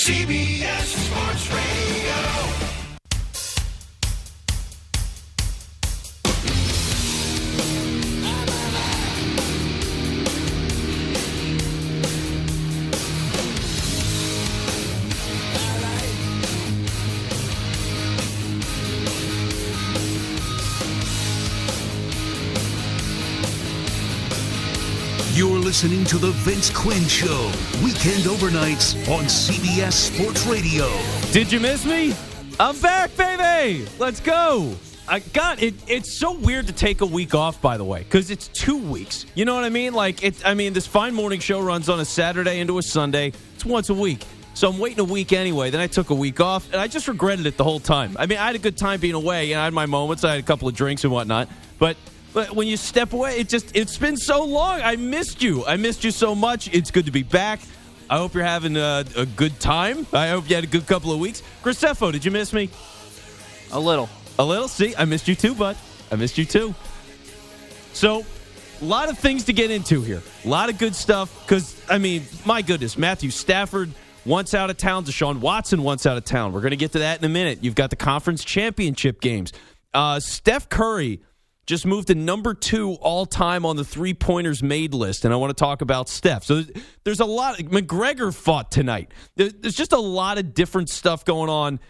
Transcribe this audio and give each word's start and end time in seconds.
CBS 0.00 0.96
Sports 0.96 1.50
Radio. 1.52 2.09
Listening 25.82 26.04
to 26.04 26.18
The 26.18 26.32
Vince 26.32 26.68
Quinn 26.68 27.08
Show, 27.08 27.50
weekend 27.82 28.24
overnights 28.24 28.94
on 29.08 29.24
CBS 29.24 29.92
Sports 29.92 30.44
Radio. 30.46 30.86
Did 31.32 31.50
you 31.50 31.58
miss 31.58 31.86
me? 31.86 32.14
I'm 32.60 32.78
back, 32.80 33.16
baby. 33.16 33.86
Let's 33.98 34.20
go. 34.20 34.74
I 35.08 35.20
got 35.20 35.62
it. 35.62 35.72
It's 35.88 36.12
so 36.12 36.32
weird 36.32 36.66
to 36.66 36.74
take 36.74 37.00
a 37.00 37.06
week 37.06 37.34
off, 37.34 37.62
by 37.62 37.78
the 37.78 37.84
way, 37.84 38.00
because 38.00 38.30
it's 38.30 38.48
two 38.48 38.76
weeks. 38.76 39.24
You 39.34 39.46
know 39.46 39.54
what 39.54 39.64
I 39.64 39.70
mean? 39.70 39.94
Like, 39.94 40.22
it. 40.22 40.46
I 40.46 40.52
mean, 40.52 40.74
this 40.74 40.86
fine 40.86 41.14
morning 41.14 41.40
show 41.40 41.62
runs 41.62 41.88
on 41.88 41.98
a 41.98 42.04
Saturday 42.04 42.60
into 42.60 42.76
a 42.76 42.82
Sunday. 42.82 43.32
It's 43.54 43.64
once 43.64 43.88
a 43.88 43.94
week. 43.94 44.26
So 44.52 44.68
I'm 44.68 44.78
waiting 44.78 45.00
a 45.00 45.04
week 45.04 45.32
anyway. 45.32 45.70
Then 45.70 45.80
I 45.80 45.86
took 45.86 46.10
a 46.10 46.14
week 46.14 46.40
off, 46.40 46.70
and 46.70 46.78
I 46.78 46.88
just 46.88 47.08
regretted 47.08 47.46
it 47.46 47.56
the 47.56 47.64
whole 47.64 47.80
time. 47.80 48.16
I 48.18 48.26
mean, 48.26 48.36
I 48.36 48.44
had 48.44 48.54
a 48.54 48.58
good 48.58 48.76
time 48.76 49.00
being 49.00 49.14
away, 49.14 49.52
and 49.52 49.58
I 49.58 49.64
had 49.64 49.72
my 49.72 49.86
moments. 49.86 50.24
I 50.24 50.32
had 50.32 50.40
a 50.40 50.46
couple 50.46 50.68
of 50.68 50.74
drinks 50.74 51.04
and 51.04 51.12
whatnot, 51.12 51.48
but 51.78 51.96
but 52.32 52.54
when 52.54 52.68
you 52.68 52.76
step 52.76 53.12
away, 53.12 53.38
it 53.38 53.48
just 53.48 53.76
it's 53.76 53.96
been 53.98 54.16
so 54.16 54.44
long. 54.44 54.80
I 54.82 54.96
missed 54.96 55.42
you. 55.42 55.64
I 55.66 55.76
missed 55.76 56.04
you 56.04 56.10
so 56.10 56.34
much. 56.34 56.72
It's 56.72 56.90
good 56.90 57.06
to 57.06 57.12
be 57.12 57.22
back. 57.22 57.60
I 58.08 58.16
hope 58.16 58.34
you're 58.34 58.44
having 58.44 58.76
a, 58.76 59.04
a 59.16 59.26
good 59.26 59.58
time. 59.60 60.06
I 60.12 60.28
hope 60.28 60.48
you 60.48 60.56
had 60.56 60.64
a 60.64 60.68
good 60.68 60.86
couple 60.86 61.12
of 61.12 61.20
weeks. 61.20 61.42
Graceffo, 61.62 62.10
did 62.10 62.24
you 62.24 62.30
miss 62.30 62.52
me? 62.52 62.68
A 63.72 63.78
little. 63.78 64.08
A 64.38 64.44
little. 64.44 64.68
See, 64.68 64.94
I 64.96 65.04
missed 65.04 65.28
you 65.28 65.34
too, 65.34 65.54
bud. 65.54 65.76
I 66.10 66.16
missed 66.16 66.36
you 66.36 66.44
too. 66.44 66.74
So, 67.92 68.24
a 68.80 68.84
lot 68.84 69.08
of 69.10 69.18
things 69.18 69.44
to 69.44 69.52
get 69.52 69.70
into 69.70 70.00
here. 70.02 70.22
A 70.44 70.48
lot 70.48 70.70
of 70.70 70.78
good 70.78 70.94
stuff. 70.94 71.44
Because 71.44 71.80
I 71.88 71.98
mean, 71.98 72.24
my 72.44 72.62
goodness, 72.62 72.96
Matthew 72.98 73.30
Stafford 73.30 73.90
once 74.24 74.54
out 74.54 74.70
of 74.70 74.76
town. 74.76 75.04
Deshaun 75.04 75.38
Watson 75.38 75.82
once 75.82 76.06
out 76.06 76.16
of 76.16 76.24
town. 76.24 76.52
We're 76.52 76.62
going 76.62 76.70
to 76.70 76.76
get 76.76 76.92
to 76.92 77.00
that 77.00 77.18
in 77.18 77.24
a 77.24 77.28
minute. 77.28 77.62
You've 77.62 77.74
got 77.74 77.90
the 77.90 77.96
conference 77.96 78.44
championship 78.44 79.20
games. 79.20 79.52
Uh, 79.92 80.20
Steph 80.20 80.68
Curry 80.68 81.20
just 81.66 81.86
moved 81.86 82.08
to 82.08 82.14
number 82.14 82.54
two 82.54 82.94
all 82.94 83.26
time 83.26 83.64
on 83.64 83.76
the 83.76 83.84
three 83.84 84.14
pointers 84.14 84.62
made 84.62 84.94
list. 84.94 85.24
And 85.24 85.32
I 85.32 85.36
want 85.36 85.50
to 85.50 85.60
talk 85.60 85.82
about 85.82 86.08
Steph. 86.08 86.44
So 86.44 86.62
there's 87.04 87.20
a 87.20 87.24
lot. 87.24 87.58
McGregor 87.58 88.34
fought 88.34 88.70
tonight. 88.70 89.12
There's 89.36 89.74
just 89.74 89.92
a 89.92 89.98
lot 89.98 90.38
of 90.38 90.54
different 90.54 90.88
stuff 90.88 91.24
going 91.24 91.50
on. 91.50 91.80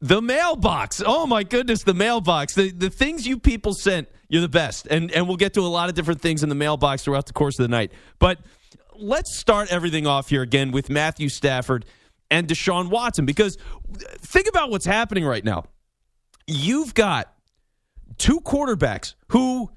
The 0.00 0.22
mailbox. 0.22 1.02
Oh 1.04 1.26
my 1.26 1.42
goodness, 1.42 1.82
the 1.82 1.94
mailbox. 1.94 2.54
The 2.54 2.70
the 2.70 2.90
things 2.90 3.26
you 3.26 3.38
people 3.38 3.74
sent, 3.74 4.08
you're 4.28 4.42
the 4.42 4.48
best. 4.48 4.86
And 4.90 5.10
and 5.12 5.26
we'll 5.26 5.36
get 5.36 5.54
to 5.54 5.60
a 5.60 5.62
lot 5.62 5.88
of 5.88 5.94
different 5.94 6.20
things 6.20 6.42
in 6.42 6.48
the 6.48 6.54
mailbox 6.54 7.04
throughout 7.04 7.26
the 7.26 7.32
course 7.32 7.58
of 7.58 7.64
the 7.64 7.68
night. 7.68 7.92
But 8.18 8.38
let's 8.96 9.36
start 9.36 9.72
everything 9.72 10.06
off 10.06 10.28
here 10.28 10.42
again 10.42 10.72
with 10.72 10.90
Matthew 10.90 11.28
Stafford 11.28 11.84
and 12.30 12.46
Deshaun 12.46 12.90
Watson 12.90 13.26
because 13.26 13.56
think 14.18 14.48
about 14.48 14.70
what's 14.70 14.86
happening 14.86 15.24
right 15.24 15.44
now. 15.44 15.64
You've 16.46 16.94
got 16.94 17.32
two 18.18 18.40
quarterbacks 18.40 19.14
who, 19.28 19.70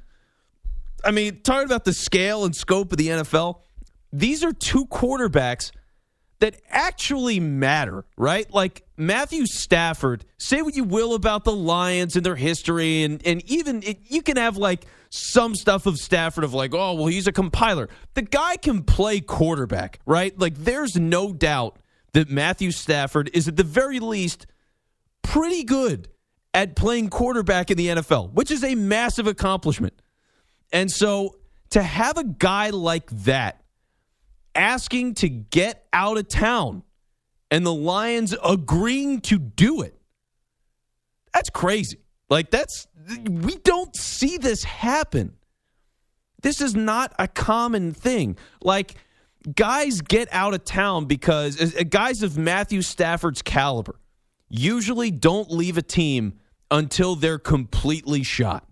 I 1.04 1.12
mean, 1.12 1.42
talking 1.42 1.66
about 1.66 1.86
the 1.86 1.94
scale 1.94 2.46
and 2.46 2.56
scope 2.56 2.92
of 2.92 2.98
the 2.98 3.08
NFL, 3.08 3.62
these 4.12 4.44
are 4.44 4.52
two 4.52 4.86
quarterbacks 4.88 5.72
that 6.40 6.60
actually 6.70 7.40
matter, 7.40 8.04
right? 8.18 8.52
Like 8.52 8.84
Matthew 8.98 9.46
Stafford, 9.46 10.26
say 10.38 10.62
what 10.64 10.76
you 10.76 10.84
will 10.84 11.14
about 11.14 11.44
the 11.44 11.56
Lions 11.56 12.16
and 12.16 12.26
their 12.26 12.36
history, 12.36 13.04
and, 13.04 13.26
and 13.26 13.44
even 13.50 13.84
it, 13.84 14.00
you 14.08 14.24
can 14.24 14.38
have 14.38 14.58
like 14.58 14.86
some 15.12 15.54
stuff 15.56 15.86
of 15.86 15.98
Stafford 15.98 16.44
of 16.44 16.54
like, 16.54 16.74
oh, 16.74 16.96
well, 16.96 17.08
he's 17.08 17.28
a 17.28 17.32
compiler. 17.32 17.90
The 18.16 18.24
guy 18.24 18.58
can 18.58 18.84
play 18.84 19.22
quarterback, 19.22 20.00
right? 20.06 20.38
Like 20.38 20.56
there's 20.56 20.96
no 20.96 21.32
doubt 21.32 21.78
that 22.14 22.30
Matthew 22.30 22.72
Stafford 22.72 23.30
is 23.34 23.48
at 23.48 23.56
the 23.56 23.64
very 23.64 24.00
least 24.00 24.48
pretty 25.22 25.64
good 25.64 26.10
at 26.54 26.76
playing 26.76 27.10
quarterback 27.10 27.72
in 27.72 27.78
the 27.78 27.88
NFL, 27.88 28.34
which 28.34 28.52
is 28.52 28.64
a 28.64 28.76
massive 28.76 29.28
accomplishment. 29.28 29.94
And 30.74 30.92
so 30.92 31.38
to 31.72 31.82
have 31.82 32.18
a 32.18 32.24
guy 32.24 32.70
like 32.70 33.10
that 33.12 33.64
asking 34.54 35.16
to 35.16 35.30
get 35.30 35.86
out 35.94 36.18
of 36.18 36.28
town 36.28 36.84
and 37.50 37.66
the 37.66 37.74
Lions 37.74 38.36
agreeing 38.44 39.22
to 39.22 39.40
do 39.40 39.82
it, 39.82 39.96
that's 41.34 41.50
crazy. 41.50 42.00
Like, 42.30 42.50
that's, 42.52 42.88
we 43.30 43.56
don't 43.58 43.96
see 43.96 44.38
this 44.38 44.64
happen. 44.64 45.34
This 46.42 46.62
is 46.62 46.76
not 46.76 47.14
a 47.20 47.28
common 47.28 47.94
thing. 47.94 48.38
Like, 48.62 48.96
guys 49.56 50.02
get 50.02 50.28
out 50.32 50.54
of 50.54 50.64
town 50.64 51.06
because 51.06 51.76
uh, 51.76 51.84
guys 51.90 52.24
of 52.24 52.38
Matthew 52.38 52.82
Stafford's 52.82 53.42
caliber 53.42 53.96
usually 54.52 55.10
don't 55.12 55.50
leave 55.52 55.78
a 55.78 55.82
team 55.82 56.40
until 56.70 57.16
they're 57.16 57.40
completely 57.40 58.24
shot, 58.24 58.68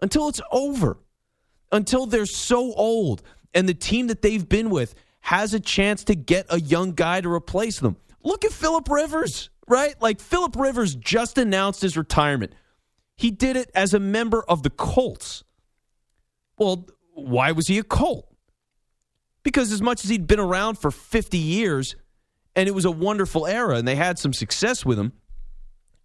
until 0.00 0.28
it's 0.28 0.40
over, 0.52 0.98
until 1.72 2.06
they're 2.06 2.26
so 2.26 2.72
old 2.74 3.22
and 3.54 3.68
the 3.68 3.74
team 3.74 4.08
that 4.08 4.20
they've 4.20 4.46
been 4.46 4.68
with 4.68 4.94
has 5.20 5.54
a 5.54 5.60
chance 5.60 6.04
to 6.04 6.14
get 6.14 6.46
a 6.50 6.60
young 6.60 6.92
guy 6.92 7.20
to 7.20 7.32
replace 7.32 7.78
them. 7.78 7.96
Look 8.22 8.44
at 8.44 8.52
Philip 8.52 8.90
Rivers, 8.90 9.48
right? 9.68 9.94
Like 10.02 10.20
Philip 10.20 10.56
Rivers 10.56 10.94
just 10.94 11.38
announced 11.38 11.80
his 11.80 11.96
retirement. 11.96 12.52
He 13.16 13.30
did 13.30 13.56
it 13.56 13.70
as 13.74 13.94
a 13.94 14.00
member 14.00 14.42
of 14.42 14.62
the 14.62 14.70
Colts. 14.70 15.44
Well, 16.58 16.88
why 17.14 17.52
was 17.52 17.68
he 17.68 17.78
a 17.78 17.84
Colt? 17.84 18.28
Because 19.44 19.72
as 19.72 19.80
much 19.80 20.04
as 20.04 20.10
he'd 20.10 20.26
been 20.26 20.40
around 20.40 20.78
for 20.78 20.90
50 20.90 21.38
years 21.38 21.96
and 22.56 22.68
it 22.68 22.72
was 22.72 22.84
a 22.84 22.90
wonderful 22.90 23.46
era 23.46 23.76
and 23.76 23.86
they 23.86 23.96
had 23.96 24.18
some 24.18 24.32
success 24.32 24.84
with 24.84 24.98
him, 24.98 25.12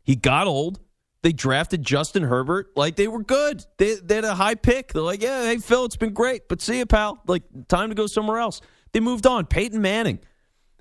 he 0.04 0.16
got 0.16 0.48
old 0.48 0.80
they 1.22 1.34
drafted 1.34 1.84
Justin 1.84 2.24
Herbert 2.24 2.72
like 2.76 2.96
they 2.96 3.08
were 3.08 3.24
good. 3.24 3.66
They, 3.78 3.96
they 3.96 4.16
had 4.16 4.26
a 4.26 4.36
high 4.36 4.56
pick. 4.56 4.94
They're 4.94 5.02
like, 5.02 5.22
yeah, 5.22 5.44
hey, 5.44 5.58
Phil, 5.58 5.86
it's 5.86 5.98
been 5.98 6.14
great, 6.14 6.48
but 6.48 6.62
see 6.62 6.78
you, 6.78 6.86
pal. 6.86 7.22
Like, 7.28 7.44
time 7.68 7.90
to 7.90 7.96
go 7.96 8.08
somewhere 8.08 8.40
else. 8.40 8.62
They 8.94 9.02
moved 9.02 9.28
on. 9.28 9.46
Peyton 9.46 9.82
Manning, 9.82 10.20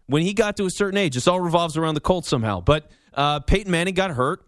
when 0.06 0.22
he 0.22 0.34
got 0.34 0.56
to 0.58 0.66
a 0.66 0.70
certain 0.70 0.96
age, 0.96 1.14
this 1.14 1.26
all 1.26 1.40
revolves 1.40 1.76
around 1.76 1.94
the 1.94 2.00
Colts 2.00 2.28
somehow. 2.28 2.60
But 2.60 2.90
uh, 3.14 3.40
Peyton 3.40 3.70
Manning 3.70 3.94
got 3.94 4.12
hurt, 4.12 4.46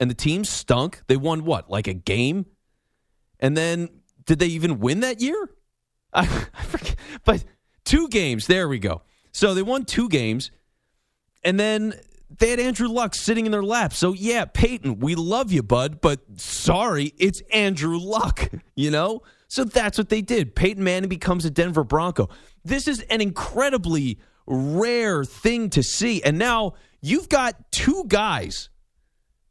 and 0.00 0.10
the 0.10 0.14
team 0.14 0.44
stunk. 0.44 1.02
They 1.06 1.16
won 1.16 1.44
what, 1.44 1.70
like 1.70 1.86
a 1.86 1.94
game? 1.94 2.46
And 3.38 3.56
then 3.56 3.88
did 4.24 4.40
they 4.40 4.48
even 4.48 4.80
win 4.80 5.00
that 5.00 5.20
year? 5.20 5.50
I, 6.12 6.22
I 6.54 6.62
forget. 6.64 6.96
But 7.24 7.44
two 7.84 8.08
games. 8.08 8.48
There 8.48 8.68
we 8.68 8.80
go. 8.80 9.02
So 9.30 9.54
they 9.54 9.62
won 9.62 9.84
two 9.84 10.08
games, 10.08 10.50
and 11.44 11.58
then 11.58 11.94
they 12.38 12.50
had 12.50 12.60
Andrew 12.60 12.88
Luck 12.88 13.14
sitting 13.14 13.46
in 13.46 13.52
their 13.52 13.62
lap. 13.62 13.92
So 13.92 14.12
yeah, 14.12 14.44
Peyton, 14.44 15.00
we 15.00 15.14
love 15.14 15.52
you, 15.52 15.62
bud, 15.62 16.00
but 16.00 16.20
sorry, 16.36 17.14
it's 17.18 17.40
Andrew 17.52 17.98
Luck, 17.98 18.50
you 18.74 18.90
know? 18.90 19.22
So 19.48 19.64
that's 19.64 19.96
what 19.96 20.10
they 20.10 20.20
did. 20.20 20.54
Peyton 20.54 20.84
Manning 20.84 21.08
becomes 21.08 21.44
a 21.44 21.50
Denver 21.50 21.84
Bronco. 21.84 22.28
This 22.64 22.86
is 22.86 23.00
an 23.00 23.22
incredibly 23.22 24.18
rare 24.46 25.24
thing 25.24 25.70
to 25.70 25.82
see. 25.82 26.22
And 26.22 26.38
now 26.38 26.74
you've 27.00 27.30
got 27.30 27.72
two 27.72 28.04
guys 28.08 28.68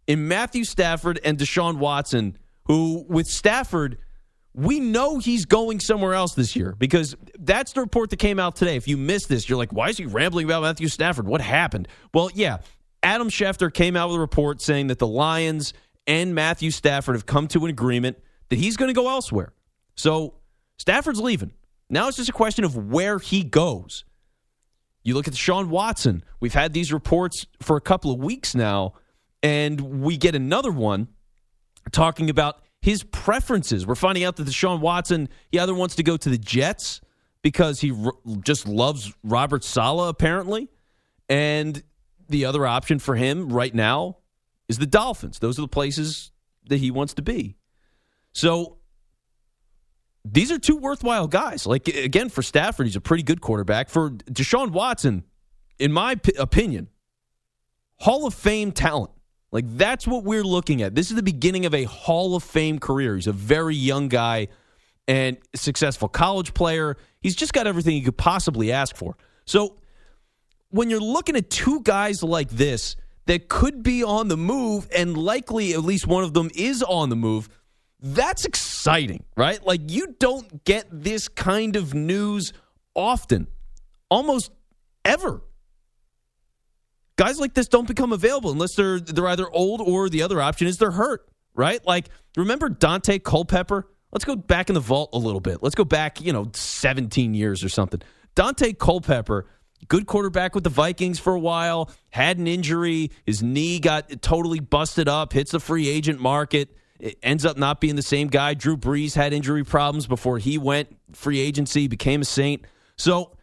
in 0.06 0.28
Matthew 0.28 0.64
Stafford 0.64 1.19
and 1.24 1.38
Deshaun 1.38 1.78
Watson 1.78 2.38
who 2.66 3.06
with 3.08 3.28
Stafford 3.28 3.98
we 4.57 4.79
know 4.79 5.19
he's 5.19 5.45
going 5.45 5.79
somewhere 5.79 6.16
else 6.16 6.34
this 6.34 6.56
year 6.56 6.75
because 6.79 7.16
that's 7.38 7.73
the 7.73 7.81
report 7.81 8.09
that 8.09 8.18
came 8.18 8.40
out 8.40 8.56
today. 8.56 8.75
If 8.75 8.88
you 8.88 8.97
missed 8.97 9.29
this, 9.29 9.47
you're 9.47 9.57
like, 9.57 9.72
why 9.72 9.90
is 9.90 9.97
he 9.97 10.07
rambling 10.07 10.45
about 10.47 10.63
Matthew 10.63 10.88
Stafford? 10.88 11.28
What 11.28 11.41
happened? 11.41 11.88
Well, 12.12 12.31
yeah, 12.34 12.57
Adam 13.04 13.30
Schefter 13.30 13.71
came 13.71 13.95
out 13.95 14.09
with 14.09 14.18
a 14.18 14.19
report 14.19 14.59
saying 14.59 14.88
that 14.88 14.98
the 14.98 15.06
Lions 15.06 15.74
and 16.07 16.33
Matthew 16.33 16.71
Stafford 16.71 17.15
have 17.15 17.27
come 17.27 17.48
to 17.50 17.65
an 17.65 17.69
agreement 17.69 18.18
that 18.50 18.57
he's 18.57 18.77
going 18.77 18.89
to 18.89 19.00
go 19.00 19.07
elsewhere. 19.09 19.54
So 19.94 20.33
Stafford's 20.80 21.21
leaving. 21.21 21.51
Now 21.92 22.07
it's 22.07 22.18
just 22.18 22.30
a 22.30 22.33
question 22.33 22.65
of 22.65 22.75
where 22.75 23.19
he 23.19 23.44
goes. 23.44 24.06
You 25.04 25.13
look 25.13 25.27
at 25.27 25.36
Sean 25.36 25.69
Watson. 25.69 26.24
We've 26.39 26.56
had 26.56 26.74
these 26.74 26.92
reports 26.92 27.45
for 27.62 27.77
a 27.77 27.81
couple 27.81 28.12
of 28.12 28.18
weeks 28.18 28.56
now, 28.56 28.94
and 29.44 30.01
we 30.01 30.18
get 30.18 30.33
another 30.33 30.71
one 30.71 31.09
talking 31.92 32.31
about 32.31 32.63
his 32.88 33.04
preferences. 33.04 33.86
We're 33.86 33.95
finding 33.95 34.24
out 34.24 34.38
that 34.38 34.48
Deshaun 34.48 34.80
Watson, 34.80 35.28
he 35.51 35.60
either 35.60 35.74
wants 35.74 35.95
to 35.95 36.04
go 36.04 36.16
to 36.16 36.30
the 36.30 36.38
Jets 36.38 37.01
because 37.42 37.81
he 37.81 37.92
r- 37.92 38.13
just 38.42 38.66
loves 38.66 39.13
Robert 39.25 39.66
Saleh, 39.66 40.07
apparently, 40.07 40.69
and 41.28 41.84
the 42.30 42.45
other 42.45 42.66
option 42.66 42.98
for 43.00 43.16
him 43.16 43.50
right 43.50 43.75
now 43.75 44.19
is 44.69 44.78
the 44.78 44.86
Dolphins. 44.86 45.39
Those 45.39 45.60
are 45.60 45.63
the 45.63 45.68
places 45.68 46.31
that 46.69 46.78
he 46.78 46.89
wants 46.89 47.13
to 47.16 47.22
be. 47.22 47.57
So 48.31 48.78
these 50.24 50.50
are 50.50 50.57
two 50.57 50.78
worthwhile 50.78 51.28
guys. 51.28 51.68
Like, 51.68 51.90
again, 51.90 52.30
for 52.30 52.42
Stafford, 52.42 52.86
he's 52.86 52.95
a 52.95 53.01
pretty 53.01 53.24
good 53.24 53.42
quarterback. 53.42 53.90
For 53.90 54.12
Deshaun 54.12 54.72
Watson, 54.72 55.25
in 55.78 55.92
my 55.92 56.16
p- 56.16 56.31
opinion, 56.40 56.88
Hall 57.98 58.25
of 58.25 58.33
Fame 58.33 58.72
talent. 58.72 59.12
Like 59.51 59.65
that's 59.77 60.05
what 60.05 60.23
we're 60.23 60.44
looking 60.44 60.81
at. 60.81 60.95
This 60.95 61.09
is 61.09 61.15
the 61.15 61.23
beginning 61.23 61.65
of 61.65 61.73
a 61.73 61.83
Hall 61.85 62.35
of 62.35 62.44
Fame 62.44 62.79
career. 62.79 63.15
He's 63.15 63.27
a 63.27 63.31
very 63.31 63.75
young 63.75 64.07
guy 64.09 64.49
and 65.07 65.38
successful 65.55 66.09
college 66.09 66.53
player. 66.53 66.97
He's 67.21 67.35
just 67.35 67.53
got 67.53 67.65
everything 67.67 67.95
you 67.95 68.03
could 68.03 68.17
possibly 68.17 68.71
ask 68.71 68.95
for. 68.95 69.15
So 69.45 69.77
when 70.69 70.89
you're 70.89 70.99
looking 70.99 71.35
at 71.35 71.49
two 71.49 71.81
guys 71.81 72.21
like 72.23 72.49
this 72.49 72.95
that 73.25 73.47
could 73.47 73.83
be 73.83 74.03
on 74.03 74.27
the 74.27 74.38
move 74.38 74.88
and 74.95 75.17
likely 75.17 75.73
at 75.73 75.83
least 75.83 76.07
one 76.07 76.23
of 76.23 76.33
them 76.33 76.49
is 76.55 76.83
on 76.83 77.09
the 77.09 77.15
move, 77.15 77.49
that's 78.01 78.45
exciting, 78.45 79.23
right? 79.35 79.65
Like 79.65 79.89
you 79.89 80.15
don't 80.19 80.63
get 80.65 80.88
this 80.91 81.27
kind 81.29 81.75
of 81.75 81.94
news 81.94 82.53
often, 82.94 83.47
almost 84.09 84.51
ever. 85.05 85.41
Guys 87.18 87.40
like 87.40 87.54
this 87.54 87.68
don't 87.68 87.88
become 87.88 88.14
available 88.14 88.52
unless 88.52 88.75
they're 88.75 89.00
they're 89.00 89.28
either 89.28 89.50
old 89.50 89.81
or 89.81 90.08
the 90.08 90.22
other 90.22 90.42
option 90.42 90.68
is 90.68 90.78
they're 90.78 90.92
hurt, 90.92 91.28
right? 91.56 91.86
Like 91.86 92.10
remember 92.36 92.69
Daunte 92.69 93.24
Culpepper? 93.24 93.90
Let's 94.12 94.24
go 94.24 94.36
back 94.36 94.69
in 94.69 94.75
the 94.75 94.80
vault 94.80 95.10
a 95.14 95.18
little 95.18 95.42
bit. 95.42 95.62
Let's 95.62 95.75
go 95.75 95.84
back, 95.84 96.22
you 96.22 96.31
know, 96.31 96.50
17 96.54 97.34
years 97.34 97.64
or 97.64 97.69
something. 97.69 98.02
Daunte 98.36 98.78
Culpepper, 98.78 99.48
good 99.88 100.06
quarterback 100.06 100.56
with 100.56 100.64
the 100.64 100.69
Vikings 100.69 101.19
for 101.19 101.34
a 101.34 101.40
while, 101.40 101.92
had 102.12 102.38
an 102.38 102.48
injury, 102.48 103.12
his 103.25 103.44
knee 103.44 103.80
got 103.80 104.22
totally 104.22 104.60
busted 104.60 105.10
up, 105.10 105.34
hits 105.34 105.52
the 105.52 105.60
free 105.60 105.90
agent 105.90 106.22
market, 106.22 106.78
it 107.00 107.18
ends 107.22 107.46
up 107.46 107.58
not 107.58 107.80
being 107.81 107.96
the 107.96 108.02
same 108.02 108.28
guy. 108.28 108.54
Drew 108.54 108.78
Brees 108.78 109.14
had 109.14 109.34
injury 109.34 109.64
problems 109.64 110.08
before 110.08 110.40
he 110.40 110.58
went 110.58 110.96
free 111.14 111.40
agency, 111.40 111.88
became 111.88 112.22
a 112.22 112.25
Saint. 112.25 112.66
So 112.96 113.37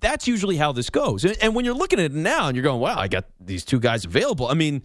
that's 0.00 0.28
usually 0.28 0.56
how 0.56 0.72
this 0.72 0.90
goes. 0.90 1.24
And, 1.24 1.54
when 1.54 1.64
you're 1.64 1.74
looking 1.74 1.98
at 1.98 2.06
it 2.06 2.12
now 2.12 2.48
and 2.48 2.56
you're 2.56 2.62
going, 2.62 2.80
wow, 2.80 2.98
I 2.98 3.08
got 3.08 3.24
these 3.40 3.64
two 3.64 3.80
guys 3.80 4.04
available. 4.04 4.46
I 4.46 4.54
mean, 4.54 4.82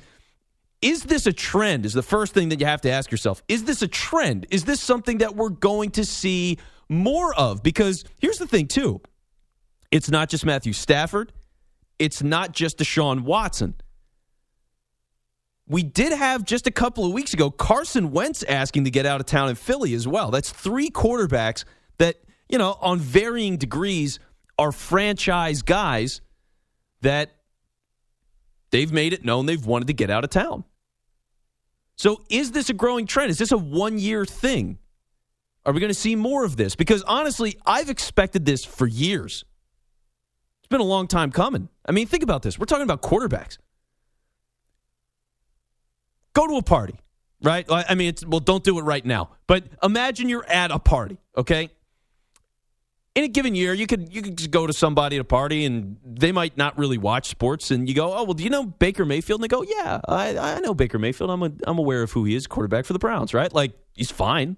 is 0.81 1.04
this 1.04 1.28
a 1.28 1.34
trend? 1.34 1.86
Is 1.86 1.94
the 1.94 2.02
first 2.02 2.34
thing 2.34 2.50
that 2.50 2.60
you 2.60 2.66
have 2.66 2.81
to 2.81 2.90
ask 2.90 3.12
yourself. 3.12 3.44
Is 3.48 3.66
this 3.66 3.81
a 3.81 3.88
trend? 3.88 4.48
Is 4.50 4.66
this 4.66 4.81
something 4.81 5.19
that 5.19 5.36
we're 5.36 5.50
going 5.50 5.92
to 5.92 6.06
see 6.06 6.58
more 6.90 7.36
of? 7.36 7.62
Because 7.62 8.04
here's 8.19 8.38
the 8.38 8.48
thing, 8.48 8.68
too 8.68 9.02
it's 9.92 10.10
not 10.10 10.30
just 10.30 10.46
Matthew 10.46 10.74
Stafford, 10.74 11.34
it's 12.00 12.24
not 12.24 12.54
just 12.54 12.78
Deshaun 12.78 13.22
Watson. 13.22 13.75
We 15.68 15.84
did 15.84 16.12
have 16.14 16.44
just 16.44 16.66
a 16.68 16.72
couple 16.72 17.06
of 17.06 17.14
weeks 17.14 17.34
ago 17.34 17.52
Carson 17.52 18.12
Wentz 18.12 18.44
asking 18.44 18.86
to 18.86 18.92
get 18.92 19.06
out 19.06 19.19
of 19.19 19.25
town 19.25 19.50
in 19.50 19.56
Philly 19.56 19.94
as 19.94 20.07
well. 20.07 20.31
That's 20.31 20.50
three 20.50 20.90
quarterbacks 20.90 21.64
that, 21.98 22.16
you 22.50 22.57
know, 22.57 22.78
on 22.81 23.00
varying 23.00 23.57
degrees 23.57 24.19
are 24.62 24.72
franchise 24.72 25.63
guys 25.63 26.22
that 27.02 27.31
they've 28.69 28.92
made 28.92 29.12
it 29.12 29.25
known 29.25 29.48
they've 29.48 29.66
wanted 29.66 29.88
to 29.88 29.94
get 29.94 30.12
out 30.12 30.24
of 30.24 30.30
town. 30.30 30.63
So 31.96 32.22
is 32.30 32.52
this 32.52 32.69
a 32.69 32.74
growing 32.74 33.08
trend? 33.08 33.31
Is 33.31 33.40
this 33.40 33.52
a 33.52 33.58
one 33.58 33.98
year 33.98 34.24
thing? 34.24 34.78
Are 35.66 35.74
we 35.74 35.80
going 35.80 35.90
to 35.90 36.00
see 36.00 36.16
more 36.16 36.46
of 36.46 36.58
this? 36.58 36.75
Because 36.75 37.02
honestly, 37.04 37.58
I've 37.66 37.90
expected 37.90 38.46
this 38.46 38.63
for 38.63 38.86
years. 38.86 39.46
It's 40.60 40.68
been 40.69 40.80
a 40.80 40.84
long 40.84 41.07
time 41.07 41.31
coming. 41.31 41.68
I 41.86 41.92
mean, 41.92 42.06
think 42.06 42.22
about 42.24 42.44
this. 42.44 42.60
We're 42.60 42.66
talking 42.66 42.84
about 42.84 43.02
quarterbacks. 43.02 43.57
Go 46.34 46.48
to 46.48 46.56
a 46.56 46.64
party, 46.64 46.96
right? 47.44 47.66
I 47.69 47.96
mean, 47.96 48.10
it's 48.10 48.25
well, 48.25 48.40
don't 48.40 48.64
do 48.64 48.80
it 48.80 48.84
right 48.84 49.06
now. 49.06 49.31
But 49.48 49.66
imagine 49.84 50.30
you're 50.30 50.48
at 50.48 50.72
a 50.72 50.80
party, 50.80 51.18
okay? 51.36 51.69
In 53.13 53.25
a 53.25 53.28
given 53.28 53.56
year, 53.56 53.74
you 53.74 53.88
could 53.88 54.13
you 54.13 54.22
could 54.22 54.38
just 54.38 54.52
go 54.52 54.66
to 54.66 54.74
somebody 54.74 55.18
at 55.18 55.22
a 55.22 55.25
party 55.25 55.66
and 55.66 55.98
they 56.06 56.31
might 56.31 56.56
not 56.56 56.78
really 56.78 56.98
watch 56.98 57.28
sports, 57.28 57.72
and 57.72 57.90
you 57.90 57.96
go, 57.96 58.13
"Oh, 58.13 58.24
well, 58.24 58.34
do 58.34 58.44
you 58.44 58.50
know 58.50 58.66
Baker 58.66 59.06
Mayfield?" 59.06 59.40
And 59.40 59.44
they 59.44 59.54
go, 59.54 59.63
"Yeah, 59.63 60.00
I, 60.08 60.38
I 60.38 60.60
know 60.60 60.74
Baker 60.74 60.98
Mayfield. 60.98 61.30
I'm 61.30 61.44
a, 61.44 61.52
I'm 61.66 61.78
aware 61.78 62.04
of 62.04 62.12
who 62.12 62.24
he 62.24 62.36
is, 62.36 62.48
quarterback 62.48 62.86
for 62.86 62.94
the 62.94 63.00
Browns, 63.00 63.34
right? 63.34 63.52
Like 63.52 63.74
he's 63.94 64.12
fine. 64.12 64.58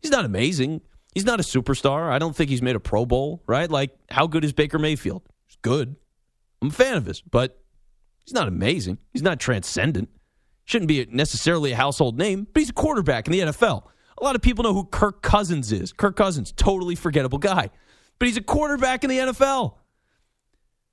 He's 0.00 0.10
not 0.10 0.24
amazing. 0.24 0.80
He's 1.14 1.24
not 1.24 1.40
a 1.40 1.42
superstar. 1.42 2.10
I 2.10 2.18
don't 2.18 2.34
think 2.34 2.50
he's 2.50 2.62
made 2.62 2.76
a 2.76 2.80
Pro 2.80 3.06
Bowl, 3.06 3.42
right? 3.46 3.70
Like 3.70 3.90
how 4.10 4.26
good 4.26 4.44
is 4.44 4.52
Baker 4.52 4.78
Mayfield? 4.78 5.22
He's 5.46 5.56
good. 5.60 5.96
I'm 6.62 6.68
a 6.68 6.72
fan 6.72 6.96
of 6.96 7.04
his, 7.04 7.20
but 7.20 7.62
he's 8.24 8.34
not 8.34 8.48
amazing. 8.48 8.98
He's 9.12 9.22
not 9.22 9.38
transcendent. 9.38 10.08
Shouldn't 10.64 10.88
be 10.88 11.06
necessarily 11.10 11.72
a 11.72 11.76
household 11.76 12.16
name, 12.16 12.46
but 12.52 12.60
he's 12.60 12.70
a 12.70 12.74
quarterback 12.74 13.26
in 13.26 13.32
the 13.32 13.40
NFL. 13.40 13.84
A 14.20 14.24
lot 14.24 14.36
of 14.36 14.42
people 14.42 14.64
know 14.64 14.74
who 14.74 14.84
Kirk 14.84 15.22
Cousins 15.22 15.72
is. 15.72 15.92
Kirk 15.92 16.16
Cousins, 16.16 16.52
totally 16.52 16.94
forgettable 16.94 17.38
guy. 17.38 17.70
But 18.18 18.28
he's 18.28 18.36
a 18.36 18.42
quarterback 18.42 19.04
in 19.04 19.10
the 19.10 19.18
NFL. 19.18 19.74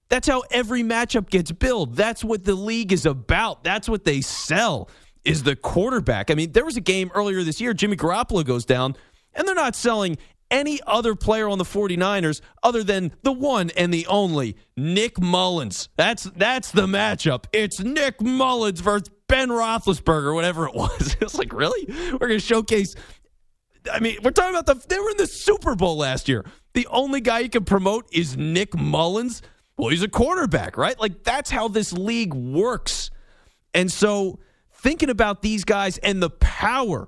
That's 0.09 0.27
how 0.27 0.43
every 0.51 0.83
matchup 0.83 1.29
gets 1.29 1.51
built. 1.51 1.95
That's 1.95 2.23
what 2.23 2.43
the 2.43 2.55
league 2.55 2.91
is 2.91 3.05
about. 3.05 3.63
That's 3.63 3.87
what 3.87 4.03
they 4.03 4.21
sell 4.21 4.89
is 5.23 5.43
the 5.43 5.55
quarterback. 5.55 6.29
I 6.31 6.35
mean, 6.35 6.51
there 6.51 6.65
was 6.65 6.77
a 6.77 6.81
game 6.81 7.11
earlier 7.13 7.43
this 7.43 7.61
year, 7.61 7.73
Jimmy 7.73 7.95
Garoppolo 7.95 8.43
goes 8.43 8.65
down, 8.65 8.95
and 9.33 9.47
they're 9.47 9.55
not 9.55 9.75
selling 9.75 10.17
any 10.49 10.81
other 10.85 11.15
player 11.15 11.47
on 11.47 11.57
the 11.57 11.63
49ers 11.63 12.41
other 12.61 12.83
than 12.83 13.13
the 13.23 13.31
one 13.31 13.69
and 13.77 13.93
the 13.93 14.05
only 14.07 14.57
Nick 14.75 15.19
Mullens. 15.19 15.87
That's 15.95 16.23
that's 16.35 16.71
the 16.71 16.87
matchup. 16.87 17.45
It's 17.53 17.79
Nick 17.79 18.21
Mullens 18.21 18.81
versus 18.81 19.09
Ben 19.31 19.47
Roethlisberger, 19.47 20.35
whatever 20.35 20.67
it 20.67 20.75
was. 20.75 21.15
It's 21.21 21.37
like, 21.37 21.53
really? 21.53 21.85
We're 22.11 22.27
going 22.27 22.31
to 22.31 22.39
showcase. 22.39 22.95
I 23.91 23.99
mean, 23.99 24.17
we're 24.23 24.31
talking 24.31 24.55
about 24.55 24.65
the. 24.65 24.85
They 24.87 24.99
were 24.99 25.09
in 25.11 25.17
the 25.17 25.27
Super 25.27 25.75
Bowl 25.75 25.97
last 25.97 26.27
year. 26.27 26.45
The 26.73 26.85
only 26.87 27.21
guy 27.21 27.39
you 27.39 27.49
can 27.49 27.63
promote 27.63 28.07
is 28.11 28.35
Nick 28.35 28.75
Mullens. 28.75 29.41
Well, 29.77 29.89
he's 29.89 30.03
a 30.03 30.09
quarterback, 30.09 30.77
right? 30.77 30.99
Like, 30.99 31.23
that's 31.23 31.49
how 31.49 31.69
this 31.69 31.93
league 31.93 32.33
works. 32.33 33.09
And 33.73 33.89
so, 33.89 34.39
thinking 34.73 35.09
about 35.09 35.41
these 35.41 35.63
guys 35.63 35.97
and 35.99 36.21
the 36.21 36.29
power 36.29 37.07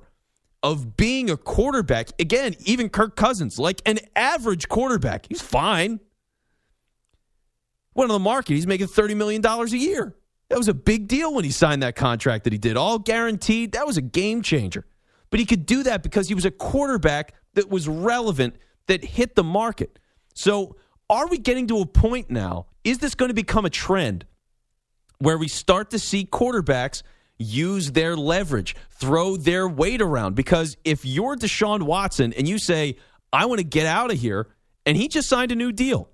of 0.63 0.95
being 0.95 1.29
a 1.29 1.35
quarterback, 1.35 2.09
again, 2.19 2.55
even 2.65 2.87
Kirk 2.87 3.17
Cousins, 3.17 3.59
like 3.59 3.81
an 3.85 3.99
average 4.15 4.69
quarterback, 4.69 5.25
he's 5.27 5.41
fine. 5.41 5.99
Went 7.95 8.09
on 8.09 8.15
the 8.15 8.23
market, 8.23 8.53
he's 8.53 8.65
making 8.65 8.87
$30 8.87 9.15
million 9.17 9.45
a 9.45 9.65
year. 9.67 10.15
That 10.53 10.59
was 10.59 10.67
a 10.67 10.73
big 10.75 11.07
deal 11.07 11.33
when 11.33 11.43
he 11.43 11.49
signed 11.49 11.81
that 11.81 11.95
contract 11.95 12.43
that 12.43 12.53
he 12.53 12.59
did, 12.59 12.77
all 12.77 12.99
guaranteed. 12.99 13.71
That 13.71 13.87
was 13.87 13.97
a 13.97 14.03
game 14.03 14.43
changer. 14.43 14.85
But 15.31 15.39
he 15.39 15.47
could 15.47 15.65
do 15.65 15.81
that 15.81 16.03
because 16.03 16.27
he 16.27 16.35
was 16.35 16.45
a 16.45 16.51
quarterback 16.51 17.33
that 17.55 17.71
was 17.71 17.87
relevant, 17.87 18.57
that 18.85 19.03
hit 19.03 19.33
the 19.33 19.43
market. 19.43 19.97
So, 20.35 20.75
are 21.09 21.27
we 21.27 21.39
getting 21.39 21.65
to 21.69 21.79
a 21.79 21.87
point 21.87 22.29
now? 22.29 22.67
Is 22.83 22.99
this 22.99 23.15
going 23.15 23.29
to 23.29 23.33
become 23.33 23.65
a 23.65 23.69
trend 23.71 24.27
where 25.17 25.39
we 25.39 25.47
start 25.47 25.89
to 25.89 25.97
see 25.97 26.23
quarterbacks 26.23 27.01
use 27.39 27.93
their 27.93 28.15
leverage, 28.15 28.75
throw 28.91 29.37
their 29.37 29.67
weight 29.67 30.03
around? 30.03 30.35
Because 30.35 30.77
if 30.83 31.03
you're 31.03 31.35
Deshaun 31.35 31.81
Watson 31.81 32.31
and 32.33 32.47
you 32.47 32.59
say, 32.59 32.97
I 33.33 33.47
want 33.47 33.57
to 33.57 33.65
get 33.65 33.87
out 33.87 34.11
of 34.11 34.19
here, 34.19 34.49
and 34.85 34.95
he 34.95 35.07
just 35.07 35.27
signed 35.27 35.51
a 35.51 35.55
new 35.55 35.71
deal, 35.71 36.09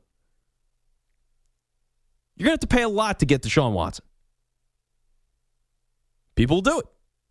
you're 2.38 2.46
going 2.46 2.58
to 2.58 2.64
have 2.64 2.70
to 2.70 2.74
pay 2.74 2.84
a 2.84 2.88
lot 2.88 3.20
to 3.20 3.26
get 3.26 3.42
Deshaun 3.42 3.74
Watson. 3.74 4.06
People 6.40 6.56
will 6.56 6.62
do 6.62 6.80
it. 6.80 6.86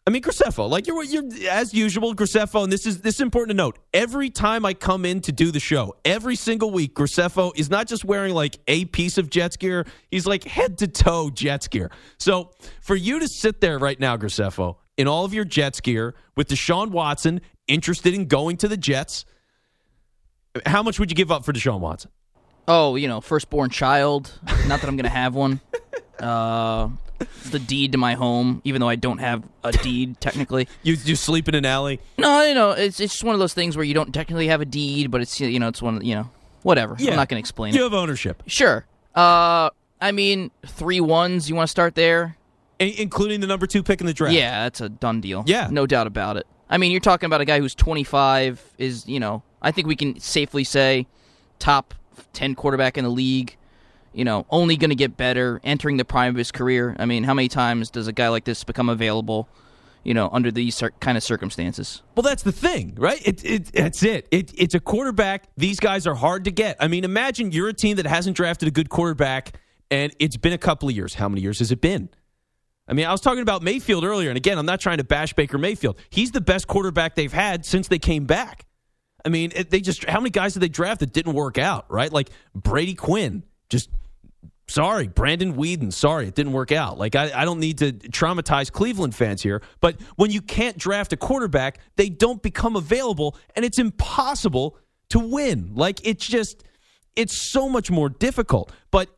I 0.07 0.11
mean, 0.11 0.21
Graceffo, 0.21 0.69
like 0.69 0.87
you're, 0.87 1.03
you're 1.03 1.25
as 1.49 1.73
usual, 1.73 2.15
Graceffo, 2.15 2.63
and 2.63 2.71
this 2.71 2.85
is 2.85 3.01
this 3.01 3.15
is 3.15 3.21
important 3.23 3.53
to 3.53 3.57
note. 3.57 3.79
Every 3.95 4.29
time 4.29 4.67
I 4.67 4.75
come 4.75 5.07
in 5.07 5.23
to 5.23 5.33
do 5.33 5.51
the 5.51 5.61
show, 5.61 5.97
every 6.05 6.37
single 6.37 6.71
week, 6.71 6.95
Graceffo 6.95 7.53
is 7.57 7.71
not 7.71 7.87
just 7.87 8.05
wearing 8.05 8.35
like 8.35 8.59
a 8.69 8.85
piece 8.85 9.17
of 9.17 9.31
Jets 9.31 9.57
gear; 9.57 9.87
he's 10.11 10.27
like 10.27 10.45
head 10.45 10.77
to 10.79 10.89
toe 10.89 11.31
Jets 11.31 11.69
gear. 11.69 11.91
So 12.19 12.51
for 12.83 12.97
you 12.97 13.19
to 13.21 13.29
sit 13.29 13.63
there 13.63 13.79
right 13.79 13.99
now, 13.99 14.19
Graceffo, 14.19 14.77
in 14.99 15.09
all 15.09 15.25
of 15.25 15.33
your 15.33 15.47
Jets 15.47 15.81
gear 15.81 16.15
with 16.37 16.49
Deshaun 16.49 16.91
Watson, 16.91 17.41
interested 17.67 18.13
in 18.13 18.27
going 18.27 18.59
to 18.59 18.69
the 18.69 18.77
Jets, 18.77 19.25
how 20.67 20.83
much 20.83 21.01
would 21.01 21.11
you 21.11 21.17
give 21.17 21.33
up 21.33 21.47
for 21.47 21.55
Deshaun 21.55 21.81
Watson? 21.81 22.11
Oh, 22.69 22.95
you 22.97 23.09
know, 23.09 23.21
firstborn 23.21 23.71
child. 23.71 24.39
Not 24.69 24.81
that 24.81 24.85
I'm 24.89 24.97
going 24.97 25.05
to 25.05 25.09
have 25.11 25.35
one. 25.35 25.61
Uh, 26.21 26.89
the 27.53 27.61
deed 27.61 27.93
to 27.93 27.99
my 27.99 28.15
home, 28.15 28.61
even 28.65 28.81
though 28.81 28.89
I 28.89 28.97
don't 28.97 29.19
have 29.19 29.45
a 29.63 29.71
deed 29.71 30.21
technically. 30.21 30.67
You 30.83 30.97
you 31.05 31.15
sleep 31.15 31.49
in 31.49 31.55
an 31.55 31.65
alley? 31.65 32.01
No, 32.19 32.43
you 32.43 32.55
know, 32.55 32.73
it's 32.73 32.99
it's 32.99 33.13
just 33.13 33.23
one 33.23 33.35
of 33.35 33.39
those 33.39 33.55
things 33.55 33.77
where 33.77 33.85
you 33.85 33.95
don't 33.95 34.13
technically 34.13 34.49
have 34.49 34.61
a 34.61 34.65
deed, 34.65 35.13
but 35.13 35.21
it's 35.21 35.39
you 35.41 35.61
know, 35.61 35.69
it's 35.69 35.81
one 35.81 36.05
you 36.05 36.17
know, 36.17 36.29
whatever. 36.65 36.97
I'm 36.99 37.05
not 37.15 37.29
going 37.29 37.37
to 37.37 37.39
explain 37.39 37.73
You 37.73 37.83
it. 37.83 37.85
have 37.85 37.95
ownership, 37.95 38.43
Sure. 38.49 38.85
Uh, 39.15 39.71
I 40.01 40.11
mean, 40.11 40.51
three 40.67 41.01
ones. 41.01 41.49
You 41.49 41.55
want 41.55 41.69
to 41.69 41.71
start 41.71 41.95
there? 41.95 42.37
in- 42.81 42.95
including 42.99 43.39
the 43.43 43.47
number 43.47 43.69
two 43.69 43.85
pick 43.85 44.01
in 44.01 44.07
the 44.09 44.13
draft. 44.13 44.35
Yeah, 44.35 44.65
that's 44.65 44.81
a 44.81 44.89
done 44.89 45.21
deal. 45.21 45.45
Yeah. 45.47 45.69
no 45.71 45.87
doubt 45.87 46.09
about 46.09 46.37
it. 46.37 46.49
I 46.69 46.79
mean, 46.79 46.91
you're 46.91 47.01
talking 47.01 47.29
about 47.29 47.41
a 47.41 47.45
guy 47.45 47.61
who's 47.61 47.77
25. 47.77 48.75
Is 48.79 49.07
you 49.07 49.21
know, 49.21 49.45
I 49.63 49.71
think 49.71 49.87
we 49.87 49.95
can 49.95 50.19
safely 50.19 50.65
say 50.65 51.07
top 51.61 51.95
10 52.33 52.55
quarterback 52.55 52.99
in 52.99 53.05
the 53.05 53.11
league. 53.11 53.57
You 54.13 54.25
know, 54.25 54.47
only 54.51 54.77
going 54.77 54.91
to 54.91 54.97
get 54.97 55.17
better, 55.17 55.61
entering 55.63 55.97
the 55.97 56.05
prime 56.05 56.31
of 56.31 56.37
his 56.37 56.51
career. 56.51 56.97
I 56.99 57.05
mean, 57.07 57.25
how 57.25 57.35
many 57.35 57.49
times 57.49 57.91
does 57.91 58.09
a 58.09 58.13
guy 58.13 58.29
like 58.29 58.45
this 58.45 58.65
become 58.65 58.89
available? 58.89 59.49
You 60.03 60.15
know, 60.15 60.31
under 60.33 60.51
these 60.51 60.83
kind 61.01 61.19
of 61.19 61.23
circumstances. 61.23 62.03
Well, 62.15 62.23
that's 62.23 62.43
the 62.43 62.53
thing, 62.53 62.95
right? 62.99 63.21
It, 63.27 63.45
it, 63.45 63.73
that's 63.73 64.03
it. 64.03 64.27
it. 64.31 64.53
It's 64.57 64.75
a 64.75 64.81
quarterback. 64.81 65.45
These 65.57 65.81
guys 65.81 66.07
are 66.07 66.15
hard 66.15 66.45
to 66.45 66.51
get. 66.51 66.77
I 66.81 66.89
mean, 66.89 67.05
imagine 67.05 67.53
you're 67.53 67.69
a 67.69 67.75
team 67.75 67.97
that 67.97 68.07
hasn't 68.07 68.37
drafted 68.37 68.69
a 68.69 68.71
good 68.71 68.89
quarterback, 68.89 69.59
and 69.91 70.13
it's 70.19 70.37
been 70.37 70.55
a 70.55 70.59
couple 70.59 70.89
of 70.89 70.95
years. 70.95 71.15
How 71.15 71.29
many 71.29 71.43
years 71.43 71.59
has 71.59 71.71
it 71.71 71.81
been? 71.81 72.09
I 72.89 72.95
mean, 72.95 73.07
I 73.07 73.13
was 73.13 73.21
talking 73.21 73.43
about 73.43 73.63
Mayfield 73.63 74.03
earlier, 74.03 74.31
and 74.31 74.37
again, 74.39 74.57
I'm 74.57 74.65
not 74.65 74.81
trying 74.81 74.97
to 74.97 75.05
bash 75.05 75.35
Baker 75.35 75.59
Mayfield. 75.59 75.99
He's 76.09 76.31
the 76.31 76.41
best 76.41 76.67
quarterback 76.67 77.15
they've 77.15 77.33
had 77.33 77.67
since 77.67 77.89
they 77.89 77.99
came 77.99 78.25
back. 78.25 78.65
I 79.25 79.31
mean, 79.31 79.53
they 79.69 79.81
just 79.81 80.05
how 80.05 80.21
many 80.21 80.31
guys 80.31 80.55
did 80.55 80.61
they 80.61 80.69
draft 80.69 81.01
that 81.01 81.13
didn't 81.13 81.35
work 81.35 81.59
out, 81.59 81.87
right? 81.91 82.13
Like 82.13 82.31
Brady 82.55 82.95
Quinn, 82.95 83.43
just 83.69 83.91
sorry, 84.69 85.09
Brandon 85.09 85.55
Weeden, 85.55 85.93
sorry, 85.93 86.29
it 86.29 86.35
didn't 86.35 86.53
work 86.53 86.73
out. 86.73 86.99
Like 86.99 87.17
I, 87.17 87.33
I 87.35 87.45
don't 87.45 87.59
need 87.59 87.79
to 87.79 87.93
traumatize 87.93 88.71
Cleveland 88.71 89.15
fans 89.15 89.43
here, 89.43 89.63
but 89.81 90.01
when 90.17 90.31
you 90.31 90.41
can't 90.41 90.79
draft 90.79 91.13
a 91.13 91.17
quarterback, 91.17 91.79
they 91.97 92.09
don't 92.09 92.43
become 92.43 92.77
available, 92.77 93.37
and 93.57 93.65
it's 93.65 93.79
impossible 93.79 94.79
to 95.11 95.19
win. 95.19 95.73
Like 95.75 96.07
it's 96.07 96.27
just 96.27 96.63
it's 97.17 97.37
so 97.37 97.69
much 97.69 97.91
more 97.91 98.09
difficult. 98.09 98.73
But 98.91 99.09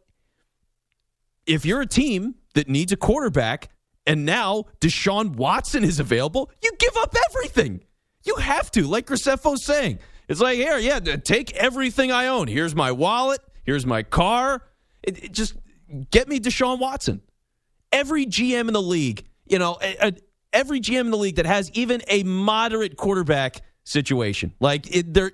if 1.46 1.66
you're 1.66 1.82
a 1.82 1.86
team 1.86 2.36
that 2.54 2.68
needs 2.68 2.92
a 2.92 2.96
quarterback 2.96 3.68
and 4.06 4.24
now 4.24 4.64
Deshaun 4.80 5.36
Watson 5.36 5.84
is 5.84 6.00
available, 6.00 6.50
you 6.62 6.72
give 6.78 6.96
up 6.96 7.14
everything. 7.28 7.82
You 8.24 8.36
have 8.36 8.70
to, 8.72 8.86
like 8.86 9.06
Graceffo's 9.06 9.64
saying. 9.64 9.98
It's 10.28 10.40
like, 10.40 10.56
here, 10.56 10.78
yeah, 10.78 11.00
take 11.00 11.54
everything 11.56 12.12
I 12.12 12.26
own. 12.28 12.46
Here's 12.46 12.74
my 12.74 12.92
wallet. 12.92 13.40
Here's 13.64 13.84
my 13.86 14.02
car. 14.02 14.62
It, 15.02 15.24
it 15.24 15.32
just 15.32 15.54
get 16.10 16.28
me 16.28 16.38
Deshaun 16.38 16.78
Watson. 16.78 17.20
Every 17.92 18.26
GM 18.26 18.68
in 18.68 18.72
the 18.74 18.82
league, 18.82 19.24
you 19.46 19.58
know, 19.58 19.78
a- 19.82 20.08
a- 20.08 20.12
every 20.52 20.80
GM 20.80 21.00
in 21.06 21.10
the 21.10 21.16
league 21.16 21.36
that 21.36 21.46
has 21.46 21.70
even 21.72 22.02
a 22.08 22.22
moderate 22.22 22.96
quarterback 22.96 23.62
situation, 23.84 24.52
like 24.60 24.94
it, 24.94 25.12
they're 25.12 25.32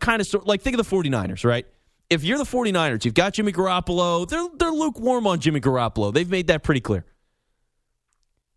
kind 0.00 0.20
of 0.20 0.26
sort 0.26 0.46
like 0.46 0.60
think 0.60 0.78
of 0.78 0.86
the 0.86 0.96
49ers, 0.96 1.44
right? 1.44 1.66
If 2.10 2.22
you're 2.22 2.36
the 2.36 2.44
49ers, 2.44 3.04
you've 3.06 3.14
got 3.14 3.32
Jimmy 3.32 3.52
Garoppolo. 3.52 4.28
They're 4.28 4.46
they're 4.58 4.70
lukewarm 4.70 5.26
on 5.26 5.40
Jimmy 5.40 5.60
Garoppolo. 5.60 6.12
They've 6.12 6.28
made 6.28 6.48
that 6.48 6.62
pretty 6.62 6.80
clear. 6.82 7.06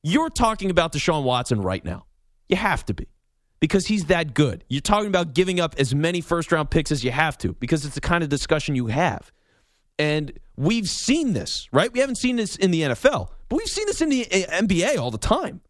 You're 0.03 0.29
talking 0.29 0.69
about 0.69 0.91
Deshaun 0.93 1.23
Watson 1.23 1.61
right 1.61 1.83
now. 1.83 2.05
You 2.49 2.57
have 2.57 2.85
to 2.87 2.93
be 2.93 3.07
because 3.59 3.87
he's 3.87 4.05
that 4.05 4.33
good. 4.33 4.63
You're 4.69 4.81
talking 4.81 5.07
about 5.07 5.33
giving 5.33 5.59
up 5.59 5.75
as 5.77 5.93
many 5.95 6.21
first 6.21 6.51
round 6.51 6.69
picks 6.69 6.91
as 6.91 7.03
you 7.03 7.11
have 7.11 7.37
to 7.39 7.53
because 7.53 7.85
it's 7.85 7.95
the 7.95 8.01
kind 8.01 8.23
of 8.23 8.29
discussion 8.29 8.75
you 8.75 8.87
have. 8.87 9.31
And 9.99 10.33
we've 10.55 10.87
seen 10.87 11.33
this, 11.33 11.67
right? 11.71 11.91
We 11.91 11.99
haven't 11.99 12.17
seen 12.17 12.35
this 12.35 12.55
in 12.55 12.71
the 12.71 12.81
NFL, 12.81 13.29
but 13.49 13.55
we've 13.57 13.67
seen 13.67 13.85
this 13.87 14.01
in 14.01 14.09
the 14.09 14.25
uh, 14.25 14.61
NBA 14.61 14.97
all 14.97 15.11
the 15.11 15.17
time. 15.17 15.61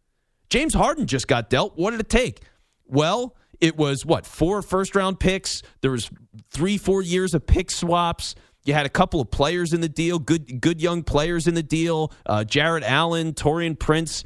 James 0.50 0.74
Harden 0.74 1.06
just 1.06 1.28
got 1.28 1.50
dealt. 1.50 1.76
What 1.76 1.92
did 1.92 2.00
it 2.00 2.08
take? 2.08 2.42
Well, 2.86 3.36
it 3.60 3.76
was 3.76 4.04
what 4.06 4.26
four 4.26 4.62
first 4.62 4.94
round 4.94 5.20
picks. 5.20 5.62
There 5.80 5.90
was 5.90 6.10
three, 6.50 6.78
four 6.78 7.02
years 7.02 7.34
of 7.34 7.46
pick 7.46 7.70
swaps. 7.70 8.34
You 8.64 8.74
had 8.74 8.86
a 8.86 8.90
couple 8.90 9.20
of 9.20 9.30
players 9.30 9.72
in 9.72 9.80
the 9.80 9.88
deal, 9.88 10.18
good, 10.18 10.60
good 10.60 10.80
young 10.80 11.02
players 11.02 11.46
in 11.46 11.54
the 11.54 11.62
deal. 11.62 12.12
Uh, 12.26 12.44
Jarrett 12.44 12.84
Allen, 12.84 13.32
Taurean 13.32 13.78
Prince, 13.78 14.24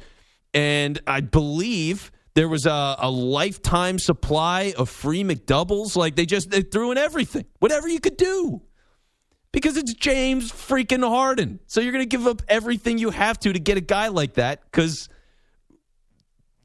and 0.53 0.99
I 1.07 1.21
believe 1.21 2.11
there 2.35 2.49
was 2.49 2.65
a, 2.65 2.95
a 2.99 3.09
lifetime 3.09 3.99
supply 3.99 4.73
of 4.77 4.89
free 4.89 5.23
McDoubles. 5.23 5.95
Like 5.95 6.15
they 6.15 6.25
just 6.25 6.49
they 6.49 6.61
threw 6.61 6.91
in 6.91 6.97
everything, 6.97 7.45
whatever 7.59 7.87
you 7.87 7.99
could 7.99 8.17
do 8.17 8.61
because 9.53 9.77
it's 9.77 9.93
James 9.93 10.51
freaking 10.51 11.07
Harden. 11.07 11.59
So 11.67 11.79
you're 11.79 11.93
going 11.93 12.03
to 12.03 12.09
give 12.09 12.27
up 12.27 12.41
everything 12.49 12.97
you 12.97 13.11
have 13.11 13.39
to 13.39 13.53
to 13.53 13.59
get 13.59 13.77
a 13.77 13.81
guy 13.81 14.09
like 14.09 14.33
that 14.33 14.63
because 14.69 15.07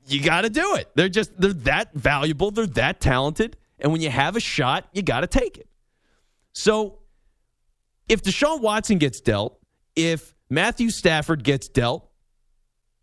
you 0.08 0.22
got 0.22 0.40
to 0.40 0.50
do 0.50 0.74
it. 0.74 0.88
They're 0.96 1.08
just 1.08 1.38
they're 1.40 1.52
that 1.52 1.94
valuable, 1.94 2.50
they're 2.50 2.66
that 2.66 3.00
talented, 3.00 3.56
and 3.78 3.92
when 3.92 4.00
you 4.00 4.10
have 4.10 4.34
a 4.34 4.40
shot, 4.40 4.88
you 4.92 5.02
got 5.02 5.20
to 5.20 5.28
take 5.28 5.58
it. 5.58 5.68
So 6.52 7.00
if 8.08 8.22
Deshaun 8.22 8.62
Watson 8.62 8.98
gets 8.98 9.20
dealt, 9.20 9.60
if 9.94 10.34
Matthew 10.50 10.90
Stafford 10.90 11.44
gets 11.44 11.68
dealt, 11.68 12.08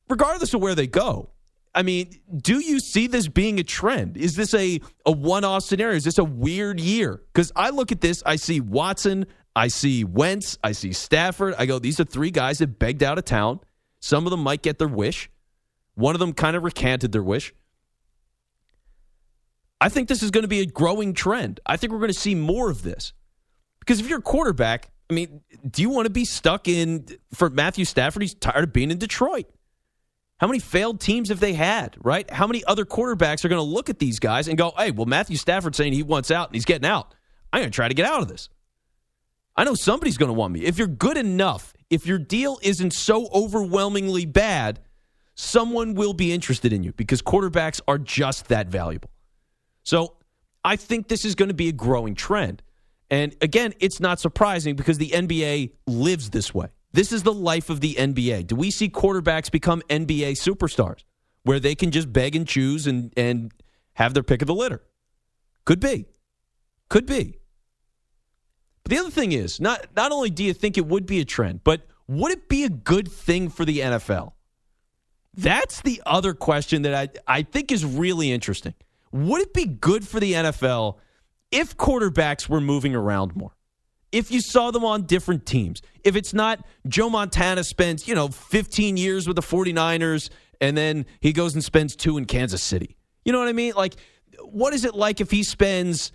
regardless 0.09 0.53
of 0.55 0.61
where 0.61 0.75
they 0.75 0.87
go, 0.87 1.29
I 1.75 1.83
mean, 1.83 2.09
do 2.35 2.59
you 2.59 2.79
see 2.79 3.07
this 3.07 3.27
being 3.27 3.59
a 3.59 3.63
trend? 3.63 4.15
Is 4.15 4.35
this 4.35 4.53
a, 4.53 4.79
a 5.05 5.11
one 5.11 5.43
off 5.43 5.63
scenario? 5.63 5.97
Is 5.97 6.05
this 6.05 6.17
a 6.17 6.23
weird 6.23 6.79
year? 6.79 7.21
Because 7.33 7.51
I 7.55 7.69
look 7.69 7.91
at 7.91 7.99
this, 7.99 8.23
I 8.25 8.37
see 8.37 8.61
Watson, 8.61 9.25
I 9.55 9.67
see 9.67 10.05
Wentz, 10.05 10.57
I 10.63 10.71
see 10.71 10.93
Stafford. 10.93 11.53
I 11.57 11.65
go, 11.65 11.77
these 11.77 11.99
are 11.99 12.05
three 12.05 12.31
guys 12.31 12.59
that 12.59 12.79
begged 12.79 13.03
out 13.03 13.17
of 13.17 13.25
town. 13.25 13.59
Some 13.99 14.25
of 14.25 14.31
them 14.31 14.41
might 14.41 14.61
get 14.61 14.79
their 14.79 14.87
wish. 14.87 15.29
One 15.95 16.15
of 16.15 16.19
them 16.19 16.33
kind 16.33 16.55
of 16.55 16.63
recanted 16.63 17.11
their 17.11 17.23
wish. 17.23 17.53
I 19.81 19.89
think 19.89 20.07
this 20.07 20.23
is 20.23 20.31
going 20.31 20.43
to 20.43 20.47
be 20.47 20.61
a 20.61 20.65
growing 20.65 21.13
trend. 21.13 21.59
I 21.65 21.75
think 21.77 21.91
we're 21.91 21.99
going 21.99 22.11
to 22.11 22.19
see 22.19 22.35
more 22.35 22.69
of 22.69 22.83
this. 22.83 23.13
Because 23.79 23.99
if 23.99 24.07
you're 24.09 24.19
a 24.19 24.21
quarterback, 24.21 24.91
I 25.09 25.13
mean, 25.13 25.41
do 25.69 25.81
you 25.81 25.89
want 25.89 26.05
to 26.05 26.09
be 26.09 26.25
stuck 26.25 26.67
in 26.67 27.05
for 27.33 27.49
Matthew 27.49 27.85
Stafford? 27.85 28.23
He's 28.23 28.33
tired 28.33 28.63
of 28.63 28.73
being 28.73 28.91
in 28.91 28.97
Detroit. 28.97 29.45
How 30.37 30.47
many 30.47 30.59
failed 30.59 30.99
teams 30.99 31.29
have 31.29 31.39
they 31.39 31.53
had, 31.53 31.95
right? 32.03 32.29
How 32.29 32.45
many 32.45 32.63
other 32.65 32.83
quarterbacks 32.85 33.45
are 33.45 33.49
going 33.49 33.59
to 33.59 33.63
look 33.63 33.89
at 33.89 33.99
these 33.99 34.19
guys 34.19 34.47
and 34.47 34.57
go, 34.57 34.73
hey, 34.77 34.91
well, 34.91 35.05
Matthew 35.05 35.37
Stafford's 35.37 35.77
saying 35.77 35.93
he 35.93 36.03
wants 36.03 36.29
out 36.29 36.49
and 36.49 36.55
he's 36.55 36.65
getting 36.65 36.87
out. 36.87 37.13
I'm 37.53 37.61
going 37.61 37.71
to 37.71 37.75
try 37.75 37.87
to 37.87 37.93
get 37.93 38.05
out 38.05 38.21
of 38.21 38.27
this. 38.27 38.49
I 39.55 39.63
know 39.63 39.75
somebody's 39.75 40.17
going 40.17 40.29
to 40.29 40.33
want 40.33 40.51
me. 40.51 40.65
If 40.65 40.77
you're 40.77 40.87
good 40.87 41.15
enough, 41.15 41.73
if 41.89 42.05
your 42.05 42.17
deal 42.17 42.59
isn't 42.61 42.91
so 42.91 43.29
overwhelmingly 43.33 44.25
bad, 44.25 44.81
someone 45.35 45.93
will 45.93 46.13
be 46.13 46.33
interested 46.33 46.73
in 46.73 46.83
you 46.83 46.91
because 46.93 47.21
quarterbacks 47.21 47.79
are 47.87 47.97
just 47.97 48.49
that 48.49 48.67
valuable. 48.67 49.09
So 49.83 50.17
I 50.65 50.75
think 50.75 51.07
this 51.07 51.23
is 51.23 51.35
going 51.35 51.49
to 51.49 51.55
be 51.55 51.69
a 51.69 51.73
growing 51.73 52.15
trend. 52.15 52.61
And 53.09 53.35
again, 53.41 53.73
it's 53.79 54.01
not 54.01 54.19
surprising 54.19 54.75
because 54.75 54.97
the 54.97 55.11
NBA 55.11 55.71
lives 55.87 56.31
this 56.31 56.53
way. 56.53 56.67
This 56.95 57.11
is 57.11 57.23
the 57.23 57.33
life 57.33 57.69
of 57.69 57.81
the 57.81 57.95
NBA. 57.95 58.47
Do 58.47 58.55
we 58.55 58.71
see 58.71 58.87
quarterbacks 58.87 59.51
become 59.51 59.81
NBA 59.89 60.31
superstars 60.31 61.03
where 61.43 61.59
they 61.59 61.75
can 61.75 61.91
just 61.91 62.13
beg 62.13 62.37
and 62.37 62.47
choose 62.47 62.87
and, 62.87 63.11
and 63.17 63.51
have 63.95 64.13
their 64.13 64.23
pick 64.23 64.41
of 64.41 64.47
the 64.47 64.55
litter? 64.55 64.81
Could 65.65 65.81
be. 65.81 66.05
Could 66.87 67.05
be. 67.05 67.37
But 68.83 68.91
the 68.91 68.99
other 68.99 69.09
thing 69.09 69.33
is, 69.33 69.59
not 69.59 69.87
not 69.93 70.13
only 70.13 70.29
do 70.29 70.45
you 70.45 70.53
think 70.53 70.77
it 70.77 70.85
would 70.85 71.05
be 71.05 71.19
a 71.19 71.25
trend, 71.25 71.65
but 71.65 71.85
would 72.07 72.31
it 72.31 72.47
be 72.47 72.63
a 72.63 72.69
good 72.69 73.11
thing 73.11 73.49
for 73.49 73.65
the 73.65 73.79
NFL? 73.79 74.31
That's 75.33 75.81
the 75.81 76.01
other 76.05 76.33
question 76.33 76.83
that 76.83 76.95
I, 76.95 77.39
I 77.39 77.41
think 77.41 77.73
is 77.73 77.83
really 77.83 78.31
interesting. 78.31 78.73
Would 79.11 79.41
it 79.41 79.53
be 79.53 79.65
good 79.65 80.07
for 80.07 80.21
the 80.21 80.31
NFL 80.31 80.95
if 81.51 81.75
quarterbacks 81.75 82.47
were 82.47 82.61
moving 82.61 82.95
around 82.95 83.35
more? 83.35 83.51
If 84.15 84.31
you 84.31 84.39
saw 84.39 84.71
them 84.71 84.85
on 84.85 85.03
different 85.03 85.45
teams? 85.45 85.81
If 86.05 86.15
it's 86.15 86.33
not 86.33 86.65
Joe 86.87 87.09
Montana 87.09 87.65
spends, 87.65 88.07
you 88.07 88.15
know, 88.15 88.29
15 88.29 88.95
years 88.95 89.27
with 89.27 89.35
the 89.35 89.41
49ers 89.41 90.29
and 90.61 90.77
then 90.77 91.05
he 91.19 91.33
goes 91.33 91.53
and 91.53 91.61
spends 91.61 91.97
two 91.97 92.17
in 92.17 92.23
Kansas 92.23 92.63
City. 92.63 92.95
You 93.25 93.33
know 93.33 93.39
what 93.39 93.49
I 93.49 93.51
mean? 93.53 93.73
Like, 93.75 93.95
what 94.39 94.73
is 94.73 94.85
it 94.85 94.95
like 94.95 95.19
if 95.19 95.31
he 95.31 95.43
spends, 95.43 96.13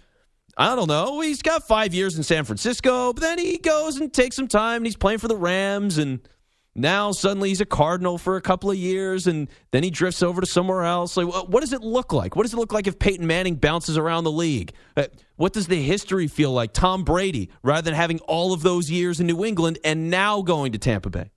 I 0.57 0.75
don't 0.77 0.89
know, 0.89 1.21
he's 1.21 1.43
got 1.43 1.69
five 1.69 1.93
years 1.93 2.17
in 2.17 2.23
San 2.23 2.45
Francisco, 2.45 3.13
but 3.13 3.21
then 3.21 3.39
he 3.39 3.59
goes 3.59 3.99
and 3.99 4.11
takes 4.11 4.35
some 4.35 4.49
time 4.49 4.77
and 4.77 4.87
he's 4.87 4.97
playing 4.97 5.19
for 5.19 5.29
the 5.29 5.37
Rams 5.37 5.99
and 5.99 6.27
now 6.75 7.11
suddenly 7.13 7.49
he's 7.49 7.61
a 7.61 7.67
Cardinal 7.67 8.17
for 8.17 8.37
a 8.37 8.41
couple 8.41 8.71
of 8.71 8.77
years, 8.77 9.27
and 9.27 9.49
then 9.73 9.83
he 9.83 9.91
drifts 9.91 10.23
over 10.23 10.41
to 10.41 10.47
somewhere 10.47 10.85
else. 10.85 11.17
Like, 11.17 11.27
what 11.27 11.61
does 11.61 11.73
it 11.73 11.83
look 11.83 12.13
like? 12.13 12.37
What 12.37 12.45
does 12.45 12.55
it 12.55 12.57
look 12.57 12.73
like 12.73 12.87
if 12.87 12.99
Peyton 12.99 13.27
Manning 13.27 13.57
bounces 13.57 13.99
around 13.99 14.25
the 14.25 14.33
league? 14.33 14.73
Uh, 14.97 15.07
what 15.37 15.53
does 15.53 15.67
the 15.67 15.83
history 15.83 16.29
feel 16.29 16.53
like? 16.53 16.73
Tom 16.73 17.03
Brady, 17.05 17.51
rather 17.63 17.83
than 17.83 17.95
having 17.95 18.21
all 18.21 18.53
of 18.53 18.63
those 18.63 18.91
years 18.91 19.21
in 19.21 19.27
New 19.27 19.45
England 19.45 19.79
and 19.85 20.11
now 20.11 20.43
going 20.43 20.73
to 20.73 20.79
Tampa 20.79 21.11
Bay. 21.11 21.31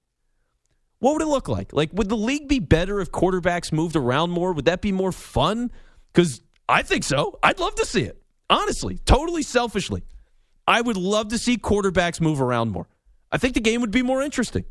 What 0.99 1.13
would 1.13 1.21
it 1.21 1.27
look 1.27 1.49
like? 1.49 1.73
Like, 1.73 1.89
would 1.93 2.09
the 2.09 2.15
league 2.15 2.47
be 2.47 2.59
better 2.59 3.01
if 3.01 3.11
quarterbacks 3.11 3.73
moved 3.73 3.95
around 3.95 4.29
more? 4.29 4.53
Would 4.53 4.65
that 4.65 4.81
be 4.81 4.91
more 4.91 5.11
fun? 5.11 5.71
Because 6.13 6.41
I 6.69 6.83
think 6.83 7.03
so. 7.03 7.39
I'd 7.43 7.59
love 7.59 7.75
to 7.75 7.85
see 7.85 8.03
it. 8.03 8.21
Honestly, 8.49 8.99
totally 8.99 9.43
selfishly. 9.43 10.03
I 10.67 10.79
would 10.79 10.95
love 10.95 11.29
to 11.29 11.37
see 11.37 11.57
quarterbacks 11.57 12.21
move 12.21 12.41
around 12.41 12.71
more. 12.71 12.87
I 13.31 13.37
think 13.37 13.53
the 13.53 13.59
game 13.59 13.81
would 13.81 13.91
be 13.91 14.03
more 14.03 14.21
interesting. 14.21 14.63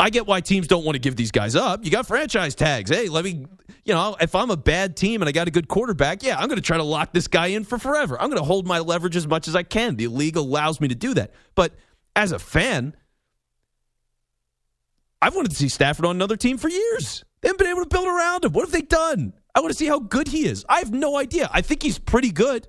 I 0.00 0.08
get 0.08 0.26
why 0.26 0.40
teams 0.40 0.66
don't 0.66 0.82
want 0.82 0.94
to 0.94 0.98
give 0.98 1.14
these 1.14 1.30
guys 1.30 1.54
up. 1.54 1.84
You 1.84 1.90
got 1.90 2.06
franchise 2.06 2.54
tags. 2.54 2.90
Hey, 2.90 3.10
let 3.10 3.22
me, 3.22 3.44
you 3.84 3.92
know, 3.92 4.16
if 4.18 4.34
I'm 4.34 4.50
a 4.50 4.56
bad 4.56 4.96
team 4.96 5.20
and 5.20 5.28
I 5.28 5.32
got 5.32 5.46
a 5.46 5.50
good 5.50 5.68
quarterback, 5.68 6.22
yeah, 6.22 6.38
I'm 6.38 6.48
going 6.48 6.56
to 6.56 6.62
try 6.62 6.78
to 6.78 6.82
lock 6.82 7.12
this 7.12 7.28
guy 7.28 7.48
in 7.48 7.64
for 7.64 7.78
forever. 7.78 8.18
I'm 8.18 8.30
going 8.30 8.40
to 8.40 8.44
hold 8.44 8.66
my 8.66 8.78
leverage 8.78 9.14
as 9.14 9.26
much 9.26 9.46
as 9.46 9.54
I 9.54 9.62
can. 9.62 9.96
The 9.96 10.06
league 10.08 10.36
allows 10.36 10.80
me 10.80 10.88
to 10.88 10.94
do 10.94 11.12
that. 11.14 11.32
But 11.54 11.74
as 12.16 12.32
a 12.32 12.38
fan, 12.38 12.96
I've 15.20 15.36
wanted 15.36 15.50
to 15.50 15.56
see 15.56 15.68
Stafford 15.68 16.06
on 16.06 16.16
another 16.16 16.36
team 16.36 16.56
for 16.56 16.70
years. 16.70 17.22
They 17.42 17.48
haven't 17.48 17.58
been 17.58 17.68
able 17.68 17.82
to 17.82 17.88
build 17.88 18.08
around 18.08 18.46
him. 18.46 18.52
What 18.52 18.62
have 18.62 18.72
they 18.72 18.80
done? 18.80 19.34
I 19.54 19.60
want 19.60 19.70
to 19.70 19.76
see 19.76 19.86
how 19.86 19.98
good 19.98 20.28
he 20.28 20.46
is. 20.46 20.64
I 20.66 20.78
have 20.78 20.92
no 20.92 21.18
idea. 21.18 21.50
I 21.52 21.60
think 21.60 21.82
he's 21.82 21.98
pretty 21.98 22.32
good. 22.32 22.66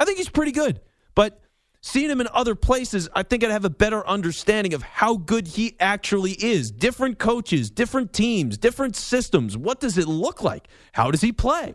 I 0.00 0.04
think 0.04 0.18
he's 0.18 0.28
pretty 0.28 0.52
good. 0.52 0.80
But 1.14 1.40
seeing 1.82 2.08
him 2.08 2.20
in 2.20 2.28
other 2.32 2.54
places, 2.54 3.08
I 3.14 3.22
think 3.22 3.44
I'd 3.44 3.50
have 3.50 3.66
a 3.66 3.70
better 3.70 4.06
understanding 4.06 4.72
of 4.72 4.82
how 4.82 5.16
good 5.16 5.48
he 5.48 5.76
actually 5.78 6.32
is. 6.32 6.70
Different 6.70 7.18
coaches, 7.18 7.70
different 7.70 8.12
teams, 8.12 8.56
different 8.56 8.96
systems. 8.96 9.56
What 9.56 9.80
does 9.80 9.98
it 9.98 10.08
look 10.08 10.42
like? 10.42 10.68
How 10.92 11.10
does 11.10 11.20
he 11.20 11.32
play? 11.32 11.74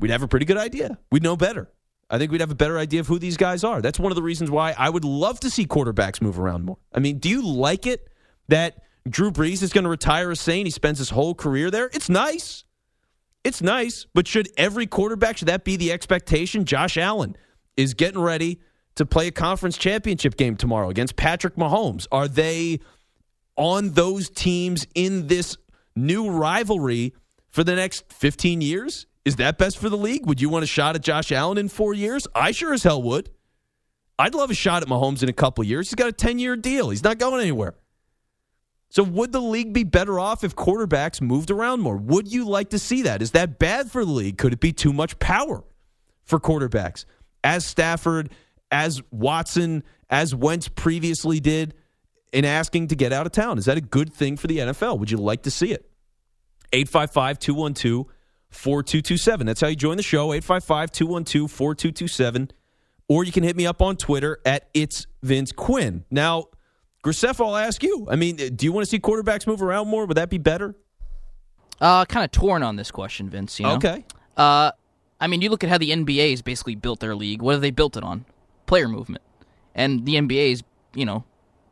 We'd 0.00 0.10
have 0.10 0.22
a 0.22 0.28
pretty 0.28 0.46
good 0.46 0.58
idea. 0.58 0.98
We'd 1.12 1.22
know 1.22 1.36
better. 1.36 1.70
I 2.10 2.18
think 2.18 2.32
we'd 2.32 2.40
have 2.40 2.50
a 2.50 2.56
better 2.56 2.76
idea 2.76 3.00
of 3.00 3.06
who 3.06 3.20
these 3.20 3.36
guys 3.36 3.62
are. 3.62 3.80
That's 3.80 4.00
one 4.00 4.10
of 4.10 4.16
the 4.16 4.22
reasons 4.22 4.50
why 4.50 4.74
I 4.76 4.90
would 4.90 5.04
love 5.04 5.38
to 5.40 5.50
see 5.50 5.64
quarterbacks 5.64 6.20
move 6.20 6.38
around 6.38 6.64
more. 6.64 6.78
I 6.92 6.98
mean, 6.98 7.18
do 7.18 7.28
you 7.28 7.46
like 7.46 7.86
it 7.86 8.08
that 8.48 8.82
Drew 9.08 9.30
Brees 9.30 9.62
is 9.62 9.72
going 9.72 9.84
to 9.84 9.90
retire 9.90 10.30
as 10.30 10.40
saying 10.40 10.66
he 10.66 10.70
spends 10.70 10.98
his 10.98 11.10
whole 11.10 11.34
career 11.34 11.70
there. 11.70 11.90
It's 11.92 12.08
nice. 12.08 12.64
It's 13.44 13.60
nice, 13.60 14.06
but 14.14 14.28
should 14.28 14.48
every 14.56 14.86
quarterback 14.86 15.36
should 15.36 15.48
that 15.48 15.64
be 15.64 15.76
the 15.76 15.90
expectation? 15.90 16.64
Josh 16.64 16.96
Allen 16.96 17.36
is 17.76 17.94
getting 17.94 18.20
ready 18.20 18.60
to 18.94 19.06
play 19.06 19.28
a 19.28 19.30
conference 19.30 19.78
championship 19.78 20.36
game 20.36 20.56
tomorrow 20.56 20.90
against 20.90 21.16
Patrick 21.16 21.56
Mahomes. 21.56 22.06
Are 22.12 22.28
they 22.28 22.80
on 23.56 23.90
those 23.90 24.28
teams 24.30 24.86
in 24.94 25.26
this 25.26 25.56
new 25.96 26.30
rivalry 26.30 27.14
for 27.48 27.64
the 27.64 27.74
next 27.74 28.12
15 28.12 28.60
years? 28.60 29.06
Is 29.24 29.36
that 29.36 29.56
best 29.56 29.78
for 29.78 29.88
the 29.88 29.96
league? 29.96 30.26
Would 30.26 30.40
you 30.40 30.48
want 30.48 30.64
a 30.64 30.66
shot 30.66 30.96
at 30.96 31.02
Josh 31.02 31.30
Allen 31.32 31.58
in 31.58 31.68
4 31.68 31.94
years? 31.94 32.26
I 32.34 32.50
sure 32.50 32.72
as 32.72 32.82
hell 32.82 33.02
would. 33.02 33.30
I'd 34.18 34.34
love 34.34 34.50
a 34.50 34.54
shot 34.54 34.82
at 34.82 34.88
Mahomes 34.88 35.22
in 35.22 35.28
a 35.28 35.32
couple 35.32 35.64
years. 35.64 35.88
He's 35.88 35.94
got 35.94 36.08
a 36.08 36.12
10-year 36.12 36.56
deal. 36.56 36.90
He's 36.90 37.04
not 37.04 37.18
going 37.18 37.40
anywhere. 37.40 37.74
So 38.90 39.02
would 39.02 39.32
the 39.32 39.40
league 39.40 39.72
be 39.72 39.84
better 39.84 40.20
off 40.20 40.44
if 40.44 40.54
quarterbacks 40.54 41.20
moved 41.22 41.50
around 41.50 41.80
more? 41.80 41.96
Would 41.96 42.30
you 42.30 42.46
like 42.46 42.70
to 42.70 42.78
see 42.78 43.02
that? 43.02 43.22
Is 43.22 43.30
that 43.30 43.58
bad 43.58 43.90
for 43.90 44.04
the 44.04 44.10
league? 44.10 44.36
Could 44.36 44.52
it 44.52 44.60
be 44.60 44.72
too 44.72 44.92
much 44.92 45.18
power 45.18 45.64
for 46.24 46.38
quarterbacks? 46.38 47.06
As 47.44 47.64
Stafford, 47.64 48.30
as 48.70 49.00
Watson, 49.10 49.82
as 50.10 50.34
Wentz 50.34 50.68
previously 50.68 51.40
did 51.40 51.74
in 52.32 52.44
asking 52.44 52.88
to 52.88 52.96
get 52.96 53.12
out 53.12 53.26
of 53.26 53.32
town. 53.32 53.58
Is 53.58 53.66
that 53.66 53.76
a 53.76 53.80
good 53.80 54.12
thing 54.12 54.36
for 54.36 54.46
the 54.46 54.58
NFL? 54.58 54.98
Would 54.98 55.10
you 55.10 55.16
like 55.18 55.42
to 55.42 55.50
see 55.50 55.72
it? 55.72 55.88
855-212-4227. 56.72 59.44
That's 59.44 59.60
how 59.60 59.68
you 59.68 59.76
join 59.76 59.98
the 59.98 60.02
show. 60.02 60.28
855-212-4227. 60.28 62.50
Or 63.08 63.24
you 63.24 63.32
can 63.32 63.42
hit 63.42 63.56
me 63.56 63.66
up 63.66 63.82
on 63.82 63.96
Twitter 63.96 64.38
at 64.46 64.70
It's 64.72 65.06
Vince 65.22 65.52
Quinn. 65.52 66.06
Now, 66.10 66.46
Graceffo, 67.04 67.44
I'll 67.46 67.56
ask 67.56 67.82
you. 67.82 68.06
I 68.08 68.16
mean, 68.16 68.36
do 68.36 68.64
you 68.64 68.72
want 68.72 68.86
to 68.86 68.90
see 68.90 68.98
quarterbacks 68.98 69.46
move 69.46 69.62
around 69.62 69.88
more? 69.88 70.06
Would 70.06 70.16
that 70.16 70.30
be 70.30 70.38
better? 70.38 70.74
Uh, 71.80 72.06
kind 72.06 72.24
of 72.24 72.30
torn 72.30 72.62
on 72.62 72.76
this 72.76 72.90
question, 72.90 73.28
Vince. 73.28 73.60
You 73.60 73.66
know? 73.66 73.74
Okay. 73.74 74.06
Uh, 74.36 74.70
I 75.22 75.28
mean, 75.28 75.40
you 75.40 75.50
look 75.50 75.62
at 75.62 75.70
how 75.70 75.78
the 75.78 75.92
NBA 75.92 76.32
has 76.32 76.42
basically 76.42 76.74
built 76.74 76.98
their 76.98 77.14
league. 77.14 77.42
What 77.42 77.52
have 77.52 77.60
they 77.60 77.70
built 77.70 77.96
it 77.96 78.02
on? 78.02 78.24
Player 78.66 78.88
movement. 78.88 79.22
And 79.72 80.04
the 80.04 80.16
NBA 80.16 80.50
is, 80.50 80.64
you 80.94 81.06
know, 81.06 81.22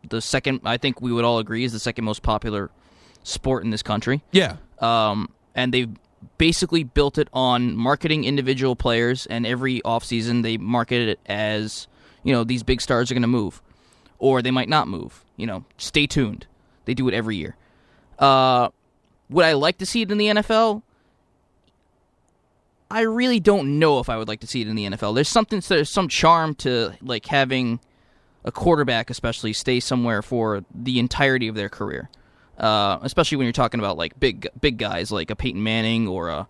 the 0.08 0.20
second. 0.20 0.60
I 0.64 0.76
think 0.76 1.02
we 1.02 1.12
would 1.12 1.24
all 1.24 1.40
agree 1.40 1.64
is 1.64 1.72
the 1.72 1.80
second 1.80 2.04
most 2.04 2.22
popular 2.22 2.70
sport 3.24 3.64
in 3.64 3.70
this 3.70 3.82
country. 3.82 4.22
Yeah. 4.30 4.56
Um, 4.78 5.30
and 5.56 5.74
they've 5.74 5.90
basically 6.38 6.84
built 6.84 7.18
it 7.18 7.26
on 7.32 7.76
marketing 7.76 8.22
individual 8.22 8.76
players, 8.76 9.26
and 9.26 9.44
every 9.44 9.80
offseason 9.80 10.44
they 10.44 10.56
market 10.56 11.08
it 11.08 11.20
as, 11.26 11.88
you 12.22 12.32
know, 12.32 12.44
these 12.44 12.62
big 12.62 12.80
stars 12.80 13.10
are 13.10 13.14
going 13.14 13.22
to 13.22 13.28
move, 13.28 13.60
or 14.20 14.42
they 14.42 14.52
might 14.52 14.68
not 14.68 14.86
move. 14.86 15.24
You 15.36 15.48
know, 15.48 15.64
stay 15.76 16.06
tuned. 16.06 16.46
They 16.84 16.94
do 16.94 17.08
it 17.08 17.14
every 17.14 17.34
year. 17.34 17.56
Uh, 18.16 18.68
would 19.28 19.44
I 19.44 19.54
like 19.54 19.78
to 19.78 19.86
see 19.86 20.02
it 20.02 20.10
in 20.12 20.18
the 20.18 20.26
NFL? 20.26 20.82
I 22.90 23.02
really 23.02 23.38
don't 23.38 23.78
know 23.78 24.00
if 24.00 24.08
I 24.08 24.16
would 24.16 24.28
like 24.28 24.40
to 24.40 24.46
see 24.46 24.62
it 24.62 24.68
in 24.68 24.74
the 24.74 24.84
NFL. 24.84 25.14
There's 25.14 25.28
something, 25.28 25.60
there's 25.60 25.88
some 25.88 26.08
charm 26.08 26.54
to 26.56 26.92
like 27.00 27.26
having 27.26 27.80
a 28.44 28.50
quarterback, 28.50 29.10
especially, 29.10 29.52
stay 29.52 29.80
somewhere 29.80 30.22
for 30.22 30.64
the 30.74 30.98
entirety 30.98 31.46
of 31.46 31.54
their 31.54 31.68
career. 31.68 32.10
Uh, 32.58 32.98
especially 33.02 33.36
when 33.36 33.46
you're 33.46 33.52
talking 33.52 33.80
about 33.80 33.96
like 33.96 34.18
big, 34.18 34.48
big 34.60 34.76
guys 34.76 35.10
like 35.10 35.30
a 35.30 35.36
Peyton 35.36 35.62
Manning 35.62 36.08
or 36.08 36.28
a, 36.28 36.48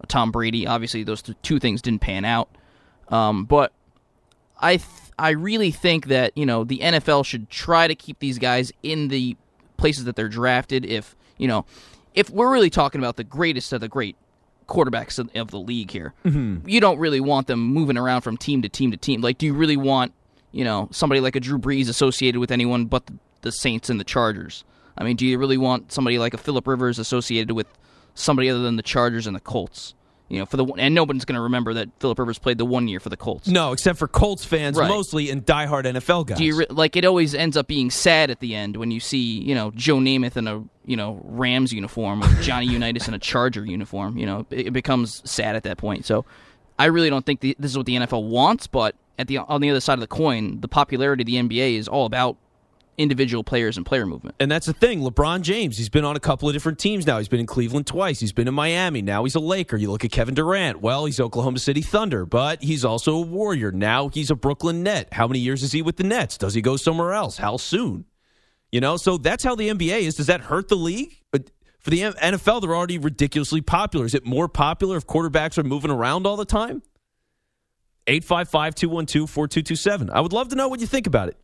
a 0.00 0.06
Tom 0.06 0.30
Brady. 0.30 0.66
Obviously, 0.66 1.04
those 1.04 1.22
th- 1.22 1.38
two 1.42 1.58
things 1.58 1.82
didn't 1.82 2.00
pan 2.00 2.24
out. 2.24 2.48
Um, 3.08 3.44
but 3.44 3.72
I, 4.60 4.76
th- 4.76 4.88
I 5.18 5.30
really 5.30 5.70
think 5.70 6.06
that 6.06 6.36
you 6.36 6.46
know 6.46 6.64
the 6.64 6.78
NFL 6.78 7.24
should 7.24 7.48
try 7.50 7.88
to 7.88 7.94
keep 7.94 8.18
these 8.18 8.38
guys 8.38 8.72
in 8.82 9.08
the 9.08 9.36
places 9.78 10.04
that 10.04 10.16
they're 10.16 10.28
drafted. 10.28 10.84
If 10.84 11.16
you 11.38 11.48
know, 11.48 11.64
if 12.14 12.30
we're 12.30 12.52
really 12.52 12.70
talking 12.70 13.00
about 13.00 13.16
the 13.16 13.24
greatest 13.24 13.72
of 13.72 13.80
the 13.80 13.88
great 13.88 14.16
quarterbacks 14.68 15.18
of, 15.18 15.50
the 15.50 15.58
league 15.58 15.90
here, 15.90 16.14
mm-hmm. 16.24 16.68
you 16.68 16.80
don't 16.80 16.98
really 16.98 17.20
want 17.20 17.46
them 17.46 17.60
moving 17.60 17.96
around 17.96 18.20
from 18.20 18.36
team 18.36 18.62
to 18.62 18.68
team 18.68 18.90
to 18.90 18.96
team. 18.96 19.20
Like, 19.20 19.38
do 19.38 19.46
you 19.46 19.54
really 19.54 19.76
want 19.76 20.12
you 20.52 20.64
know 20.64 20.88
somebody 20.92 21.20
like 21.20 21.34
a 21.36 21.40
Drew 21.40 21.58
Brees 21.58 21.88
associated 21.88 22.38
with 22.38 22.50
anyone 22.50 22.86
but 22.86 23.08
the, 23.42 23.50
Saints 23.50 23.90
and 23.90 23.98
the 23.98 24.04
Chargers? 24.04 24.64
I 24.96 25.04
mean, 25.04 25.16
do 25.16 25.26
you 25.26 25.38
really 25.38 25.58
want 25.58 25.92
somebody 25.92 26.18
like 26.18 26.34
a 26.34 26.38
Philip 26.38 26.66
Rivers 26.66 26.98
associated 26.98 27.52
with 27.52 27.66
somebody 28.14 28.50
other 28.50 28.60
than 28.60 28.76
the 28.76 28.82
Chargers 28.82 29.26
and 29.26 29.34
the 29.34 29.40
Colts? 29.40 29.94
You 30.28 30.40
know, 30.40 30.46
for 30.46 30.58
the 30.58 30.66
and 30.76 30.94
nobody's 30.94 31.24
going 31.24 31.36
to 31.36 31.42
remember 31.42 31.72
that 31.74 31.88
Philip 32.00 32.18
Rivers 32.18 32.38
played 32.38 32.58
the 32.58 32.66
one 32.66 32.86
year 32.86 33.00
for 33.00 33.08
the 33.08 33.16
Colts. 33.16 33.48
No, 33.48 33.72
except 33.72 33.98
for 33.98 34.06
Colts 34.06 34.44
fans 34.44 34.76
Right. 34.76 34.86
mostly 34.86 35.30
and 35.30 35.44
diehard 35.44 35.84
NFL 35.84 36.26
guys. 36.26 36.36
Do 36.36 36.44
you 36.44 36.58
re- 36.58 36.66
like 36.68 36.96
it 36.96 37.06
always 37.06 37.34
ends 37.34 37.56
up 37.56 37.66
being 37.66 37.90
sad 37.90 38.30
at 38.30 38.40
the 38.40 38.54
end 38.54 38.76
when 38.76 38.90
you 38.90 39.00
see 39.00 39.40
you 39.40 39.54
know 39.54 39.70
Joe 39.74 39.96
Namath 39.96 40.36
in 40.36 40.46
a 40.46 40.62
you 40.88 40.96
know 40.96 41.20
Rams 41.24 41.72
uniform 41.72 42.22
or 42.24 42.28
Johnny 42.40 42.66
Unitas 42.66 43.06
in 43.06 43.14
a 43.14 43.18
Charger 43.18 43.64
uniform? 43.64 44.16
You 44.16 44.26
know 44.26 44.46
it, 44.50 44.68
it 44.68 44.72
becomes 44.72 45.22
sad 45.30 45.54
at 45.54 45.62
that 45.64 45.78
point. 45.78 46.06
So 46.06 46.24
I 46.78 46.86
really 46.86 47.10
don't 47.10 47.26
think 47.26 47.40
the, 47.40 47.54
this 47.58 47.70
is 47.70 47.76
what 47.76 47.86
the 47.86 47.96
NFL 47.96 48.28
wants. 48.28 48.66
But 48.66 48.96
at 49.18 49.28
the 49.28 49.38
on 49.38 49.60
the 49.60 49.70
other 49.70 49.80
side 49.80 49.94
of 49.94 50.00
the 50.00 50.06
coin, 50.06 50.60
the 50.60 50.68
popularity 50.68 51.22
of 51.22 51.26
the 51.26 51.34
NBA 51.34 51.76
is 51.76 51.88
all 51.88 52.06
about 52.06 52.36
individual 52.96 53.44
players 53.44 53.76
and 53.76 53.86
player 53.86 54.04
movement. 54.04 54.34
And 54.40 54.50
that's 54.50 54.66
the 54.66 54.72
thing. 54.72 55.00
LeBron 55.00 55.42
James, 55.42 55.78
he's 55.78 55.88
been 55.88 56.04
on 56.04 56.16
a 56.16 56.20
couple 56.20 56.48
of 56.48 56.54
different 56.54 56.78
teams 56.78 57.06
now. 57.06 57.18
He's 57.18 57.28
been 57.28 57.40
in 57.40 57.46
Cleveland 57.46 57.86
twice. 57.86 58.18
He's 58.18 58.32
been 58.32 58.48
in 58.48 58.54
Miami. 58.54 59.02
Now 59.02 59.24
he's 59.24 59.36
a 59.36 59.40
Laker. 59.40 59.76
You 59.76 59.90
look 59.90 60.04
at 60.04 60.10
Kevin 60.10 60.34
Durant. 60.34 60.80
Well, 60.80 61.04
he's 61.04 61.20
Oklahoma 61.20 61.60
City 61.60 61.80
Thunder, 61.80 62.26
but 62.26 62.62
he's 62.62 62.84
also 62.84 63.14
a 63.14 63.20
Warrior. 63.20 63.70
Now 63.70 64.08
he's 64.08 64.30
a 64.30 64.34
Brooklyn 64.34 64.82
Net. 64.82 65.08
How 65.12 65.28
many 65.28 65.38
years 65.38 65.62
is 65.62 65.72
he 65.72 65.80
with 65.80 65.96
the 65.96 66.04
Nets? 66.04 66.36
Does 66.36 66.54
he 66.54 66.60
go 66.60 66.76
somewhere 66.76 67.12
else? 67.12 67.38
How 67.38 67.56
soon? 67.56 68.04
You 68.70 68.80
know, 68.80 68.96
so 68.96 69.16
that's 69.16 69.44
how 69.44 69.54
the 69.54 69.68
NBA 69.68 70.00
is. 70.00 70.16
Does 70.16 70.26
that 70.26 70.42
hurt 70.42 70.68
the 70.68 70.76
league? 70.76 71.16
But 71.30 71.50
for 71.78 71.90
the 71.90 72.00
NFL, 72.00 72.60
they're 72.60 72.76
already 72.76 72.98
ridiculously 72.98 73.62
popular. 73.62 74.04
Is 74.04 74.14
it 74.14 74.26
more 74.26 74.48
popular 74.48 74.96
if 74.96 75.06
quarterbacks 75.06 75.56
are 75.58 75.62
moving 75.62 75.90
around 75.90 76.26
all 76.26 76.36
the 76.36 76.44
time? 76.44 76.82
855 78.06 78.74
212 78.74 79.30
4227. 79.30 80.10
I 80.10 80.20
would 80.20 80.32
love 80.32 80.48
to 80.48 80.56
know 80.56 80.68
what 80.68 80.80
you 80.80 80.86
think 80.86 81.06
about 81.06 81.28
it. 81.28 81.36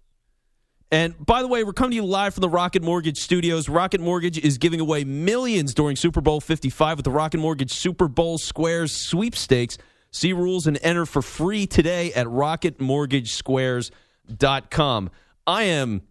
And 0.90 1.14
by 1.24 1.42
the 1.42 1.48
way, 1.48 1.64
we're 1.64 1.72
coming 1.72 1.92
to 1.92 1.96
you 1.96 2.04
live 2.04 2.34
from 2.34 2.42
the 2.42 2.48
Rocket 2.48 2.82
Mortgage 2.82 3.18
Studios. 3.18 3.68
Rocket 3.68 4.00
Mortgage 4.00 4.38
is 4.38 4.58
giving 4.58 4.80
away 4.80 5.04
millions 5.04 5.74
during 5.74 5.96
Super 5.96 6.20
Bowl 6.20 6.40
55 6.40 6.98
with 6.98 7.04
the 7.04 7.10
Rocket 7.10 7.38
Mortgage 7.38 7.72
Super 7.72 8.06
Bowl 8.06 8.38
Squares 8.38 8.92
sweepstakes. 8.92 9.76
See 10.10 10.32
rules 10.32 10.66
and 10.66 10.78
enter 10.82 11.06
for 11.06 11.22
free 11.22 11.66
today 11.66 12.12
at 12.12 12.26
rocketmortgagesquares.com. 12.26 15.10
I 15.46 15.62
am 15.64 16.02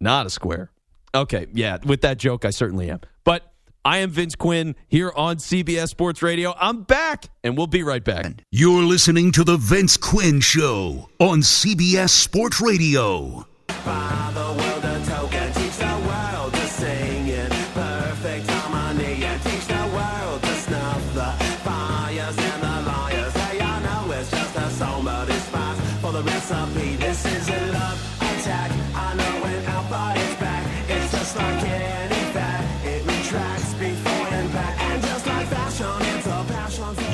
not 0.00 0.26
a 0.26 0.30
square. 0.30 0.70
Okay, 1.14 1.46
yeah, 1.52 1.78
with 1.84 2.00
that 2.02 2.18
joke, 2.18 2.44
I 2.44 2.50
certainly 2.50 2.90
am. 2.90 3.00
But 3.24 3.52
I 3.84 3.98
am 3.98 4.10
Vince 4.10 4.34
Quinn 4.34 4.74
here 4.88 5.12
on 5.14 5.36
CBS 5.36 5.88
Sports 5.88 6.22
Radio. 6.22 6.54
I'm 6.58 6.82
back, 6.82 7.26
and 7.42 7.56
we'll 7.56 7.66
be 7.66 7.82
right 7.82 8.02
back. 8.02 8.42
You're 8.50 8.82
listening 8.82 9.30
to 9.32 9.44
The 9.44 9.56
Vince 9.56 9.96
Quinn 9.96 10.40
Show 10.40 11.10
on 11.20 11.40
CBS 11.40 12.10
Sports 12.10 12.60
Radio. 12.60 13.46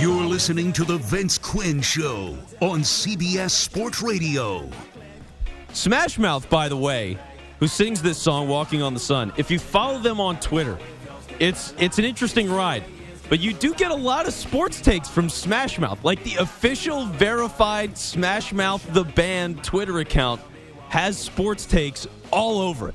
You're 0.01 0.25
listening 0.25 0.73
to 0.73 0.85
The 0.87 0.97
Vince 0.97 1.37
Quinn 1.37 1.83
Show 1.83 2.39
on 2.61 2.81
CBS 2.81 3.51
Sports 3.51 4.01
Radio. 4.01 4.67
Smash 5.75 6.19
Mouth, 6.19 6.49
by 6.49 6.71
the 6.71 6.77
way, 6.77 7.19
who 7.59 7.69
sings 7.69 8.01
this 8.01 8.17
song 8.17 8.49
"Walking 8.49 8.81
on 8.81 8.95
the 8.95 8.99
Sun." 8.99 9.31
If 9.37 9.51
you 9.51 9.59
follow 9.59 9.99
them 9.99 10.19
on 10.19 10.41
Twitter, 10.41 10.79
it's 11.39 11.75
it's 11.79 11.99
an 11.99 12.07
interesting 12.07 12.51
ride. 12.51 12.83
But 13.29 13.41
you 13.41 13.53
do 13.53 13.75
get 13.75 13.91
a 13.91 13.95
lot 13.95 14.27
of 14.27 14.33
sports 14.33 14.81
takes 14.81 15.07
from 15.07 15.29
Smash 15.29 15.79
Mouth. 15.79 16.03
Like 16.03 16.25
the 16.25 16.37
official 16.37 17.05
verified 17.05 17.99
Smash 17.99 18.55
Mouth 18.55 18.83
the 18.95 19.05
band 19.05 19.63
Twitter 19.63 19.99
account 19.99 20.41
has 20.89 21.19
sports 21.19 21.67
takes 21.67 22.07
all 22.31 22.59
over 22.59 22.89
it. 22.89 22.95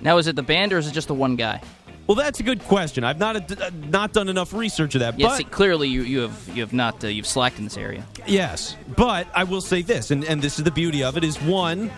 Now, 0.00 0.18
is 0.18 0.28
it 0.28 0.36
the 0.36 0.44
band 0.44 0.72
or 0.72 0.78
is 0.78 0.86
it 0.86 0.92
just 0.92 1.08
the 1.08 1.14
one 1.14 1.34
guy? 1.34 1.60
Well, 2.06 2.14
that's 2.14 2.38
a 2.38 2.42
good 2.44 2.62
question. 2.64 3.02
I've 3.02 3.18
not 3.18 3.50
uh, 3.50 3.70
not 3.88 4.12
done 4.12 4.28
enough 4.28 4.52
research 4.52 4.94
of 4.94 5.00
that. 5.00 5.18
Yeah, 5.18 5.28
but 5.28 5.36
see, 5.38 5.44
clearly 5.44 5.88
you, 5.88 6.02
you 6.02 6.20
have 6.20 6.48
you 6.54 6.62
have 6.62 6.72
not 6.72 7.02
uh, 7.02 7.08
you've 7.08 7.26
slacked 7.26 7.58
in 7.58 7.64
this 7.64 7.76
area. 7.76 8.04
Yes, 8.26 8.76
but 8.96 9.26
I 9.34 9.44
will 9.44 9.60
say 9.60 9.82
this, 9.82 10.10
and, 10.10 10.24
and 10.24 10.40
this 10.40 10.58
is 10.58 10.64
the 10.64 10.70
beauty 10.70 11.02
of 11.02 11.16
it: 11.16 11.24
is 11.24 11.40
one, 11.42 11.90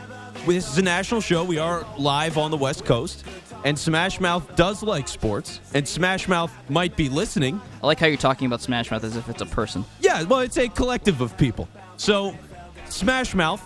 this 0.46 0.70
is 0.70 0.78
a 0.78 0.82
national 0.82 1.20
show. 1.20 1.44
We 1.44 1.58
are 1.58 1.86
live 1.98 2.38
on 2.38 2.50
the 2.50 2.56
West 2.56 2.86
Coast, 2.86 3.24
and 3.64 3.78
Smash 3.78 4.18
Mouth 4.18 4.56
does 4.56 4.82
like 4.82 5.08
sports, 5.08 5.60
and 5.74 5.86
Smash 5.86 6.26
Mouth 6.26 6.52
might 6.70 6.96
be 6.96 7.10
listening. 7.10 7.60
I 7.82 7.86
like 7.86 7.98
how 7.98 8.06
you're 8.06 8.16
talking 8.16 8.46
about 8.46 8.62
Smash 8.62 8.90
Mouth 8.90 9.04
as 9.04 9.16
if 9.16 9.28
it's 9.28 9.42
a 9.42 9.46
person. 9.46 9.84
Yeah, 10.00 10.22
well, 10.22 10.40
it's 10.40 10.56
a 10.56 10.68
collective 10.68 11.20
of 11.20 11.36
people. 11.36 11.68
So, 11.98 12.34
Smash 12.88 13.34
Mouth, 13.34 13.62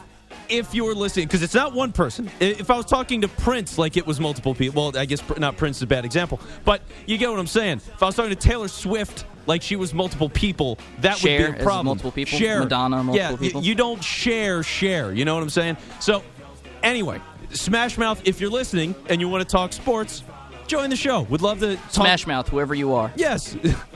if 0.53 0.75
you're 0.75 0.95
listening, 0.95 1.27
because 1.27 1.43
it's 1.43 1.55
not 1.55 1.73
one 1.73 1.93
person. 1.93 2.31
If 2.39 2.71
I 2.71 2.77
was 2.77 2.85
talking 2.85 3.23
to 3.23 3.29
Prince 3.29 3.79
like 3.79 3.97
it 3.97 4.07
was 4.07 4.21
multiple 4.21 4.55
people, 4.55 4.83
well, 4.83 4.99
I 4.99 5.07
guess 5.07 5.23
not 5.39 5.57
Prince 5.57 5.79
is 5.79 5.83
a 5.83 5.87
bad 5.87 6.05
example, 6.05 6.41
but 6.65 6.83
you 7.07 7.17
get 7.17 7.31
what 7.31 7.39
I'm 7.39 7.47
saying. 7.47 7.79
If 7.79 8.03
I 8.03 8.07
was 8.07 8.15
talking 8.15 8.31
to 8.31 8.37
Taylor 8.37 8.69
Swift 8.69 9.25
like 9.47 9.63
she 9.63 9.77
was 9.77 9.95
multiple 9.95 10.29
people, 10.29 10.79
that 11.01 11.17
Cher 11.17 11.49
would 11.49 11.57
be 11.57 11.61
a 11.61 11.65
problem. 11.65 11.87
multiple 11.87 12.13
people? 12.13 12.39
Share. 12.39 12.61
Madonna, 12.61 13.03
multiple 13.03 13.17
yeah, 13.17 13.37
people? 13.37 13.63
you 13.63 13.75
don't 13.75 14.05
share, 14.05 14.63
share. 14.63 15.13
You 15.13 15.25
know 15.25 15.35
what 15.35 15.43
I'm 15.43 15.51
saying? 15.51 15.79
So, 16.01 16.23
anyway, 16.83 17.21
Smash 17.51 17.97
Mouth, 17.97 18.21
if 18.25 18.41
you're 18.41 18.51
listening 18.51 18.95
and 19.09 19.21
you 19.21 19.29
want 19.29 19.43
to 19.47 19.51
talk 19.51 19.73
sports, 19.73 20.23
join 20.67 20.91
the 20.91 20.97
show. 20.97 21.23
Would 21.23 21.43
love 21.43 21.61
to 21.61 21.77
talk. 21.77 21.93
Smash 21.93 22.27
Mouth, 22.27 22.49
whoever 22.49 22.75
you 22.75 22.95
are. 22.95 23.11
Yes. 23.17 23.57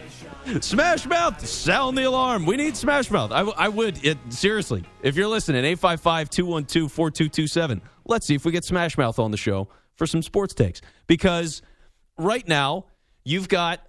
Smash 0.61 1.07
Mouth, 1.07 1.45
sound 1.45 1.99
the 1.99 2.05
alarm. 2.05 2.47
We 2.47 2.57
need 2.57 2.77
Smash 2.77 3.11
Mouth. 3.11 3.33
I, 3.33 3.39
w- 3.39 3.55
I 3.57 3.69
would, 3.69 4.05
it, 4.05 4.17
seriously, 4.29 4.85
if 5.03 5.17
you're 5.17 5.27
listening, 5.27 5.65
855 5.65 6.31
212 6.31 6.93
4227, 6.93 7.83
let's 8.05 8.27
see 8.27 8.35
if 8.35 8.45
we 8.45 8.53
get 8.53 8.65
Smash 8.65 8.97
Mouth 8.97 9.19
on 9.19 9.33
the 9.33 9.37
show 9.37 9.69
for 9.97 10.07
some 10.07 10.23
sports 10.23 10.55
takes. 10.55 10.81
Because 11.09 11.63
right 12.17 12.47
now, 12.47 12.87
you've 13.25 13.49
got 13.49 13.81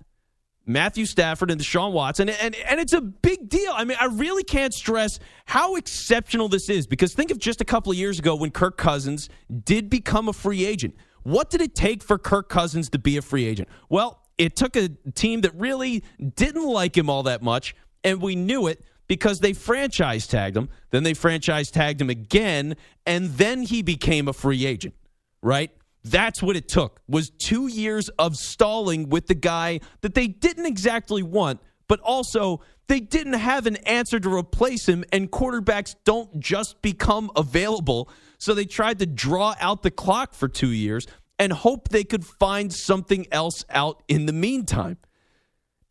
Matthew 0.65 1.05
Stafford 1.05 1.51
and 1.51 1.61
Deshaun 1.61 1.91
Watson, 1.91 2.27
and, 2.27 2.55
and 2.55 2.79
it's 2.79 2.93
a 2.93 3.01
big 3.01 3.47
deal. 3.49 3.71
I 3.73 3.83
mean, 3.83 3.97
I 4.01 4.05
really 4.05 4.43
can't 4.43 4.73
stress 4.73 5.19
how 5.45 5.75
exceptional 5.75 6.49
this 6.49 6.69
is 6.69 6.87
because 6.87 7.13
think 7.13 7.29
of 7.29 7.37
just 7.37 7.61
a 7.61 7.65
couple 7.65 7.91
of 7.91 7.97
years 7.97 8.17
ago 8.17 8.35
when 8.35 8.51
Kirk 8.51 8.77
Cousins 8.77 9.29
did 9.63 9.89
become 9.89 10.27
a 10.27 10.33
free 10.33 10.65
agent. 10.65 10.95
What 11.23 11.49
did 11.49 11.61
it 11.61 11.75
take 11.75 12.03
for 12.03 12.17
Kirk 12.17 12.49
Cousins 12.49 12.89
to 12.89 12.99
be 12.99 13.17
a 13.17 13.21
free 13.21 13.45
agent? 13.45 13.69
Well, 13.89 14.23
it 14.37 14.55
took 14.55 14.75
a 14.75 14.89
team 15.15 15.41
that 15.41 15.53
really 15.55 16.03
didn't 16.35 16.67
like 16.67 16.97
him 16.97 17.09
all 17.09 17.23
that 17.23 17.41
much, 17.41 17.75
and 18.03 18.21
we 18.21 18.35
knew 18.35 18.67
it 18.67 18.83
because 19.07 19.39
they 19.39 19.53
franchise 19.53 20.27
tagged 20.27 20.57
him. 20.57 20.69
Then 20.91 21.03
they 21.03 21.13
franchise 21.13 21.71
tagged 21.71 22.01
him 22.01 22.09
again, 22.09 22.75
and 23.05 23.29
then 23.31 23.63
he 23.63 23.81
became 23.81 24.27
a 24.27 24.33
free 24.33 24.65
agent, 24.65 24.93
right? 25.41 25.71
That's 26.03 26.41
what 26.41 26.55
it 26.55 26.67
took. 26.67 27.01
Was 27.07 27.29
2 27.29 27.67
years 27.67 28.09
of 28.19 28.35
stalling 28.35 29.09
with 29.09 29.27
the 29.27 29.35
guy 29.35 29.79
that 30.01 30.13
they 30.13 30.27
didn't 30.27 30.65
exactly 30.65 31.23
want, 31.23 31.59
but 31.87 31.99
also 32.01 32.61
they 32.87 32.99
didn't 33.01 33.33
have 33.33 33.65
an 33.65 33.75
answer 33.77 34.19
to 34.19 34.33
replace 34.33 34.87
him 34.87 35.03
and 35.11 35.31
quarterbacks 35.31 35.95
don't 36.05 36.39
just 36.39 36.81
become 36.81 37.29
available. 37.35 38.09
So 38.37 38.53
they 38.53 38.65
tried 38.65 38.99
to 38.99 39.05
draw 39.05 39.55
out 39.59 39.83
the 39.83 39.91
clock 39.91 40.33
for 40.33 40.47
2 40.47 40.71
years 40.71 41.07
and 41.39 41.53
hope 41.53 41.89
they 41.89 42.03
could 42.03 42.25
find 42.25 42.73
something 42.73 43.27
else 43.31 43.65
out 43.69 44.03
in 44.07 44.25
the 44.25 44.33
meantime. 44.33 44.97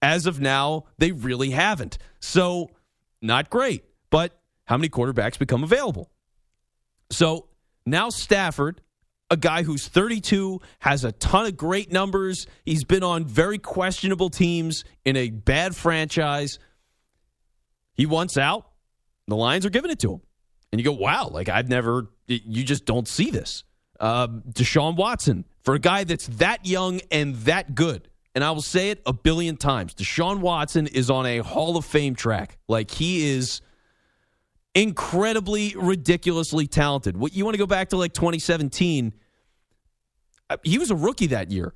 As 0.03 0.27
of 0.27 0.41
now, 0.41 0.85
they 0.99 1.13
really 1.13 1.51
haven't. 1.51 1.99
So, 2.21 2.71
not 3.23 3.51
great. 3.51 3.85
But 4.11 4.39
how 4.65 4.77
many 4.77 4.89
quarterbacks 4.89 5.39
become 5.39 5.65
available? 5.65 6.11
So 7.11 7.49
now 7.85 8.11
Stafford, 8.11 8.81
a 9.31 9.37
guy 9.37 9.63
who's 9.63 9.89
32, 9.89 10.61
has 10.81 11.05
a 11.05 11.13
ton 11.13 11.47
of 11.47 11.57
great 11.57 11.93
numbers. 11.93 12.47
He's 12.65 12.85
been 12.85 13.03
on 13.03 13.25
very 13.25 13.59
questionable 13.59 14.31
teams 14.31 14.85
in 15.05 15.17
a 15.17 15.31
bad 15.31 15.75
franchise. 15.75 16.59
He 17.95 18.07
wants 18.07 18.37
out. 18.37 18.71
The 19.29 19.37
Lions 19.37 19.67
are 19.67 19.71
giving 19.71 19.91
it 19.91 19.99
to 20.01 20.15
him. 20.15 20.21
And 20.71 20.81
you 20.81 20.85
go, 20.85 20.93
wow, 20.93 21.29
like 21.29 21.49
I've 21.49 21.69
never, 21.69 22.09
you 22.27 22.65
just 22.65 22.85
don't 22.85 23.09
see 23.09 23.31
this. 23.31 23.65
Uh, 23.99 24.29
Deshaun 24.29 24.97
Watson, 24.97 25.45
for 25.63 25.75
a 25.75 25.79
guy 25.79 26.05
that's 26.05 26.27
that 26.27 26.67
young 26.67 27.01
and 27.11 27.35
that 27.37 27.75
good. 27.75 28.09
And 28.35 28.45
I 28.45 28.51
will 28.51 28.63
say 28.63 28.91
it 28.91 29.01
a 29.07 29.13
billion 29.15 29.57
times. 29.57 29.95
Deshaun 29.95 30.41
Watson 30.41 30.87
is 30.87 31.09
on 31.09 31.25
a 31.25 31.39
Hall 31.39 31.77
of 31.79 31.87
Fame 31.87 32.15
track. 32.15 32.59
Like 32.69 32.91
he 32.91 33.31
is 33.31 33.63
incredibly, 34.75 35.75
ridiculously 35.75 36.67
talented. 36.67 37.17
What 37.17 37.33
you 37.35 37.45
want 37.45 37.55
to 37.55 37.59
go 37.59 37.67
back 37.67 37.89
to 37.91 37.97
like 37.97 38.13
2017? 38.13 39.15
uh, 40.51 40.57
He 40.63 40.79
was 40.79 40.91
a 40.91 40.95
rookie 40.97 41.29
that 41.29 41.51
year. 41.51 41.73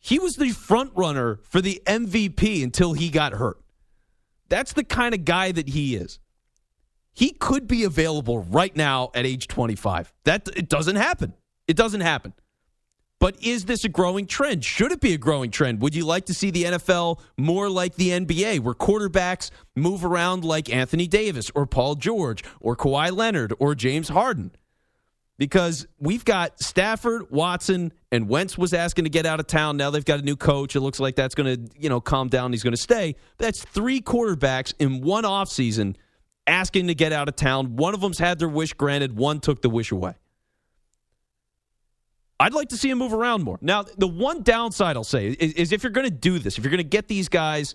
He 0.00 0.18
was 0.18 0.36
the 0.36 0.50
front 0.50 0.92
runner 0.96 1.38
for 1.44 1.60
the 1.60 1.80
MVP 1.86 2.62
until 2.62 2.92
he 2.92 3.08
got 3.08 3.32
hurt. 3.34 3.60
That's 4.48 4.72
the 4.72 4.84
kind 4.84 5.14
of 5.14 5.24
guy 5.24 5.52
that 5.52 5.68
he 5.68 5.94
is. 5.94 6.18
He 7.18 7.30
could 7.30 7.66
be 7.66 7.82
available 7.82 8.44
right 8.44 8.76
now 8.76 9.10
at 9.12 9.26
age 9.26 9.48
25. 9.48 10.12
That 10.22 10.48
it 10.54 10.68
doesn't 10.68 10.94
happen. 10.94 11.34
It 11.66 11.76
doesn't 11.76 12.02
happen. 12.02 12.32
But 13.18 13.42
is 13.42 13.64
this 13.64 13.82
a 13.82 13.88
growing 13.88 14.28
trend? 14.28 14.64
Should 14.64 14.92
it 14.92 15.00
be 15.00 15.14
a 15.14 15.18
growing 15.18 15.50
trend? 15.50 15.82
Would 15.82 15.96
you 15.96 16.06
like 16.06 16.26
to 16.26 16.34
see 16.34 16.52
the 16.52 16.62
NFL 16.62 17.18
more 17.36 17.68
like 17.68 17.96
the 17.96 18.10
NBA, 18.10 18.60
where 18.60 18.72
quarterbacks 18.72 19.50
move 19.74 20.04
around 20.04 20.44
like 20.44 20.72
Anthony 20.72 21.08
Davis 21.08 21.50
or 21.56 21.66
Paul 21.66 21.96
George 21.96 22.44
or 22.60 22.76
Kawhi 22.76 23.10
Leonard 23.10 23.52
or 23.58 23.74
James 23.74 24.10
Harden? 24.10 24.52
Because 25.38 25.88
we've 25.98 26.24
got 26.24 26.60
Stafford, 26.60 27.32
Watson, 27.32 27.92
and 28.12 28.28
Wentz 28.28 28.56
was 28.56 28.72
asking 28.72 29.06
to 29.06 29.10
get 29.10 29.26
out 29.26 29.40
of 29.40 29.48
town. 29.48 29.76
Now 29.76 29.90
they've 29.90 30.04
got 30.04 30.20
a 30.20 30.24
new 30.24 30.36
coach. 30.36 30.76
It 30.76 30.82
looks 30.82 31.00
like 31.00 31.16
that's 31.16 31.34
going 31.34 31.66
to, 31.66 31.68
you 31.76 31.88
know, 31.88 32.00
calm 32.00 32.28
down. 32.28 32.52
He's 32.52 32.62
going 32.62 32.76
to 32.76 32.80
stay. 32.80 33.16
That's 33.38 33.64
three 33.64 34.00
quarterbacks 34.00 34.72
in 34.78 35.00
one 35.00 35.24
offseason 35.24 35.96
asking 36.48 36.88
to 36.88 36.94
get 36.94 37.12
out 37.12 37.28
of 37.28 37.36
town. 37.36 37.76
One 37.76 37.94
of 37.94 38.00
them's 38.00 38.18
had 38.18 38.38
their 38.38 38.48
wish 38.48 38.72
granted, 38.72 39.16
one 39.16 39.40
took 39.40 39.62
the 39.62 39.70
wish 39.70 39.92
away. 39.92 40.14
I'd 42.40 42.54
like 42.54 42.68
to 42.68 42.76
see 42.76 42.88
him 42.90 42.98
move 42.98 43.12
around 43.12 43.42
more. 43.42 43.58
Now, 43.60 43.82
the 43.82 44.06
one 44.06 44.42
downside 44.42 44.96
I'll 44.96 45.04
say 45.04 45.28
is, 45.28 45.52
is 45.54 45.72
if 45.72 45.82
you're 45.82 45.92
going 45.92 46.06
to 46.06 46.10
do 46.10 46.38
this, 46.38 46.56
if 46.56 46.64
you're 46.64 46.70
going 46.70 46.78
to 46.78 46.84
get 46.84 47.08
these 47.08 47.28
guys 47.28 47.74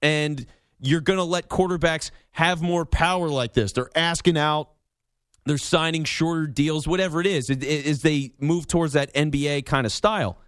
and 0.00 0.46
you're 0.80 1.02
going 1.02 1.18
to 1.18 1.24
let 1.24 1.48
quarterbacks 1.48 2.10
have 2.30 2.62
more 2.62 2.86
power 2.86 3.28
like 3.28 3.52
this, 3.52 3.72
they're 3.72 3.90
asking 3.94 4.38
out, 4.38 4.70
they're 5.44 5.58
signing 5.58 6.04
shorter 6.04 6.46
deals, 6.46 6.88
whatever 6.88 7.20
it 7.20 7.26
is, 7.26 7.50
as 7.50 8.02
they 8.02 8.32
move 8.40 8.66
towards 8.66 8.94
that 8.94 9.12
NBA 9.14 9.66
kind 9.66 9.86
of 9.86 9.92
style. 9.92 10.38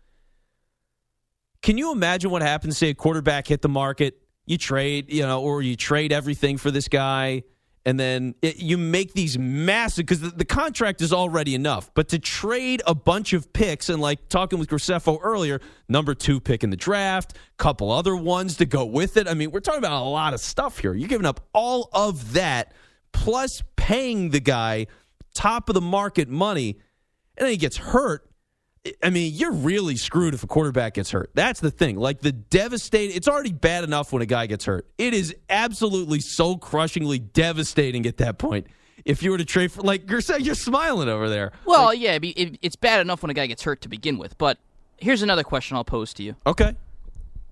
Can 1.63 1.77
you 1.77 1.93
imagine 1.93 2.31
what 2.31 2.43
happens? 2.43 2.79
Say 2.79 2.91
a 2.91 2.95
quarterback 2.95 3.47
hit 3.47 3.61
the 3.61 3.69
market, 3.69 4.19
you 4.47 4.57
trade, 4.57 5.13
you 5.13 5.23
know, 5.23 5.43
or 5.43 5.61
you 5.61 5.77
trade 5.77 6.13
everything 6.13 6.57
for 6.57 6.71
this 6.71 6.89
guy, 6.89 7.43
and 7.87 7.99
then 7.99 8.35
it, 8.43 8.57
you 8.57 8.77
make 8.77 9.15
these 9.15 9.39
massive 9.39 10.05
because 10.05 10.21
the, 10.21 10.31
the 10.31 10.45
contract 10.45 11.01
is 11.01 11.13
already 11.13 11.55
enough. 11.55 11.93
But 11.95 12.09
to 12.11 12.19
trade 12.19 12.83
a 12.87 12.95
bunch 12.95 13.33
of 13.33 13.53
picks 13.53 13.89
and 13.89 14.01
like 14.01 14.29
talking 14.29 14.59
with 14.59 14.69
Graceffo 14.69 15.19
earlier, 15.23 15.61
number 15.89 16.15
two 16.15 16.41
pick 16.41 16.63
in 16.63 16.71
the 16.71 16.77
draft, 16.77 17.37
couple 17.57 17.91
other 17.91 18.15
ones 18.15 18.57
to 18.59 18.67
go 18.67 18.85
with 18.85 19.17
it. 19.17 19.27
I 19.29 19.35
mean, 19.35 19.51
we're 19.51 19.61
talking 19.61 19.79
about 19.79 20.03
a 20.03 20.05
lot 20.05 20.35
of 20.35 20.41
stuff 20.41 20.79
here. 20.79 20.95
You're 20.95 21.09
giving 21.09 21.27
up 21.27 21.49
all 21.55 21.89
of 21.93 22.35
that 22.35 22.73
plus 23.13 23.63
paying 23.77 24.31
the 24.31 24.41
guy 24.41 24.87
top 25.35 25.69
of 25.69 25.75
the 25.75 25.81
market 25.81 26.29
money, 26.29 26.79
and 27.37 27.47
then 27.47 27.51
he 27.51 27.57
gets 27.57 27.77
hurt. 27.77 28.30
I 29.03 29.11
mean, 29.11 29.35
you're 29.35 29.53
really 29.53 29.97
screwed 29.97 30.33
if 30.33 30.43
a 30.43 30.47
quarterback 30.47 30.95
gets 30.95 31.11
hurt. 31.11 31.31
That's 31.35 31.61
the 31.61 31.71
thing. 31.71 31.97
Like 31.97 32.21
the 32.21 32.33
devastating, 32.33 33.15
it's 33.15 33.29
already 33.29 33.53
bad 33.53 33.85
enough 33.85 34.11
when 34.13 34.23
a 34.23 34.27
guy 34.27 34.47
gets 34.47 34.65
hurt. 34.65 34.87
It 34.97 35.13
is 35.13 35.35
absolutely 35.51 36.21
so 36.21 36.57
crushingly 36.57 37.19
devastating 37.19 38.07
at 38.07 38.17
that 38.19 38.39
point. 38.39 38.67
If 39.05 39.23
you 39.23 39.33
were 39.33 39.39
to 39.39 39.45
trade 39.45 39.71
for, 39.73 39.83
like 39.83 40.09
you're 40.11 40.23
saying, 40.23 40.45
you're 40.45 40.55
smiling 40.55 41.09
over 41.11 41.29
there. 41.29 41.53
Well, 41.67 41.93
yeah, 41.93 42.19
be- 42.19 42.31
it, 42.31 42.59
it's 42.63 42.77
bad 42.77 43.01
enough 43.01 43.23
when 43.23 43.29
a 43.31 43.35
guy 43.35 43.47
gets 43.47 43.63
hurt 43.63 43.83
to 43.83 43.89
begin 43.89 44.17
with. 44.17 44.39
But 44.39 44.57
here's 44.97 45.21
another 45.23 45.43
question 45.45 45.77
I'll 45.77 45.85
pose 45.85 46.15
to 46.15 46.23
you. 46.23 46.37
Okay. 46.47 46.75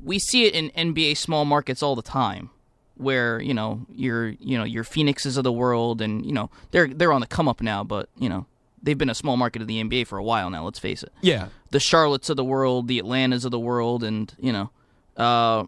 we 0.03 0.19
see 0.19 0.45
it 0.47 0.55
in 0.55 0.71
NBA 0.71 1.17
small 1.19 1.45
markets 1.45 1.83
all 1.83 1.95
the 1.97 2.03
time, 2.03 2.49
where 2.97 3.41
you 3.41 3.53
know 3.53 3.87
your 3.91 4.29
you 4.29 4.57
know 4.57 4.65
your 4.65 4.85
Phoenixes 4.85 5.37
of 5.37 5.45
the 5.45 5.53
world, 5.53 6.01
and 6.01 6.25
you 6.25 6.33
know 6.33 6.51
they're 6.71 6.89
they're 6.89 7.13
on 7.13 7.21
the 7.21 7.27
come 7.27 7.49
up 7.49 7.61
now, 7.63 7.83
but 7.85 8.09
you 8.19 8.29
know 8.29 8.47
they've 8.83 8.99
been 8.99 9.11
a 9.11 9.15
small 9.15 9.37
market 9.37 9.63
of 9.63 9.69
the 9.69 9.83
NBA 9.83 10.07
for 10.07 10.19
a 10.19 10.23
while 10.23 10.51
now. 10.51 10.65
Let's 10.65 10.79
face 10.79 11.03
it. 11.03 11.13
Yeah. 11.21 11.49
The 11.71 11.79
Charlottes 11.79 12.31
of 12.31 12.37
the 12.37 12.45
world, 12.45 12.89
the 12.89 12.99
Atlantas 12.99 13.45
of 13.45 13.51
the 13.51 13.59
world, 13.59 14.03
and 14.03 14.33
you 14.39 14.53
know, 14.53 14.71
uh, 15.17 15.65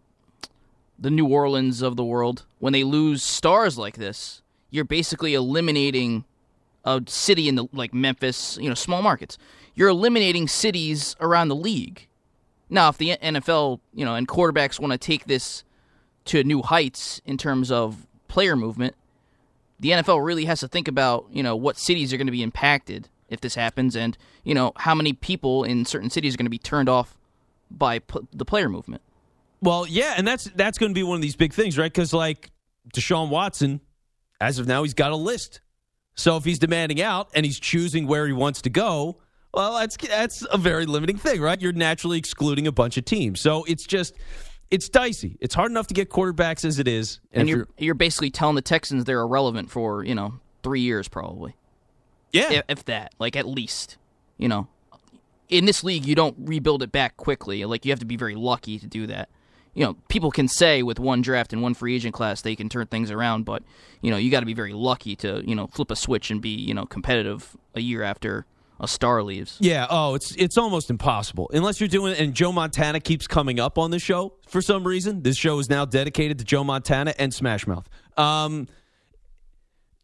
the 0.98 1.10
New 1.10 1.26
Orleans 1.26 1.82
of 1.82 1.96
the 1.96 2.04
world. 2.04 2.44
When 2.58 2.72
they 2.72 2.84
lose 2.84 3.22
stars 3.22 3.78
like 3.78 3.96
this, 3.96 4.42
you're 4.70 4.84
basically 4.84 5.34
eliminating 5.34 6.24
a 6.84 7.02
city 7.06 7.48
in 7.48 7.56
the 7.56 7.66
like 7.72 7.92
Memphis, 7.92 8.58
you 8.60 8.68
know, 8.68 8.74
small 8.74 9.02
markets. 9.02 9.38
You're 9.74 9.88
eliminating 9.88 10.48
cities 10.48 11.16
around 11.20 11.48
the 11.48 11.56
league. 11.56 12.06
Now, 12.68 12.88
if 12.88 12.98
the 12.98 13.16
NFL, 13.16 13.80
you 13.92 14.04
know, 14.04 14.14
and 14.14 14.28
quarterbacks 14.28 14.78
want 14.78 14.92
to 14.92 14.98
take 14.98 15.26
this 15.26 15.64
to 16.26 16.44
new 16.44 16.62
heights 16.62 17.20
in 17.24 17.36
terms 17.36 17.70
of 17.70 18.06
player 18.28 18.54
movement, 18.54 18.94
the 19.80 19.90
NFL 19.90 20.24
really 20.24 20.44
has 20.44 20.60
to 20.60 20.68
think 20.68 20.86
about, 20.86 21.26
you 21.32 21.42
know, 21.42 21.56
what 21.56 21.76
cities 21.76 22.12
are 22.12 22.16
going 22.16 22.26
to 22.26 22.32
be 22.32 22.42
impacted 22.42 23.08
if 23.28 23.40
this 23.40 23.54
happens 23.54 23.96
and, 23.96 24.16
you 24.44 24.54
know, 24.54 24.72
how 24.76 24.94
many 24.94 25.12
people 25.12 25.64
in 25.64 25.84
certain 25.84 26.10
cities 26.10 26.34
are 26.34 26.36
going 26.36 26.46
to 26.46 26.50
be 26.50 26.58
turned 26.58 26.88
off 26.88 27.16
by 27.70 28.00
p- 28.00 28.20
the 28.32 28.44
player 28.44 28.68
movement. 28.68 29.02
Well, 29.62 29.86
yeah, 29.86 30.14
and 30.16 30.26
that's 30.26 30.44
that's 30.44 30.78
going 30.78 30.90
to 30.90 30.94
be 30.94 31.02
one 31.02 31.16
of 31.16 31.22
these 31.22 31.36
big 31.36 31.52
things, 31.52 31.78
right? 31.78 31.92
Because 31.92 32.12
like 32.12 32.50
Deshaun 32.94 33.28
Watson, 33.28 33.80
as 34.40 34.58
of 34.58 34.66
now, 34.66 34.82
he's 34.82 34.94
got 34.94 35.12
a 35.12 35.16
list. 35.16 35.60
So 36.14 36.36
if 36.36 36.44
he's 36.44 36.58
demanding 36.58 37.00
out 37.00 37.28
and 37.34 37.46
he's 37.46 37.60
choosing 37.60 38.06
where 38.06 38.26
he 38.26 38.32
wants 38.32 38.62
to 38.62 38.70
go, 38.70 39.18
well, 39.52 39.78
that's 39.78 39.96
that's 39.96 40.46
a 40.50 40.58
very 40.58 40.86
limiting 40.86 41.16
thing, 41.16 41.40
right? 41.40 41.60
You're 41.60 41.72
naturally 41.72 42.18
excluding 42.18 42.66
a 42.66 42.72
bunch 42.72 42.96
of 42.96 43.04
teams. 43.04 43.40
So 43.40 43.64
it's 43.64 43.84
just 43.84 44.14
it's 44.70 44.88
dicey. 44.88 45.36
It's 45.40 45.54
hard 45.54 45.70
enough 45.70 45.88
to 45.88 45.94
get 45.94 46.10
quarterbacks 46.10 46.64
as 46.64 46.78
it 46.78 46.86
is, 46.86 47.20
And 47.32 47.48
if 47.48 47.48
you're 47.48 47.68
you're 47.78 47.94
basically 47.94 48.30
telling 48.30 48.54
the 48.54 48.62
Texans 48.62 49.04
they're 49.04 49.20
irrelevant 49.20 49.70
for, 49.70 50.04
you 50.04 50.14
know, 50.14 50.40
3 50.62 50.80
years 50.80 51.08
probably. 51.08 51.56
Yeah. 52.32 52.52
if, 52.52 52.64
if 52.68 52.84
that, 52.84 53.12
like 53.18 53.34
at 53.34 53.46
least, 53.46 53.96
you 54.38 54.48
know, 54.48 54.68
in 55.48 55.64
this 55.64 55.82
league 55.82 56.06
you 56.06 56.14
don't 56.14 56.36
rebuild 56.38 56.82
it 56.82 56.92
back 56.92 57.16
quickly. 57.16 57.64
Like 57.64 57.84
you 57.84 57.90
have 57.90 57.98
to 58.00 58.06
be 58.06 58.16
very 58.16 58.36
lucky 58.36 58.78
to 58.78 58.86
do 58.86 59.06
that. 59.08 59.28
You 59.74 59.84
know, 59.84 59.96
people 60.08 60.30
can 60.30 60.48
say 60.48 60.82
with 60.82 60.98
one 60.98 61.22
draft 61.22 61.52
and 61.52 61.62
one 61.62 61.74
free 61.74 61.94
agent 61.94 62.14
class 62.14 62.42
they 62.42 62.56
can 62.56 62.68
turn 62.68 62.86
things 62.86 63.10
around, 63.10 63.44
but 63.44 63.62
you 64.00 64.10
know 64.10 64.16
you 64.16 64.30
got 64.30 64.40
to 64.40 64.46
be 64.46 64.54
very 64.54 64.72
lucky 64.72 65.16
to 65.16 65.42
you 65.44 65.54
know 65.54 65.66
flip 65.66 65.90
a 65.90 65.96
switch 65.96 66.30
and 66.30 66.40
be 66.40 66.50
you 66.50 66.74
know 66.74 66.86
competitive 66.86 67.56
a 67.74 67.80
year 67.80 68.02
after 68.02 68.46
a 68.80 68.88
star 68.88 69.22
leaves. 69.22 69.56
Yeah. 69.60 69.86
Oh, 69.88 70.14
it's 70.14 70.34
it's 70.36 70.56
almost 70.56 70.90
impossible 70.90 71.50
unless 71.52 71.80
you're 71.80 71.88
doing. 71.88 72.14
And 72.16 72.34
Joe 72.34 72.50
Montana 72.50 72.98
keeps 72.98 73.26
coming 73.26 73.60
up 73.60 73.78
on 73.78 73.90
the 73.90 73.98
show 73.98 74.34
for 74.48 74.62
some 74.62 74.86
reason. 74.86 75.22
This 75.22 75.36
show 75.36 75.58
is 75.58 75.68
now 75.68 75.84
dedicated 75.84 76.38
to 76.38 76.44
Joe 76.44 76.64
Montana 76.64 77.14
and 77.18 77.32
Smash 77.32 77.66
Mouth. 77.66 77.88
Um, 78.16 78.66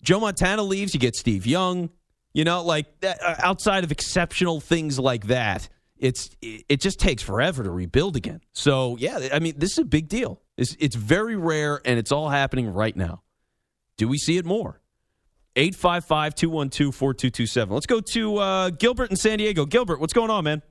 Joe 0.02 0.20
Montana 0.20 0.62
leaves, 0.62 0.94
you 0.94 1.00
get 1.00 1.16
Steve 1.16 1.46
Young. 1.46 1.90
You 2.32 2.44
know, 2.44 2.62
like 2.62 3.00
that, 3.00 3.18
uh, 3.22 3.36
outside 3.38 3.82
of 3.82 3.90
exceptional 3.90 4.60
things 4.60 4.98
like 4.98 5.28
that, 5.28 5.70
it's 5.96 6.36
it, 6.42 6.64
it 6.68 6.80
just 6.82 7.00
takes 7.00 7.22
forever 7.22 7.64
to 7.64 7.70
rebuild 7.70 8.14
again. 8.14 8.40
So 8.52 8.96
yeah, 8.98 9.28
I 9.32 9.38
mean, 9.38 9.54
this 9.56 9.72
is 9.72 9.78
a 9.78 9.84
big 9.84 10.08
deal. 10.08 10.42
It's 10.58 10.76
it's 10.78 10.96
very 10.96 11.36
rare, 11.36 11.80
and 11.86 11.98
it's 11.98 12.12
all 12.12 12.28
happening 12.28 12.68
right 12.68 12.94
now. 12.94 13.22
Do 13.96 14.06
we 14.06 14.18
see 14.18 14.36
it 14.36 14.44
more? 14.44 14.82
855 15.56 16.34
212 16.34 16.94
4227. 16.94 17.74
Let's 17.74 17.86
go 17.86 18.00
to 18.00 18.36
uh, 18.36 18.70
Gilbert 18.70 19.10
in 19.10 19.16
San 19.16 19.38
Diego. 19.38 19.64
Gilbert, 19.64 20.00
what's 20.00 20.12
going 20.12 20.30
on, 20.30 20.44
man? 20.44 20.62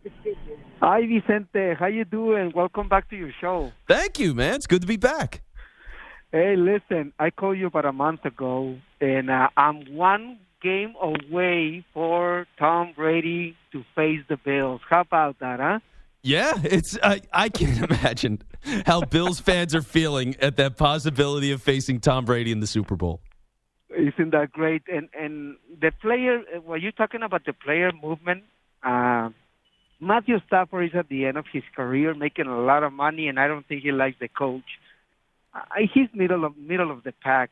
Hi, 0.82 1.02
Vicente. 1.02 1.74
How 1.74 1.88
you 1.88 2.06
doing? 2.06 2.52
Welcome 2.56 2.88
back 2.88 3.10
to 3.10 3.16
your 3.16 3.32
show. 3.42 3.72
Thank 3.88 4.20
you, 4.20 4.36
man. 4.36 4.56
It's 4.56 4.68
good 4.68 4.82
to 4.82 4.88
be 4.88 4.98
back. 4.98 5.42
Hey, 6.32 6.56
listen, 6.56 7.14
I 7.18 7.30
called 7.30 7.58
you 7.58 7.68
about 7.68 7.86
a 7.86 7.94
month 7.94 8.26
ago, 8.26 8.78
and 9.00 9.30
uh, 9.30 9.48
I'm 9.56 9.96
one 9.96 10.40
game 10.62 10.94
away 11.02 11.86
for 11.94 12.46
Tom 12.60 12.94
Brady 12.96 13.56
to 13.72 13.84
face 13.96 14.20
the 14.28 14.38
Bills. 14.38 14.82
How 14.90 15.02
about 15.02 15.40
that, 15.40 15.60
huh? 15.60 15.80
Yeah, 16.24 16.54
it's 16.64 16.98
I, 17.02 17.22
I 17.32 17.50
can't 17.50 17.80
imagine 17.92 18.42
how 18.86 19.02
Bills 19.02 19.40
fans 19.40 19.74
are 19.76 19.82
feeling 19.82 20.36
at 20.42 20.58
that 20.58 20.76
possibility 20.76 21.52
of 21.52 21.62
facing 21.62 22.00
Tom 22.00 22.26
Brady 22.26 22.52
in 22.52 22.60
the 22.60 22.68
Super 22.68 22.96
Bowl. 22.96 23.22
Isn't 23.90 24.32
that 24.32 24.52
great? 24.52 24.84
And 24.92 25.10
and 25.20 25.58
the 25.80 25.92
player, 26.02 26.42
were 26.66 26.78
you 26.78 26.92
talking 26.92 27.22
about 27.22 27.46
the 27.46 27.54
player 27.54 27.92
movement? 27.92 28.44
Uh, 28.84 29.30
Matthew 30.00 30.40
Stafford 30.48 30.86
is 30.90 30.96
at 30.96 31.08
the 31.08 31.26
end 31.26 31.38
of 31.38 31.46
his 31.52 31.64
career, 31.76 32.14
making 32.14 32.48
a 32.48 32.60
lot 32.60 32.84
of 32.84 32.94
money, 32.94 33.28
and 33.28 33.40
I 33.40 33.48
don't 33.48 33.66
think 33.68 33.84
he 33.84 33.92
likes 33.92 34.18
the 34.20 34.28
coach. 34.28 34.80
Uh, 35.54 35.62
he's 35.94 36.10
middle 36.14 36.46
of 36.46 36.58
middle 36.58 36.92
of 36.92 37.04
the 37.04 37.12
pack. 37.12 37.52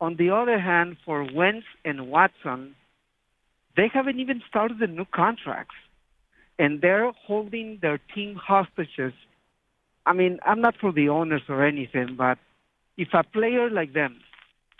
On 0.00 0.16
the 0.16 0.30
other 0.30 0.58
hand, 0.58 0.96
for 1.04 1.26
Wentz 1.32 1.66
and 1.84 2.08
Watson, 2.08 2.74
they 3.76 3.88
haven't 3.92 4.18
even 4.18 4.42
started 4.48 4.78
the 4.78 4.86
new 4.86 5.04
contracts, 5.14 5.76
and 6.58 6.80
they're 6.80 7.12
holding 7.26 7.78
their 7.82 8.00
team 8.14 8.34
hostages. 8.34 9.12
I 10.06 10.14
mean, 10.14 10.38
I'm 10.44 10.62
not 10.62 10.74
for 10.80 10.90
the 10.90 11.10
owners 11.10 11.42
or 11.48 11.64
anything, 11.64 12.16
but 12.16 12.38
if 12.96 13.08
a 13.12 13.22
player 13.22 13.68
like 13.70 13.92
them 13.92 14.20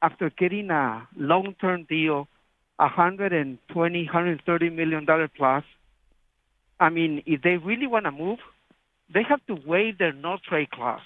after 0.03 0.31
getting 0.31 0.71
a 0.71 1.07
long-term 1.17 1.87
deal, 1.89 2.29
120, 2.77 4.05
130 4.05 4.71
million 4.71 5.05
dollar 5.05 5.29
plus. 5.29 5.65
I 6.79 6.89
mean, 6.89 7.23
if 7.27 7.43
they 7.43 7.59
really 7.59 7.87
want 7.87 8.07
to 8.07 8.11
move, 8.11 8.39
they 9.13 9.23
have 9.29 9.45
to 9.47 9.57
waive 9.67 9.99
their 9.99 10.13
no 10.13 10.39
trade 10.49 10.71
clause. 10.71 11.01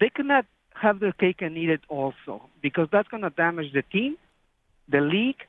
They 0.00 0.08
cannot 0.08 0.46
have 0.74 1.00
their 1.00 1.12
cake 1.12 1.42
and 1.42 1.56
eat 1.56 1.70
it 1.70 1.80
also 1.88 2.42
because 2.62 2.88
that's 2.92 3.08
going 3.08 3.24
to 3.24 3.30
damage 3.30 3.72
the 3.72 3.82
team, 3.82 4.16
the 4.88 5.00
league, 5.00 5.42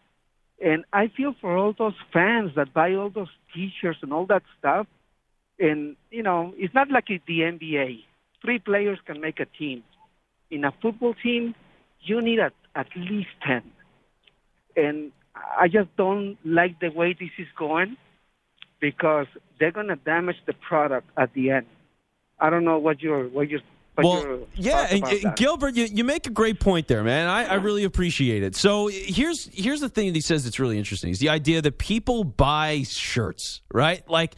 and 0.62 0.84
I 0.92 1.08
feel 1.16 1.36
for 1.40 1.56
all 1.56 1.74
those 1.78 1.94
fans 2.12 2.52
that 2.56 2.74
buy 2.74 2.94
all 2.96 3.10
those 3.10 3.30
T-shirts 3.54 4.00
and 4.02 4.12
all 4.12 4.26
that 4.26 4.44
stuff. 4.58 4.88
And 5.60 5.96
you 6.10 6.24
know, 6.24 6.54
it's 6.58 6.74
not 6.74 6.90
like 6.90 7.08
the 7.08 7.40
NBA. 7.40 8.04
Three 8.42 8.60
players 8.60 9.00
can 9.06 9.22
make 9.22 9.40
a 9.40 9.46
team. 9.46 9.84
In 10.50 10.64
a 10.64 10.74
football 10.82 11.14
team, 11.22 11.54
you 12.02 12.22
need 12.22 12.40
at, 12.40 12.54
at 12.76 12.88
least 12.96 13.30
10. 13.46 13.64
And 14.76 15.12
I 15.36 15.68
just 15.68 15.96
don't 15.98 16.38
like 16.46 16.80
the 16.80 16.90
way 16.90 17.16
this 17.20 17.30
is 17.38 17.48
going 17.58 17.98
because 18.80 19.28
they're 19.60 19.72
going 19.72 19.88
to 19.88 19.96
damage 19.96 20.38
the 20.46 20.54
product 20.54 21.10
at 21.18 21.34
the 21.34 21.52
end. 21.52 21.66
I 22.40 22.50
don't 22.50 22.64
know 22.64 22.80
what 22.80 23.02
your 23.02 23.28
what 23.28 23.50
your 23.50 23.60
well, 23.98 24.48
yeah, 24.56 24.88
and, 24.90 25.04
and. 25.04 25.36
Gilbert, 25.36 25.76
you, 25.76 25.84
you 25.84 26.04
make 26.06 26.26
a 26.26 26.30
great 26.30 26.62
point 26.62 26.88
there, 26.88 27.04
man. 27.04 27.28
I, 27.28 27.46
I 27.46 27.54
really 27.56 27.84
appreciate 27.84 28.44
it. 28.44 28.56
So 28.56 28.88
here's 28.88 29.50
here's 29.54 29.82
the 29.82 29.90
thing 29.90 30.08
that 30.08 30.16
he 30.16 30.22
says 30.22 30.44
that's 30.44 30.60
really 30.60 30.78
interesting 30.78 31.12
is 31.12 31.20
the 31.20 31.30
idea 31.30 31.62
that 31.62 31.78
people 31.78 32.24
buy 32.24 32.84
shirts, 32.84 33.62
right? 33.74 34.08
Like 34.10 34.36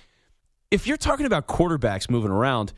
if 0.71 0.87
you're 0.87 0.97
talking 0.97 1.25
about 1.25 1.47
quarterbacks 1.47 2.09
moving 2.09 2.31
around, 2.31 2.73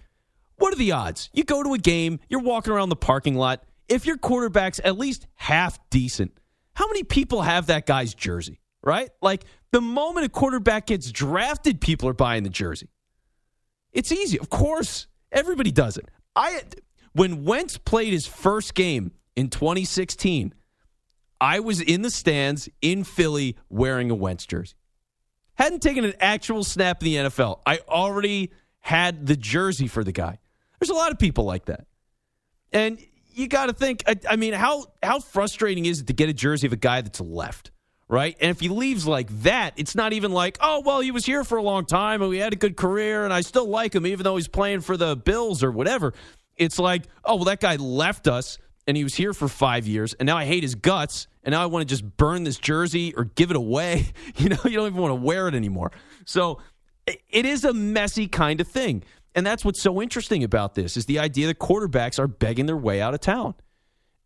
what 0.58 0.74
are 0.74 0.78
the 0.78 0.92
odds? 0.92 1.30
You 1.34 1.44
go 1.44 1.64
to 1.64 1.74
a 1.74 1.78
game, 1.78 2.20
you're 2.28 2.42
walking 2.42 2.74
around 2.74 2.90
the 2.90 2.96
parking 2.96 3.36
lot. 3.36 3.64
If 3.88 4.06
your 4.06 4.18
quarterback's 4.18 4.80
at 4.84 4.98
least 4.98 5.28
half 5.36 5.78
decent, 5.90 6.38
how 6.74 6.88
many 6.88 7.04
people 7.04 7.42
have 7.42 7.68
that 7.68 7.86
guy's 7.86 8.14
jersey, 8.14 8.60
right? 8.84 9.10
Like 9.22 9.44
the 9.72 9.82
moment 9.82 10.26
a 10.26 10.30
quarterback 10.30 10.88
gets 10.88 11.12
drafted, 11.12 11.82
people 11.82 12.10
are 12.10 12.14
buying 12.14 12.44
the 12.44 12.50
jersey. 12.50 12.90
It's 13.92 14.12
easy. 14.12 14.40
Of 14.40 14.50
course, 14.50 15.08
everybody 15.32 15.72
does 15.72 15.98
it. 15.98 16.10
I 16.36 16.62
when 17.14 17.44
Wentz 17.44 17.78
played 17.78 18.12
his 18.12 18.26
first 18.26 18.74
game 18.74 19.12
in 19.36 19.50
2016, 19.50 20.54
I 21.40 21.60
was 21.60 21.80
in 21.80 22.02
the 22.02 22.10
stands 22.10 22.70
in 22.82 23.04
Philly 23.04 23.58
wearing 23.70 24.10
a 24.10 24.16
Wentz 24.16 24.46
jersey. 24.46 24.76
Hadn't 25.56 25.84
taken 25.84 26.06
an 26.06 26.14
actual 26.20 26.64
snap 26.64 27.04
in 27.04 27.06
the 27.06 27.16
NFL. 27.30 27.60
I 27.66 27.80
already 27.88 28.52
had 28.80 29.28
the 29.28 29.36
jersey 29.36 29.88
for 29.88 30.04
the 30.04 30.12
guy. 30.12 30.40
There's 30.80 30.90
a 30.90 30.96
lot 30.96 31.12
of 31.12 31.20
people 31.20 31.44
like 31.46 31.66
that. 31.66 31.86
And 32.72 32.98
you 33.34 33.48
got 33.48 33.68
to 33.68 33.74
think 33.74 34.04
I, 34.08 34.16
I 34.30 34.36
mean 34.36 34.54
how 34.54 34.86
how 35.02 35.20
frustrating 35.20 35.86
is 35.86 36.02
it 36.02 36.08
to 36.08 36.14
get 36.14 36.30
a 36.30 36.34
jersey 36.34 36.68
of 36.68 36.74
a 36.74 36.78
guy 36.78 37.02
that's 37.02 37.22
left? 37.22 37.72
right? 38.10 38.38
And 38.40 38.52
if 38.52 38.60
he 38.60 38.70
leaves 38.70 39.08
like 39.08 39.28
that, 39.42 39.74
it's 39.76 39.96
not 39.96 40.14
even 40.14 40.32
like, 40.32 40.60
oh, 40.62 40.84
well, 40.86 41.00
he 41.00 41.10
was 41.10 41.26
here 41.26 41.44
for 41.44 41.58
a 41.58 41.64
long 41.64 41.86
time 41.86 42.22
and 42.22 42.30
we 42.30 42.38
had 42.38 42.54
a 42.54 42.56
good 42.56 42.78
career 42.78 43.24
and 43.24 43.34
I 43.34 43.42
still 43.42 43.68
like 43.68 43.96
him 43.96 44.06
even 44.06 44.24
though 44.24 44.36
he's 44.36 44.48
playing 44.48 44.82
for 44.82 44.98
the 44.98 45.16
Bills 45.16 45.64
or 45.64 45.72
whatever. 45.72 46.14
It's 46.56 46.78
like, 46.78 47.04
oh, 47.26 47.38
well, 47.38 47.46
that 47.46 47.60
guy 47.60 47.76
left 47.78 48.28
us 48.28 48.60
and 48.86 48.96
he 48.96 49.04
was 49.04 49.16
here 49.16 49.34
for 49.34 49.48
five 49.48 49.88
years 49.88 50.14
and 50.14 50.28
now 50.28 50.38
I 50.38 50.46
hate 50.46 50.62
his 50.62 50.76
guts 50.76 51.28
and 51.44 51.54
now 51.54 51.64
I 51.64 51.66
want 51.66 51.88
to 51.88 51.92
just 51.92 52.18
burn 52.18 52.44
this 52.44 52.58
jersey 52.58 53.16
or 53.16 53.24
give 53.24 53.50
it 53.50 53.58
away. 53.58 54.08
You 54.36 54.50
know, 54.50 54.58
you 54.64 54.78
don't 54.78 54.88
even 54.88 55.02
want 55.02 55.12
to 55.12 55.26
wear 55.26 55.48
it 55.48 55.56
anymore. 55.56 55.92
So 56.26 56.60
it 57.08 57.46
is 57.46 57.66
a 57.66 57.74
messy 57.74 58.28
kind 58.28 58.62
of 58.62 58.68
thing. 58.68 59.04
And 59.36 59.46
that's 59.46 59.66
what's 59.66 59.82
so 59.82 60.02
interesting 60.02 60.44
about 60.44 60.76
this 60.76 60.96
is 60.96 61.06
the 61.06 61.20
idea 61.20 61.48
that 61.48 61.60
quarterbacks 61.60 62.20
are 62.20 62.28
begging 62.28 62.66
their 62.66 62.78
way 62.78 63.02
out 63.02 63.14
of 63.14 63.20
town. 63.20 63.56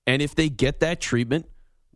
And 0.06 0.22
if 0.22 0.36
they 0.36 0.50
get 0.50 0.82
that 0.82 1.00
treatment, 1.00 1.46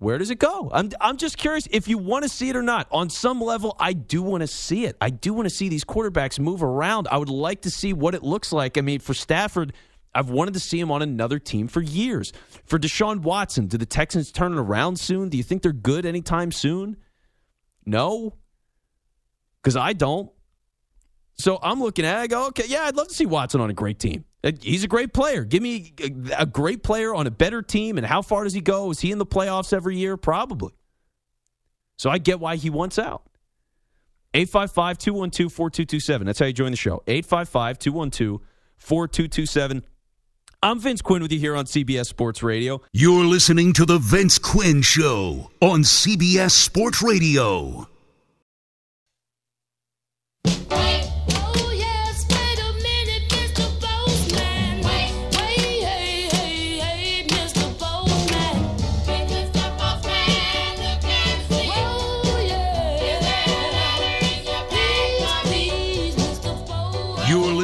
where 0.02 0.18
does 0.18 0.32
it 0.32 0.40
go? 0.40 0.72
I'm 0.74 0.90
I'm 1.00 1.18
just 1.18 1.38
curious 1.38 1.68
if 1.70 1.88
you 1.88 1.98
want 1.98 2.24
to 2.24 2.30
see 2.30 2.50
it 2.50 2.56
or 2.56 2.64
not. 2.64 2.88
On 2.92 3.10
some 3.10 3.40
level, 3.40 3.76
I 3.80 3.94
do 3.94 4.24
want 4.24 4.42
to 4.42 4.48
see 4.48 4.86
it. 4.86 4.98
I 5.00 5.12
do 5.12 5.34
want 5.34 5.46
to 5.46 5.54
see 5.54 5.70
these 5.70 5.86
quarterbacks 5.86 6.40
move 6.40 6.64
around. 6.64 7.08
I 7.12 7.18
would 7.18 7.30
like 7.30 7.62
to 7.62 7.70
see 7.70 7.94
what 7.94 8.16
it 8.16 8.24
looks 8.24 8.52
like. 8.52 8.80
I 8.80 8.82
mean, 8.82 9.00
for 9.00 9.14
Stafford, 9.14 9.74
I've 10.14 10.30
wanted 10.30 10.56
to 10.56 10.60
see 10.60 10.80
him 10.80 10.92
on 10.92 11.02
another 11.02 11.38
team 11.38 11.68
for 11.68 11.82
years. 11.82 12.34
For 12.66 12.80
Deshaun 12.80 13.22
Watson, 13.22 13.68
do 13.68 13.78
the 13.78 13.86
Texans 13.86 14.32
turn 14.32 14.54
it 14.54 14.60
around 14.60 15.00
soon? 15.00 15.30
Do 15.30 15.38
you 15.38 15.44
think 15.44 15.62
they're 15.62 15.72
good 15.72 16.06
anytime 16.06 16.52
soon? 16.52 16.98
No. 17.86 18.38
Because 19.62 19.76
I 19.76 19.94
don't. 19.94 20.32
So 21.42 21.60
I'm 21.64 21.82
looking 21.82 22.06
at 22.06 22.20
it, 22.20 22.22
I 22.22 22.28
go, 22.28 22.48
okay, 22.48 22.66
yeah, 22.68 22.84
I'd 22.84 22.96
love 22.96 23.08
to 23.08 23.14
see 23.14 23.26
Watson 23.26 23.62
on 23.62 23.70
a 23.70 23.74
great 23.74 24.00
team. 24.00 24.26
Uh, 24.44 24.52
He's 24.62 24.84
a 24.84 24.88
great 24.88 25.14
player. 25.14 25.44
Give 25.44 25.62
me 25.64 25.94
a- 26.38 26.46
great 26.46 26.84
player 26.84 27.14
on 27.16 27.26
a 27.28 27.32
better 27.32 27.62
team. 27.62 27.98
And 27.98 28.06
how 28.06 28.22
far 28.22 28.44
does 28.44 28.54
he 28.54 28.62
go? 28.62 28.92
Is 28.92 29.00
he 29.00 29.12
in 29.12 29.18
the 29.18 29.26
playoffs 29.26 29.74
every 29.74 29.98
year? 29.98 30.18
Probably. 30.18 30.74
So 31.98 32.10
I 32.10 32.18
get 32.18 32.40
why 32.40 32.56
he 32.56 32.70
wants 32.70 32.98
out. 33.00 33.24
855 34.34 34.98
212 34.98 35.52
4227. 35.52 36.26
That's 36.28 36.40
how 36.40 36.46
you 36.46 36.54
join 36.54 36.72
the 36.72 36.78
show. 36.78 37.04
855 37.08 37.80
212 37.80 38.42
4227. 38.78 39.84
I'm 40.64 40.80
Vince 40.80 41.02
Quinn 41.02 41.22
with 41.24 41.32
you 41.32 41.40
here 41.40 41.56
on 41.56 41.66
CBS 41.66 42.06
Sports 42.06 42.44
Radio. 42.44 42.82
You're 42.94 43.26
listening 43.26 43.74
to 43.74 43.86
The 43.86 43.98
Vince 43.98 44.38
Quinn 44.38 44.82
Show 44.84 45.50
on 45.60 45.82
CBS 45.82 46.52
Sports 46.52 47.02
Radio. 47.02 47.88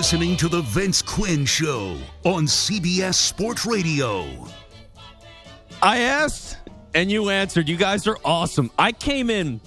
Listening 0.08 0.38
to 0.38 0.48
The 0.48 0.62
Vince 0.62 1.02
Quinn 1.02 1.46
Show 1.46 1.98
on 2.24 2.46
CBS 2.46 3.16
Sports 3.16 3.66
Radio. 3.66 4.48
I 5.82 5.98
asked 5.98 6.60
and 6.94 7.12
you 7.12 7.30
answered. 7.30 7.68
You 7.68 7.76
guys 7.76 8.08
are 8.08 8.18
awesome. 8.24 8.72
I 8.80 8.94
came 8.94 9.30
in 9.30 9.60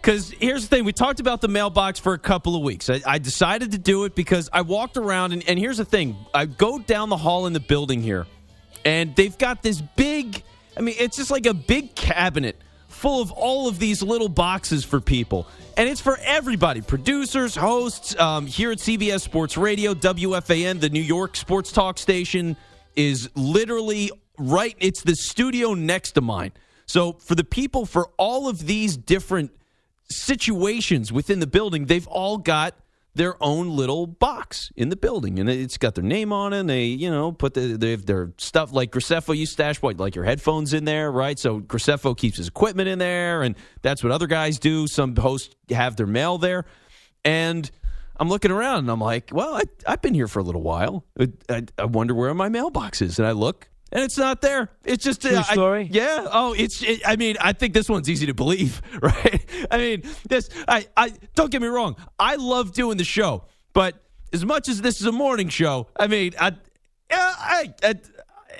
Because 0.00 0.30
here's 0.30 0.62
the 0.62 0.68
thing: 0.68 0.84
we 0.84 0.92
talked 0.92 1.18
about 1.18 1.40
the 1.40 1.48
mailbox 1.48 1.98
for 1.98 2.12
a 2.12 2.18
couple 2.18 2.54
of 2.54 2.62
weeks. 2.62 2.88
I, 2.90 3.00
I 3.04 3.18
decided 3.18 3.72
to 3.72 3.78
do 3.78 4.04
it 4.04 4.14
because 4.14 4.48
I 4.52 4.60
walked 4.60 4.96
around, 4.96 5.32
and, 5.32 5.42
and 5.48 5.58
here's 5.58 5.78
the 5.78 5.84
thing: 5.84 6.14
I 6.32 6.46
go 6.46 6.78
down 6.78 7.08
the 7.08 7.16
hall 7.16 7.46
in 7.48 7.52
the 7.52 7.58
building 7.58 8.00
here, 8.02 8.28
and 8.84 9.16
they've 9.16 9.36
got 9.36 9.64
this 9.64 9.80
big. 9.80 10.44
I 10.76 10.80
mean, 10.80 10.94
it's 10.96 11.16
just 11.16 11.32
like 11.32 11.46
a 11.46 11.54
big 11.54 11.96
cabinet 11.96 12.54
full 13.02 13.20
of 13.20 13.32
all 13.32 13.66
of 13.66 13.80
these 13.80 14.00
little 14.00 14.28
boxes 14.28 14.84
for 14.84 15.00
people, 15.00 15.48
and 15.76 15.88
it's 15.88 16.00
for 16.00 16.18
everybody: 16.22 16.80
producers, 16.80 17.56
hosts. 17.56 18.18
Um, 18.18 18.46
here 18.46 18.70
at 18.70 18.78
CBS 18.78 19.22
Sports 19.22 19.56
Radio, 19.56 19.92
WFAN, 19.92 20.80
the 20.80 20.88
New 20.88 21.02
York 21.02 21.34
sports 21.36 21.72
talk 21.72 21.98
station, 21.98 22.56
is 22.94 23.28
literally 23.34 24.12
right. 24.38 24.76
It's 24.78 25.02
the 25.02 25.16
studio 25.16 25.74
next 25.74 26.12
to 26.12 26.20
mine. 26.20 26.52
So 26.86 27.14
for 27.14 27.34
the 27.34 27.44
people, 27.44 27.86
for 27.86 28.08
all 28.18 28.48
of 28.48 28.66
these 28.66 28.96
different 28.96 29.50
situations 30.08 31.12
within 31.12 31.40
the 31.40 31.46
building, 31.48 31.86
they've 31.86 32.06
all 32.06 32.38
got 32.38 32.76
their 33.14 33.42
own 33.42 33.68
little 33.68 34.06
box 34.06 34.72
in 34.74 34.88
the 34.88 34.96
building, 34.96 35.38
and 35.38 35.48
it's 35.48 35.76
got 35.76 35.94
their 35.94 36.04
name 36.04 36.32
on 36.32 36.52
it. 36.52 36.60
And 36.60 36.70
they, 36.70 36.86
you 36.86 37.10
know, 37.10 37.32
put 37.32 37.54
the 37.54 37.76
they 37.76 37.90
have 37.90 38.06
their 38.06 38.32
stuff 38.38 38.72
like 38.72 38.90
Graceffo. 38.90 39.36
You 39.36 39.46
stash 39.46 39.82
what, 39.82 39.98
like 39.98 40.14
your 40.14 40.24
headphones 40.24 40.72
in 40.72 40.84
there, 40.84 41.10
right? 41.10 41.38
So 41.38 41.60
Graceffo 41.60 42.16
keeps 42.16 42.38
his 42.38 42.48
equipment 42.48 42.88
in 42.88 42.98
there, 42.98 43.42
and 43.42 43.56
that's 43.82 44.02
what 44.02 44.12
other 44.12 44.26
guys 44.26 44.58
do. 44.58 44.86
Some 44.86 45.14
hosts 45.16 45.54
have 45.70 45.96
their 45.96 46.06
mail 46.06 46.38
there, 46.38 46.64
and 47.24 47.70
I'm 48.16 48.28
looking 48.28 48.50
around, 48.50 48.80
and 48.80 48.90
I'm 48.90 49.00
like, 49.00 49.30
well, 49.32 49.56
I, 49.56 49.62
I've 49.86 50.00
been 50.00 50.14
here 50.14 50.28
for 50.28 50.38
a 50.38 50.42
little 50.44 50.62
while. 50.62 51.04
I, 51.48 51.64
I 51.78 51.84
wonder 51.84 52.14
where 52.14 52.32
my 52.34 52.48
mailbox 52.48 53.02
is, 53.02 53.18
and 53.18 53.26
I 53.26 53.32
look. 53.32 53.68
And 53.92 54.02
it's 54.02 54.16
not 54.16 54.40
there. 54.40 54.70
It's 54.84 55.04
just 55.04 55.20
True 55.20 55.36
uh, 55.36 55.44
I- 55.46 55.52
story? 55.52 55.88
yeah. 55.92 56.26
Oh, 56.32 56.54
it's. 56.54 56.82
It, 56.82 57.02
I 57.06 57.16
mean, 57.16 57.36
I 57.40 57.52
think 57.52 57.74
this 57.74 57.88
one's 57.90 58.08
easy 58.08 58.24
to 58.26 58.34
believe, 58.34 58.80
right? 59.02 59.44
I 59.70 59.76
mean, 59.76 60.02
this. 60.28 60.48
I. 60.66 60.86
I 60.96 61.12
don't 61.34 61.50
get 61.50 61.60
me 61.60 61.68
wrong. 61.68 61.96
I 62.18 62.36
love 62.36 62.72
doing 62.72 62.96
the 62.96 63.04
show, 63.04 63.44
but 63.74 63.94
as 64.32 64.44
much 64.46 64.68
as 64.70 64.80
this 64.80 65.00
is 65.00 65.06
a 65.06 65.12
morning 65.12 65.48
show, 65.50 65.88
I 65.98 66.06
mean, 66.06 66.32
I. 66.40 66.52
yeah, 67.10 67.34
I, 67.38 67.74
I 67.82 67.94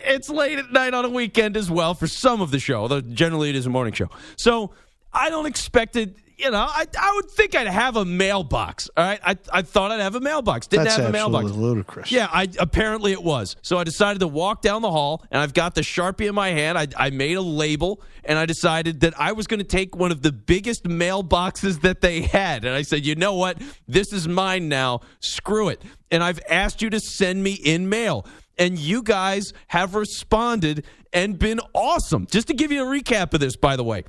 it's 0.05 0.29
late 0.29 0.59
at 0.59 0.71
night 0.73 0.95
on 0.95 1.05
a 1.05 1.09
weekend 1.09 1.57
as 1.57 1.71
well 1.71 1.95
for 1.95 2.07
some 2.09 2.41
of 2.41 2.51
the 2.51 2.59
show, 2.59 2.77
although 2.83 3.01
generally 3.01 3.49
it 3.51 3.57
is 3.57 3.67
a 3.67 3.71
morning 3.71 3.95
show. 3.95 4.09
So 4.37 4.73
I 5.13 5.31
don't 5.31 5.47
expect 5.47 5.97
it. 5.97 6.17
You 6.39 6.51
know, 6.51 6.67
I, 6.69 6.87
I 6.99 7.13
would 7.15 7.31
think 7.31 7.55
I'd 7.55 7.67
have 7.67 7.97
a 7.97 8.05
mailbox. 8.05 8.91
All 8.97 9.05
right, 9.05 9.21
I, 9.25 9.37
I 9.53 9.63
thought 9.63 9.91
I'd 9.91 10.01
have 10.01 10.15
a 10.15 10.21
mailbox. 10.21 10.67
Didn't 10.67 10.85
That's 10.85 10.97
have 10.97 11.09
a 11.09 11.13
mailbox. 11.13 11.51
ludicrous. 11.51 12.11
Yeah, 12.11 12.29
I 12.33 12.49
apparently 12.59 13.13
it 13.13 13.23
was. 13.23 13.57
So 13.63 13.79
I 13.79 13.85
decided 13.85 14.21
to 14.21 14.29
walk 14.29 14.63
down 14.63 14.83
the 14.83 14.91
hall, 14.91 15.25
and 15.31 15.41
I've 15.41 15.55
got 15.55 15.75
the 15.75 15.83
sharpie 15.83 16.29
in 16.29 16.35
my 16.35 16.51
hand. 16.51 16.79
I, 16.79 16.89
I 16.97 17.11
made 17.11 17.37
a 17.37 17.43
label, 17.43 18.03
and 18.25 18.39
I 18.39 18.47
decided 18.47 19.01
that 19.01 19.19
I 19.21 19.33
was 19.33 19.47
going 19.47 19.61
to 19.61 19.67
take 19.67 19.95
one 19.95 20.11
of 20.11 20.23
the 20.23 20.33
biggest 20.33 20.85
mailboxes 20.85 21.83
that 21.83 22.01
they 22.01 22.23
had, 22.23 22.65
and 22.65 22.75
I 22.75 22.83
said, 22.83 23.07
you 23.07 23.15
know 23.15 23.35
what, 23.35 23.61
this 23.87 24.13
is 24.13 24.27
mine 24.27 24.69
now. 24.69 25.01
Screw 25.21 25.69
it. 25.69 25.83
And 26.11 26.23
I've 26.23 26.41
asked 26.49 26.83
you 26.83 26.91
to 26.91 27.01
send 27.01 27.43
me 27.43 27.53
in 27.53 27.89
mail, 27.89 28.27
and 28.59 28.79
you 28.79 29.03
guys 29.03 29.53
have 29.69 29.95
responded 29.95 30.85
and 31.13 31.39
been 31.39 31.61
awesome. 31.75 32.27
Just 32.27 32.49
to 32.49 32.55
give 32.55 32.73
you 32.73 32.83
a 32.83 32.87
recap 32.87 33.35
of 33.35 33.41
this, 33.41 33.57
by 33.57 33.77
the 33.77 33.85
way, 33.85 34.05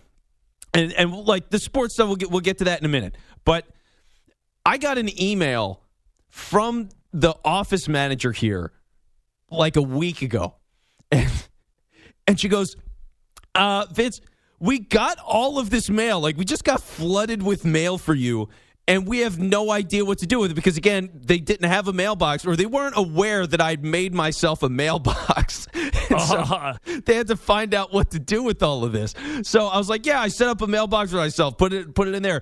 and 0.74 0.94
and 0.94 1.12
like 1.14 1.50
the 1.50 1.60
sports 1.60 1.94
stuff, 1.94 2.08
we'll 2.08 2.16
get 2.16 2.32
we'll 2.32 2.42
get 2.42 2.58
to 2.60 2.64
that 2.66 2.80
in 2.80 2.86
a 2.86 2.90
minute, 2.90 3.16
but. 3.46 3.66
I 4.66 4.78
got 4.78 4.98
an 4.98 5.22
email 5.22 5.82
from 6.30 6.90
the 7.12 7.36
office 7.44 7.88
manager 7.88 8.32
here 8.32 8.72
like 9.52 9.76
a 9.76 9.82
week 9.82 10.22
ago. 10.22 10.56
And, 11.12 11.30
and 12.28 12.40
she 12.40 12.48
goes, 12.48 12.76
uh, 13.54 13.86
Vince, 13.92 14.22
we 14.60 14.80
got 14.80 15.20
all 15.20 15.60
of 15.60 15.70
this 15.70 15.90
mail. 15.90 16.22
Like, 16.22 16.38
we 16.38 16.46
just 16.46 16.64
got 16.64 16.82
flooded 16.82 17.44
with 17.44 17.66
mail 17.66 17.98
for 17.98 18.16
you. 18.16 18.50
And 18.86 19.08
we 19.08 19.20
have 19.20 19.40
no 19.40 19.72
idea 19.72 20.04
what 20.04 20.18
to 20.20 20.28
do 20.28 20.40
with 20.40 20.52
it 20.52 20.56
because, 20.56 20.76
again, 20.76 21.10
they 21.14 21.38
didn't 21.40 21.70
have 21.70 21.88
a 21.88 21.94
mailbox 21.94 22.46
or 22.46 22.58
they 22.58 22.66
weren't 22.66 22.98
aware 22.98 23.48
that 23.48 23.62
I'd 23.62 23.84
made 23.84 24.14
myself 24.14 24.62
a 24.64 24.70
mailbox. 24.70 25.68
And 26.10 26.22
so 26.22 26.40
uh-huh. 26.40 26.74
they 27.06 27.16
had 27.16 27.28
to 27.28 27.38
find 27.38 27.74
out 27.74 27.94
what 27.94 28.12
to 28.12 28.20
do 28.20 28.44
with 28.44 28.62
all 28.62 28.84
of 28.84 28.92
this. 28.92 29.16
So 29.44 29.68
I 29.68 29.78
was 29.78 29.90
like, 29.90 30.06
yeah, 30.06 30.20
I 30.20 30.28
set 30.28 30.50
up 30.50 30.62
a 30.62 30.68
mailbox 30.68 31.12
for 31.12 31.18
myself, 31.18 31.58
put 31.58 31.72
it, 31.72 31.96
put 31.96 32.10
it 32.10 32.14
in 32.14 32.22
there 32.22 32.42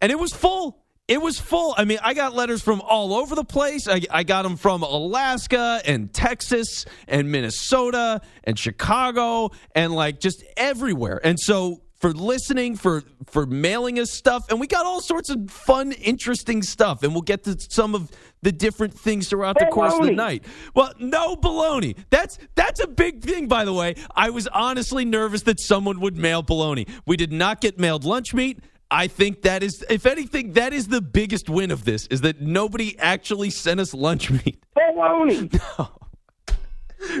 and 0.00 0.12
it 0.12 0.18
was 0.18 0.32
full. 0.32 0.82
It 1.08 1.22
was 1.22 1.38
full. 1.38 1.74
I 1.78 1.84
mean, 1.84 1.98
I 2.02 2.14
got 2.14 2.34
letters 2.34 2.62
from 2.62 2.80
all 2.80 3.14
over 3.14 3.36
the 3.36 3.44
place. 3.44 3.86
I, 3.86 4.02
I 4.10 4.24
got 4.24 4.42
them 4.42 4.56
from 4.56 4.82
Alaska 4.82 5.80
and 5.84 6.12
Texas 6.12 6.84
and 7.06 7.30
Minnesota 7.30 8.20
and 8.42 8.58
Chicago 8.58 9.50
and 9.74 9.94
like 9.94 10.18
just 10.18 10.42
everywhere. 10.56 11.20
And 11.22 11.38
so 11.38 11.82
for 11.98 12.12
listening, 12.12 12.76
for 12.76 13.02
for 13.26 13.46
mailing 13.46 13.98
us 13.98 14.10
stuff, 14.10 14.50
and 14.50 14.60
we 14.60 14.66
got 14.66 14.86
all 14.86 15.00
sorts 15.00 15.30
of 15.30 15.50
fun, 15.50 15.92
interesting 15.92 16.62
stuff. 16.62 17.02
And 17.02 17.12
we'll 17.12 17.22
get 17.22 17.44
to 17.44 17.56
some 17.58 17.94
of 17.94 18.10
the 18.42 18.52
different 18.52 18.94
things 18.94 19.28
throughout 19.28 19.58
the 19.58 19.66
course 19.66 19.94
of 19.94 20.04
the 20.04 20.12
night. 20.12 20.44
Well, 20.74 20.92
no 20.98 21.36
baloney. 21.36 21.96
That's 22.10 22.38
that's 22.54 22.80
a 22.80 22.86
big 22.86 23.22
thing, 23.22 23.48
by 23.48 23.64
the 23.64 23.72
way. 23.72 23.94
I 24.14 24.30
was 24.30 24.46
honestly 24.48 25.04
nervous 25.04 25.42
that 25.42 25.58
someone 25.58 26.00
would 26.00 26.16
mail 26.16 26.42
baloney. 26.42 26.88
We 27.06 27.16
did 27.16 27.32
not 27.32 27.60
get 27.60 27.78
mailed 27.78 28.04
lunch 28.04 28.34
meat. 28.34 28.60
I 28.90 29.08
think 29.08 29.42
that 29.42 29.64
is, 29.64 29.84
if 29.90 30.06
anything, 30.06 30.52
that 30.52 30.72
is 30.72 30.86
the 30.86 31.00
biggest 31.00 31.48
win 31.50 31.72
of 31.72 31.84
this 31.84 32.06
is 32.06 32.20
that 32.20 32.40
nobody 32.40 32.96
actually 33.00 33.50
sent 33.50 33.80
us 33.80 33.92
lunch 33.92 34.30
meat. 34.30 34.62
Baloney. 34.76 35.52
No. 35.78 35.88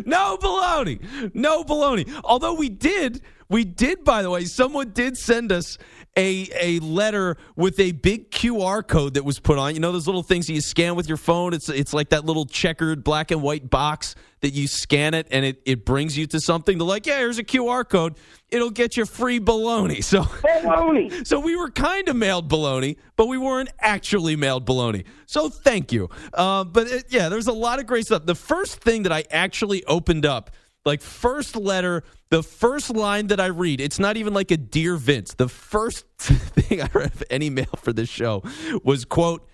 No 0.06 0.36
baloney. 0.38 1.34
No 1.34 1.62
baloney. 1.62 2.10
Although 2.24 2.54
we 2.54 2.68
did, 2.68 3.22
we 3.48 3.64
did, 3.64 4.04
by 4.04 4.22
the 4.22 4.30
way, 4.30 4.44
someone 4.44 4.90
did 4.90 5.16
send 5.16 5.52
us 5.52 5.78
a 6.16 6.48
a 6.60 6.78
letter 6.80 7.36
with 7.56 7.78
a 7.78 7.92
big 7.92 8.30
QR 8.30 8.86
code 8.86 9.14
that 9.14 9.24
was 9.24 9.38
put 9.38 9.58
on. 9.58 9.74
You 9.74 9.80
know 9.80 9.92
those 9.92 10.06
little 10.06 10.22
things 10.22 10.46
that 10.46 10.54
you 10.54 10.60
scan 10.60 10.96
with 10.96 11.08
your 11.08 11.18
phone? 11.18 11.52
It's 11.54 11.68
it's 11.68 11.92
like 11.92 12.08
that 12.10 12.24
little 12.24 12.46
checkered 12.46 13.04
black 13.04 13.30
and 13.30 13.42
white 13.42 13.68
box 13.70 14.14
that 14.40 14.50
you 14.50 14.66
scan 14.66 15.14
it 15.14 15.26
and 15.30 15.44
it, 15.44 15.60
it 15.64 15.84
brings 15.84 16.16
you 16.16 16.26
to 16.26 16.38
something. 16.40 16.78
They're 16.78 16.86
like, 16.86 17.06
yeah, 17.06 17.18
here's 17.18 17.38
a 17.38 17.44
QR 17.44 17.88
code. 17.88 18.16
It'll 18.50 18.70
get 18.70 18.96
you 18.96 19.04
free 19.06 19.40
baloney. 19.40 20.04
So 20.04 20.22
Baloney. 20.22 21.26
so 21.26 21.40
we 21.40 21.56
were 21.56 21.70
kind 21.70 22.08
of 22.08 22.16
mailed 22.16 22.48
baloney, 22.48 22.96
but 23.16 23.26
we 23.26 23.38
weren't 23.38 23.70
actually 23.80 24.36
mailed 24.36 24.66
baloney. 24.66 25.04
So 25.26 25.48
thank 25.48 25.90
you. 25.90 26.10
Uh, 26.34 26.64
but 26.64 26.86
it, 26.86 27.06
yeah, 27.08 27.28
there's 27.28 27.48
a 27.48 27.52
lot 27.52 27.78
of 27.78 27.86
great 27.86 28.06
stuff. 28.06 28.26
The 28.26 28.34
first 28.34 28.80
thing 28.80 29.02
that 29.04 29.12
I 29.12 29.24
actually 29.30 29.84
opened 29.84 30.26
up, 30.26 30.50
like 30.86 31.02
first 31.02 31.56
letter, 31.56 32.04
the 32.30 32.42
first 32.42 32.90
line 32.94 33.26
that 33.26 33.40
I 33.40 33.46
read, 33.46 33.80
it's 33.80 33.98
not 33.98 34.16
even 34.16 34.32
like 34.32 34.50
a 34.50 34.56
dear 34.56 34.96
Vince. 34.96 35.34
The 35.34 35.48
first 35.48 36.06
thing 36.18 36.80
I 36.80 36.88
read 36.94 37.12
of 37.12 37.24
any 37.28 37.50
mail 37.50 37.66
for 37.76 37.92
this 37.92 38.08
show 38.08 38.42
was 38.84 39.04
quote, 39.04 39.46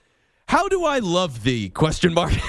"How 0.46 0.68
do 0.68 0.84
I 0.84 0.98
love 1.00 1.42
thee?" 1.42 1.70
Question 1.70 2.14
mark. 2.14 2.32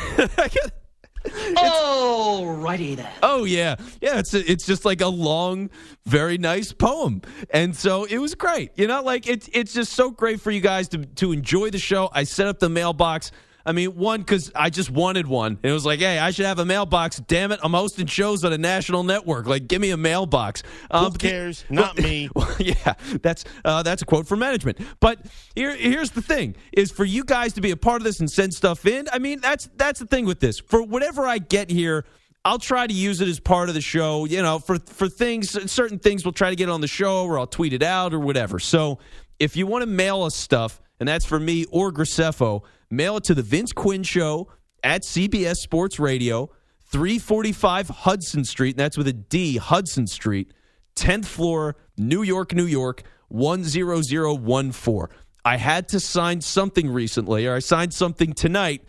Alrighty 1.26 2.98
then. 2.98 3.10
Oh 3.22 3.46
yeah, 3.46 3.76
yeah. 4.02 4.20
It's 4.20 4.34
it's 4.34 4.66
just 4.66 4.84
like 4.84 5.00
a 5.00 5.08
long, 5.08 5.70
very 6.06 6.38
nice 6.38 6.74
poem, 6.74 7.22
and 7.50 7.74
so 7.76 8.04
it 8.04 8.18
was 8.18 8.36
great. 8.36 8.72
You 8.76 8.88
know, 8.88 9.02
like 9.02 9.28
it's 9.28 9.50
it's 9.54 9.74
just 9.74 9.94
so 9.94 10.12
great 10.12 10.42
for 10.42 10.52
you 10.52 10.60
guys 10.60 10.90
to 10.90 11.06
to 11.06 11.32
enjoy 11.32 11.70
the 11.70 11.80
show. 11.80 12.10
I 12.12 12.26
set 12.26 12.48
up 12.48 12.60
the 12.60 12.70
mailbox. 12.70 13.32
I 13.66 13.72
mean, 13.72 13.96
one 13.96 14.20
because 14.22 14.52
I 14.54 14.70
just 14.70 14.90
wanted 14.90 15.26
one. 15.26 15.54
And 15.64 15.70
it 15.70 15.74
was 15.74 15.86
like, 15.86 16.00
hey, 16.00 16.20
I 16.20 16.32
should 16.32 16.46
have 16.46 16.60
a 16.60 16.66
mailbox. 16.66 17.20
Damn 17.20 17.52
it, 17.54 17.60
I'm 17.64 17.72
hosting 17.74 18.08
shows 18.08 18.44
on 18.44 18.52
a 18.52 18.58
national 18.58 19.04
network. 19.04 19.46
Like, 19.48 19.68
give 19.68 19.80
me 19.82 19.92
a 19.92 19.98
mailbox. 19.98 20.64
Um, 20.92 21.06
Who 21.06 21.12
the- 21.12 21.20
cares? 21.20 21.64
Not 21.70 21.98
me. 22.02 22.30
well, 22.36 22.54
yeah, 22.60 22.96
that's 23.22 23.46
uh, 23.64 23.82
that's 23.84 24.02
a 24.02 24.06
quote 24.06 24.28
from 24.28 24.40
management. 24.40 24.80
But 25.00 25.20
here, 25.56 25.76
here's 25.76 26.12
the 26.12 26.22
thing: 26.22 26.56
is 26.74 26.92
for 26.92 27.06
you 27.06 27.24
guys 27.24 27.54
to 27.54 27.62
be 27.62 27.72
a 27.72 27.78
part 27.78 28.02
of 28.02 28.04
this 28.04 28.20
and 28.20 28.30
send 28.30 28.54
stuff 28.54 28.86
in. 28.86 29.08
I 29.14 29.20
mean, 29.20 29.40
that's 29.40 29.70
that's 29.76 30.00
the 30.00 30.08
thing 30.08 30.26
with 30.26 30.40
this. 30.40 30.60
For 30.60 30.84
whatever 30.84 31.26
I 31.26 31.38
get 31.38 31.70
here, 31.70 32.04
I'll 32.44 32.60
try 32.60 32.86
to 32.86 32.94
use 32.94 33.22
it 33.22 33.30
as 33.30 33.40
part 33.40 33.70
of 33.70 33.76
the 33.76 33.82
show. 33.82 34.26
You 34.26 34.42
know, 34.42 34.60
for 34.60 34.78
for 34.80 35.08
things, 35.08 35.72
certain 35.72 36.00
things, 36.00 36.26
we'll 36.26 36.34
try 36.34 36.50
to 36.50 36.56
get 36.58 36.68
on 36.68 36.82
the 36.82 36.88
show, 36.88 37.26
or 37.26 37.40
I'll 37.40 37.48
tweet 37.48 37.72
it 37.72 37.84
out, 37.84 38.14
or 38.14 38.20
whatever. 38.20 38.60
So 38.60 39.00
if 39.40 39.56
you 39.56 39.66
want 39.68 39.84
to 39.84 39.88
mail 39.88 40.24
us 40.24 40.36
stuff, 40.36 40.82
and 41.04 41.08
that's 41.10 41.26
for 41.26 41.38
me 41.38 41.66
or 41.70 41.92
Graceffo, 41.92 42.64
mail 42.90 43.18
it 43.18 43.26
to 43.26 43.36
the 43.36 43.42
Vince 43.42 43.74
Quinn 43.74 44.04
Show 44.04 44.48
at 44.86 45.02
CBS 45.02 45.58
Sports 45.58 46.00
Radio. 46.00 46.50
345 46.86 47.90
Hudson 47.90 48.46
Street, 48.46 48.76
and 48.76 48.80
that's 48.80 48.98
with 48.98 49.10
a 49.10 49.14
D, 49.14 49.58
Hudson 49.58 50.08
Street, 50.08 50.54
10th 50.96 51.26
floor, 51.26 51.76
New 51.98 52.24
York, 52.24 52.54
New 52.54 52.68
York, 52.68 53.04
10014. 53.32 55.08
I 55.44 55.58
had 55.58 55.90
to 55.90 56.00
sign 56.00 56.40
something 56.40 56.90
recently, 56.90 57.48
or 57.48 57.56
I 57.56 57.60
signed 57.60 57.94
something 57.94 58.32
tonight 58.32 58.84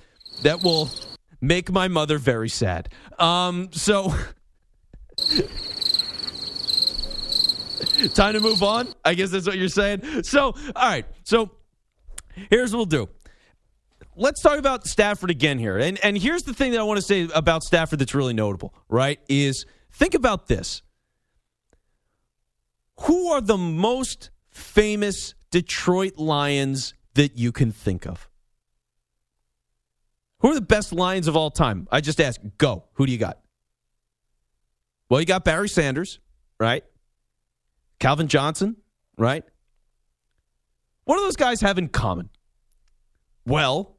that 0.44 0.62
will 0.62 0.88
make 1.40 1.72
my 1.72 1.88
mother 1.88 2.18
very 2.18 2.48
sad. 2.48 2.90
Um, 3.18 3.70
so. 3.72 4.14
Time 8.14 8.34
to 8.34 8.40
move 8.40 8.62
on. 8.62 8.94
I 9.04 9.14
guess 9.14 9.30
that's 9.30 9.48
what 9.48 9.58
you're 9.58 9.68
saying. 9.68 10.22
So, 10.22 10.54
all 10.76 10.88
right. 10.88 11.06
So, 11.24 11.50
here's 12.51 12.72
what 12.72 12.78
we'll 12.78 13.07
do 13.07 13.09
let's 14.16 14.41
talk 14.41 14.59
about 14.59 14.87
Stafford 14.87 15.30
again 15.30 15.59
here. 15.59 15.78
And 15.78 16.03
and 16.05 16.16
here's 16.16 16.43
the 16.43 16.55
thing 16.55 16.72
that 16.72 16.80
I 16.80 16.85
want 16.85 16.99
to 16.99 17.03
say 17.03 17.28
about 17.35 17.62
Stafford 17.62 17.99
that's 17.99 18.14
really 18.14 18.35
notable, 18.35 18.74
right? 18.89 19.20
Is 19.28 19.66
think 19.93 20.14
about 20.14 20.47
this. 20.47 20.82
Who 23.03 23.28
are 23.28 23.41
the 23.41 23.57
most 23.57 24.30
famous 24.51 25.35
Detroit 25.51 26.16
Lions 26.16 26.95
that 27.14 27.37
you 27.37 27.53
can 27.53 27.72
think 27.72 28.07
of? 28.07 28.28
Who 30.41 30.51
are 30.51 30.55
the 30.55 30.61
best 30.61 30.93
Lions 30.93 31.26
of 31.26 31.37
all 31.37 31.51
time? 31.51 31.89
I 31.91 32.01
just 32.01 32.20
ask, 32.20 32.41
go. 32.59 32.85
Who 32.95 33.07
do 33.07 33.12
you 33.12 33.18
got? 33.18 33.41
Well, 35.09 35.20
you 35.20 35.26
got 35.26 35.45
Barry 35.45 35.68
Sanders, 35.68 36.20
right? 36.61 36.85
Calvin 37.99 38.28
Johnson, 38.28 38.76
right? 39.16 39.45
What 41.05 41.16
do 41.16 41.22
those 41.22 41.36
guys 41.36 41.61
have 41.61 41.78
in 41.78 41.88
common? 41.88 42.30
Well, 43.46 43.98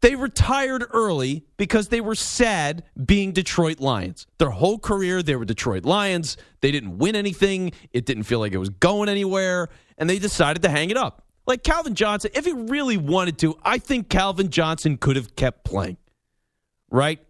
they 0.00 0.16
retired 0.16 0.84
early 0.92 1.46
because 1.56 1.88
they 1.88 2.00
were 2.00 2.14
sad 2.14 2.84
being 3.02 3.32
Detroit 3.32 3.80
Lions. 3.80 4.26
Their 4.38 4.50
whole 4.50 4.78
career, 4.78 5.22
they 5.22 5.34
were 5.34 5.46
Detroit 5.46 5.84
Lions. 5.84 6.36
They 6.60 6.70
didn't 6.70 6.98
win 6.98 7.16
anything. 7.16 7.72
It 7.90 8.04
didn't 8.04 8.24
feel 8.24 8.38
like 8.38 8.52
it 8.52 8.58
was 8.58 8.68
going 8.68 9.08
anywhere. 9.08 9.68
And 9.96 10.10
they 10.10 10.18
decided 10.18 10.62
to 10.62 10.68
hang 10.68 10.90
it 10.90 10.96
up. 10.96 11.26
Like 11.46 11.62
Calvin 11.62 11.94
Johnson, 11.94 12.32
if 12.34 12.44
he 12.44 12.52
really 12.52 12.96
wanted 12.96 13.38
to, 13.38 13.56
I 13.62 13.78
think 13.78 14.08
Calvin 14.08 14.50
Johnson 14.50 14.96
could 14.96 15.16
have 15.16 15.36
kept 15.36 15.64
playing, 15.64 15.98
right? 16.90 17.20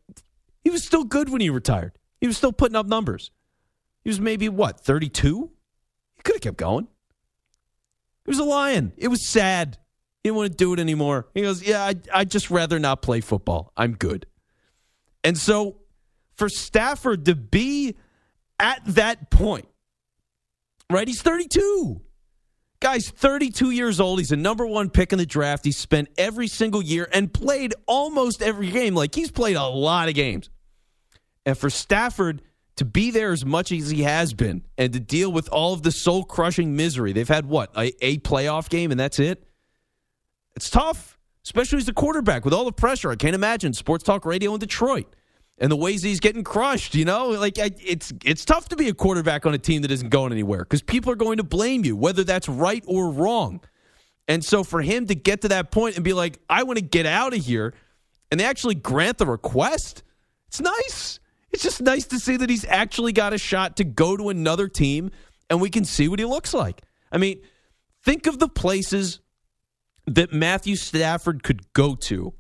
He 0.63 0.71
was 0.71 0.83
still 0.83 1.05
good 1.05 1.29
when 1.29 1.41
he 1.41 1.51
retired. 1.51 1.93
He 2.21 2.27
was 2.27 2.37
still 2.37 2.53
putting 2.53 2.77
up 2.77 2.87
numbers. 2.87 3.31
He 4.03 4.11
was 4.11 4.21
maybe, 4.21 4.49
what, 4.49 4.81
32? 4.81 5.51
He 6.15 6.23
could 6.23 6.37
have 6.37 6.43
kept 6.43 6.57
going. 6.57 6.89
He 8.25 8.31
was 8.31 8.39
a 8.39 8.45
lion. 8.45 8.93
It 8.97 9.09
was 9.09 9.27
sad. 9.27 9.79
He 10.23 10.29
didn't 10.29 10.37
want 10.37 10.51
to 10.53 10.57
do 10.57 10.73
it 10.73 10.81
anymore. 10.81 11.29
He 11.35 11.43
goes, 11.43 11.63
Yeah, 11.63 11.83
I, 11.85 11.95
I'd 12.13 12.31
just 12.31 12.51
rather 12.51 12.79
not 12.79 13.03
play 13.03 13.21
football. 13.21 13.73
I'm 13.77 13.95
good. 13.95 14.27
And 15.23 15.37
so 15.37 15.77
for 16.37 16.49
Stafford 16.49 17.27
to 17.27 17.35
be 17.35 17.97
at 18.59 18.83
that 18.87 19.31
point, 19.31 19.67
right? 20.91 21.07
He's 21.07 21.23
32. 21.23 22.01
Guy's 22.81 23.09
32 23.09 23.71
years 23.71 24.01
old. 24.01 24.19
He's 24.19 24.33
a 24.33 24.37
number 24.37 24.67
one 24.67 24.91
pick 24.91 25.13
in 25.13 25.19
the 25.19 25.27
draft. 25.27 25.65
He's 25.65 25.79
spent 25.79 26.09
every 26.19 26.49
single 26.49 26.83
year 26.83 27.09
and 27.13 27.33
played 27.33 27.75
almost 27.87 28.43
every 28.43 28.71
game. 28.71 28.95
Like 28.95 29.15
he's 29.15 29.31
played 29.31 29.57
a 29.57 29.65
lot 29.65 30.09
of 30.09 30.15
games. 30.15 30.51
And 31.47 31.57
for 31.57 31.71
Stafford 31.71 32.43
to 32.77 32.85
be 32.85 33.11
there 33.11 33.33
as 33.33 33.45
much 33.45 33.71
as 33.73 33.91
he 33.91 34.03
has 34.03 34.35
been 34.35 34.65
and 34.77 34.93
to 34.93 35.01
deal 35.01 35.31
with 35.31 35.49
all 35.51 35.73
of 35.75 35.83
the 35.83 35.93
soul 35.93 36.25
crushing 36.25 36.75
misery, 36.75 37.13
they've 37.13 37.29
had 37.29 37.47
what, 37.47 37.71
a, 37.77 37.93
a 38.05 38.19
playoff 38.19 38.69
game 38.69 38.91
and 38.91 38.99
that's 38.99 39.19
it? 39.19 39.47
It's 40.57 40.71
tough, 40.71 41.19
especially 41.45 41.79
as 41.79 41.87
the 41.87 41.93
quarterback 41.93 42.45
with 42.45 42.55
all 42.55 42.65
the 42.65 42.73
pressure. 42.73 43.11
I 43.11 43.17
can't 43.17 43.35
imagine 43.35 43.73
sports 43.75 44.05
talk 44.05 44.25
radio 44.25 44.55
in 44.55 44.61
Detroit 44.61 45.15
and 45.59 45.71
the 45.71 45.77
ways 45.77 46.03
he's 46.03 46.21
getting 46.21 46.45
crushed. 46.45 46.95
You 46.95 47.05
know, 47.05 47.29
like 47.31 47.59
I- 47.59 47.71
it's 47.85 48.13
it's 48.25 48.45
tough 48.45 48.69
to 48.71 48.77
be 48.77 48.89
a 48.89 48.95
quarterback 48.95 49.47
on 49.47 49.55
a 49.55 49.59
team 49.59 49.83
that 49.83 49.91
isn't 49.91 50.11
going 50.11 50.33
anywhere 50.33 50.61
because 50.61 50.83
people 50.83 51.13
are 51.13 51.17
going 51.17 51.39
to 51.39 51.45
blame 51.45 51.85
you, 51.85 51.97
whether 51.97 52.25
that's 52.25 52.49
right 52.49 52.85
or 52.87 53.11
wrong. 53.11 53.61
And 54.27 54.45
so 54.45 54.65
for 54.65 54.81
him 54.81 55.07
to 55.09 55.15
get 55.15 55.43
to 55.43 55.49
that 55.49 55.71
point 55.71 55.97
and 55.97 56.05
be 56.05 56.13
like, 56.13 56.39
I 56.49 56.63
want 56.63 56.79
to 56.79 56.85
get 56.85 57.05
out 57.05 57.35
of 57.35 57.45
here, 57.45 57.75
and 58.31 58.41
they 58.41 58.45
actually 58.45 58.75
grant 58.75 59.19
the 59.19 59.27
request, 59.27 60.03
it's 60.49 60.61
nice. 60.61 61.21
It's 61.55 61.63
just 61.63 61.81
nice 61.81 62.05
to 62.07 62.19
see 62.19 62.37
that 62.37 62.51
he's 62.51 62.65
actually 62.65 63.13
got 63.13 63.33
a 63.33 63.39
shot 63.39 63.77
to 63.77 63.85
go 63.85 64.17
to 64.17 64.29
another 64.29 64.67
team 64.67 65.13
and 65.49 65.61
we 65.61 65.71
can 65.71 65.85
see 65.85 66.09
what 66.09 66.19
he 66.19 66.25
looks 66.25 66.53
like. 66.53 66.83
I 67.13 67.19
mean, 67.19 67.43
think 68.03 68.27
of 68.27 68.41
the 68.41 68.49
places 68.49 69.21
that 70.05 70.33
Matthew 70.33 70.75
Stafford 70.75 71.45
could 71.45 71.73
go 71.73 71.95
to 71.95 72.35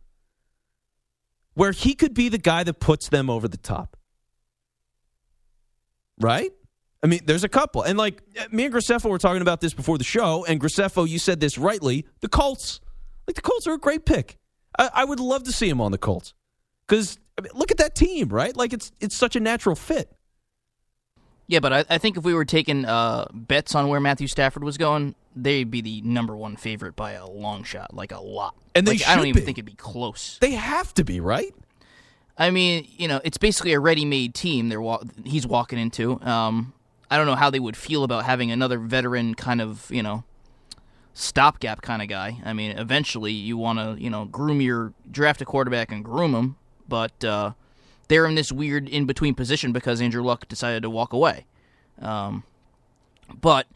where 1.54 1.70
he 1.70 1.94
could 1.94 2.12
be 2.12 2.28
the 2.28 2.38
guy 2.38 2.64
that 2.64 2.80
puts 2.80 3.08
them 3.08 3.30
over 3.30 3.46
the 3.46 3.56
top. 3.56 3.96
Right? 6.18 6.50
I 7.00 7.06
mean, 7.06 7.20
there's 7.24 7.44
a 7.44 7.48
couple. 7.48 7.82
And 7.82 7.96
like 7.96 8.20
me 8.50 8.64
and 8.64 8.74
Graceffo 8.74 9.08
were 9.08 9.18
talking 9.18 9.42
about 9.42 9.60
this 9.60 9.74
before 9.74 9.96
the 9.96 10.02
show, 10.02 10.44
and 10.44 10.60
Graceffo, 10.60 11.08
you 11.08 11.20
said 11.20 11.38
this 11.38 11.56
rightly. 11.56 12.04
The 12.18 12.28
Colts. 12.28 12.80
Like 13.28 13.36
the 13.36 13.42
Colts 13.42 13.68
are 13.68 13.74
a 13.74 13.78
great 13.78 14.06
pick. 14.06 14.38
I, 14.76 14.90
I 14.92 15.04
would 15.04 15.20
love 15.20 15.44
to 15.44 15.52
see 15.52 15.68
him 15.68 15.80
on 15.80 15.92
the 15.92 15.98
Colts. 15.98 16.34
Because 16.86 17.18
I 17.38 17.42
mean, 17.42 17.52
look 17.54 17.70
at 17.70 17.78
that 17.78 17.94
team, 17.94 18.28
right? 18.28 18.56
Like 18.56 18.72
it's 18.72 18.92
it's 19.00 19.14
such 19.14 19.36
a 19.36 19.40
natural 19.40 19.76
fit. 19.76 20.10
Yeah, 21.46 21.60
but 21.60 21.72
I, 21.72 21.84
I 21.90 21.98
think 21.98 22.16
if 22.16 22.24
we 22.24 22.32
were 22.32 22.46
taking 22.46 22.86
uh, 22.86 23.26
bets 23.32 23.74
on 23.74 23.88
where 23.88 24.00
Matthew 24.00 24.28
Stafford 24.28 24.64
was 24.64 24.78
going, 24.78 25.14
they'd 25.36 25.70
be 25.70 25.82
the 25.82 26.00
number 26.00 26.34
one 26.34 26.56
favorite 26.56 26.96
by 26.96 27.12
a 27.12 27.26
long 27.26 27.64
shot, 27.64 27.92
like 27.92 28.12
a 28.12 28.20
lot. 28.20 28.54
And 28.74 28.86
they 28.86 28.92
like, 28.92 29.06
I 29.06 29.14
don't 29.16 29.26
even 29.26 29.42
be. 29.42 29.44
think 29.44 29.58
it'd 29.58 29.66
be 29.66 29.74
close. 29.74 30.38
They 30.40 30.52
have 30.52 30.94
to 30.94 31.04
be, 31.04 31.20
right? 31.20 31.54
I 32.38 32.50
mean, 32.50 32.88
you 32.96 33.08
know, 33.08 33.20
it's 33.22 33.36
basically 33.36 33.74
a 33.74 33.80
ready-made 33.80 34.34
team. 34.34 34.68
They're 34.68 34.80
wa- 34.80 35.02
he's 35.24 35.46
walking 35.46 35.78
into. 35.78 36.20
Um, 36.22 36.72
I 37.10 37.18
don't 37.18 37.26
know 37.26 37.36
how 37.36 37.50
they 37.50 37.60
would 37.60 37.76
feel 37.76 38.04
about 38.04 38.24
having 38.24 38.50
another 38.50 38.78
veteran 38.78 39.34
kind 39.34 39.60
of, 39.60 39.88
you 39.90 40.02
know, 40.02 40.24
stopgap 41.12 41.82
kind 41.82 42.02
of 42.02 42.08
guy. 42.08 42.38
I 42.44 42.54
mean, 42.54 42.76
eventually 42.76 43.32
you 43.32 43.56
want 43.56 43.78
to, 43.78 44.02
you 44.02 44.10
know, 44.10 44.24
groom 44.24 44.60
your 44.60 44.94
draft 45.08 45.42
a 45.42 45.44
quarterback 45.44 45.92
and 45.92 46.04
groom 46.04 46.34
him, 46.34 46.56
but 46.88 47.24
uh, 47.24 47.52
they're 48.08 48.26
in 48.26 48.34
this 48.34 48.52
weird 48.52 48.88
in-between 48.88 49.34
position 49.34 49.72
because 49.72 50.00
Andrew 50.00 50.22
Luck 50.22 50.48
decided 50.48 50.82
to 50.82 50.90
walk 50.90 51.12
away. 51.12 51.46
Um, 52.00 52.44
but 53.40 53.66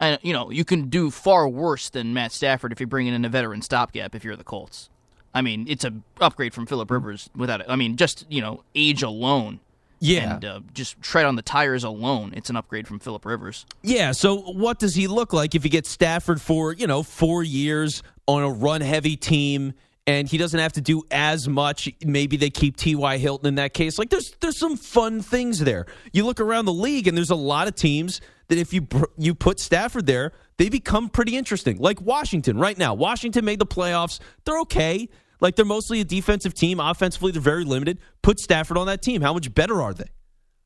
uh, 0.00 0.16
you 0.22 0.32
know, 0.32 0.50
you 0.50 0.64
can 0.64 0.88
do 0.88 1.10
far 1.10 1.48
worse 1.48 1.90
than 1.90 2.14
Matt 2.14 2.32
Stafford 2.32 2.72
if 2.72 2.80
you're 2.80 2.86
bringing 2.86 3.14
in 3.14 3.24
a 3.24 3.28
veteran 3.28 3.62
stopgap 3.62 4.14
if 4.14 4.24
you're 4.24 4.36
the 4.36 4.44
Colts. 4.44 4.88
I 5.32 5.42
mean, 5.42 5.66
it's 5.68 5.84
a 5.84 5.92
upgrade 6.20 6.54
from 6.54 6.66
Philip 6.66 6.90
Rivers 6.90 7.30
without 7.36 7.60
it. 7.60 7.66
I 7.68 7.76
mean, 7.76 7.96
just 7.96 8.26
you 8.28 8.40
know, 8.40 8.64
age 8.74 9.02
alone. 9.02 9.60
Yeah. 10.02 10.34
And 10.34 10.44
uh, 10.46 10.60
just 10.72 11.00
tread 11.02 11.26
on 11.26 11.36
the 11.36 11.42
tires 11.42 11.84
alone, 11.84 12.32
it's 12.34 12.48
an 12.48 12.56
upgrade 12.56 12.88
from 12.88 13.00
Philip 13.00 13.26
Rivers. 13.26 13.66
Yeah. 13.82 14.12
So 14.12 14.38
what 14.38 14.78
does 14.78 14.94
he 14.94 15.06
look 15.06 15.34
like 15.34 15.54
if 15.54 15.62
he 15.62 15.68
gets 15.68 15.90
Stafford 15.90 16.40
for, 16.40 16.72
you 16.72 16.86
know, 16.86 17.02
four 17.02 17.42
years 17.42 18.02
on 18.26 18.42
a 18.42 18.48
run 18.50 18.80
heavy 18.80 19.14
team 19.14 19.74
and 20.10 20.26
he 20.28 20.38
doesn't 20.38 20.58
have 20.58 20.72
to 20.72 20.80
do 20.80 21.04
as 21.12 21.48
much? 21.48 21.88
Maybe 22.04 22.36
they 22.36 22.50
keep 22.50 22.76
T.Y. 22.76 23.18
Hilton 23.18 23.46
in 23.46 23.54
that 23.56 23.74
case. 23.74 23.96
Like 23.96 24.10
there's 24.10 24.32
there's 24.40 24.56
some 24.56 24.76
fun 24.76 25.22
things 25.22 25.60
there. 25.60 25.86
You 26.12 26.26
look 26.26 26.40
around 26.40 26.64
the 26.64 26.72
league 26.72 27.06
and 27.06 27.16
there's 27.16 27.30
a 27.30 27.36
lot 27.36 27.68
of 27.68 27.76
teams 27.76 28.20
that 28.48 28.58
if 28.58 28.72
you 28.72 28.88
you 29.16 29.36
put 29.36 29.60
Stafford 29.60 30.06
there, 30.06 30.32
they 30.56 30.68
become 30.68 31.08
pretty 31.08 31.36
interesting. 31.36 31.78
Like 31.78 32.00
Washington 32.00 32.58
right 32.58 32.76
now. 32.76 32.92
Washington 32.92 33.44
made 33.44 33.60
the 33.60 33.66
playoffs. 33.66 34.18
They're 34.44 34.58
okay. 34.60 35.08
Like 35.40 35.54
they're 35.54 35.64
mostly 35.64 36.00
a 36.00 36.04
defensive 36.04 36.54
team. 36.54 36.80
Offensively, 36.80 37.30
they're 37.30 37.40
very 37.40 37.64
limited. 37.64 37.98
Put 38.20 38.40
Stafford 38.40 38.78
on 38.78 38.88
that 38.88 39.02
team. 39.02 39.22
How 39.22 39.32
much 39.32 39.54
better 39.54 39.80
are 39.80 39.94
they? 39.94 40.10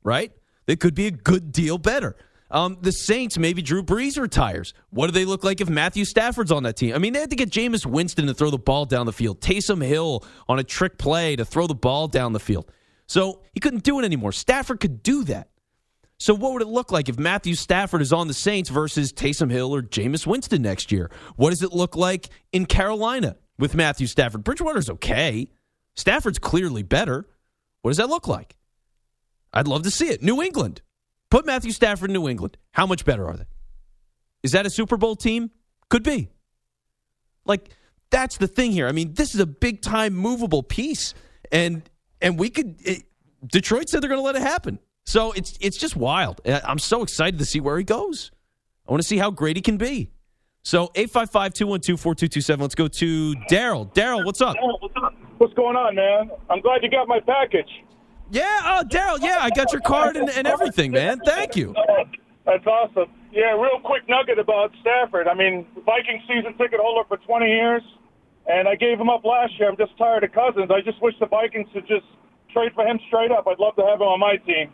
Right? 0.03 0.33
They 0.65 0.77
could 0.77 0.95
be 0.95 1.07
a 1.07 1.11
good 1.11 1.53
deal 1.53 1.77
better. 1.77 2.17
Um, 2.55 2.79
the 2.81 2.93
Saints, 2.93 3.37
maybe 3.37 3.63
Drew 3.63 3.83
Brees 3.83 4.17
retires. 4.17 4.75
What 4.91 5.07
do 5.07 5.13
they 5.13 5.25
look 5.25 5.43
like 5.43 5.61
if 5.61 5.69
Matthew 5.69 6.05
Stafford's 6.05 6.53
on 6.53 6.63
that 6.63 6.77
team? 6.77 6.95
I 6.95 6.99
mean, 6.99 7.13
they 7.13 7.19
had 7.19 7.31
to 7.31 7.37
get 7.37 7.51
Jameis 7.51 7.85
Winston 7.85 8.29
to 8.29 8.33
throw 8.33 8.49
the 8.49 8.59
ball 8.59 8.87
down 8.87 9.07
the 9.07 9.13
field, 9.13 9.41
Taysom 9.41 9.85
Hill 9.85 10.25
on 10.49 10.61
a 10.61 10.63
trick 10.63 10.97
play 10.97 11.35
to 11.35 11.45
throw 11.45 11.67
the 11.67 11.75
ball 11.75 12.07
down 12.07 12.33
the 12.33 12.39
field. 12.39 12.71
So 13.09 13.43
he 13.55 13.61
couldn't 13.61 13.83
do 13.83 13.99
it 13.99 14.05
anymore. 14.05 14.31
Stafford 14.31 14.79
could 14.79 15.03
do 15.03 15.25
that. 15.25 15.49
So 16.17 16.33
what 16.33 16.53
would 16.53 16.63
it 16.63 16.69
look 16.69 16.93
like 16.93 17.09
if 17.09 17.19
Matthew 17.19 17.57
Stafford 17.57 18.01
is 18.01 18.13
on 18.13 18.29
the 18.29 18.35
Saints 18.35 18.71
versus 18.71 19.13
Taysom 19.13 19.51
Hill 19.51 19.75
or 19.75 19.83
Jameis 19.83 20.25
Winston 20.25 20.63
next 20.63 20.93
year? 20.93 21.11
What 21.35 21.51
does 21.51 21.65
it 21.65 21.73
look 21.73 21.97
like 21.97 22.29
in 22.53 22.67
Carolina 22.67 23.35
with 23.59 23.75
Matthew 23.75 24.07
Stafford? 24.07 24.45
Bridgewater's 24.45 24.89
okay. 24.89 25.51
Stafford's 25.97 26.39
clearly 26.39 26.85
better. 26.85 27.27
What 27.83 27.91
does 27.91 27.99
that 27.99 28.09
look 28.09 28.29
like? 28.29 28.55
I'd 29.53 29.67
love 29.67 29.83
to 29.83 29.91
see 29.91 30.07
it. 30.07 30.23
New 30.23 30.41
England. 30.41 30.83
Put 31.35 31.47
Matthew 31.47 31.73
Stafford 31.73 32.11
in 32.11 32.15
New 32.15 32.29
England. 32.29 32.57
How 32.71 32.87
much 32.87 33.05
better 33.05 33.27
are 33.27 33.37
they? 33.37 33.47
Is 34.45 34.53
that 34.53 34.67
a 34.67 34.71
Super 34.71 34.97
Bowl 34.97 35.17
team? 35.17 35.51
Could 35.89 36.05
be. 36.05 36.29
Like 37.45 37.71
that's 38.11 38.37
the 38.37 38.47
thing 38.47 38.71
here. 38.71 38.87
I 38.87 38.93
mean, 38.93 39.15
this 39.15 39.35
is 39.35 39.41
a 39.41 39.47
big 39.47 39.83
time 39.83 40.15
movable 40.15 40.63
piece, 40.63 41.13
and 41.51 41.91
and 42.21 42.39
we 42.39 42.51
could. 42.51 42.77
It, 42.83 43.03
Detroit 43.45 43.89
said 43.89 44.01
they're 44.01 44.09
going 44.09 44.21
to 44.21 44.25
let 44.25 44.37
it 44.37 44.43
happen, 44.43 44.79
so 45.07 45.33
it's 45.33 45.59
it's 45.61 45.77
just 45.77 45.97
wild. 45.97 46.41
I'm 46.47 46.79
so 46.79 47.03
excited 47.03 47.41
to 47.41 47.45
see 47.45 47.59
where 47.59 47.79
he 47.79 47.83
goes. 47.83 48.31
I 48.87 48.93
want 48.93 49.03
to 49.03 49.09
see 49.09 49.19
how 49.19 49.33
great 49.33 49.57
he 49.57 49.63
can 49.63 49.77
be. 49.77 50.13
So 50.63 50.93
855-212-4227. 50.95 52.61
Let's 52.61 52.77
go 52.77 52.87
to 52.87 53.35
Daryl. 53.51 53.93
Daryl, 53.93 54.25
what's 54.25 54.41
up? 54.41 54.55
What's 55.39 55.55
going 55.55 55.75
on, 55.75 55.97
man? 55.97 56.31
I'm 56.49 56.61
glad 56.61 56.85
you 56.85 56.91
got 56.91 57.09
my 57.09 57.19
package. 57.19 57.69
Yeah, 58.31 58.61
oh 58.65 58.83
Daryl, 58.87 59.21
yeah, 59.21 59.39
I 59.41 59.51
got 59.51 59.73
your 59.73 59.83
card 59.83 60.17
and, 60.17 60.29
and 60.31 60.47
everything, 60.47 60.93
man. 60.93 61.21
Thank 61.25 61.57
you. 61.57 61.75
That's 62.45 62.67
awesome. 62.67 63.11
Yeah, 63.33 63.53
real 63.53 63.81
quick 63.83 64.09
nugget 64.09 64.39
about 64.39 64.71
Stafford. 64.81 65.29
I 65.29 65.35
mean, 65.35 65.67
Viking 65.87 66.23
season 66.29 66.57
ticket 66.57 66.81
holder 66.81 67.07
for 67.09 67.17
20 67.17 67.47
years, 67.47 67.83
and 68.47 68.69
I 68.69 68.75
gave 68.77 68.99
him 69.01 69.09
up 69.09 69.25
last 69.25 69.59
year. 69.59 69.69
I'm 69.69 69.77
just 69.77 69.97
tired 69.97 70.25
of 70.25 70.33
Cousins. 70.33 70.71
I 70.71 70.81
just 70.81 71.01
wish 71.03 71.15
the 71.21 71.27
Vikings 71.27 71.69
would 71.75 71.87
just 71.87 72.05
trade 72.53 72.73
for 72.75 72.87
him 72.87 72.99
straight 73.09 73.31
up. 73.31 73.47
I'd 73.47 73.59
love 73.59 73.77
to 73.77 73.83
have 73.83 74.01
him 74.01 74.09
on 74.09 74.21
my 74.21 74.37
team. 74.37 74.71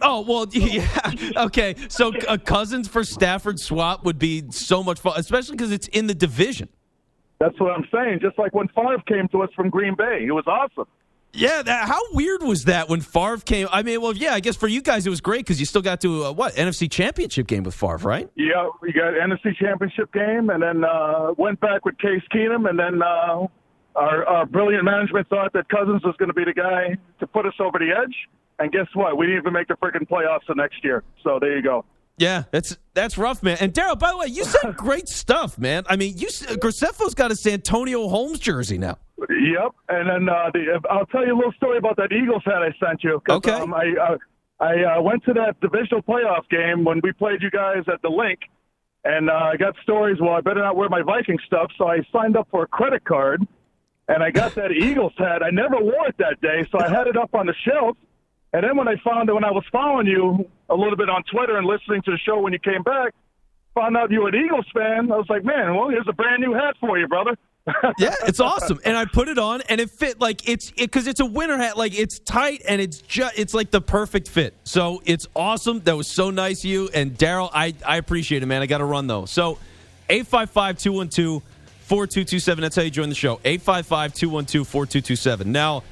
Oh 0.00 0.22
well, 0.26 0.46
yeah. 0.52 0.88
Okay, 1.36 1.74
so 1.88 2.12
a 2.28 2.38
Cousins 2.38 2.88
for 2.88 3.04
Stafford 3.04 3.60
swap 3.60 4.04
would 4.04 4.18
be 4.18 4.44
so 4.50 4.82
much 4.82 5.00
fun, 5.00 5.14
especially 5.16 5.56
because 5.56 5.72
it's 5.72 5.88
in 5.88 6.06
the 6.06 6.14
division. 6.14 6.68
That's 7.38 7.58
what 7.60 7.72
I'm 7.72 7.86
saying. 7.92 8.20
Just 8.20 8.38
like 8.38 8.54
when 8.54 8.68
Favre 8.68 9.02
came 9.06 9.28
to 9.28 9.42
us 9.42 9.50
from 9.54 9.68
Green 9.68 9.94
Bay, 9.96 10.24
it 10.26 10.32
was 10.32 10.44
awesome. 10.46 10.86
Yeah, 11.34 11.62
that, 11.62 11.88
how 11.88 12.00
weird 12.12 12.42
was 12.42 12.64
that 12.64 12.90
when 12.90 13.00
Favre 13.00 13.38
came? 13.38 13.66
I 13.72 13.82
mean, 13.82 14.02
well, 14.02 14.14
yeah, 14.14 14.34
I 14.34 14.40
guess 14.40 14.54
for 14.54 14.68
you 14.68 14.82
guys 14.82 15.06
it 15.06 15.10
was 15.10 15.22
great 15.22 15.40
because 15.40 15.58
you 15.58 15.64
still 15.64 15.80
got 15.80 16.00
to 16.02 16.26
uh, 16.26 16.32
what 16.32 16.54
NFC 16.56 16.90
Championship 16.90 17.46
game 17.46 17.62
with 17.62 17.74
Favre, 17.74 17.96
right? 17.96 18.28
Yeah, 18.36 18.68
we 18.82 18.92
got 18.92 19.14
NFC 19.14 19.56
Championship 19.56 20.12
game, 20.12 20.50
and 20.50 20.62
then 20.62 20.84
uh, 20.84 21.32
went 21.38 21.58
back 21.60 21.86
with 21.86 21.96
Case 21.98 22.22
Keenum, 22.34 22.68
and 22.68 22.78
then 22.78 23.02
uh, 23.02 23.46
our, 23.96 24.26
our 24.26 24.46
brilliant 24.46 24.84
management 24.84 25.26
thought 25.28 25.54
that 25.54 25.70
Cousins 25.70 26.02
was 26.04 26.14
going 26.18 26.28
to 26.28 26.34
be 26.34 26.44
the 26.44 26.52
guy 26.52 26.96
to 27.20 27.26
put 27.26 27.46
us 27.46 27.54
over 27.60 27.78
the 27.78 27.90
edge. 27.90 28.14
And 28.58 28.70
guess 28.70 28.86
what? 28.92 29.16
We 29.16 29.26
didn't 29.26 29.40
even 29.40 29.54
make 29.54 29.68
the 29.68 29.74
freaking 29.74 30.06
playoffs 30.06 30.46
the 30.46 30.54
next 30.54 30.84
year. 30.84 31.02
So 31.24 31.38
there 31.40 31.56
you 31.56 31.62
go. 31.62 31.84
Yeah, 32.18 32.44
that's 32.50 32.76
that's 32.94 33.16
rough, 33.16 33.42
man. 33.42 33.56
And 33.60 33.72
Daryl, 33.72 33.98
by 33.98 34.10
the 34.10 34.18
way, 34.18 34.26
you 34.26 34.44
said 34.44 34.76
great 34.76 35.08
stuff, 35.08 35.58
man. 35.58 35.84
I 35.88 35.96
mean, 35.96 36.16
you 36.16 36.28
Graceffo's 36.60 37.14
got 37.14 37.30
a 37.30 37.36
Santonio 37.36 38.08
Holmes 38.08 38.38
jersey 38.38 38.78
now. 38.78 38.98
Yep. 39.18 39.72
And 39.88 40.08
then 40.08 40.28
uh, 40.28 40.50
the, 40.52 40.80
I'll 40.90 41.06
tell 41.06 41.26
you 41.26 41.34
a 41.34 41.36
little 41.36 41.52
story 41.52 41.78
about 41.78 41.96
that 41.96 42.12
Eagles 42.12 42.42
hat 42.44 42.62
I 42.62 42.72
sent 42.84 43.02
you. 43.04 43.22
Okay. 43.28 43.52
Um, 43.52 43.72
I 43.74 43.92
uh, 44.00 44.16
I 44.60 44.96
uh, 44.96 45.02
went 45.02 45.24
to 45.24 45.32
that 45.34 45.60
divisional 45.60 46.02
playoff 46.02 46.48
game 46.48 46.84
when 46.84 47.00
we 47.02 47.12
played 47.12 47.42
you 47.42 47.50
guys 47.50 47.82
at 47.92 48.02
the 48.02 48.08
Linc, 48.08 48.40
and 49.04 49.30
uh, 49.30 49.34
I 49.34 49.56
got 49.56 49.74
stories. 49.82 50.18
Well, 50.20 50.34
I 50.34 50.40
better 50.40 50.60
not 50.60 50.76
wear 50.76 50.88
my 50.88 51.02
Viking 51.02 51.38
stuff, 51.46 51.70
so 51.78 51.88
I 51.88 52.00
signed 52.12 52.36
up 52.36 52.48
for 52.50 52.62
a 52.62 52.66
credit 52.66 53.04
card, 53.04 53.46
and 54.08 54.22
I 54.22 54.30
got 54.30 54.54
that 54.54 54.70
Eagles 54.80 55.12
hat. 55.18 55.42
I 55.42 55.50
never 55.50 55.80
wore 55.80 56.06
it 56.08 56.16
that 56.18 56.40
day, 56.40 56.66
so 56.70 56.78
I 56.78 56.88
had 56.88 57.06
it 57.06 57.16
up 57.16 57.34
on 57.34 57.46
the 57.46 57.54
shelf. 57.66 57.96
And 58.52 58.64
then 58.64 58.76
when 58.76 58.86
I 58.86 58.96
found 59.02 59.28
that 59.28 59.34
when 59.34 59.44
I 59.44 59.50
was 59.50 59.64
following 59.72 60.06
you 60.06 60.46
a 60.68 60.74
little 60.74 60.96
bit 60.96 61.08
on 61.08 61.22
Twitter 61.24 61.56
and 61.56 61.66
listening 61.66 62.02
to 62.02 62.10
the 62.10 62.18
show 62.18 62.38
when 62.40 62.52
you 62.52 62.58
came 62.58 62.82
back, 62.82 63.14
found 63.74 63.96
out 63.96 64.10
you 64.10 64.20
were 64.20 64.28
an 64.28 64.34
Eagles 64.34 64.66
fan. 64.74 65.10
I 65.10 65.16
was 65.16 65.24
like, 65.30 65.42
man, 65.44 65.74
well, 65.74 65.88
here's 65.88 66.06
a 66.08 66.12
brand 66.12 66.42
new 66.42 66.52
hat 66.52 66.76
for 66.80 66.98
you, 66.98 67.08
brother. 67.08 67.36
Yeah, 67.96 68.12
it's 68.26 68.40
awesome, 68.40 68.80
and 68.84 68.96
I 68.96 69.04
put 69.04 69.28
it 69.28 69.38
on, 69.38 69.60
and 69.68 69.80
it 69.80 69.88
fit 69.88 70.20
like 70.20 70.48
it's 70.48 70.72
because 70.72 71.06
it's 71.06 71.20
a 71.20 71.24
winter 71.24 71.56
hat, 71.56 71.78
like 71.78 71.96
it's 71.96 72.18
tight 72.18 72.60
and 72.66 72.80
it's 72.80 73.00
just 73.02 73.38
it's 73.38 73.54
like 73.54 73.70
the 73.70 73.80
perfect 73.80 74.26
fit. 74.26 74.52
So 74.64 75.00
it's 75.06 75.28
awesome. 75.36 75.78
That 75.80 75.96
was 75.96 76.08
so 76.08 76.30
nice 76.30 76.64
of 76.64 76.70
you, 76.70 76.88
and 76.92 77.16
Daryl, 77.16 77.50
I 77.54 77.72
I 77.86 77.98
appreciate 77.98 78.42
it, 78.42 78.46
man. 78.46 78.62
I 78.62 78.66
got 78.66 78.78
to 78.78 78.84
run 78.84 79.06
though. 79.06 79.26
So 79.26 79.58
855-212-4227. 80.08 82.60
That's 82.60 82.74
how 82.74 82.82
you 82.82 82.90
join 82.90 83.08
the 83.08 83.14
show. 83.14 83.36
855-212-4227. 83.36 85.46
Now. 85.46 85.84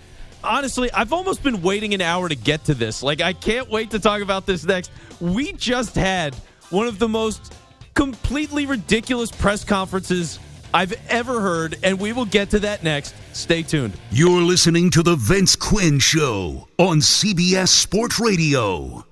Honestly, 0.43 0.91
I've 0.93 1.13
almost 1.13 1.43
been 1.43 1.63
waiting 1.63 1.95
an 1.95 2.01
hour 2.01 2.29
to 2.29 2.35
get 2.35 2.65
to 2.65 2.75
this. 2.75 3.03
Like, 3.03 3.21
I 3.21 3.33
can't 3.33 3.69
wait 3.69 3.91
to 3.91 3.99
talk 3.99 4.23
about 4.23 4.47
this 4.47 4.65
next. 4.65 4.91
We 5.21 5.53
just 5.53 5.95
had 5.95 6.35
one 6.71 6.87
of 6.87 6.99
the 6.99 7.09
most 7.09 7.55
completely 7.95 8.67
ridiculous 8.67 9.31
press 9.31 9.65
conferences 9.65 10.39
I've 10.73 10.95
ever 11.09 11.41
heard, 11.41 11.77
and 11.83 11.99
we 11.99 12.13
will 12.13 12.25
get 12.25 12.51
to 12.51 12.61
that 12.61 12.83
next. 12.83 13.15
Stay 13.33 13.63
tuned. 13.63 13.95
You're 14.11 14.43
listening 14.43 14.91
to 14.91 15.03
The 15.03 15.17
Vince 15.17 15.57
Quinn 15.57 15.99
Show 15.99 16.69
on 16.79 16.99
CBS 16.99 17.69
Sports 17.69 18.21
Radio. 18.21 19.05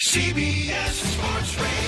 CBS 0.00 0.90
Sports 0.90 1.60
Radio. 1.60 1.83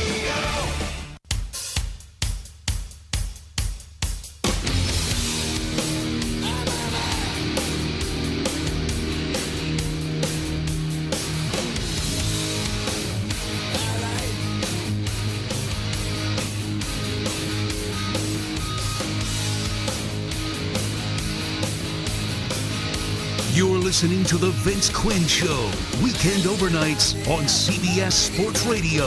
Listening 23.86 24.24
to 24.24 24.36
The 24.36 24.50
Vince 24.50 24.90
Quinn 24.90 25.24
Show, 25.28 25.70
weekend 26.02 26.42
overnights 26.42 27.14
on 27.30 27.44
CBS 27.44 28.14
Sports 28.14 28.66
Radio. 28.66 29.04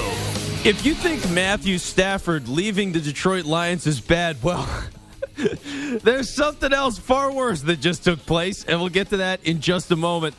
If 0.64 0.86
you 0.86 0.94
think 0.94 1.30
Matthew 1.32 1.78
Stafford 1.78 2.48
leaving 2.48 2.94
the 2.94 3.02
Detroit 3.02 3.44
Lions 3.44 3.86
is 3.86 4.00
bad, 4.00 4.42
well, 4.42 4.66
there's 6.02 6.30
something 6.30 6.72
else 6.72 6.98
far 6.98 7.30
worse 7.34 7.62
that 7.64 7.82
just 7.82 8.06
took 8.06 8.26
place, 8.26 8.64
and 8.64 8.80
we'll 8.80 8.88
get 8.88 9.10
to 9.10 9.18
that 9.18 9.44
in 9.44 9.60
just 9.60 9.92
a 9.92 9.98
moment. 9.98 10.34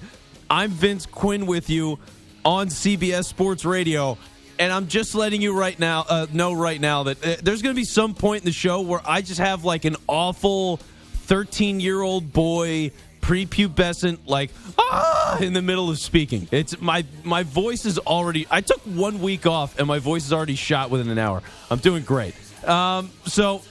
I'm 0.48 0.70
Vince 0.70 1.04
Quinn 1.04 1.44
with 1.44 1.68
you 1.68 1.98
on 2.42 2.68
CBS 2.68 3.26
Sports 3.26 3.66
Radio, 3.66 4.16
and 4.58 4.72
I'm 4.72 4.88
just 4.88 5.14
letting 5.14 5.42
you 5.42 5.54
right 5.54 5.78
now 5.78 6.06
uh, 6.08 6.26
know 6.32 6.54
right 6.54 6.80
now 6.80 7.02
that 7.02 7.22
uh, 7.22 7.36
there's 7.42 7.60
going 7.60 7.74
to 7.74 7.78
be 7.78 7.84
some 7.84 8.14
point 8.14 8.40
in 8.40 8.46
the 8.46 8.52
show 8.52 8.80
where 8.80 9.02
I 9.04 9.20
just 9.20 9.40
have 9.40 9.66
like 9.66 9.84
an 9.84 9.96
awful 10.06 10.78
13 11.26 11.78
year 11.78 12.00
old 12.00 12.32
boy 12.32 12.90
prepubescent 13.20 14.18
like 14.26 14.50
ah! 14.78 15.38
in 15.40 15.52
the 15.52 15.62
middle 15.62 15.90
of 15.90 15.98
speaking. 15.98 16.48
It's 16.50 16.80
my 16.80 17.04
my 17.24 17.42
voice 17.42 17.84
is 17.84 17.98
already 17.98 18.46
i 18.50 18.60
took 18.60 18.80
one 18.80 19.20
week 19.20 19.46
off 19.46 19.78
and 19.78 19.86
my 19.86 19.98
voice 19.98 20.26
is 20.26 20.32
already 20.32 20.56
shot 20.56 20.90
within 20.90 21.08
an 21.08 21.18
hour. 21.18 21.42
I'm 21.70 21.78
doing 21.78 22.02
great. 22.02 22.34
Um, 22.66 23.10
so 23.26 23.62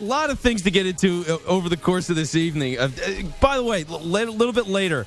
a 0.00 0.04
lot 0.04 0.30
of 0.30 0.38
things 0.38 0.62
to 0.62 0.70
get 0.70 0.86
into 0.86 1.24
uh, 1.28 1.38
over 1.46 1.68
the 1.68 1.76
course 1.76 2.10
of 2.10 2.16
this 2.16 2.34
evening. 2.34 2.78
Uh, 2.78 2.90
uh, 3.06 3.10
by 3.40 3.56
the 3.56 3.64
way 3.64 3.82
a 3.82 3.96
little 3.96 4.52
bit 4.52 4.66
later 4.66 5.06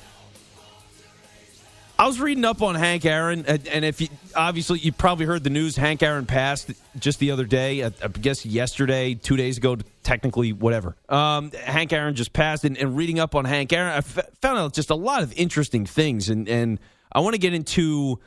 I 2.00 2.06
was 2.06 2.20
reading 2.20 2.44
up 2.44 2.62
on 2.62 2.76
Hank 2.76 3.04
Aaron, 3.04 3.44
and, 3.46 3.84
if 3.84 4.00
you 4.00 4.06
obviously 4.36 4.78
you 4.78 4.92
probably 4.92 5.26
heard 5.26 5.42
the 5.42 5.50
news, 5.50 5.74
Hank 5.74 6.00
Aaron 6.00 6.26
passed 6.26 6.70
just 6.96 7.18
the 7.18 7.32
other 7.32 7.44
day. 7.44 7.82
I, 7.82 7.86
I 7.86 8.06
guess 8.06 8.46
yesterday, 8.46 9.14
two 9.14 9.36
days 9.36 9.56
ago, 9.56 9.78
technically, 10.04 10.52
whatever. 10.52 10.94
Um, 11.08 11.50
Hank 11.50 11.92
Aaron 11.92 12.14
just 12.14 12.32
passed, 12.32 12.64
and, 12.64 12.78
and 12.78 12.96
reading 12.96 13.18
up 13.18 13.34
on 13.34 13.44
Hank 13.44 13.72
Aaron, 13.72 13.92
I 13.92 13.96
f- 13.96 14.30
found 14.40 14.58
out 14.58 14.74
just 14.74 14.90
a 14.90 14.94
lot 14.94 15.24
of 15.24 15.32
interesting 15.32 15.86
things, 15.86 16.28
and 16.28 16.48
and 16.48 16.78
I 17.10 17.18
want 17.18 17.34
to 17.34 17.40
get 17.40 17.52
into 17.52 18.20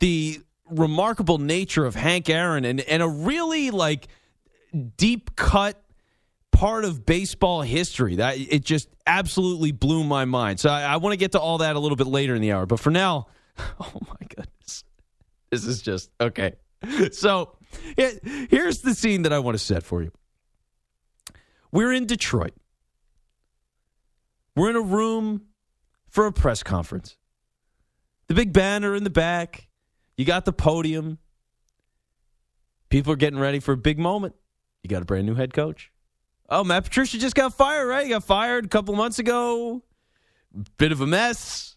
the 0.00 0.40
remarkable 0.68 1.38
nature 1.38 1.86
of 1.86 1.94
Hank 1.94 2.28
Aaron 2.28 2.64
and 2.64 2.80
and 2.80 3.00
a 3.00 3.08
really 3.08 3.70
like 3.70 4.08
deep 4.96 5.36
cut 5.36 5.80
part 6.54 6.84
of 6.84 7.04
baseball 7.04 7.62
history 7.62 8.16
that 8.16 8.38
it 8.38 8.64
just 8.64 8.88
absolutely 9.06 9.72
blew 9.72 10.04
my 10.04 10.24
mind. 10.24 10.60
So 10.60 10.70
I, 10.70 10.82
I 10.82 10.96
want 10.98 11.12
to 11.12 11.16
get 11.16 11.32
to 11.32 11.40
all 11.40 11.58
that 11.58 11.74
a 11.74 11.78
little 11.80 11.96
bit 11.96 12.06
later 12.06 12.34
in 12.34 12.40
the 12.40 12.52
hour. 12.52 12.64
But 12.64 12.78
for 12.80 12.90
now, 12.90 13.26
oh 13.58 14.00
my 14.08 14.26
goodness, 14.28 14.84
this 15.50 15.66
is 15.66 15.82
just 15.82 16.10
okay. 16.20 16.54
So 17.12 17.56
here- 17.96 18.20
here's 18.50 18.82
the 18.82 18.94
scene 18.94 19.22
that 19.22 19.32
I 19.32 19.40
want 19.40 19.56
to 19.56 19.62
set 19.62 19.82
for 19.82 20.02
you. 20.02 20.12
We're 21.72 21.92
in 21.92 22.06
Detroit. 22.06 22.54
We're 24.54 24.70
in 24.70 24.76
a 24.76 24.80
room 24.80 25.42
for 26.08 26.26
a 26.26 26.32
press 26.32 26.62
conference. 26.62 27.16
The 28.28 28.34
big 28.34 28.52
banner 28.52 28.94
in 28.94 29.02
the 29.02 29.10
back. 29.10 29.66
You 30.16 30.24
got 30.24 30.44
the 30.44 30.52
podium. 30.52 31.18
People 32.90 33.12
are 33.12 33.16
getting 33.16 33.40
ready 33.40 33.58
for 33.58 33.72
a 33.72 33.76
big 33.76 33.98
moment. 33.98 34.36
You 34.84 34.88
got 34.88 35.02
a 35.02 35.04
brand 35.04 35.26
new 35.26 35.34
head 35.34 35.52
coach. 35.52 35.90
Oh, 36.48 36.62
Matt 36.62 36.84
Patricia 36.84 37.18
just 37.18 37.34
got 37.34 37.54
fired, 37.54 37.86
right? 37.86 38.04
He 38.04 38.10
got 38.10 38.24
fired 38.24 38.66
a 38.66 38.68
couple 38.68 38.94
months 38.94 39.18
ago. 39.18 39.82
Bit 40.76 40.92
of 40.92 41.00
a 41.00 41.06
mess. 41.06 41.76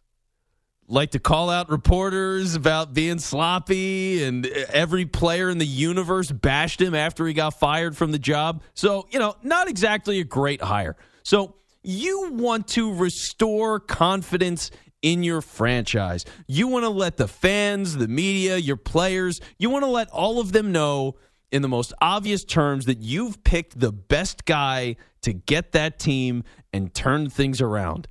Like 0.90 1.12
to 1.12 1.20
call 1.20 1.50
out 1.50 1.70
reporters 1.70 2.56
about 2.56 2.94
being 2.94 3.20
sloppy, 3.20 4.24
and 4.24 4.46
every 4.46 5.06
player 5.06 5.50
in 5.50 5.58
the 5.58 5.66
universe 5.66 6.32
bashed 6.32 6.82
him 6.82 6.96
after 6.96 7.28
he 7.28 7.34
got 7.34 7.60
fired 7.60 7.98
from 7.98 8.14
the 8.14 8.20
job. 8.20 8.64
So, 8.74 9.06
you 9.12 9.20
know, 9.20 9.36
not 9.44 9.68
exactly 9.68 10.22
a 10.22 10.24
great 10.24 10.62
hire. 10.62 10.96
So, 11.24 11.56
you 11.84 12.32
want 12.32 12.70
to 12.70 12.94
restore 12.94 13.82
confidence 13.82 14.72
in 15.02 15.24
your 15.24 15.42
franchise. 15.42 16.26
You 16.48 16.68
want 16.68 16.84
to 16.84 16.90
let 16.90 17.18
the 17.18 17.28
fans, 17.28 17.96
the 17.96 18.08
media, 18.08 18.58
your 18.58 18.78
players, 18.78 19.40
you 19.58 19.70
want 19.70 19.84
to 19.84 19.90
let 19.90 20.10
all 20.10 20.40
of 20.40 20.52
them 20.52 20.72
know 20.72 21.16
in 21.52 21.62
the 21.62 21.68
most 21.68 21.94
obvious 22.02 22.44
terms 22.44 22.86
that 22.86 23.00
you've 23.00 23.44
picked 23.44 23.80
the 23.80 23.92
best 23.92 24.46
guy 24.46 24.96
to 25.22 25.34
get 25.34 25.72
that 25.72 26.00
team 26.00 26.44
and 26.74 26.94
turn 26.94 27.30
things 27.30 27.62
around. 27.62 28.08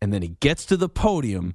And 0.00 0.12
then 0.12 0.22
he 0.22 0.36
gets 0.40 0.66
to 0.66 0.76
the 0.76 0.88
podium 0.88 1.54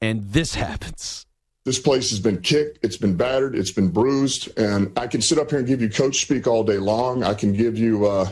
and 0.00 0.32
this 0.32 0.54
happens. 0.66 1.26
This 1.64 1.78
place 1.78 2.10
has 2.10 2.18
been 2.18 2.40
kicked, 2.40 2.84
it's 2.84 2.96
been 2.96 3.16
battered, 3.16 3.54
it's 3.54 3.70
been 3.70 3.88
bruised, 3.88 4.58
and 4.58 4.92
I 4.98 5.06
can 5.06 5.22
sit 5.22 5.38
up 5.38 5.50
here 5.50 5.60
and 5.60 5.68
give 5.68 5.80
you 5.80 5.88
coach 5.88 6.20
speak 6.20 6.48
all 6.48 6.64
day 6.64 6.78
long. 6.78 7.22
I 7.22 7.34
can 7.34 7.52
give 7.52 7.78
you, 7.78 8.06
uh, 8.06 8.28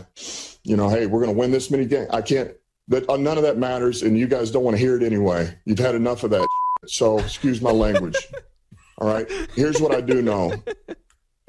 you 0.65 0.77
know, 0.77 0.89
hey, 0.89 1.07
we're 1.07 1.21
going 1.21 1.33
to 1.33 1.39
win 1.39 1.53
this 1.53 1.71
many 1.71 1.85
games. 1.85 2.09
I 2.11 2.23
can't. 2.23 2.51
That 2.89 3.09
uh, 3.09 3.17
none 3.17 3.37
of 3.37 3.45
that 3.45 3.57
matters, 3.57 4.03
and 4.03 4.19
you 4.19 4.27
guys 4.27 4.51
don't 4.51 4.65
want 4.65 4.77
to 4.77 4.81
hear 4.81 4.97
it 4.97 5.05
anyway. 5.05 5.57
You've 5.65 5.79
had 5.79 5.95
enough 5.95 6.25
of 6.25 6.31
that. 6.31 6.47
So 6.87 7.19
excuse 7.19 7.61
my 7.61 7.71
language. 7.71 8.17
all 8.99 9.07
right. 9.07 9.31
Here's 9.55 9.83
what 9.83 9.95
I 9.95 10.01
do 10.01 10.23
know: 10.23 10.55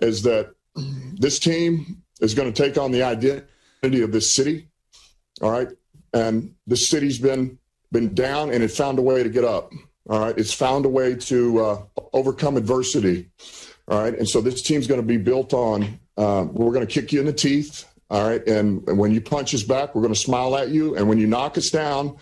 is 0.02 0.24
that 0.24 0.54
this 1.20 1.39
team 1.39 2.02
is 2.20 2.34
going 2.34 2.52
to 2.52 2.64
take 2.64 2.78
on 2.78 2.91
the 2.91 3.04
identity 3.04 4.02
of 4.02 4.12
this 4.12 4.34
city. 4.34 4.68
All 5.41 5.52
right, 5.52 5.70
and 6.14 6.54
the 6.68 6.78
city's 6.78 7.20
been 7.20 7.58
been 7.91 8.14
down, 8.14 8.52
and 8.52 8.64
it 8.64 8.72
found 8.72 8.99
a 8.99 9.02
way 9.02 9.24
to 9.24 9.30
get 9.30 9.43
up. 9.43 9.72
All 10.10 10.20
right, 10.20 10.38
it's 10.38 10.54
found 10.54 10.86
a 10.86 10.89
way 10.89 11.16
to 11.16 11.60
uh, 11.60 11.84
overcome 12.14 12.58
adversity. 12.58 13.30
All 13.88 14.02
right, 14.02 14.18
and 14.18 14.28
so 14.28 14.41
this 14.41 14.62
team's 14.62 14.88
going 14.88 15.02
to 15.02 15.08
be 15.08 15.18
built 15.18 15.54
on. 15.54 15.99
Uh, 16.18 16.45
we're 16.52 16.74
going 16.74 16.86
to 16.86 16.93
kick 16.93 17.12
you 17.12 17.20
in 17.20 17.26
the 17.26 17.34
teeth. 17.34 17.86
All 18.12 18.28
right. 18.28 18.45
And 18.45 18.86
when 18.97 19.12
you 19.12 19.22
punch 19.22 19.56
us 19.56 19.64
back, 19.64 19.95
we're 19.95 20.02
going 20.02 20.14
to 20.14 20.20
smile 20.20 20.58
at 20.58 20.68
you. 20.68 20.97
And 20.97 21.08
when 21.08 21.18
you 21.18 21.28
knock 21.28 21.58
us 21.58 21.70
down, 21.70 22.18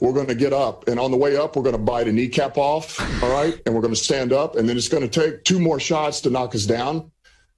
we're 0.00 0.12
going 0.12 0.28
to 0.28 0.36
get 0.36 0.52
up. 0.52 0.86
And 0.86 1.00
on 1.00 1.10
the 1.10 1.16
way 1.16 1.36
up, 1.36 1.56
we're 1.56 1.64
going 1.64 1.74
to 1.74 1.82
bite 1.82 2.06
a 2.06 2.12
kneecap 2.12 2.56
off. 2.56 3.00
All 3.24 3.30
right. 3.30 3.60
And 3.66 3.74
we're 3.74 3.80
going 3.80 3.92
to 3.92 4.00
stand 4.00 4.32
up. 4.32 4.54
And 4.54 4.68
then 4.68 4.76
it's 4.76 4.88
going 4.88 5.06
to 5.06 5.08
take 5.08 5.42
two 5.42 5.58
more 5.58 5.80
shots 5.80 6.20
to 6.22 6.30
knock 6.30 6.54
us 6.54 6.64
down. 6.64 7.10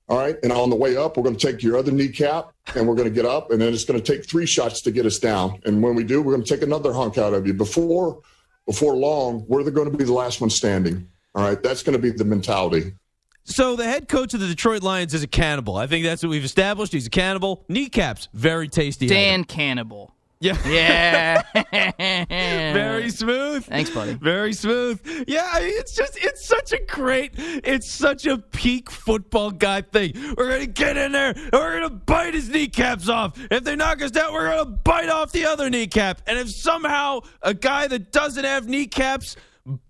All 0.08 0.18
right. 0.18 0.36
And 0.42 0.52
on 0.52 0.68
the 0.68 0.76
way 0.76 0.96
up, 0.96 1.16
we're 1.16 1.22
going 1.22 1.36
to 1.36 1.46
take 1.46 1.62
your 1.62 1.78
other 1.78 1.90
kneecap 1.90 2.52
and 2.74 2.86
we're 2.86 2.94
going 2.94 3.08
to 3.08 3.14
get 3.14 3.24
up. 3.24 3.50
And 3.50 3.60
then 3.60 3.72
it's 3.72 3.84
going 3.84 4.00
to 4.00 4.12
take 4.12 4.26
three 4.26 4.46
shots 4.46 4.82
to 4.82 4.90
get 4.90 5.06
us 5.06 5.18
down. 5.18 5.60
And 5.64 5.82
when 5.82 5.94
we 5.94 6.04
do, 6.04 6.20
we're 6.20 6.32
going 6.32 6.44
to 6.44 6.54
take 6.54 6.62
another 6.62 6.92
hunk 6.92 7.16
out 7.16 7.32
of 7.32 7.46
you. 7.46 7.54
Before, 7.54 8.20
before 8.66 8.94
long, 8.94 9.46
we're 9.48 9.68
going 9.70 9.90
to 9.90 9.96
be 9.96 10.04
the 10.04 10.12
last 10.12 10.40
one 10.40 10.50
standing. 10.50 11.08
All 11.34 11.42
right. 11.42 11.62
That's 11.62 11.82
going 11.82 11.94
to 11.94 12.02
be 12.02 12.10
the 12.10 12.24
mentality. 12.24 12.92
So 13.44 13.76
the 13.76 13.84
head 13.84 14.08
coach 14.08 14.32
of 14.32 14.40
the 14.40 14.46
Detroit 14.46 14.82
Lions 14.82 15.12
is 15.12 15.22
a 15.22 15.26
cannibal. 15.26 15.76
I 15.76 15.86
think 15.86 16.04
that's 16.04 16.22
what 16.22 16.30
we've 16.30 16.44
established. 16.44 16.92
He's 16.94 17.06
a 17.06 17.10
cannibal. 17.10 17.64
Kneecaps, 17.68 18.28
very 18.32 18.68
tasty. 18.68 19.06
Dan 19.06 19.40
item. 19.40 19.44
Cannibal. 19.44 20.13
Yeah. 20.44 20.56
Yeah. 21.72 21.92
Very 22.74 23.10
smooth. 23.10 23.64
Thanks, 23.64 23.90
buddy. 23.90 24.14
Very 24.14 24.52
smooth. 24.52 25.00
Yeah, 25.26 25.48
I 25.52 25.60
mean, 25.60 25.72
it's 25.76 25.94
just 25.94 26.18
it's 26.22 26.46
such 26.46 26.72
a 26.72 26.80
great, 26.86 27.32
it's 27.36 27.90
such 27.90 28.26
a 28.26 28.38
peak 28.38 28.90
football 28.90 29.50
guy 29.50 29.80
thing. 29.80 30.12
We're 30.36 30.50
gonna 30.50 30.66
get 30.66 30.96
in 30.96 31.12
there 31.12 31.30
and 31.30 31.52
we're 31.52 31.80
gonna 31.80 31.90
bite 31.90 32.34
his 32.34 32.48
kneecaps 32.48 33.08
off. 33.08 33.38
If 33.50 33.64
they 33.64 33.76
knock 33.76 34.02
us 34.02 34.10
down, 34.10 34.32
we're 34.32 34.48
gonna 34.50 34.70
bite 34.70 35.08
off 35.08 35.32
the 35.32 35.46
other 35.46 35.70
kneecap. 35.70 36.20
And 36.26 36.38
if 36.38 36.50
somehow 36.50 37.20
a 37.42 37.54
guy 37.54 37.86
that 37.88 38.12
doesn't 38.12 38.44
have 38.44 38.68
kneecaps 38.68 39.36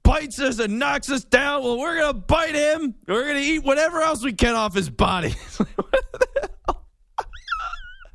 bites 0.05 0.39
us 0.41 0.59
and 0.61 0.79
knocks 0.79 1.11
us 1.11 1.25
down, 1.25 1.63
well, 1.65 1.79
we're 1.79 1.99
gonna 1.99 2.15
bite 2.15 2.55
him. 2.55 2.95
We're 3.09 3.27
gonna 3.27 3.41
eat 3.41 3.65
whatever 3.65 4.01
else 4.03 4.23
we 4.23 4.33
can 4.33 4.55
off 4.55 4.75
his 4.75 4.89
body. 4.91 5.35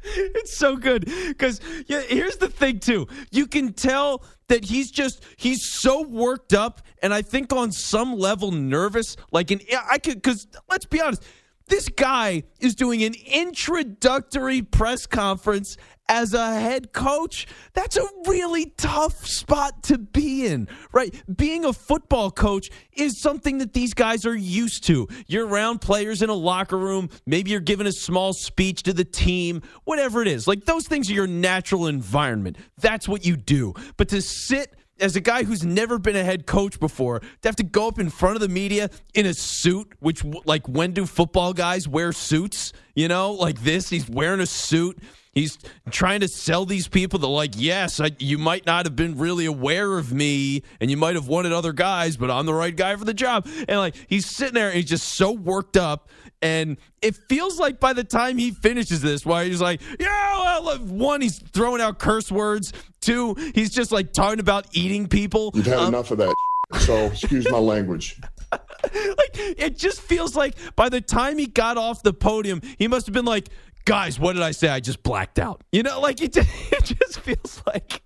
It's 0.40 0.56
so 0.56 0.76
good 0.76 1.06
because 1.28 1.60
yeah, 1.88 2.02
here's 2.02 2.38
the 2.38 2.50
thing 2.50 2.80
too. 2.80 3.08
You 3.32 3.48
can 3.48 3.74
tell 3.74 4.24
that 4.48 4.66
he's 4.66 4.92
just 4.92 5.24
he's 5.38 5.64
so 5.64 6.02
worked 6.02 6.54
up, 6.54 6.82
and 7.02 7.14
I 7.14 7.22
think 7.22 7.54
on 7.54 7.72
some 7.72 8.18
level 8.18 8.52
nervous. 8.52 9.16
Like 9.32 9.52
an 9.52 9.60
I 9.90 9.98
could 9.98 10.16
because 10.16 10.48
let's 10.70 10.86
be 10.86 11.02
honest, 11.02 11.24
this 11.68 11.88
guy 11.88 12.44
is 12.60 12.76
doing 12.76 13.04
an 13.04 13.14
introductory 13.26 14.62
press 14.62 15.06
conference 15.06 15.78
as 16.10 16.34
a 16.34 16.60
head 16.60 16.92
coach. 16.92 17.48
That's 17.74 17.96
a 17.96 18.06
really 18.28 18.74
tough 18.78 19.26
spot 19.26 19.84
to 19.84 19.98
be 19.98 20.48
in, 20.48 20.68
right? 20.92 21.14
Being 21.34 21.64
a 21.64 21.72
football 21.72 22.32
coach 22.32 22.70
is 22.92 23.22
something 23.22 23.60
that 23.60 23.74
these 23.74 23.94
guys 23.94 24.26
are 24.26 24.36
used 24.36 24.84
to. 24.86 25.08
You're 25.28 25.48
around 25.48 25.80
players 25.80 26.22
in 26.22 26.30
a 26.30 26.34
locker 26.34 26.78
room, 26.78 27.10
maybe 27.26 27.52
you're 27.52 27.60
giving 27.62 27.88
a 27.88 27.92
small 27.92 28.34
speech 28.34 28.84
to 28.84 28.94
the 28.94 29.06
team, 29.06 29.62
whatever 29.86 30.22
it 30.22 30.28
is. 30.28 30.48
Like 30.48 30.66
those 30.66 30.88
things 30.88 31.10
are 31.10 31.14
your 31.14 31.28
natural 31.28 31.88
environment. 31.88 32.58
That's 32.80 33.08
what 33.08 33.24
you 33.24 33.38
do. 33.38 33.76
But 33.96 34.10
to 34.10 34.22
sit 34.22 34.76
as 35.00 35.16
a 35.16 35.22
guy 35.22 35.44
who's 35.44 35.64
never 35.64 35.98
been 35.98 36.16
a 36.16 36.24
head 36.24 36.46
coach 36.46 36.80
before, 36.80 37.20
to 37.20 37.48
have 37.48 37.56
to 37.58 37.64
go 37.64 37.88
up 37.88 38.00
in 38.00 38.10
front 38.10 38.36
of 38.36 38.42
the 38.42 38.50
media 38.50 38.90
in 39.14 39.26
a 39.26 39.34
suit, 39.34 39.94
which, 40.00 40.24
like, 40.46 40.68
when 40.68 40.92
do 40.92 41.06
football 41.06 41.54
guys 41.54 41.88
wear 41.88 42.12
suits? 42.12 42.74
You 42.96 43.08
know, 43.08 43.32
like 43.32 43.62
this, 43.62 43.90
he's 43.90 44.10
wearing 44.10 44.42
a 44.42 44.46
suit. 44.46 45.00
He's 45.34 45.58
trying 45.92 46.22
to 46.22 46.28
sell 46.28 46.66
these 46.66 46.88
people 46.88 47.20
that, 47.20 47.28
like, 47.28 47.52
yes, 47.56 48.00
I, 48.00 48.12
you 48.18 48.38
might 48.38 48.66
not 48.66 48.86
have 48.86 48.96
been 48.96 49.18
really 49.18 49.46
aware 49.46 49.98
of 49.98 50.12
me 50.12 50.64
and 50.82 50.90
you 50.90 50.98
might 50.98 51.16
have 51.16 51.28
wanted 51.28 51.52
other 51.52 51.72
guys, 51.72 52.18
but 52.18 52.32
I'm 52.32 52.46
the 52.46 52.54
right 52.54 52.76
guy 52.76 52.96
for 52.96 53.06
the 53.06 53.14
job. 53.14 53.48
And, 53.68 53.78
like, 53.78 53.96
he's 54.08 54.26
sitting 54.26 54.56
there 54.56 54.68
and 54.68 54.76
he's 54.78 54.90
just 54.90 55.08
so 55.10 55.32
worked 55.32 55.78
up. 55.78 56.10
And 56.42 56.78
it 57.02 57.16
feels 57.16 57.60
like 57.60 57.80
by 57.80 57.94
the 57.94 58.04
time 58.04 58.38
he 58.38 58.52
finishes 58.52 59.02
this, 59.02 59.26
why 59.26 59.46
he's 59.46 59.62
like, 59.62 59.82
yeah, 60.00 60.60
well, 60.62 60.78
one, 60.80 61.22
he's 61.22 61.38
throwing 61.38 61.82
out 61.82 62.00
curse 62.00 62.32
words. 62.32 62.74
Two, 63.02 63.36
he's 63.54 63.70
just 63.70 63.92
like 63.92 64.14
talking 64.14 64.40
about 64.40 64.66
eating 64.72 65.08
people. 65.08 65.52
You've 65.54 65.66
had 65.66 65.78
Um, 65.80 65.90
enough 65.90 66.12
of 66.12 66.18
that. 66.18 66.34
So 66.80 67.06
excuse 67.08 67.50
my 67.50 67.58
language. 67.58 68.20
like 68.52 69.32
it 69.36 69.78
just 69.78 70.02
feels 70.02 70.36
like 70.36 70.56
by 70.76 70.90
the 70.90 71.02
time 71.02 71.38
he 71.38 71.46
got 71.46 71.78
off 71.78 72.04
the 72.04 72.14
podium, 72.14 72.62
he 72.78 72.88
must 72.88 73.06
have 73.06 73.14
been 73.14 73.26
like, 73.26 73.50
"Guys, 73.90 74.20
what 74.20 74.34
did 74.34 74.44
I 74.44 74.52
say? 74.52 74.70
I 74.70 74.80
just 74.80 75.02
blacked 75.02 75.40
out." 75.40 75.64
You 75.72 75.82
know, 75.82 76.00
like 76.00 76.22
it. 76.22 76.34
Just, 76.34 77.20
feels 77.20 77.64
like 77.66 78.04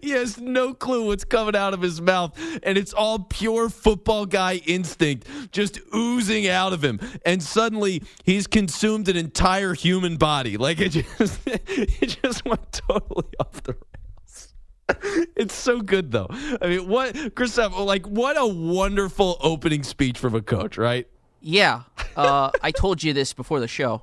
he 0.00 0.10
has 0.10 0.38
no 0.38 0.72
clue 0.72 1.06
what's 1.06 1.24
coming 1.24 1.54
out 1.54 1.74
of 1.74 1.82
his 1.82 2.00
mouth, 2.00 2.34
and 2.62 2.78
it's 2.78 2.94
all 2.94 3.18
pure 3.18 3.68
football 3.68 4.24
guy 4.24 4.56
instinct 4.66 5.28
just 5.52 5.80
oozing 5.94 6.48
out 6.48 6.72
of 6.72 6.82
him. 6.82 6.98
And 7.26 7.42
suddenly, 7.42 8.02
he's 8.24 8.46
consumed 8.46 9.08
an 9.08 9.16
entire 9.16 9.74
human 9.74 10.16
body. 10.16 10.56
Like 10.56 10.80
it 10.80 10.90
just, 10.90 11.40
it 11.46 12.18
just 12.22 12.46
went 12.46 12.72
totally 12.72 13.28
off 13.38 13.62
the 13.62 13.72
rails. 13.72 14.54
It's 15.36 15.54
so 15.54 15.82
good 15.82 16.10
though. 16.10 16.28
I 16.30 16.68
mean, 16.68 16.88
what 16.88 17.14
Graceffo? 17.14 17.84
Like, 17.84 18.06
what 18.06 18.38
a 18.38 18.46
wonderful 18.46 19.36
opening 19.40 19.82
speech 19.82 20.18
from 20.18 20.34
a 20.34 20.40
coach, 20.40 20.78
right? 20.78 21.06
Yeah. 21.40 21.82
Uh, 22.16 22.50
I 22.62 22.70
told 22.70 23.02
you 23.02 23.12
this 23.12 23.34
before 23.34 23.60
the 23.60 23.68
show. 23.68 24.02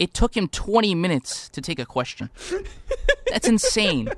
It 0.00 0.14
took 0.14 0.34
him 0.34 0.48
20 0.48 0.94
minutes 0.94 1.50
to 1.50 1.60
take 1.60 1.78
a 1.78 1.84
question. 1.84 2.30
That's 3.28 3.46
insane. 3.46 4.10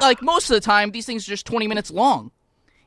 Like 0.00 0.22
most 0.22 0.48
of 0.48 0.54
the 0.54 0.60
time, 0.60 0.92
these 0.92 1.04
things 1.04 1.26
are 1.26 1.30
just 1.32 1.44
20 1.44 1.66
minutes 1.66 1.90
long. 1.90 2.30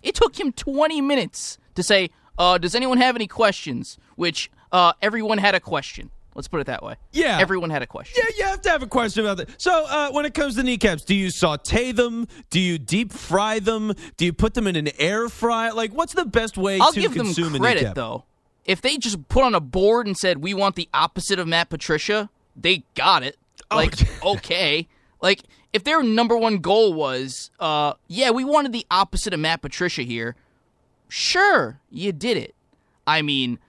It 0.02 0.16
took 0.16 0.40
him 0.40 0.54
20 0.54 1.02
minutes 1.02 1.58
to 1.76 1.84
say, 1.84 2.10
uh, 2.38 2.58
"Does 2.58 2.74
anyone 2.74 2.98
have 3.00 3.18
any 3.18 3.28
questions?" 3.28 3.98
Which 4.16 4.50
uh, 4.72 4.94
everyone 5.02 5.40
had 5.40 5.54
a 5.56 5.60
question. 5.60 6.10
Let's 6.36 6.48
put 6.48 6.62
it 6.62 6.68
that 6.68 6.84
way. 6.84 6.96
Yeah. 7.12 7.40
Everyone 7.42 7.70
had 7.70 7.82
a 7.82 7.88
question. 7.88 8.24
Yeah, 8.24 8.36
you 8.38 8.46
have 8.46 8.62
to 8.62 8.70
have 8.70 8.84
a 8.84 8.88
question 8.88 9.26
about 9.26 9.38
that. 9.38 9.60
So, 9.60 9.86
uh, 9.90 10.12
when 10.12 10.24
it 10.24 10.36
comes 10.36 10.56
to 10.56 10.64
kneecaps, 10.64 11.04
do 11.04 11.16
you 11.16 11.32
saute 11.32 11.92
them? 11.92 12.28
Do 12.52 12.60
you 12.60 12.78
deep 12.78 13.12
fry 13.12 13.58
them? 13.60 13.94
Do 14.18 14.26
you 14.26 14.34
put 14.34 14.54
them 14.54 14.68
in 14.68 14.76
an 14.76 14.90
air 15.00 15.30
fry? 15.30 15.72
Like, 15.72 15.92
what's 15.92 16.14
the 16.14 16.26
best 16.26 16.56
way 16.58 16.80
I'll 16.80 16.94
to 16.94 17.02
give 17.02 17.16
them 17.16 17.26
consume 17.26 17.56
a 17.56 17.60
credit 17.60 17.96
though. 17.96 18.24
If 18.68 18.82
they 18.82 18.98
just 18.98 19.28
put 19.30 19.44
on 19.44 19.56
a 19.56 19.62
board 19.62 20.06
and 20.06 20.18
said 20.18 20.40
we 20.40 20.54
want 20.54 20.76
the 20.76 20.90
opposite 20.94 21.40
of 21.40 21.48
Matt 21.48 21.70
Patricia, 21.70 22.30
they 22.56 22.84
got 22.94 23.24
it. 23.24 23.38
Like 23.72 23.96
okay, 24.24 24.88
like 25.22 25.44
if 25.74 25.84
their 25.84 26.04
number 26.04 26.38
one 26.38 26.58
goal 26.58 26.94
was, 26.94 27.50
uh, 27.60 27.94
yeah, 28.08 28.30
we 28.32 28.44
wanted 28.44 28.74
the 28.74 28.86
opposite 28.92 29.34
of 29.34 29.40
Matt 29.40 29.62
Patricia 29.62 30.04
here. 30.04 30.36
Sure, 31.08 31.80
you 31.90 32.12
did 32.12 32.36
it. 32.36 32.54
I 33.06 33.22
mean, 33.22 33.60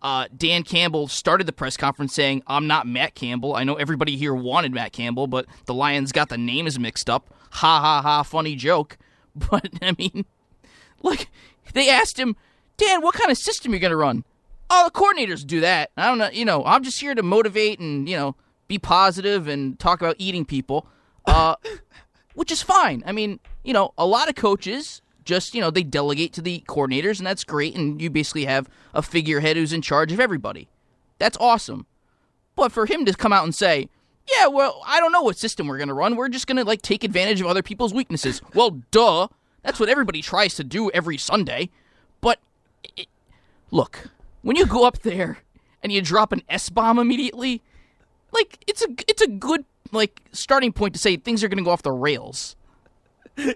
uh, 0.00 0.26
Dan 0.36 0.62
Campbell 0.62 1.08
started 1.08 1.46
the 1.46 1.52
press 1.52 1.76
conference 1.76 2.14
saying, 2.14 2.42
"I'm 2.46 2.66
not 2.66 2.86
Matt 2.86 3.14
Campbell. 3.14 3.56
I 3.56 3.64
know 3.64 3.74
everybody 3.74 4.16
here 4.16 4.34
wanted 4.34 4.72
Matt 4.72 4.92
Campbell, 4.92 5.26
but 5.26 5.46
the 5.66 5.74
Lions 5.74 6.12
got 6.12 6.28
the 6.28 6.38
names 6.38 6.78
mixed 6.78 7.10
up. 7.10 7.34
Ha 7.50 7.80
ha 7.80 8.02
ha! 8.02 8.22
Funny 8.22 8.54
joke." 8.54 8.96
But 9.50 9.68
I 9.82 9.96
mean, 9.98 10.26
like 11.02 11.28
they 11.72 11.90
asked 11.90 12.20
him, 12.20 12.36
Dan, 12.76 13.02
what 13.02 13.16
kind 13.16 13.32
of 13.32 13.36
system 13.36 13.72
you 13.72 13.80
gonna 13.80 13.96
run? 13.96 14.22
Oh, 14.70 14.84
the 14.84 14.90
coordinators 14.90 15.46
do 15.46 15.60
that. 15.60 15.90
I 15.96 16.06
don't 16.06 16.18
know. 16.18 16.30
You 16.30 16.44
know, 16.44 16.64
I'm 16.64 16.82
just 16.82 17.00
here 17.00 17.14
to 17.14 17.22
motivate 17.22 17.80
and 17.80 18.08
you 18.08 18.16
know 18.16 18.36
be 18.68 18.78
positive 18.78 19.46
and 19.48 19.78
talk 19.78 20.00
about 20.00 20.16
eating 20.18 20.44
people, 20.44 20.86
uh, 21.26 21.56
which 22.34 22.50
is 22.50 22.62
fine. 22.62 23.02
I 23.06 23.12
mean, 23.12 23.40
you 23.62 23.72
know, 23.72 23.92
a 23.98 24.06
lot 24.06 24.28
of 24.28 24.34
coaches 24.34 25.02
just 25.24 25.54
you 25.54 25.60
know 25.60 25.70
they 25.70 25.82
delegate 25.82 26.32
to 26.34 26.42
the 26.42 26.64
coordinators, 26.66 27.18
and 27.18 27.26
that's 27.26 27.44
great. 27.44 27.76
And 27.76 28.00
you 28.00 28.10
basically 28.10 28.46
have 28.46 28.68
a 28.92 29.02
figurehead 29.02 29.56
who's 29.56 29.72
in 29.72 29.82
charge 29.82 30.12
of 30.12 30.20
everybody. 30.20 30.68
That's 31.18 31.36
awesome. 31.38 31.86
But 32.56 32.72
for 32.72 32.86
him 32.86 33.04
to 33.04 33.12
come 33.14 33.32
out 33.32 33.44
and 33.44 33.54
say, 33.54 33.88
yeah, 34.30 34.46
well, 34.46 34.82
I 34.86 35.00
don't 35.00 35.12
know 35.12 35.22
what 35.22 35.36
system 35.36 35.66
we're 35.66 35.76
going 35.76 35.88
to 35.88 35.94
run. 35.94 36.16
We're 36.16 36.28
just 36.28 36.46
going 36.46 36.56
to 36.56 36.64
like 36.64 36.82
take 36.82 37.04
advantage 37.04 37.40
of 37.40 37.46
other 37.46 37.62
people's 37.62 37.92
weaknesses. 37.92 38.40
Well, 38.54 38.82
duh. 38.90 39.28
That's 39.62 39.80
what 39.80 39.88
everybody 39.88 40.20
tries 40.20 40.54
to 40.56 40.64
do 40.64 40.90
every 40.90 41.16
Sunday. 41.16 41.70
But 42.20 42.38
it, 42.96 43.06
look, 43.70 44.10
when 44.44 44.56
you 44.56 44.66
go 44.66 44.84
up 44.84 45.00
there 45.00 45.38
and 45.82 45.90
you 45.90 46.00
drop 46.00 46.30
an 46.32 46.42
S 46.48 46.68
bomb 46.68 46.98
immediately, 46.98 47.62
like 48.30 48.62
it's 48.66 48.82
a 48.82 48.88
it's 49.08 49.22
a 49.22 49.26
good 49.26 49.64
like 49.90 50.20
starting 50.32 50.72
point 50.72 50.94
to 50.94 51.00
say 51.00 51.16
things 51.16 51.42
are 51.42 51.48
going 51.48 51.58
to 51.58 51.64
go 51.64 51.70
off 51.70 51.82
the 51.82 51.92
rails. 51.92 52.54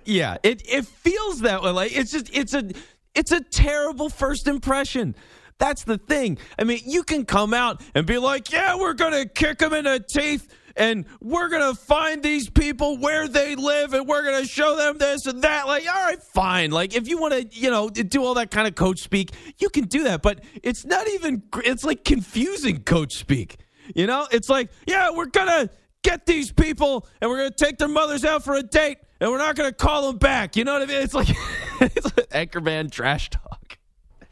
Yeah, 0.05 0.39
it 0.43 0.63
it 0.67 0.87
feels 0.87 1.43
that 1.43 1.63
way. 1.63 1.71
Like 1.71 1.97
it's 1.97 2.11
just 2.11 2.35
it's 2.35 2.55
a 2.55 2.71
it's 3.15 3.31
a 3.31 3.41
terrible 3.41 4.09
first 4.09 4.49
impression. 4.49 5.15
That's 5.59 5.85
the 5.85 5.99
thing. 5.99 6.39
I 6.59 6.65
mean, 6.65 6.81
you 6.85 7.03
can 7.03 7.25
come 7.25 7.53
out 7.53 7.83
and 7.95 8.07
be 8.07 8.19
like, 8.19 8.51
"Yeah, 8.51 8.77
we're 8.77 8.95
gonna 8.95 9.27
kick 9.27 9.59
them 9.59 9.73
in 9.75 9.85
the 9.85 10.01
teeth." 10.01 10.49
And 10.79 11.07
we're 11.21 11.49
gonna 11.49 11.75
find 11.75 12.23
these 12.23 12.49
people 12.49 12.99
where 12.99 13.27
they 13.27 13.57
live, 13.57 13.93
and 13.95 14.07
we're 14.07 14.23
gonna 14.23 14.47
show 14.47 14.77
them 14.77 14.97
this 14.97 15.27
and 15.27 15.43
that. 15.43 15.67
Like, 15.67 15.87
all 15.89 16.05
right, 16.05 16.23
fine. 16.23 16.71
Like, 16.71 16.95
if 16.95 17.09
you 17.09 17.19
want 17.19 17.35
to, 17.35 17.59
you 17.59 17.69
know, 17.71 17.91
do 17.91 18.25
all 18.25 18.35
that 18.35 18.53
kind 18.53 18.69
of 18.69 18.77
coach 18.77 19.01
speak, 19.01 19.33
you 19.59 19.69
can 19.71 19.85
do 19.85 20.05
that. 20.05 20.23
But 20.23 20.45
it's 20.63 20.85
not 20.87 21.09
even. 21.09 21.43
It's 21.65 21.83
like 21.85 22.05
confusing 22.05 22.85
coach 22.85 23.15
speak. 23.17 23.57
You 23.95 24.07
know, 24.07 24.29
it's 24.31 24.49
like, 24.49 24.71
yeah, 24.87 25.11
we're 25.11 25.27
gonna 25.27 25.69
get 26.03 26.27
these 26.27 26.53
people, 26.53 27.09
and 27.21 27.29
we're 27.31 27.39
gonna 27.39 27.51
take 27.51 27.79
their 27.79 27.89
mothers 27.89 28.25
out 28.25 28.45
for 28.45 28.55
a 28.55 28.63
date, 28.63 28.99
and 29.21 29.31
we're 29.31 29.39
not 29.39 29.57
gonna 29.57 29.73
call 29.73 30.07
them 30.07 30.19
back. 30.19 30.57
You 30.57 30.65
know 30.65 30.75
what 30.75 30.83
I 30.83 30.87
mean? 30.87 31.03
It's 31.03 31.15
like 31.15 31.29
it's 31.81 32.17
like 32.17 32.29
Anchorman 32.31 32.91
trash 32.91 33.31
talk. 33.31 33.79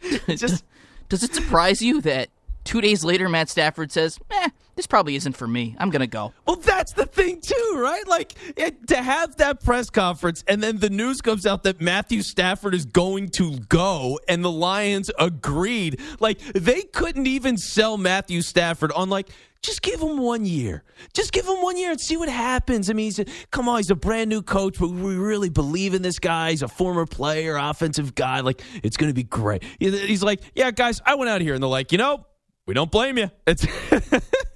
It's 0.01 0.40
just 0.40 0.64
Does 1.09 1.22
it 1.24 1.34
surprise 1.34 1.82
you 1.82 2.01
that 2.03 2.28
two 2.64 2.80
days 2.80 3.05
later 3.05 3.28
Matt 3.28 3.49
Stafford 3.49 3.90
says, 3.90 4.18
"Eh, 4.30 4.49
this 4.77 4.87
probably 4.87 5.16
isn't 5.16 5.37
for 5.37 5.49
me. 5.49 5.74
I'm 5.79 5.91
gonna 5.91 6.07
go. 6.07 6.33
Well, 6.47 6.57
that's 6.57 6.93
the 6.93 7.07
thing 7.07 7.41
too, 7.41 7.72
right? 7.77 8.07
Like 8.07 8.35
it, 8.57 8.87
to 8.89 8.97
have 8.97 9.37
that 9.37 9.64
press 9.64 9.91
conference, 9.91 10.45
and 10.47 10.62
then 10.62 10.79
the 10.79 10.91
news 10.91 11.20
comes 11.20 11.47
out 11.47 11.64
that 11.64 11.81
Matthew 11.81 12.22
Stafford 12.22 12.74
is 12.74 12.85
going 12.87 13.31
to 13.31 13.59
go, 13.68 14.20
and 14.29 14.45
the 14.45 14.51
Lions 14.51 15.11
agreed. 15.18 16.01
Like 16.20 16.39
they 16.55 16.83
couldn't 16.83 17.27
even 17.27 17.57
sell 17.57 17.97
Matthew 17.97 18.43
Stafford 18.43 18.93
on 18.93 19.11
like. 19.11 19.31
Just 19.62 19.83
give 19.83 20.01
him 20.01 20.18
one 20.18 20.45
year. 20.45 20.85
Just 21.12 21.33
give 21.33 21.45
him 21.45 21.61
one 21.61 21.77
year 21.77 21.91
and 21.91 22.01
see 22.01 22.16
what 22.16 22.29
happens. 22.29 22.89
I 22.89 22.93
mean, 22.93 23.07
he's 23.07 23.18
a, 23.18 23.24
come 23.51 23.68
on, 23.68 23.79
he's 23.79 23.91
a 23.91 23.97
brand 23.97 24.29
new 24.31 24.41
coach, 24.41 24.79
but 24.79 24.91
we 24.91 25.16
really 25.16 25.49
believe 25.49 25.93
in 25.93 26.03
this 26.03 26.20
guy. 26.20 26.51
He's 26.51 26.62
a 26.62 26.68
former 26.68 27.05
player, 27.05 27.57
offensive 27.57 28.14
guy. 28.14 28.41
Like, 28.41 28.62
it's 28.85 28.97
going 28.97 29.11
to 29.11 29.14
be 29.14 29.24
great. 29.24 29.64
He's 29.81 30.22
like, 30.22 30.41
yeah, 30.55 30.70
guys, 30.70 31.01
I 31.05 31.16
went 31.16 31.31
out 31.31 31.41
here, 31.41 31.55
and 31.55 31.61
they're 31.61 31.70
like, 31.70 31.91
you 31.91 31.99
know, 31.99 32.27
we 32.67 32.75
don't 32.75 32.91
blame 32.91 33.19
you. 33.19 33.31
It's, 33.47 33.67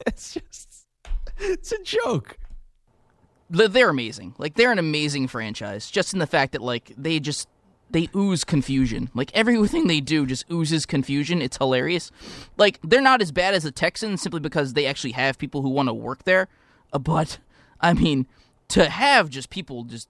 it's 0.07 0.35
just, 0.35 0.87
it's 1.39 1.73
a 1.73 1.83
joke. 1.83 2.37
They're- 3.49 3.69
They're 3.69 3.89
amazing. 3.91 4.35
Like 4.39 4.55
they're 4.55 4.73
an 4.73 4.79
amazing 4.79 5.29
franchise. 5.29 5.91
Just 5.91 6.13
in 6.13 6.19
the 6.19 6.27
fact 6.27 6.53
that 6.53 6.63
like 6.63 6.93
they 6.97 7.19
just 7.21 7.49
they 7.91 8.09
ooze 8.15 8.45
confusion. 8.45 9.11
Like 9.15 9.31
everything 9.35 9.89
they 9.89 10.01
do 10.01 10.25
just 10.27 10.45
oozes 10.51 10.87
confusion. 10.87 11.43
It's 11.43 11.57
hilarious. 11.57 12.13
Like 12.57 12.79
they're 12.85 13.01
not 13.01 13.21
as 13.21 13.33
bad 13.33 13.55
as 13.55 13.65
the 13.65 13.73
Texans 13.73 14.23
simply 14.23 14.39
because 14.41 14.75
they 14.75 14.87
actually 14.87 15.13
have 15.13 15.39
people 15.39 15.63
who 15.63 15.69
want 15.71 15.89
to 15.89 15.95
work 15.95 16.23
there. 16.25 16.47
Uh, 16.93 16.99
But 17.01 17.39
I 17.81 17.93
mean, 17.95 18.27
to 18.69 18.89
have 18.89 19.29
just 19.31 19.51
people 19.51 19.83
just 19.85 20.09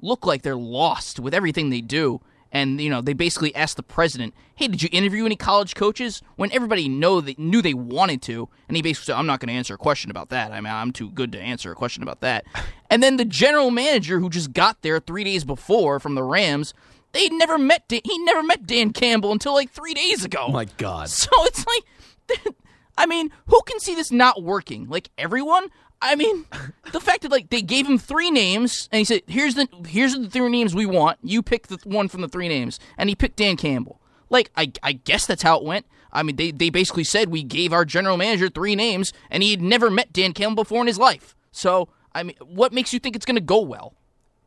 look 0.00 0.24
like 0.24 0.42
they're 0.42 0.54
lost 0.56 1.18
with 1.18 1.34
everything 1.34 1.70
they 1.70 1.80
do. 1.80 2.20
And 2.52 2.80
you 2.80 2.88
know 2.88 3.00
they 3.00 3.12
basically 3.12 3.54
asked 3.54 3.76
the 3.76 3.82
president, 3.82 4.34
"Hey, 4.54 4.68
did 4.68 4.82
you 4.82 4.88
interview 4.92 5.26
any 5.26 5.36
college 5.36 5.74
coaches?" 5.74 6.22
When 6.36 6.52
everybody 6.52 6.88
know 6.88 7.20
they 7.20 7.34
knew 7.38 7.60
they 7.60 7.74
wanted 7.74 8.22
to, 8.22 8.48
and 8.68 8.76
he 8.76 8.82
basically 8.82 9.12
said, 9.12 9.18
"I'm 9.18 9.26
not 9.26 9.40
going 9.40 9.48
to 9.48 9.54
answer 9.54 9.74
a 9.74 9.78
question 9.78 10.10
about 10.10 10.30
that. 10.30 10.52
I 10.52 10.60
mean, 10.60 10.72
I'm 10.72 10.92
too 10.92 11.10
good 11.10 11.32
to 11.32 11.40
answer 11.40 11.72
a 11.72 11.74
question 11.74 12.02
about 12.02 12.20
that." 12.20 12.44
And 12.88 13.02
then 13.02 13.16
the 13.16 13.24
general 13.24 13.72
manager, 13.72 14.20
who 14.20 14.30
just 14.30 14.52
got 14.52 14.82
there 14.82 15.00
three 15.00 15.24
days 15.24 15.44
before 15.44 15.98
from 15.98 16.14
the 16.14 16.22
Rams, 16.22 16.72
they 17.10 17.28
never 17.30 17.58
met. 17.58 17.88
Dan, 17.88 18.00
he 18.04 18.18
never 18.20 18.44
met 18.44 18.64
Dan 18.64 18.92
Campbell 18.92 19.32
until 19.32 19.54
like 19.54 19.70
three 19.70 19.92
days 19.92 20.24
ago. 20.24 20.44
Oh 20.46 20.52
my 20.52 20.66
God. 20.66 21.08
So 21.16 21.30
it's 21.46 21.66
like, 21.66 22.44
I 22.98 23.06
mean, 23.06 23.30
who 23.46 23.60
can 23.66 23.80
see 23.80 23.94
this 23.96 24.12
not 24.12 24.42
working? 24.42 24.88
Like 24.88 25.10
everyone. 25.18 25.68
I 26.00 26.14
mean, 26.14 26.44
the 26.92 27.00
fact 27.00 27.22
that 27.22 27.30
like 27.30 27.50
they 27.50 27.62
gave 27.62 27.86
him 27.86 27.98
three 27.98 28.30
names 28.30 28.88
and 28.92 28.98
he 28.98 29.04
said, 29.04 29.22
"Here's 29.26 29.54
the 29.54 29.68
here's 29.86 30.14
the 30.14 30.28
three 30.28 30.48
names 30.50 30.74
we 30.74 30.86
want. 30.86 31.18
You 31.22 31.42
pick 31.42 31.68
the 31.68 31.78
one 31.84 32.08
from 32.08 32.20
the 32.20 32.28
three 32.28 32.48
names," 32.48 32.78
and 32.98 33.08
he 33.08 33.14
picked 33.14 33.36
Dan 33.36 33.56
Campbell. 33.56 34.00
Like 34.28 34.50
I 34.56 34.72
I 34.82 34.92
guess 34.92 35.26
that's 35.26 35.42
how 35.42 35.58
it 35.58 35.64
went. 35.64 35.86
I 36.12 36.22
mean, 36.22 36.36
they 36.36 36.50
they 36.50 36.70
basically 36.70 37.04
said 37.04 37.28
we 37.28 37.42
gave 37.42 37.72
our 37.72 37.84
general 37.84 38.16
manager 38.16 38.48
three 38.48 38.74
names 38.74 39.12
and 39.30 39.42
he 39.42 39.50
had 39.50 39.62
never 39.62 39.90
met 39.90 40.12
Dan 40.12 40.32
Campbell 40.32 40.64
before 40.64 40.80
in 40.80 40.86
his 40.86 40.98
life. 40.98 41.34
So 41.52 41.88
I 42.14 42.22
mean, 42.22 42.36
what 42.44 42.72
makes 42.72 42.92
you 42.92 42.98
think 42.98 43.16
it's 43.16 43.26
going 43.26 43.36
to 43.36 43.42
go 43.42 43.60
well? 43.60 43.94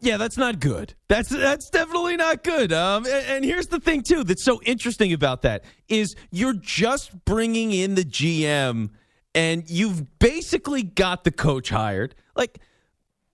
Yeah, 0.02 0.18
that's 0.18 0.38
not 0.38 0.60
good. 0.60 0.94
That's 1.10 1.30
that's 1.30 1.70
definitely 1.70 2.16
not 2.16 2.44
good. 2.44 2.72
Um, 2.72 3.06
and, 3.06 3.26
and 3.28 3.46
here's 3.46 3.68
the 3.68 3.80
thing 3.80 4.02
too 4.02 4.24
that's 4.24 4.44
so 4.44 4.62
interesting 4.66 5.12
about 5.14 5.42
that 5.42 5.64
is 5.90 6.16
you're 6.32 6.54
just 6.54 7.26
bringing 7.26 7.72
in 7.72 7.96
the 7.96 8.04
GM, 8.04 8.92
and 9.36 9.70
you've 9.70 10.20
basically 10.20 10.84
got 10.84 11.24
the 11.24 11.32
coach 11.32 11.70
hired. 11.70 12.16
Like 12.36 12.60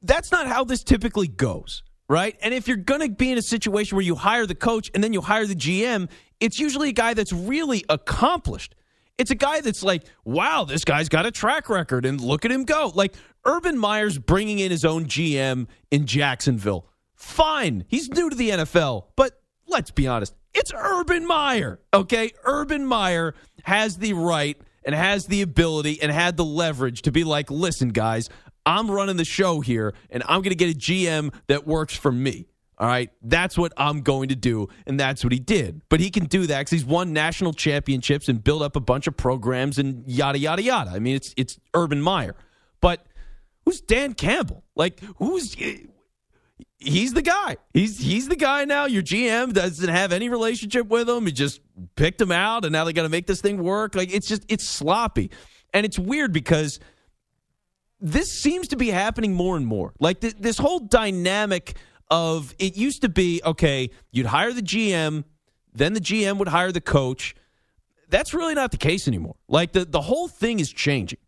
that's 0.02 0.32
not 0.32 0.48
how 0.48 0.64
this 0.64 0.84
typically 0.84 1.28
goes, 1.28 1.84
right? 2.08 2.38
And 2.42 2.54
if 2.54 2.68
you're 2.68 2.78
going 2.78 3.02
to 3.02 3.10
be 3.10 3.32
in 3.32 3.38
a 3.38 3.42
situation 3.42 3.96
where 3.96 4.06
you 4.06 4.16
hire 4.16 4.46
the 4.46 4.56
coach 4.56 4.92
and 4.94 5.04
then 5.04 5.14
you 5.14 5.22
hire 5.22 5.46
the 5.46 5.56
GM, 5.56 6.10
it's 6.40 6.60
usually 6.60 6.90
a 6.90 6.94
guy 6.94 7.14
that's 7.14 7.34
really 7.34 7.84
accomplished. 7.90 8.76
It's 9.18 9.32
a 9.32 9.36
guy 9.36 9.62
that's 9.62 9.82
like, 9.82 10.04
wow, 10.26 10.66
this 10.66 10.84
guy's 10.84 11.08
got 11.08 11.26
a 11.26 11.32
track 11.32 11.70
record 11.70 12.06
and 12.06 12.20
look 12.20 12.44
at 12.44 12.52
him 12.52 12.66
go. 12.66 12.92
Like 12.94 13.16
Urban 13.46 13.78
Meyer's 13.78 14.18
bringing 14.18 14.60
in 14.60 14.72
his 14.72 14.84
own 14.84 15.06
GM 15.06 15.68
in 15.90 16.06
Jacksonville. 16.06 16.88
Fine. 17.14 17.86
He's 17.88 18.10
new 18.10 18.30
to 18.30 18.36
the 18.36 18.50
NFL, 18.50 19.06
but 19.16 19.42
let's 19.68 19.92
be 19.92 20.06
honest. 20.08 20.36
It's 20.54 20.72
Urban 20.74 21.26
Meyer, 21.26 21.80
okay? 21.94 22.32
Urban 22.44 22.86
Meyer 22.86 23.36
has 23.64 23.98
the 23.98 24.14
right 24.14 24.58
and 24.86 24.96
has 24.96 25.26
the 25.26 25.42
ability 25.42 26.02
and 26.02 26.12
had 26.12 26.38
the 26.38 26.46
leverage 26.46 27.02
to 27.04 27.12
be 27.12 27.24
like, 27.24 27.50
listen, 27.50 27.90
guys, 27.90 28.30
I'm 28.66 28.90
running 28.90 29.18
the 29.18 29.26
show 29.26 29.62
here 29.62 29.94
and 30.10 30.24
I'm 30.24 30.42
going 30.42 30.50
to 30.50 30.56
get 30.56 30.76
a 30.76 30.78
GM 30.78 31.34
that 31.48 31.68
works 31.68 31.96
for 31.96 32.12
me. 32.12 32.48
All 32.78 32.88
right, 32.88 33.10
that's 33.22 33.58
what 33.58 33.72
I'm 33.78 34.02
going 34.02 34.30
to 34.30 34.36
do, 34.36 34.68
and 34.86 35.00
that's 35.00 35.24
what 35.24 35.32
he 35.32 35.40
did. 35.40 35.82
But 35.88 36.02
he 36.02 36.10
can 36.10 36.26
do 36.26 36.46
that 36.48 36.60
because 36.60 36.72
he's 36.72 36.84
won 36.84 37.14
national 37.14 37.54
championships 37.54 38.28
and 38.28 38.44
built 38.44 38.62
up 38.62 38.76
a 38.76 38.82
bunch 38.82 39.08
of 39.08 39.16
programs 39.16 39.78
and 39.78 40.04
yada 40.06 40.38
yada 40.38 40.62
yada. 40.62 40.92
I 40.92 41.00
mean, 41.00 41.16
it's 41.16 41.34
it's 41.38 41.58
Urban 41.74 42.02
Meyer, 42.02 42.36
but 42.82 43.06
who's 43.64 43.80
Dan 43.80 44.14
Campbell? 44.14 44.66
Like, 44.76 45.00
who's 45.20 45.56
he's 46.86 47.14
the 47.14 47.22
guy. 47.22 47.58
He's 47.74 48.00
he's 48.00 48.28
the 48.28 48.36
guy 48.36 48.66
now. 48.66 48.86
Your 48.86 49.04
GM 49.04 49.54
doesn't 49.54 49.90
have 49.90 50.12
any 50.12 50.30
relationship 50.30 50.88
with 50.88 51.10
him. 51.10 51.26
He 51.26 51.32
just 51.32 51.62
picked 51.96 52.22
him 52.22 52.32
out, 52.32 52.66
and 52.66 52.72
now 52.72 52.84
they 52.84 52.94
got 52.94 53.04
to 53.04 53.10
make 53.10 53.28
this 53.28 53.42
thing 53.42 53.62
work. 53.62 53.96
Like, 53.96 54.14
it's 54.14 54.28
just 54.28 54.46
it's 54.48 54.68
sloppy, 54.68 55.32
and 55.74 55.86
it's 55.86 56.00
weird 56.00 56.32
because 56.32 56.80
this 58.00 58.32
seems 58.32 58.68
to 58.70 58.76
be 58.76 58.90
happening 58.90 59.34
more 59.34 59.58
and 59.58 59.66
more. 59.66 59.94
Like 60.00 60.22
th- 60.22 60.36
this 60.40 60.58
whole 60.58 60.80
dynamic 60.80 61.76
of 62.12 62.54
it 62.60 62.76
used 62.78 63.02
to 63.02 63.10
be 63.10 63.42
okay, 63.44 63.90
you'd 64.12 64.28
hire 64.28 64.54
the 64.54 64.62
GM, 64.62 65.24
then 65.74 65.94
the 65.94 66.00
GM 66.00 66.38
would 66.38 66.48
hire 66.48 66.72
the 66.72 66.82
coach. 66.82 67.36
That's 68.10 68.34
really 68.34 68.54
not 68.54 68.72
the 68.72 68.78
case 68.78 69.08
anymore. 69.08 69.36
Like 69.48 69.72
the 69.72 69.86
the 69.86 70.02
whole 70.02 70.28
thing 70.28 70.60
is 70.60 70.72
changing. 70.72 71.20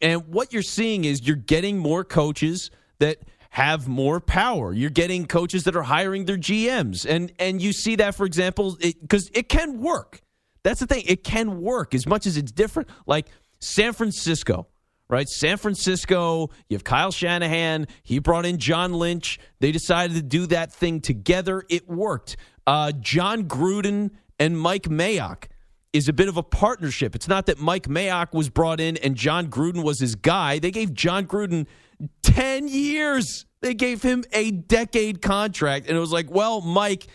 And 0.00 0.28
what 0.28 0.52
you're 0.52 0.62
seeing 0.62 1.04
is 1.04 1.26
you're 1.26 1.36
getting 1.36 1.78
more 1.78 2.04
coaches 2.04 2.70
that 2.98 3.18
have 3.56 3.88
more 3.88 4.20
power. 4.20 4.74
You're 4.74 4.90
getting 4.90 5.24
coaches 5.24 5.64
that 5.64 5.74
are 5.74 5.82
hiring 5.82 6.26
their 6.26 6.36
GMs. 6.36 7.06
And 7.08 7.32
and 7.38 7.62
you 7.62 7.72
see 7.72 7.96
that 7.96 8.14
for 8.14 8.26
example 8.26 8.76
because 8.78 9.30
it, 9.32 9.48
can 9.48 9.80
work. 9.80 10.20
That's 10.62 10.78
the 10.78 10.86
thing. 10.86 11.04
It 11.06 11.24
can 11.24 11.62
work 11.62 11.94
as 11.94 12.06
much 12.06 12.26
as 12.26 12.36
it's 12.36 12.52
different. 12.52 12.90
Like 13.06 13.28
San 13.58 13.94
Francisco 13.94 14.68
right? 15.08 15.28
San 15.28 15.56
Francisco, 15.56 16.50
you 16.68 16.74
have 16.74 16.82
Kyle 16.82 17.12
Shanahan. 17.12 17.86
He 18.02 18.18
brought 18.18 18.44
in 18.44 18.58
John 18.58 18.92
Lynch. 18.92 19.38
They 19.60 19.70
decided 19.70 20.16
to 20.16 20.22
do 20.22 20.48
that 20.48 20.72
thing 20.72 21.00
together. 21.00 21.62
It 21.70 21.88
worked. 21.88 22.36
Uh, 22.66 22.90
Jon 22.90 23.44
Gruden 23.44 24.10
and 24.40 24.58
Mike 24.58 24.88
Mayock 24.88 25.44
is 25.92 26.08
a 26.08 26.12
bit 26.12 26.26
of 26.28 26.36
a 26.36 26.42
partnership. 26.42 27.14
It's 27.14 27.28
not 27.28 27.46
that 27.46 27.60
Mike 27.60 27.84
Mayock 27.84 28.34
was 28.34 28.50
brought 28.50 28.80
in 28.80 28.96
and 28.96 29.14
Jon 29.14 29.46
Gruden 29.46 29.84
was 29.84 30.00
his 30.00 30.16
guy. 30.16 30.58
They 30.58 30.72
gave 30.72 30.92
Jon 30.92 31.24
Gruden 31.24 31.68
10 32.22 32.68
years. 32.68 33.46
They 33.60 33.74
gave 33.74 34.02
him 34.02 34.24
a 34.32 34.50
decade 34.50 35.22
contract. 35.22 35.88
And 35.88 35.96
it 35.96 36.00
was 36.00 36.12
like, 36.12 36.30
well, 36.30 36.60
Mike, 36.60 37.06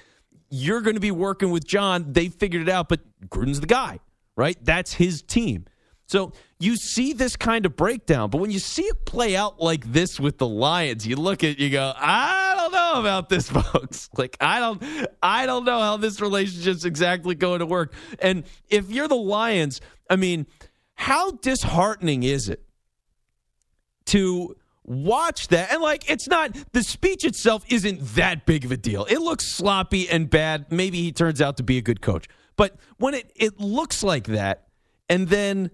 you're 0.50 0.82
going 0.82 0.96
to 0.96 1.02
be 1.02 1.12
working 1.12 1.52
with 1.52 1.66
Jon. 1.66 2.14
They 2.14 2.28
figured 2.30 2.64
it 2.64 2.70
out, 2.70 2.90
but 2.90 3.00
Gruden's 3.30 3.62
the 3.62 3.68
guy, 3.68 4.00
right? 4.36 4.58
That's 4.64 4.94
his 4.94 5.22
team. 5.22 5.66
So 6.12 6.34
you 6.60 6.76
see 6.76 7.14
this 7.14 7.38
kind 7.38 7.66
of 7.66 7.78
breakdown, 7.78 8.30
but 8.30 8.40
when 8.40 8.52
you 8.52 8.60
see 8.60 8.82
it 8.82 9.06
play 9.06 9.34
out 9.34 9.62
like 9.62 9.94
this 9.94 10.20
with 10.20 10.40
the 10.40 10.48
Lions, 10.48 11.08
you 11.08 11.16
look 11.16 11.42
at 11.42 11.58
you 11.58 11.70
go, 11.70 11.94
I 11.96 12.54
don't 12.58 12.74
know 12.74 13.00
about 13.00 13.30
this, 13.30 13.50
folks. 13.50 14.10
Like 14.18 14.36
I 14.42 14.60
don't, 14.60 14.84
I 15.24 15.46
don't 15.46 15.64
know 15.64 15.80
how 15.80 15.96
this 15.96 16.20
relationship's 16.20 16.84
exactly 16.84 17.34
going 17.34 17.60
to 17.60 17.66
work. 17.66 17.94
And 18.20 18.44
if 18.68 18.92
you're 18.92 19.08
the 19.08 19.16
Lions, 19.16 19.80
I 20.10 20.18
mean, 20.18 20.48
how 20.96 21.32
disheartening 21.32 22.24
is 22.24 22.50
it 22.50 22.62
to 24.08 24.58
watch 24.84 25.48
that? 25.50 25.72
And 25.72 25.82
like, 25.82 26.10
it's 26.10 26.28
not 26.28 26.56
the 26.74 26.84
speech 26.84 27.26
itself 27.26 27.64
isn't 27.70 28.00
that 28.16 28.46
big 28.46 28.66
of 28.66 28.72
a 28.72 28.78
deal. 28.78 29.06
It 29.06 29.20
looks 29.20 29.46
sloppy 29.46 30.10
and 30.10 30.30
bad. 30.30 30.72
Maybe 30.72 31.02
he 31.02 31.12
turns 31.12 31.42
out 31.42 31.58
to 31.58 31.64
be 31.64 31.78
a 31.78 31.82
good 31.82 32.02
coach, 32.02 32.28
but 32.56 32.76
when 32.98 33.14
it 33.14 33.32
it 33.36 33.60
looks 33.60 34.04
like 34.04 34.28
that, 34.28 34.68
and 35.10 35.28
then 35.28 35.72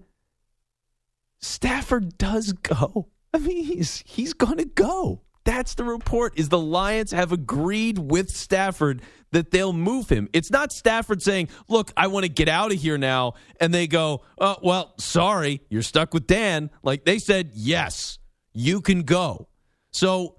Stafford 1.40 2.18
does 2.18 2.52
go. 2.52 3.08
I 3.32 3.38
mean, 3.38 3.64
he's 3.64 4.02
he's 4.06 4.34
to 4.34 4.64
go. 4.74 5.22
That's 5.44 5.74
the 5.74 5.84
report. 5.84 6.38
Is 6.38 6.48
the 6.48 6.58
Lions 6.58 7.10
have 7.12 7.32
agreed 7.32 7.98
with 7.98 8.30
Stafford 8.30 9.02
that 9.30 9.50
they'll 9.50 9.72
move 9.72 10.08
him. 10.08 10.28
It's 10.32 10.50
not 10.50 10.72
Stafford 10.72 11.22
saying, 11.22 11.48
"Look, 11.68 11.92
I 11.96 12.08
want 12.08 12.24
to 12.24 12.28
get 12.28 12.48
out 12.48 12.72
of 12.72 12.78
here 12.78 12.98
now," 12.98 13.34
and 13.60 13.72
they 13.72 13.86
go, 13.86 14.22
"Oh, 14.38 14.56
well, 14.62 14.94
sorry, 14.98 15.62
you're 15.70 15.82
stuck 15.82 16.12
with 16.12 16.26
Dan." 16.26 16.70
Like 16.82 17.04
they 17.04 17.18
said, 17.18 17.52
"Yes, 17.54 18.18
you 18.52 18.80
can 18.80 19.02
go." 19.02 19.48
So, 19.92 20.36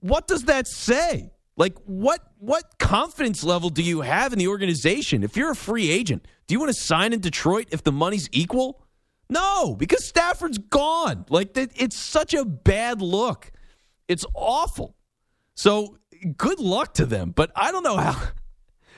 what 0.00 0.26
does 0.26 0.44
that 0.44 0.66
say? 0.66 1.34
Like 1.56 1.78
what 1.86 2.20
what 2.38 2.78
confidence 2.78 3.44
level 3.44 3.70
do 3.70 3.82
you 3.82 4.00
have 4.00 4.32
in 4.32 4.38
the 4.38 4.48
organization? 4.48 5.22
If 5.22 5.36
you're 5.36 5.52
a 5.52 5.56
free 5.56 5.90
agent, 5.90 6.26
do 6.46 6.54
you 6.54 6.58
want 6.58 6.74
to 6.74 6.80
sign 6.80 7.12
in 7.12 7.20
Detroit 7.20 7.68
if 7.70 7.82
the 7.82 7.92
money's 7.92 8.28
equal? 8.32 8.82
No, 9.28 9.74
because 9.74 10.04
Stafford's 10.04 10.58
gone. 10.58 11.24
Like 11.30 11.56
it's 11.56 11.96
such 11.96 12.34
a 12.34 12.44
bad 12.44 13.00
look. 13.00 13.52
It's 14.08 14.24
awful. 14.34 14.96
So 15.54 15.98
good 16.36 16.58
luck 16.58 16.94
to 16.94 17.06
them. 17.06 17.30
But 17.30 17.52
I 17.54 17.70
don't 17.70 17.84
know 17.84 17.96
how. 17.96 18.20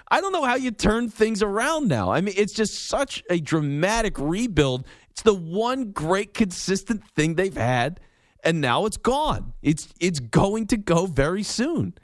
I 0.09 0.21
don't 0.21 0.33
know 0.33 0.45
how 0.45 0.55
you 0.55 0.71
turn 0.71 1.11
things 1.11 1.43
around 1.43 1.89
now. 1.89 2.13
I 2.13 2.21
mean, 2.21 2.35
it's 2.39 2.53
just 2.53 2.87
such 2.87 3.25
a 3.29 3.41
dramatic 3.41 4.17
rebuild. 4.21 4.87
It's 5.11 5.23
the 5.23 5.35
one 5.35 5.91
great 5.91 6.33
consistent 6.33 7.03
thing 7.17 7.35
they've 7.35 7.57
had, 7.57 7.99
and 8.47 8.61
now 8.61 8.87
it's 8.87 8.97
gone. 8.97 9.53
It's 9.61 9.89
it's 10.01 10.21
going 10.21 10.69
to 10.69 10.79
go 10.79 11.05
very 11.07 11.43
soon. 11.43 11.95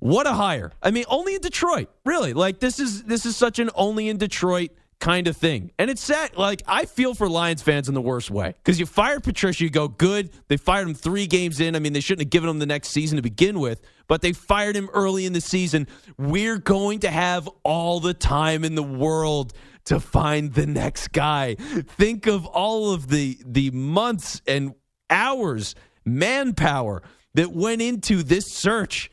What 0.00 0.26
a 0.26 0.32
hire! 0.32 0.72
I 0.82 0.90
mean, 0.90 1.04
only 1.08 1.36
in 1.36 1.40
Detroit, 1.40 1.88
really. 2.04 2.32
Like 2.32 2.58
this 2.58 2.80
is 2.80 3.04
this 3.04 3.24
is 3.24 3.36
such 3.36 3.60
an 3.60 3.70
only 3.76 4.08
in 4.08 4.16
Detroit 4.16 4.70
kind 4.98 5.28
of 5.28 5.36
thing, 5.36 5.70
and 5.78 5.90
it's 5.90 6.02
sad. 6.02 6.36
Like 6.36 6.62
I 6.66 6.86
feel 6.86 7.14
for 7.14 7.28
Lions 7.28 7.62
fans 7.62 7.86
in 7.86 7.94
the 7.94 8.00
worst 8.00 8.30
way 8.30 8.54
because 8.64 8.80
you 8.80 8.86
fired 8.86 9.22
Patricia, 9.22 9.62
you 9.62 9.70
go 9.70 9.86
good. 9.86 10.30
They 10.48 10.56
fired 10.56 10.88
him 10.88 10.94
three 10.94 11.26
games 11.26 11.60
in. 11.60 11.76
I 11.76 11.78
mean, 11.78 11.92
they 11.92 12.00
shouldn't 12.00 12.26
have 12.26 12.30
given 12.30 12.48
him 12.48 12.58
the 12.58 12.66
next 12.66 12.88
season 12.88 13.16
to 13.16 13.22
begin 13.22 13.60
with, 13.60 13.82
but 14.08 14.22
they 14.22 14.32
fired 14.32 14.74
him 14.74 14.88
early 14.92 15.26
in 15.26 15.34
the 15.34 15.40
season. 15.40 15.86
We're 16.16 16.58
going 16.58 17.00
to 17.00 17.10
have 17.10 17.48
all 17.62 18.00
the 18.00 18.14
time 18.14 18.64
in 18.64 18.74
the 18.74 18.82
world 18.82 19.52
to 19.84 20.00
find 20.00 20.52
the 20.54 20.66
next 20.66 21.12
guy. 21.12 21.54
Think 21.54 22.26
of 22.26 22.46
all 22.46 22.92
of 22.92 23.08
the 23.08 23.38
the 23.44 23.70
months 23.70 24.40
and 24.46 24.74
hours, 25.12 25.76
manpower 26.04 27.02
that 27.34 27.52
went 27.52 27.80
into 27.80 28.22
this 28.22 28.50
search. 28.50 29.10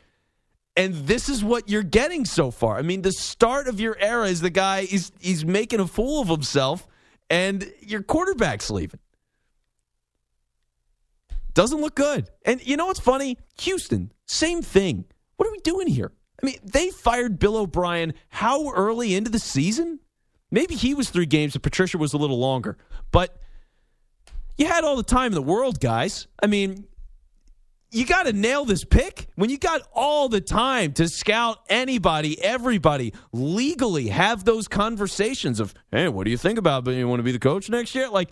And 0.75 0.93
this 0.93 1.29
is 1.29 1.43
what 1.43 1.69
you're 1.69 1.83
getting 1.83 2.25
so 2.25 2.51
far. 2.51 2.77
I 2.77 2.81
mean, 2.81 3.01
the 3.01 3.11
start 3.11 3.67
of 3.67 3.79
your 3.79 3.97
era 3.99 4.27
is 4.27 4.41
the 4.41 4.49
guy 4.49 4.87
is 4.89 5.11
he's 5.19 5.45
making 5.45 5.79
a 5.79 5.87
fool 5.87 6.21
of 6.21 6.29
himself, 6.29 6.87
and 7.29 7.69
your 7.81 8.01
quarterback's 8.01 8.71
leaving. 8.71 8.99
Doesn't 11.53 11.81
look 11.81 11.95
good. 11.95 12.29
And 12.45 12.65
you 12.65 12.77
know 12.77 12.85
what's 12.85 12.99
funny? 12.99 13.37
Houston, 13.59 14.13
same 14.25 14.61
thing. 14.61 15.05
What 15.35 15.47
are 15.47 15.51
we 15.51 15.59
doing 15.59 15.87
here? 15.87 16.11
I 16.41 16.45
mean, 16.45 16.55
they 16.63 16.89
fired 16.89 17.39
Bill 17.39 17.57
O'Brien 17.57 18.13
how 18.29 18.71
early 18.71 19.13
into 19.15 19.29
the 19.29 19.39
season? 19.39 19.99
Maybe 20.51 20.75
he 20.75 20.93
was 20.93 21.09
three 21.09 21.25
games 21.25 21.55
and 21.55 21.63
Patricia 21.63 21.97
was 21.97 22.13
a 22.13 22.17
little 22.17 22.39
longer. 22.39 22.77
But 23.11 23.37
you 24.59 24.67
had 24.67 24.83
all 24.83 24.97
the 24.97 25.03
time 25.03 25.27
in 25.27 25.35
the 25.35 25.41
world, 25.41 25.79
guys. 25.79 26.27
I 26.43 26.47
mean, 26.47 26.85
you 27.91 28.05
got 28.05 28.23
to 28.23 28.33
nail 28.33 28.65
this 28.65 28.83
pick 28.83 29.27
when 29.35 29.49
you 29.49 29.57
got 29.57 29.81
all 29.93 30.27
the 30.27 30.41
time 30.41 30.91
to 30.93 31.07
scout 31.07 31.59
anybody, 31.69 32.39
everybody, 32.43 33.13
legally 33.31 34.09
have 34.09 34.43
those 34.43 34.67
conversations 34.67 35.61
of, 35.61 35.73
hey, 35.91 36.09
what 36.09 36.25
do 36.25 36.31
you 36.31 36.37
think 36.37 36.59
about? 36.59 36.87
it? 36.87 36.95
You 36.95 37.07
want 37.07 37.19
to 37.19 37.23
be 37.23 37.31
the 37.31 37.39
coach 37.39 37.69
next 37.69 37.95
year? 37.95 38.09
Like, 38.09 38.31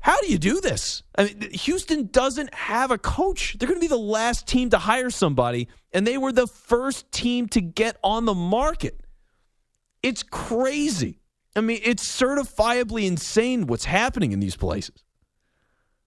how 0.00 0.18
do 0.22 0.28
you 0.28 0.38
do 0.38 0.62
this? 0.62 1.02
I 1.14 1.24
mean, 1.24 1.50
Houston 1.52 2.06
doesn't 2.06 2.54
have 2.54 2.90
a 2.90 2.96
coach. 2.96 3.56
They're 3.58 3.68
going 3.68 3.78
to 3.78 3.84
be 3.84 3.86
the 3.86 3.98
last 3.98 4.48
team 4.48 4.70
to 4.70 4.78
hire 4.78 5.10
somebody, 5.10 5.68
and 5.92 6.06
they 6.06 6.16
were 6.16 6.32
the 6.32 6.46
first 6.46 7.12
team 7.12 7.48
to 7.48 7.60
get 7.60 7.98
on 8.02 8.24
the 8.24 8.34
market. 8.34 8.98
It's 10.02 10.22
crazy. 10.22 11.19
I 11.60 11.62
mean, 11.62 11.80
it's 11.84 12.02
certifiably 12.02 13.06
insane 13.06 13.66
what's 13.66 13.84
happening 13.84 14.32
in 14.32 14.40
these 14.40 14.56
places. 14.56 15.04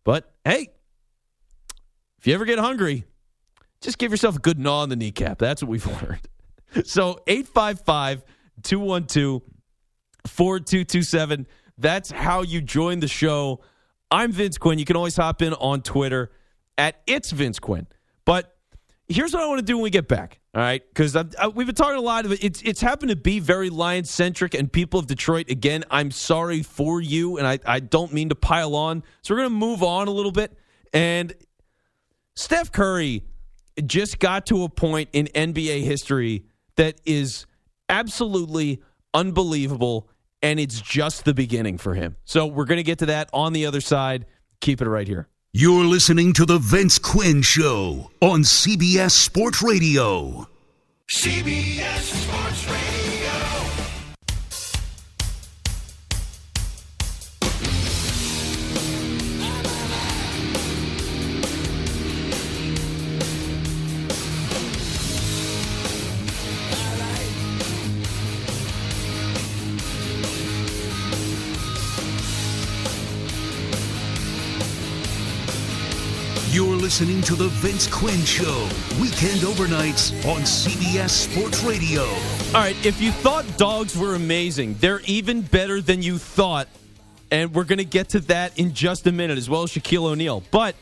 But 0.03 0.33
hey, 0.43 0.69
if 2.17 2.25
you 2.25 2.33
ever 2.33 2.45
get 2.45 2.57
hungry, 2.57 3.05
just 3.79 3.99
give 3.99 4.09
yourself 4.09 4.37
a 4.37 4.39
good 4.39 4.57
gnaw 4.57 4.81
on 4.81 4.89
the 4.89 4.95
kneecap. 4.95 5.37
That's 5.37 5.61
what 5.61 5.69
we've 5.69 5.85
learned. 6.01 6.27
So 6.87 7.19
855 7.27 8.23
212 8.63 9.43
4227. 10.25 11.45
That's 11.77 12.09
how 12.09 12.41
you 12.41 12.59
join 12.59 12.99
the 12.99 13.07
show. 13.07 13.61
I'm 14.09 14.31
Vince 14.31 14.57
Quinn. 14.57 14.79
You 14.79 14.85
can 14.85 14.95
always 14.95 15.15
hop 15.15 15.43
in 15.43 15.53
on 15.53 15.83
Twitter 15.83 16.31
at 16.79 16.99
It's 17.05 17.29
Vince 17.29 17.59
Quinn. 17.59 17.85
But 18.25 18.57
here's 19.07 19.33
what 19.33 19.43
I 19.43 19.45
want 19.45 19.59
to 19.59 19.65
do 19.65 19.77
when 19.77 19.83
we 19.83 19.91
get 19.91 20.07
back. 20.07 20.39
All 20.55 20.61
right, 20.61 20.83
because 20.87 21.15
we've 21.55 21.65
been 21.65 21.75
talking 21.75 21.97
a 21.97 22.01
lot 22.01 22.25
of 22.25 22.31
it. 22.31 22.43
It's 22.43 22.61
it's 22.61 22.79
happened 22.79 23.09
to 23.09 23.15
be 23.15 23.39
very 23.39 23.71
Lions 23.71 24.11
centric, 24.11 24.53
and 24.53 24.71
people 24.71 24.99
of 24.99 25.07
Detroit. 25.07 25.49
Again, 25.49 25.83
I'm 25.89 26.11
sorry 26.11 26.61
for 26.61 27.01
you, 27.01 27.37
and 27.37 27.47
I 27.47 27.57
I 27.65 27.79
don't 27.79 28.13
mean 28.13 28.29
to 28.29 28.35
pile 28.35 28.75
on. 28.75 29.03
So 29.23 29.33
we're 29.33 29.39
gonna 29.39 29.49
move 29.49 29.81
on 29.81 30.07
a 30.07 30.11
little 30.11 30.31
bit. 30.31 30.55
And 30.93 31.33
Steph 32.35 32.71
Curry 32.71 33.23
just 33.83 34.19
got 34.19 34.45
to 34.47 34.63
a 34.63 34.69
point 34.69 35.09
in 35.13 35.25
NBA 35.33 35.81
history 35.81 36.45
that 36.75 37.01
is 37.03 37.47
absolutely 37.89 38.79
unbelievable, 39.11 40.07
and 40.43 40.59
it's 40.59 40.79
just 40.79 41.25
the 41.25 41.33
beginning 41.33 41.79
for 41.79 41.95
him. 41.95 42.15
So 42.25 42.45
we're 42.45 42.65
to 42.77 42.83
get 42.83 42.99
to 42.99 43.07
that 43.07 43.27
on 43.33 43.53
the 43.53 43.65
other 43.65 43.81
side. 43.81 44.27
Keep 44.61 44.81
it 44.81 44.87
right 44.87 45.07
here. 45.07 45.27
You're 45.55 45.85
listening 45.85 46.33
to 46.33 46.47
The 46.47 46.57
Vince 46.57 46.97
Quinn 46.97 47.43
Show 47.43 48.09
on 48.19 48.39
CBS 48.41 49.11
Sports 49.11 49.61
Radio. 49.61 50.47
CBS 51.07 51.99
Sports 51.99 52.67
Radio. 52.71 52.92
Listening 76.93 77.23
to 77.23 77.33
The 77.33 77.47
Vince 77.47 77.87
Quinn 77.87 78.23
Show, 78.23 78.69
weekend 79.01 79.39
overnights 79.39 80.13
on 80.27 80.41
CBS 80.41 81.09
Sports 81.09 81.63
Radio. 81.63 82.03
All 82.03 82.61
right, 82.61 82.75
if 82.85 83.01
you 83.01 83.11
thought 83.11 83.45
dogs 83.57 83.97
were 83.97 84.13
amazing, 84.13 84.75
they're 84.75 85.01
even 85.05 85.41
better 85.41 85.81
than 85.81 86.03
you 86.03 86.19
thought. 86.19 86.67
And 87.31 87.51
we're 87.51 87.63
going 87.63 87.79
to 87.79 87.83
get 87.83 88.09
to 88.09 88.19
that 88.19 88.59
in 88.59 88.75
just 88.75 89.07
a 89.07 89.11
minute, 89.11 89.39
as 89.39 89.49
well 89.49 89.63
as 89.63 89.71
Shaquille 89.71 90.03
O'Neal. 90.03 90.43
But 90.51 90.75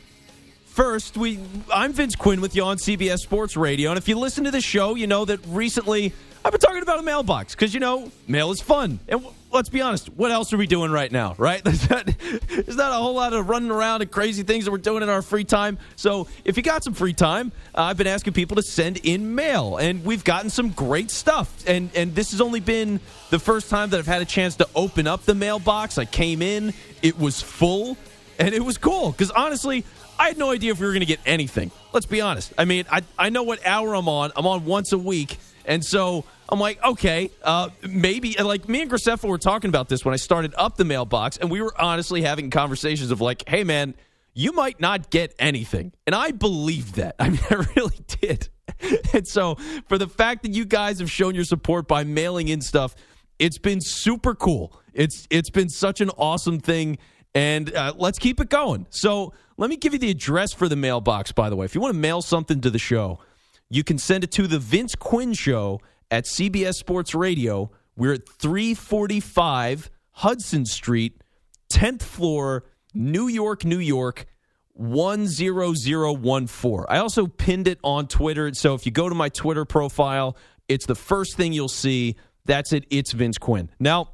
first, 0.66 1.16
we 1.16 1.40
I'm 1.74 1.94
Vince 1.94 2.18
Quinn 2.18 2.42
with 2.42 2.58
you 2.58 2.66
on 2.66 2.76
CBS 2.76 3.20
Sports 3.20 3.56
Radio. 3.56 3.90
And 3.90 3.98
if 3.98 4.10
you 4.10 4.20
listen 4.20 4.44
to 4.44 4.52
the 4.52 4.60
show, 4.60 4.96
you 4.96 5.08
know 5.08 5.24
that 5.24 5.40
recently 5.48 6.12
I've 6.44 6.52
been 6.52 6.60
talking 6.60 6.82
about 6.82 6.98
a 6.98 7.04
mailbox 7.04 7.54
because, 7.54 7.72
you 7.74 7.80
know, 7.80 8.12
mail 8.28 8.50
is 8.50 8.60
fun. 8.60 9.00
And 9.08 9.22
w- 9.22 9.34
let's 9.52 9.70
be 9.70 9.80
honest, 9.80 10.08
what 10.16 10.32
else 10.32 10.52
are 10.54 10.58
we 10.58 10.66
doing 10.66 10.92
right 10.92 11.12
now, 11.12 11.36
right? 11.38 11.64
There's 11.72 11.88
not, 11.88 12.06
there's 12.08 12.78
not 12.78 12.92
a 12.92 12.96
whole 12.96 13.14
lot 13.14 13.34
of 13.34 13.48
running 13.48 13.70
around 13.70 14.02
and 14.02 14.10
crazy 14.10 14.42
things 14.42 14.66
that 14.66 14.72
we're 14.72 14.80
doing 14.80 15.04
in 15.04 15.10
our 15.10 15.22
free 15.22 15.44
time. 15.44 15.78
So 15.98 16.28
if 16.44 16.58
you 16.58 16.64
got 16.64 16.84
some 16.84 16.96
free 16.96 17.14
time, 17.14 17.52
uh, 17.76 17.84
I've 17.84 17.98
been 17.98 18.08
asking 18.08 18.34
people 18.34 18.56
to 18.56 18.64
send 18.64 18.98
in 19.04 19.36
mail, 19.36 19.78
and 19.78 20.04
we've 20.04 20.24
gotten 20.24 20.50
some 20.50 20.70
great 20.72 21.12
stuff. 21.12 21.54
And 21.68 21.92
and 21.96 22.16
this 22.16 22.32
has 22.32 22.42
only 22.42 22.60
been 22.60 23.00
the 23.30 23.40
first 23.40 23.70
time 23.70 23.92
that 23.92 24.00
I've 24.00 24.08
had 24.08 24.24
a 24.24 24.26
chance 24.26 24.56
to 24.56 24.68
open 24.74 25.06
up 25.06 25.24
the 25.24 25.36
mailbox. 25.36 26.00
I 26.00 26.06
came 26.06 26.42
in, 26.42 26.74
it 27.04 27.20
was 27.20 27.40
full, 27.42 27.98
and 28.40 28.54
it 28.54 28.66
was 28.66 28.78
cool 28.78 29.12
because 29.12 29.32
honestly. 29.32 29.86
I 30.20 30.28
had 30.28 30.38
no 30.38 30.52
idea 30.52 30.72
if 30.72 30.80
we 30.80 30.86
were 30.86 30.92
going 30.92 31.00
to 31.00 31.08
get 31.08 31.20
anything. 31.26 31.72
Let's 31.94 32.06
be 32.06 32.22
honest. 32.22 32.54
I 32.56 32.66
mean, 32.66 32.86
I, 32.92 33.02
I 33.18 33.32
know 33.32 33.42
what 33.42 33.66
hour 33.66 33.96
I'm 33.96 34.08
on. 34.08 34.32
I'm 34.36 34.46
on 34.46 34.66
once 34.66 34.92
a 34.92 34.98
week. 35.00 35.40
And 35.66 35.84
so 35.84 36.26
I'm 36.50 36.60
like, 36.60 36.84
okay, 36.84 37.32
uh, 37.44 37.70
maybe. 37.88 38.36
Like, 38.42 38.68
me 38.68 38.82
and 38.82 38.92
Graceffo 38.92 39.28
were 39.28 39.38
talking 39.38 39.70
about 39.70 39.90
this 39.90 40.04
when 40.04 40.14
I 40.14 40.18
started 40.18 40.54
up 40.58 40.78
the 40.78 40.86
mailbox, 40.86 41.38
and 41.38 41.50
we 41.50 41.62
were 41.62 41.74
honestly 41.80 42.22
having 42.22 42.50
conversations 42.50 43.12
of 43.12 43.22
like, 43.22 43.48
hey, 43.48 43.64
man, 43.64 43.94
you 44.34 44.52
might 44.54 44.80
not 44.80 45.10
get 45.10 45.34
anything. 45.40 45.94
And 46.06 46.16
I 46.16 46.32
believe 46.32 46.94
that. 46.94 47.16
I 47.20 47.30
mean, 47.30 47.40
I 47.50 47.66
really 47.76 48.00
did. 48.08 48.50
And 49.14 49.28
so, 49.28 49.56
for 49.88 49.98
the 49.98 50.08
fact 50.08 50.44
that 50.44 50.52
you 50.52 50.66
guys 50.66 51.00
have 51.00 51.12
shown 51.12 51.36
your 51.36 51.44
support 51.44 51.88
by 51.88 52.04
mailing 52.04 52.48
in 52.48 52.62
stuff, 52.62 52.96
it's 53.38 53.58
been 53.58 53.82
super 53.82 54.36
cool. 54.36 54.74
It's 54.94 55.28
it's 55.30 55.50
been 55.50 55.70
such 55.70 56.02
an 56.02 56.10
awesome 56.12 56.60
thing, 56.60 56.98
and 57.34 57.74
uh, 57.74 57.94
let's 57.98 58.20
keep 58.20 58.40
it 58.40 58.50
going. 58.50 58.88
So 58.90 59.34
let 59.58 59.70
me 59.70 59.78
give 59.78 59.94
you 59.94 60.00
the 60.00 60.10
address 60.10 60.54
for 60.54 60.68
the 60.68 60.76
mailbox. 60.76 61.32
By 61.32 61.50
the 61.50 61.56
way, 61.56 61.66
if 61.66 61.76
you 61.76 61.82
want 61.82 61.94
to 61.94 62.00
mail 62.00 62.22
something 62.22 62.62
to 62.62 62.70
the 62.70 62.80
show, 62.80 63.20
you 63.72 63.84
can 63.86 63.98
send 63.98 64.26
it 64.26 64.32
to 64.32 64.48
the 64.48 64.60
Vince 64.60 64.96
Quinn 64.96 65.32
Show 65.34 65.80
at 66.12 66.26
CBS 66.26 66.76
Sports 66.76 67.16
Radio. 67.16 67.72
We're 67.96 68.16
at 68.16 68.28
345 68.28 69.90
Hudson 70.12 70.66
Street, 70.66 71.24
10th 71.70 72.04
floor, 72.04 72.66
New 72.94 73.30
York, 73.30 73.64
New 73.64 73.80
York. 73.80 74.26
10014. 74.78 76.86
I 76.90 76.98
also 76.98 77.28
pinned 77.28 77.68
it 77.68 77.78
on 77.84 78.08
Twitter. 78.08 78.52
So 78.54 78.74
if 78.74 78.86
you 78.86 78.92
go 78.92 79.10
to 79.10 79.16
my 79.16 79.30
Twitter 79.30 79.64
profile, 79.64 80.36
it's 80.68 80.86
the 80.86 80.96
first 80.96 81.38
thing 81.38 81.54
you'll 81.54 81.68
see. 81.68 82.16
That's 82.46 82.74
it. 82.74 82.86
It's 82.90 83.12
Vince 83.12 83.38
Quinn. 83.38 83.70
Now, 83.80 84.10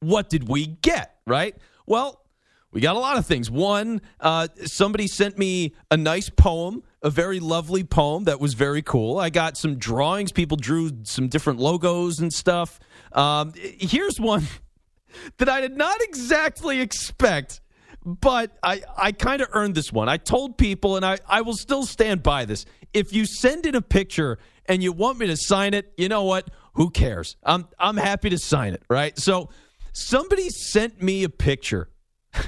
what 0.00 0.30
did 0.30 0.48
we 0.48 0.66
get, 0.66 1.16
right? 1.26 1.56
Well, 1.86 2.22
we 2.70 2.80
got 2.80 2.96
a 2.96 2.98
lot 2.98 3.18
of 3.18 3.26
things. 3.26 3.50
One, 3.50 4.00
uh, 4.20 4.48
somebody 4.64 5.08
sent 5.08 5.36
me 5.36 5.74
a 5.90 5.96
nice 5.96 6.30
poem, 6.30 6.82
a 7.02 7.10
very 7.10 7.40
lovely 7.40 7.82
poem 7.82 8.24
that 8.24 8.40
was 8.40 8.54
very 8.54 8.82
cool. 8.82 9.18
I 9.18 9.30
got 9.30 9.56
some 9.56 9.76
drawings. 9.76 10.30
People 10.30 10.56
drew 10.56 10.90
some 11.02 11.28
different 11.28 11.58
logos 11.58 12.20
and 12.20 12.32
stuff. 12.32 12.78
Um, 13.12 13.52
here's 13.56 14.20
one 14.20 14.46
that 15.38 15.48
I 15.48 15.60
did 15.60 15.76
not 15.76 16.00
exactly 16.00 16.80
expect, 16.80 17.60
but 18.04 18.56
I, 18.62 18.82
I 18.96 19.12
kind 19.12 19.42
of 19.42 19.48
earned 19.52 19.74
this 19.74 19.92
one. 19.92 20.08
I 20.08 20.16
told 20.16 20.56
people, 20.56 20.96
and 20.96 21.04
I, 21.04 21.18
I 21.28 21.42
will 21.42 21.56
still 21.56 21.84
stand 21.84 22.22
by 22.22 22.44
this. 22.44 22.64
If 22.92 23.12
you 23.12 23.26
send 23.26 23.66
in 23.66 23.74
a 23.74 23.82
picture 23.82 24.38
and 24.66 24.82
you 24.82 24.92
want 24.92 25.18
me 25.18 25.26
to 25.26 25.36
sign 25.36 25.74
it, 25.74 25.92
you 25.96 26.08
know 26.08 26.22
what? 26.24 26.48
Who 26.74 26.90
cares? 26.90 27.36
I'm 27.42 27.68
I'm 27.78 27.96
happy 27.96 28.30
to 28.30 28.38
sign 28.38 28.74
it, 28.74 28.82
right? 28.88 29.18
So 29.18 29.50
somebody 29.92 30.48
sent 30.48 31.02
me 31.02 31.24
a 31.24 31.28
picture 31.28 31.90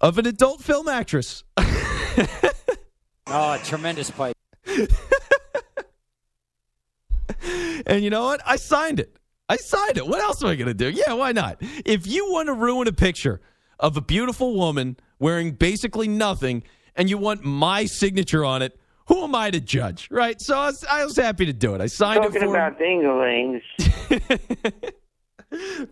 of 0.00 0.18
an 0.18 0.26
adult 0.26 0.62
film 0.62 0.88
actress. 0.88 1.44
Oh, 3.34 3.58
tremendous 3.64 4.10
pipe. 4.10 4.36
And 7.86 8.04
you 8.04 8.10
know 8.10 8.24
what? 8.24 8.40
I 8.46 8.56
signed 8.56 9.00
it. 9.00 9.16
I 9.48 9.56
signed 9.56 9.96
it. 9.96 10.06
What 10.06 10.20
else 10.20 10.42
am 10.42 10.48
I 10.50 10.54
going 10.54 10.68
to 10.68 10.74
do? 10.74 10.88
Yeah, 10.88 11.14
why 11.14 11.32
not? 11.32 11.56
If 11.84 12.06
you 12.06 12.30
want 12.30 12.46
to 12.46 12.52
ruin 12.54 12.86
a 12.86 12.92
picture 12.92 13.40
of 13.80 13.96
a 13.96 14.00
beautiful 14.00 14.54
woman 14.54 14.96
wearing 15.18 15.52
basically 15.52 16.06
nothing 16.08 16.62
and 16.94 17.10
you 17.10 17.18
want 17.18 17.42
my 17.44 17.84
signature 17.86 18.44
on 18.44 18.62
it, 18.62 18.78
who 19.08 19.24
am 19.24 19.34
I 19.34 19.50
to 19.50 19.60
judge, 19.60 20.08
right? 20.10 20.40
So 20.40 20.56
I 20.56 20.66
was, 20.66 20.84
I 20.88 21.04
was 21.04 21.16
happy 21.16 21.46
to 21.46 21.52
do 21.52 21.74
it. 21.74 21.80
I 21.80 21.86
signed 21.86 22.22
Talking 22.22 22.42
it 22.42 22.44
for 22.44 22.56
about 22.56 22.78
dinglings. 22.78 23.62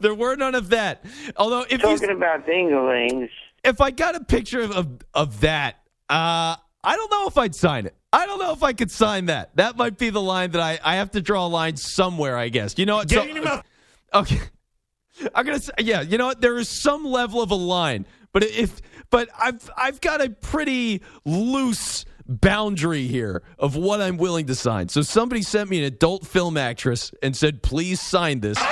There 0.00 0.14
were 0.14 0.36
none 0.36 0.54
of 0.54 0.70
that. 0.70 1.04
Although 1.36 1.62
if 1.62 1.72
you 1.72 1.78
Talking 1.78 2.16
about 2.16 2.46
dinglings. 2.46 3.28
if 3.62 3.80
I 3.82 3.90
got 3.90 4.14
a 4.14 4.24
picture 4.24 4.60
of 4.60 4.70
of, 4.70 4.88
of 5.12 5.40
that, 5.40 5.79
uh, 6.10 6.56
I 6.82 6.96
don't 6.96 7.10
know 7.10 7.26
if 7.28 7.38
I'd 7.38 7.54
sign 7.54 7.86
it. 7.86 7.94
I 8.12 8.26
don't 8.26 8.38
know 8.40 8.52
if 8.52 8.62
I 8.62 8.72
could 8.72 8.90
sign 8.90 9.26
that. 9.26 9.54
That 9.56 9.76
might 9.76 9.96
be 9.96 10.10
the 10.10 10.20
line 10.20 10.50
that 10.50 10.60
I, 10.60 10.80
I 10.82 10.96
have 10.96 11.12
to 11.12 11.22
draw 11.22 11.46
a 11.46 11.48
line 11.48 11.76
somewhere. 11.76 12.36
I 12.36 12.48
guess 12.48 12.74
you 12.76 12.84
know 12.86 12.96
what. 12.96 13.10
So- 13.10 13.22
okay, 14.14 14.40
I'm 15.34 15.46
gonna 15.46 15.60
say 15.60 15.72
yeah. 15.78 16.00
You 16.02 16.18
know 16.18 16.26
what? 16.26 16.40
There 16.40 16.58
is 16.58 16.68
some 16.68 17.04
level 17.04 17.40
of 17.40 17.50
a 17.52 17.54
line, 17.56 18.06
but 18.32 18.42
if 18.42 18.80
but 19.10 19.28
I've 19.38 19.70
I've 19.76 20.00
got 20.00 20.20
a 20.20 20.30
pretty 20.30 21.02
loose 21.24 22.04
boundary 22.26 23.06
here 23.06 23.42
of 23.58 23.76
what 23.76 24.00
I'm 24.00 24.16
willing 24.16 24.46
to 24.46 24.54
sign. 24.54 24.88
So 24.88 25.02
somebody 25.02 25.42
sent 25.42 25.70
me 25.70 25.78
an 25.78 25.84
adult 25.84 26.26
film 26.26 26.56
actress 26.56 27.12
and 27.22 27.36
said, 27.36 27.62
"Please 27.62 28.00
sign 28.00 28.40
this." 28.40 28.58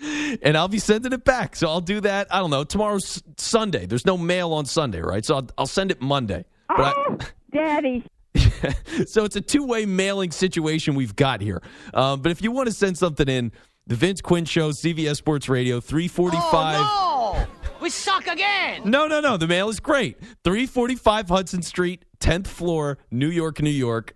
and 0.00 0.56
I'll 0.56 0.68
be 0.68 0.78
sending 0.78 1.12
it 1.12 1.24
back. 1.24 1.56
So 1.56 1.68
I'll 1.68 1.80
do 1.80 2.00
that. 2.00 2.32
I 2.32 2.38
don't 2.38 2.50
know. 2.50 2.64
Tomorrow's 2.64 3.22
Sunday. 3.36 3.86
There's 3.86 4.06
no 4.06 4.16
mail 4.16 4.52
on 4.52 4.66
Sunday, 4.66 5.00
right? 5.00 5.24
So 5.24 5.36
I'll, 5.36 5.48
I'll 5.58 5.66
send 5.66 5.90
it 5.90 6.00
Monday. 6.00 6.44
But 6.68 6.94
I, 6.96 7.16
Daddy. 7.52 8.04
so 9.06 9.24
it's 9.24 9.36
a 9.36 9.40
two-way 9.40 9.86
mailing 9.86 10.30
situation 10.30 10.94
we've 10.94 11.16
got 11.16 11.40
here. 11.40 11.62
Um, 11.94 12.20
but 12.22 12.30
if 12.30 12.42
you 12.42 12.52
want 12.52 12.68
to 12.68 12.74
send 12.74 12.96
something 12.98 13.28
in, 13.28 13.52
the 13.86 13.94
Vince 13.94 14.20
Quinn 14.20 14.44
Show, 14.44 14.70
CBS 14.70 15.16
Sports 15.16 15.48
Radio, 15.48 15.80
345. 15.80 16.76
Oh, 16.78 17.46
no! 17.62 17.70
We 17.80 17.88
suck 17.88 18.26
again! 18.26 18.82
No, 18.84 19.06
no, 19.06 19.20
no. 19.20 19.38
The 19.38 19.46
mail 19.46 19.70
is 19.70 19.80
great. 19.80 20.20
345 20.44 21.28
Hudson 21.28 21.62
Street, 21.62 22.04
10th 22.20 22.48
floor, 22.48 22.98
New 23.10 23.30
York, 23.30 23.62
New 23.62 23.70
York, 23.70 24.14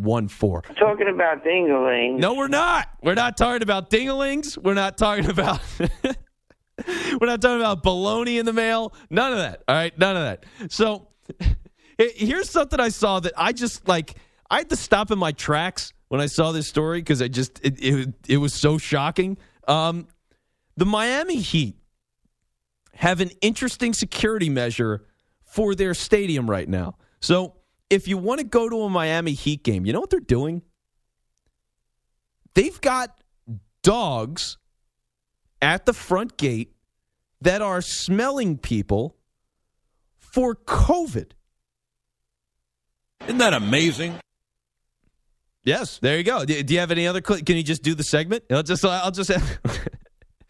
10014. 0.00 0.76
Talking 0.76 1.08
about 1.08 1.44
dinglings. 1.44 2.18
No, 2.18 2.34
we're 2.34 2.48
not. 2.48 2.88
We're 3.02 3.14
not 3.14 3.36
talking 3.36 3.62
about 3.62 3.90
dinglings. 3.90 4.56
We're 4.56 4.74
not 4.74 4.98
talking 4.98 5.28
about. 5.28 5.60
we're 5.80 7.26
not 7.26 7.40
talking 7.40 7.60
about 7.60 7.82
baloney 7.82 8.38
in 8.38 8.46
the 8.46 8.52
mail. 8.52 8.94
None 9.10 9.32
of 9.32 9.38
that. 9.38 9.62
All 9.68 9.74
right, 9.74 9.96
none 9.98 10.16
of 10.16 10.22
that. 10.22 10.72
So, 10.72 11.08
here's 11.98 12.50
something 12.50 12.80
I 12.80 12.88
saw 12.88 13.20
that 13.20 13.32
I 13.36 13.52
just 13.52 13.86
like. 13.88 14.14
I 14.50 14.58
had 14.58 14.70
to 14.70 14.76
stop 14.76 15.10
in 15.10 15.18
my 15.18 15.32
tracks 15.32 15.92
when 16.08 16.20
I 16.20 16.26
saw 16.26 16.52
this 16.52 16.66
story 16.66 17.00
because 17.00 17.20
I 17.20 17.28
just 17.28 17.60
it, 17.62 17.82
it 17.82 18.14
it 18.26 18.36
was 18.38 18.54
so 18.54 18.78
shocking. 18.78 19.38
Um, 19.66 20.08
the 20.76 20.86
Miami 20.86 21.36
Heat 21.36 21.76
have 22.94 23.20
an 23.20 23.30
interesting 23.40 23.92
security 23.92 24.48
measure 24.48 25.04
for 25.44 25.74
their 25.74 25.94
stadium 25.94 26.48
right 26.48 26.68
now. 26.68 26.96
So, 27.20 27.54
if 27.90 28.08
you 28.08 28.18
want 28.18 28.40
to 28.40 28.46
go 28.46 28.68
to 28.68 28.82
a 28.82 28.90
Miami 28.90 29.32
Heat 29.32 29.62
game, 29.62 29.86
you 29.86 29.92
know 29.92 30.00
what 30.00 30.10
they're 30.10 30.20
doing? 30.20 30.62
they've 32.58 32.80
got 32.80 33.22
dogs 33.84 34.58
at 35.62 35.86
the 35.86 35.92
front 35.92 36.36
gate 36.36 36.72
that 37.40 37.62
are 37.62 37.80
smelling 37.80 38.58
people 38.58 39.16
for 40.18 40.56
COVID. 40.56 41.30
Isn't 43.24 43.38
that 43.38 43.54
amazing? 43.54 44.16
Yes, 45.62 45.98
there 45.98 46.16
you 46.16 46.24
go. 46.24 46.44
Do, 46.44 46.54
you 46.54 46.80
have 46.80 46.90
any 46.90 47.06
other? 47.06 47.22
Cl- 47.24 47.42
can 47.42 47.56
you 47.56 47.62
just 47.62 47.82
do 47.82 47.94
the 47.94 48.02
segment? 48.02 48.42
I'll 48.50 48.62
just. 48.64 48.84
I'll 48.84 49.10
just. 49.12 49.30
Have- 49.30 49.60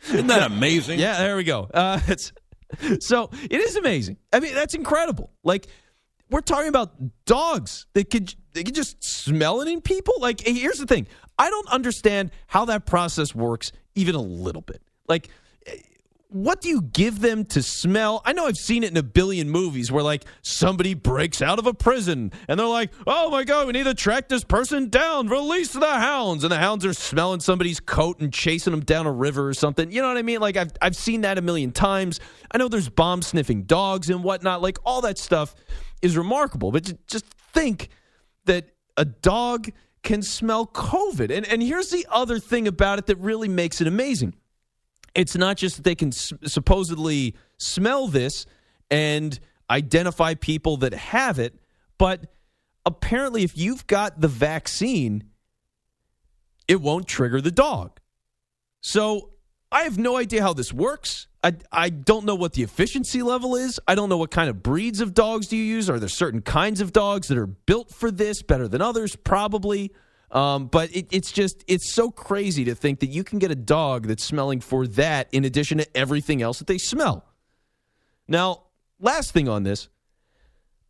Isn't 0.08 0.28
that 0.28 0.50
amazing? 0.50 0.98
Yeah, 0.98 1.18
there 1.18 1.36
we 1.36 1.44
go. 1.44 1.68
Uh, 1.74 2.00
it's, 2.06 2.32
so 3.00 3.28
it 3.50 3.60
is 3.60 3.76
amazing. 3.76 4.16
I 4.32 4.40
mean, 4.40 4.54
that's 4.54 4.74
incredible. 4.74 5.32
Like 5.42 5.66
we're 6.30 6.40
talking 6.40 6.68
about 6.68 6.92
dogs 7.24 7.86
that 7.94 8.10
could 8.10 8.34
they 8.52 8.64
could 8.64 8.74
just 8.74 9.02
smell 9.02 9.60
it 9.60 9.68
in 9.68 9.80
people. 9.80 10.14
Like 10.18 10.40
here's 10.40 10.78
the 10.78 10.86
thing: 10.86 11.06
I 11.38 11.50
don't 11.50 11.68
understand 11.68 12.30
how 12.46 12.64
that 12.66 12.86
process 12.86 13.34
works 13.34 13.72
even 13.94 14.14
a 14.14 14.22
little 14.22 14.62
bit. 14.62 14.82
Like. 15.08 15.28
eh, 15.66 15.72
What 16.30 16.60
do 16.60 16.68
you 16.68 16.82
give 16.82 17.20
them 17.20 17.46
to 17.46 17.62
smell? 17.62 18.20
I 18.26 18.34
know 18.34 18.44
I've 18.46 18.58
seen 18.58 18.82
it 18.84 18.90
in 18.90 18.98
a 18.98 19.02
billion 19.02 19.48
movies 19.48 19.90
where 19.90 20.02
like 20.02 20.24
somebody 20.42 20.92
breaks 20.92 21.40
out 21.40 21.58
of 21.58 21.66
a 21.66 21.72
prison 21.72 22.32
and 22.48 22.60
they're 22.60 22.66
like, 22.66 22.92
"Oh 23.06 23.30
my 23.30 23.44
god, 23.44 23.66
we 23.66 23.72
need 23.72 23.84
to 23.84 23.94
track 23.94 24.28
this 24.28 24.44
person 24.44 24.90
down. 24.90 25.28
Release 25.28 25.72
the 25.72 25.86
hounds." 25.86 26.44
And 26.44 26.52
the 26.52 26.58
hounds 26.58 26.84
are 26.84 26.92
smelling 26.92 27.40
somebody's 27.40 27.80
coat 27.80 28.20
and 28.20 28.30
chasing 28.30 28.72
them 28.72 28.82
down 28.84 29.06
a 29.06 29.10
river 29.12 29.48
or 29.48 29.54
something. 29.54 29.90
You 29.90 30.02
know 30.02 30.08
what 30.08 30.18
I 30.18 30.22
mean? 30.22 30.40
Like 30.40 30.58
I've 30.58 30.72
I've 30.82 30.96
seen 30.96 31.22
that 31.22 31.38
a 31.38 31.42
million 31.42 31.72
times. 31.72 32.20
I 32.52 32.58
know 32.58 32.68
there's 32.68 32.90
bomb 32.90 33.22
sniffing 33.22 33.62
dogs 33.62 34.10
and 34.10 34.22
whatnot. 34.22 34.60
Like 34.60 34.76
all 34.84 35.00
that 35.08 35.16
stuff 35.16 35.54
is 36.02 36.16
remarkable. 36.16 36.72
But 36.72 37.06
just 37.06 37.24
think 37.52 37.88
that 38.44 38.70
a 38.96 39.04
dog 39.04 39.68
can 40.02 40.22
smell 40.22 40.66
COVID. 40.66 41.30
And 41.30 41.46
and 41.46 41.62
here's 41.62 41.90
the 41.90 42.06
other 42.10 42.38
thing 42.38 42.68
about 42.68 42.98
it 42.98 43.06
that 43.06 43.16
really 43.16 43.48
makes 43.48 43.80
it 43.80 43.86
amazing 43.86 44.34
it's 45.18 45.36
not 45.36 45.56
just 45.56 45.76
that 45.76 45.82
they 45.82 45.96
can 45.96 46.08
s- 46.08 46.32
supposedly 46.44 47.34
smell 47.56 48.06
this 48.06 48.46
and 48.88 49.38
identify 49.68 50.34
people 50.34 50.78
that 50.78 50.94
have 50.94 51.40
it, 51.40 51.58
but 51.98 52.32
apparently, 52.86 53.42
if 53.42 53.56
you've 53.58 53.86
got 53.88 54.20
the 54.20 54.28
vaccine, 54.28 55.24
it 56.68 56.80
won't 56.80 57.08
trigger 57.08 57.40
the 57.40 57.50
dog. 57.50 57.98
So 58.80 59.30
I 59.70 59.82
have 59.82 59.98
no 59.98 60.16
idea 60.16 60.42
how 60.42 60.54
this 60.54 60.72
works. 60.72 61.26
I, 61.44 61.54
I 61.70 61.90
don't 61.90 62.24
know 62.24 62.34
what 62.34 62.54
the 62.54 62.62
efficiency 62.62 63.22
level 63.22 63.54
is. 63.54 63.78
I 63.86 63.94
don't 63.94 64.08
know 64.08 64.16
what 64.16 64.30
kind 64.30 64.48
of 64.48 64.62
breeds 64.62 65.00
of 65.00 65.14
dogs 65.14 65.48
do 65.48 65.56
you 65.56 65.64
use. 65.64 65.90
Are 65.90 65.98
there 65.98 66.08
certain 66.08 66.42
kinds 66.42 66.80
of 66.80 66.92
dogs 66.92 67.28
that 67.28 67.38
are 67.38 67.46
built 67.46 67.94
for 67.94 68.10
this 68.10 68.42
better 68.42 68.66
than 68.66 68.80
others? 68.80 69.14
Probably. 69.14 69.92
Um, 70.30 70.66
but 70.66 70.94
it, 70.94 71.06
it's 71.10 71.30
just, 71.32 71.64
it's 71.66 71.92
so 71.92 72.10
crazy 72.10 72.64
to 72.64 72.74
think 72.74 73.00
that 73.00 73.06
you 73.06 73.24
can 73.24 73.38
get 73.38 73.50
a 73.50 73.54
dog 73.54 74.06
that's 74.06 74.24
smelling 74.24 74.60
for 74.60 74.86
that 74.88 75.28
in 75.32 75.44
addition 75.44 75.78
to 75.78 75.96
everything 75.96 76.42
else 76.42 76.58
that 76.58 76.66
they 76.66 76.78
smell. 76.78 77.24
Now, 78.26 78.64
last 79.00 79.32
thing 79.32 79.48
on 79.48 79.62
this, 79.62 79.88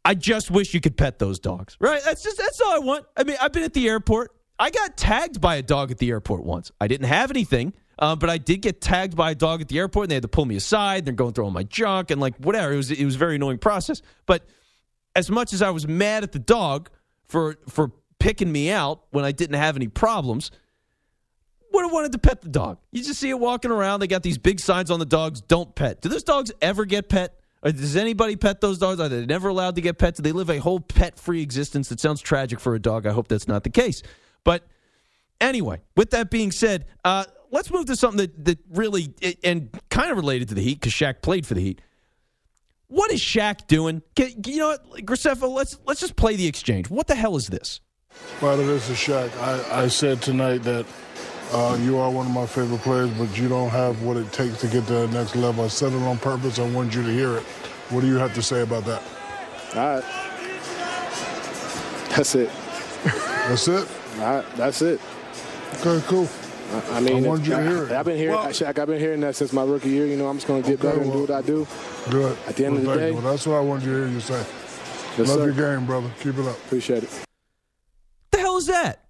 I 0.04 0.14
just 0.14 0.50
wish 0.50 0.72
you 0.72 0.80
could 0.80 0.96
pet 0.96 1.18
those 1.18 1.38
dogs. 1.38 1.76
Right? 1.80 2.00
That's 2.04 2.22
just 2.22 2.38
that's 2.38 2.60
all 2.60 2.74
I 2.74 2.78
want. 2.78 3.06
I 3.16 3.24
mean, 3.24 3.36
I've 3.40 3.52
been 3.52 3.64
at 3.64 3.74
the 3.74 3.88
airport. 3.88 4.30
I 4.58 4.70
got 4.70 4.96
tagged 4.96 5.40
by 5.40 5.56
a 5.56 5.62
dog 5.62 5.90
at 5.90 5.98
the 5.98 6.10
airport 6.10 6.44
once. 6.44 6.72
I 6.80 6.88
didn't 6.88 7.06
have 7.06 7.30
anything, 7.30 7.74
uh, 7.98 8.14
but 8.16 8.30
I 8.30 8.38
did 8.38 8.58
get 8.58 8.80
tagged 8.80 9.16
by 9.16 9.32
a 9.32 9.34
dog 9.34 9.60
at 9.60 9.68
the 9.68 9.78
airport, 9.78 10.04
and 10.04 10.10
they 10.10 10.16
had 10.16 10.22
to 10.22 10.28
pull 10.28 10.44
me 10.44 10.56
aside. 10.56 11.04
They're 11.04 11.14
going 11.14 11.32
through 11.32 11.44
all 11.44 11.50
my 11.50 11.64
junk 11.64 12.10
and 12.10 12.20
like 12.20 12.36
whatever. 12.36 12.72
It 12.72 12.76
was 12.76 12.90
it 12.90 13.04
was 13.04 13.16
a 13.16 13.18
very 13.18 13.36
annoying 13.36 13.58
process. 13.58 14.02
But 14.26 14.46
as 15.16 15.30
much 15.30 15.52
as 15.52 15.62
I 15.62 15.70
was 15.70 15.88
mad 15.88 16.22
at 16.22 16.32
the 16.32 16.38
dog 16.38 16.90
for 17.24 17.58
for 17.68 17.92
picking 18.20 18.50
me 18.50 18.70
out 18.70 19.02
when 19.10 19.24
I 19.24 19.32
didn't 19.32 19.56
have 19.56 19.76
any 19.76 19.88
problems, 19.88 20.50
would 21.72 21.82
have 21.82 21.92
wanted 21.92 22.12
to 22.12 22.18
pet 22.18 22.40
the 22.40 22.48
dog. 22.48 22.78
You 22.92 23.02
just 23.02 23.20
see 23.20 23.30
it 23.30 23.38
walking 23.38 23.70
around. 23.70 24.00
They 24.00 24.06
got 24.06 24.22
these 24.22 24.38
big 24.38 24.60
signs 24.60 24.90
on 24.90 25.00
the 25.00 25.06
dogs: 25.06 25.40
"Don't 25.40 25.74
pet." 25.74 26.00
Do 26.00 26.08
those 26.08 26.24
dogs 26.24 26.52
ever 26.62 26.84
get 26.84 27.08
pet? 27.08 27.34
Or 27.62 27.72
does 27.72 27.96
anybody 27.96 28.36
pet 28.36 28.60
those 28.60 28.78
dogs? 28.78 29.00
Are 29.00 29.08
they 29.08 29.26
never 29.26 29.48
allowed 29.48 29.74
to 29.74 29.80
get 29.80 29.98
pet? 29.98 30.14
Do 30.14 30.22
they 30.22 30.30
live 30.30 30.48
a 30.48 30.58
whole 30.58 30.78
pet-free 30.78 31.42
existence? 31.42 31.88
That 31.88 31.98
sounds 31.98 32.20
tragic 32.20 32.60
for 32.60 32.76
a 32.76 32.78
dog. 32.78 33.04
I 33.04 33.10
hope 33.10 33.26
that's 33.26 33.48
not 33.48 33.64
the 33.64 33.70
case. 33.70 34.04
But 34.44 34.64
anyway, 35.40 35.80
with 35.96 36.10
that 36.10 36.30
being 36.30 36.52
said, 36.52 36.86
uh, 37.04 37.24
let's 37.50 37.70
move 37.70 37.86
to 37.86 37.96
something 37.96 38.18
that 38.18 38.44
that 38.44 38.58
really 38.70 39.14
and 39.44 39.70
kind 39.90 40.10
of 40.10 40.16
related 40.16 40.48
to 40.48 40.54
the 40.54 40.62
Heat 40.62 40.80
because 40.80 40.92
Shaq 40.92 41.22
played 41.22 41.46
for 41.46 41.54
the 41.54 41.60
Heat. 41.60 41.80
What 42.88 43.12
is 43.12 43.20
Shaq 43.20 43.66
doing? 43.66 44.02
Can, 44.16 44.30
you 44.46 44.58
know 44.58 44.68
what, 44.68 45.04
Graceffo? 45.04 45.50
Let's 45.50 45.78
let's 45.84 46.00
just 46.00 46.16
play 46.16 46.36
the 46.36 46.46
exchange. 46.46 46.88
What 46.88 47.06
the 47.06 47.14
hell 47.14 47.36
is 47.36 47.48
this? 47.48 47.80
Father, 48.40 48.66
this 48.66 48.88
is 48.88 48.96
Shaq. 48.96 49.30
I, 49.40 49.84
I 49.84 49.88
said 49.88 50.22
tonight 50.22 50.58
that 50.58 50.86
uh, 51.52 51.78
you 51.80 51.98
are 51.98 52.10
one 52.10 52.26
of 52.26 52.32
my 52.32 52.46
favorite 52.46 52.80
players, 52.80 53.10
but 53.10 53.38
you 53.38 53.48
don't 53.48 53.70
have 53.70 54.02
what 54.02 54.16
it 54.16 54.32
takes 54.32 54.60
to 54.60 54.66
get 54.66 54.86
to 54.86 54.92
the 54.92 55.08
next 55.08 55.36
level. 55.36 55.64
I 55.64 55.68
said 55.68 55.92
it 55.92 56.02
on 56.02 56.18
purpose. 56.18 56.58
I 56.58 56.68
wanted 56.70 56.94
you 56.94 57.02
to 57.02 57.12
hear 57.12 57.36
it. 57.36 57.42
What 57.90 58.00
do 58.00 58.06
you 58.06 58.16
have 58.16 58.34
to 58.34 58.42
say 58.42 58.62
about 58.62 58.84
that? 58.84 59.02
All 59.74 59.94
right. 59.94 60.04
That's 62.10 62.34
it. 62.34 62.50
That's 63.04 63.68
it? 63.68 63.88
All 64.18 64.36
right. 64.36 64.44
That's 64.56 64.82
it. 64.82 65.00
Okay, 65.80 66.04
cool. 66.06 66.28
I, 66.70 66.96
I 66.98 67.00
mean, 67.00 67.24
I 67.24 67.28
wanted 67.28 67.46
you 67.46 67.52
to 67.54 67.58
I, 67.58 67.62
hear 67.62 67.82
it. 67.84 67.88
have 67.90 68.06
been 68.06 68.16
hearing, 68.16 68.34
Well- 68.36 68.46
Shaq, 68.48 68.78
I've 68.78 68.86
been 68.86 68.98
hearing 69.00 69.20
that 69.20 69.36
since 69.36 69.52
my 69.52 69.62
rookie 69.64 69.88
year. 69.90 70.06
You 70.06 70.16
know, 70.16 70.28
I'm 70.28 70.36
just 70.36 70.46
going 70.46 70.62
to 70.62 70.68
get 70.68 70.78
Okay, 70.78 70.88
better 70.88 71.00
and 71.02 71.12
do 71.12 71.20
what 71.20 71.30
I 71.30 71.42
do. 71.42 71.66
Good. 72.10 72.36
At 72.46 72.56
the 72.56 72.66
end 72.66 72.74
Well, 72.76 72.88
of 72.90 72.94
the 72.94 73.00
day, 73.00 73.08
you. 73.08 73.14
Well, 73.14 73.22
that's 73.22 73.46
what 73.46 73.54
I 73.56 73.60
wanted 73.60 73.84
you 73.86 73.92
to 73.92 74.04
hear 74.04 74.08
you 74.14 74.20
say. 74.20 74.46
Yes, 75.16 75.18
Love 75.18 75.28
sir. 75.28 75.50
your 75.50 75.76
game, 75.76 75.86
brother. 75.86 76.10
Keep 76.20 76.38
it 76.38 76.46
up. 76.46 76.56
Appreciate 76.66 77.02
it. 77.04 77.10
the 78.30 78.38
hell 78.38 78.56
is 78.58 78.66
that? 78.66 79.04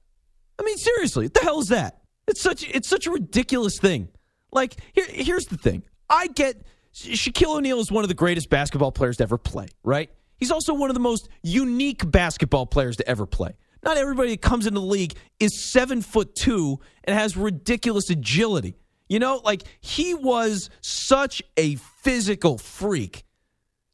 I 0.59 0.63
mean, 0.63 0.77
seriously, 0.77 1.27
what 1.27 1.35
the 1.35 1.41
hell 1.41 1.61
is 1.61 1.69
that? 1.69 2.01
It's 2.27 2.41
such 2.41 2.69
it's 2.69 2.89
such 2.89 3.07
a 3.07 3.11
ridiculous 3.11 3.79
thing. 3.79 4.09
Like, 4.53 4.77
here, 4.93 5.07
here's 5.09 5.47
the 5.47 5.57
thing. 5.57 5.83
I 6.09 6.27
get 6.29 6.63
Sha- 6.93 7.11
Shaquille 7.31 7.57
O'Neal 7.57 7.81
is 7.81 7.93
one 7.93 8.05
of 8.05 8.09
the 8.09 8.15
greatest 8.15 8.49
basketball 8.51 8.93
players 8.93 9.19
to 9.19 9.23
ever 9.25 9.37
play, 9.39 9.69
right? 9.83 10.11
He's 10.39 10.51
also 10.51 10.73
one 10.75 10.89
of 10.91 10.95
the 10.95 11.01
most 11.01 11.29
unique 11.43 12.09
basketball 12.11 12.65
players 12.67 12.97
to 12.99 13.09
ever 13.09 13.27
play. 13.27 13.57
Not 13.89 13.97
everybody 13.97 14.33
that 14.33 14.43
comes 14.43 14.67
into 14.67 14.81
the 14.81 14.87
league 14.87 15.15
is 15.41 15.59
seven 15.59 16.03
foot 16.03 16.35
two 16.35 16.79
and 17.05 17.19
has 17.19 17.39
ridiculous 17.39 18.11
agility. 18.11 18.77
You 19.09 19.19
know, 19.19 19.41
like 19.43 19.63
he 19.81 20.13
was 20.13 20.69
such 20.83 21.43
a 21.57 21.77
physical 21.77 22.59
freak 22.59 23.25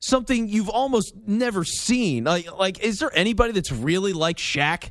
something 0.00 0.48
you've 0.48 0.68
almost 0.68 1.14
never 1.28 1.62
seen. 1.62 2.24
Like, 2.24 2.52
like, 2.58 2.80
is 2.80 2.98
there 2.98 3.10
anybody 3.14 3.52
that's 3.52 3.70
really 3.70 4.12
like 4.12 4.36
Shaq? 4.36 4.90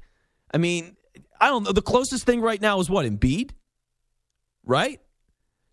I 0.54 0.58
mean, 0.58 0.96
I 1.38 1.50
don't 1.50 1.64
know. 1.64 1.74
The 1.74 1.82
closest 1.82 2.26
thing 2.26 2.40
right 2.40 2.62
now 2.62 2.80
is 2.80 2.90
what 2.90 3.06
Embiid, 3.06 3.52
right? 4.66 5.02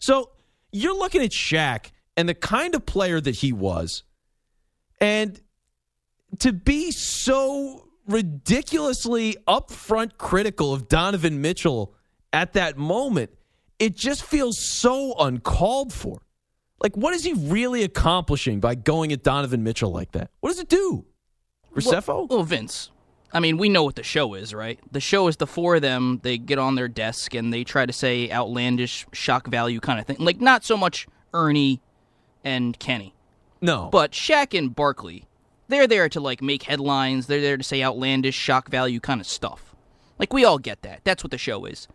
So 0.01 0.33
you're 0.72 0.99
looking 0.99 1.22
at 1.22 1.31
Shaq 1.31 1.93
and 2.16 2.28
the 2.28 2.35
kind 2.35 2.74
of 2.74 2.85
player 2.85 3.20
that 3.20 3.37
he 3.37 3.53
was, 3.53 4.03
and 5.01 5.41
to 6.41 6.53
be 6.53 6.91
so 6.91 7.89
ridiculously 8.11 9.37
upfront 9.47 10.19
critical 10.19 10.73
of 10.73 10.89
Donovan 10.89 11.41
Mitchell 11.41 11.95
at 12.33 12.53
that 12.55 12.77
moment, 12.77 13.31
it 13.79 13.97
just 13.97 14.23
feels 14.23 14.59
so 14.59 15.15
uncalled 15.19 15.93
for. 15.93 16.23
Like, 16.83 16.97
what 16.97 17.15
is 17.15 17.25
he 17.25 17.33
really 17.35 17.83
accomplishing 17.83 18.61
by 18.61 18.75
going 18.75 19.13
at 19.13 19.23
Donovan 19.23 19.63
Mitchell 19.63 19.91
like 19.91 20.13
that? 20.13 20.31
What 20.41 20.51
does 20.51 20.59
it 20.59 20.69
do? 20.69 21.05
Graceffo? 21.75 22.09
Well, 22.09 22.27
well, 22.29 22.43
Vince. 22.43 22.91
I 23.33 23.41
mean, 23.41 23.59
we 23.59 23.69
know 23.69 23.85
what 23.85 23.95
the 23.95 24.03
show 24.03 24.35
is, 24.35 24.53
right? 24.53 24.81
The 24.91 25.01
show 25.01 25.29
is 25.29 25.37
the 25.37 25.47
four 25.47 25.77
of 25.77 25.83
them. 25.83 26.21
They 26.23 26.37
get 26.37 26.59
on 26.59 26.75
their 26.75 26.89
desk 26.89 27.35
and 27.35 27.53
they 27.53 27.65
try 27.65 27.87
to 27.87 27.93
say 27.93 28.31
outlandish, 28.31 29.07
shock 29.13 29.47
value 29.47 29.79
kind 29.79 30.01
of 30.01 30.07
thing. 30.07 30.17
Like, 30.19 30.41
not 30.41 30.65
so 30.65 30.77
much 30.77 31.07
Ernie 31.33 31.81
and 32.43 32.79
Kenny, 32.79 33.15
no. 33.61 33.89
but 33.93 34.13
Shaq 34.13 34.57
and 34.57 34.75
Barkley. 34.75 35.27
They're 35.71 35.87
there 35.87 36.09
to 36.11 36.21
like 36.21 36.43
make 36.43 36.64
headlines. 36.64 37.27
They're 37.27 37.41
there 37.41 37.57
to 37.57 37.62
say 37.62 37.83
outlandish, 37.83 38.35
shock 38.35 38.68
value 38.68 39.01
kind 39.01 39.21
of 39.21 39.27
stuff. 39.27 39.75
Like 40.18 40.33
we 40.33 40.45
all 40.45 40.59
get 40.59 40.83
that. 40.83 41.01
That's 41.05 41.25
what 41.25 41.31
the 41.31 41.39
show 41.39 41.64
is. 41.64 41.89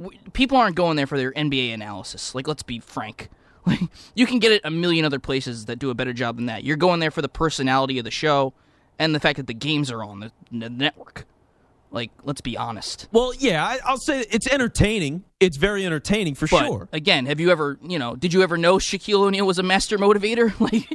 W- 0.00 0.18
People 0.32 0.56
aren't 0.56 0.76
going 0.76 0.96
there 0.96 1.06
for 1.06 1.18
their 1.18 1.32
NBA 1.32 1.74
analysis. 1.74 2.34
Like, 2.34 2.48
let's 2.48 2.62
be 2.62 2.78
frank. 2.80 3.28
Like, 3.66 3.80
you 4.14 4.26
can 4.26 4.38
get 4.38 4.52
it 4.52 4.60
a 4.62 4.70
million 4.70 5.04
other 5.04 5.18
places 5.18 5.64
that 5.64 5.80
do 5.80 5.90
a 5.90 5.94
better 5.94 6.12
job 6.12 6.36
than 6.36 6.46
that. 6.46 6.62
You're 6.62 6.76
going 6.76 7.00
there 7.00 7.10
for 7.10 7.20
the 7.20 7.28
personality 7.28 7.98
of 7.98 8.04
the 8.04 8.12
show 8.12 8.52
and 8.96 9.12
the 9.12 9.18
fact 9.18 9.38
that 9.38 9.48
the 9.48 9.54
games 9.54 9.90
are 9.90 10.04
on 10.04 10.20
the, 10.20 10.30
the 10.52 10.70
network. 10.70 11.24
Like, 11.96 12.10
let's 12.24 12.42
be 12.42 12.58
honest. 12.58 13.08
Well, 13.10 13.32
yeah, 13.38 13.64
I, 13.64 13.78
I'll 13.82 13.96
say 13.96 14.26
it's 14.30 14.46
entertaining. 14.46 15.24
It's 15.40 15.56
very 15.56 15.86
entertaining 15.86 16.34
for 16.34 16.46
But, 16.46 16.66
sure. 16.66 16.88
Again, 16.92 17.24
have 17.24 17.40
you 17.40 17.50
ever, 17.50 17.78
you 17.82 17.98
know, 17.98 18.14
did 18.14 18.34
you 18.34 18.42
ever 18.42 18.58
know 18.58 18.76
Shaquille 18.76 19.20
O'Neal 19.20 19.46
was 19.46 19.58
a 19.58 19.62
master 19.62 19.96
motivator? 19.96 20.52
Like, 20.60 20.90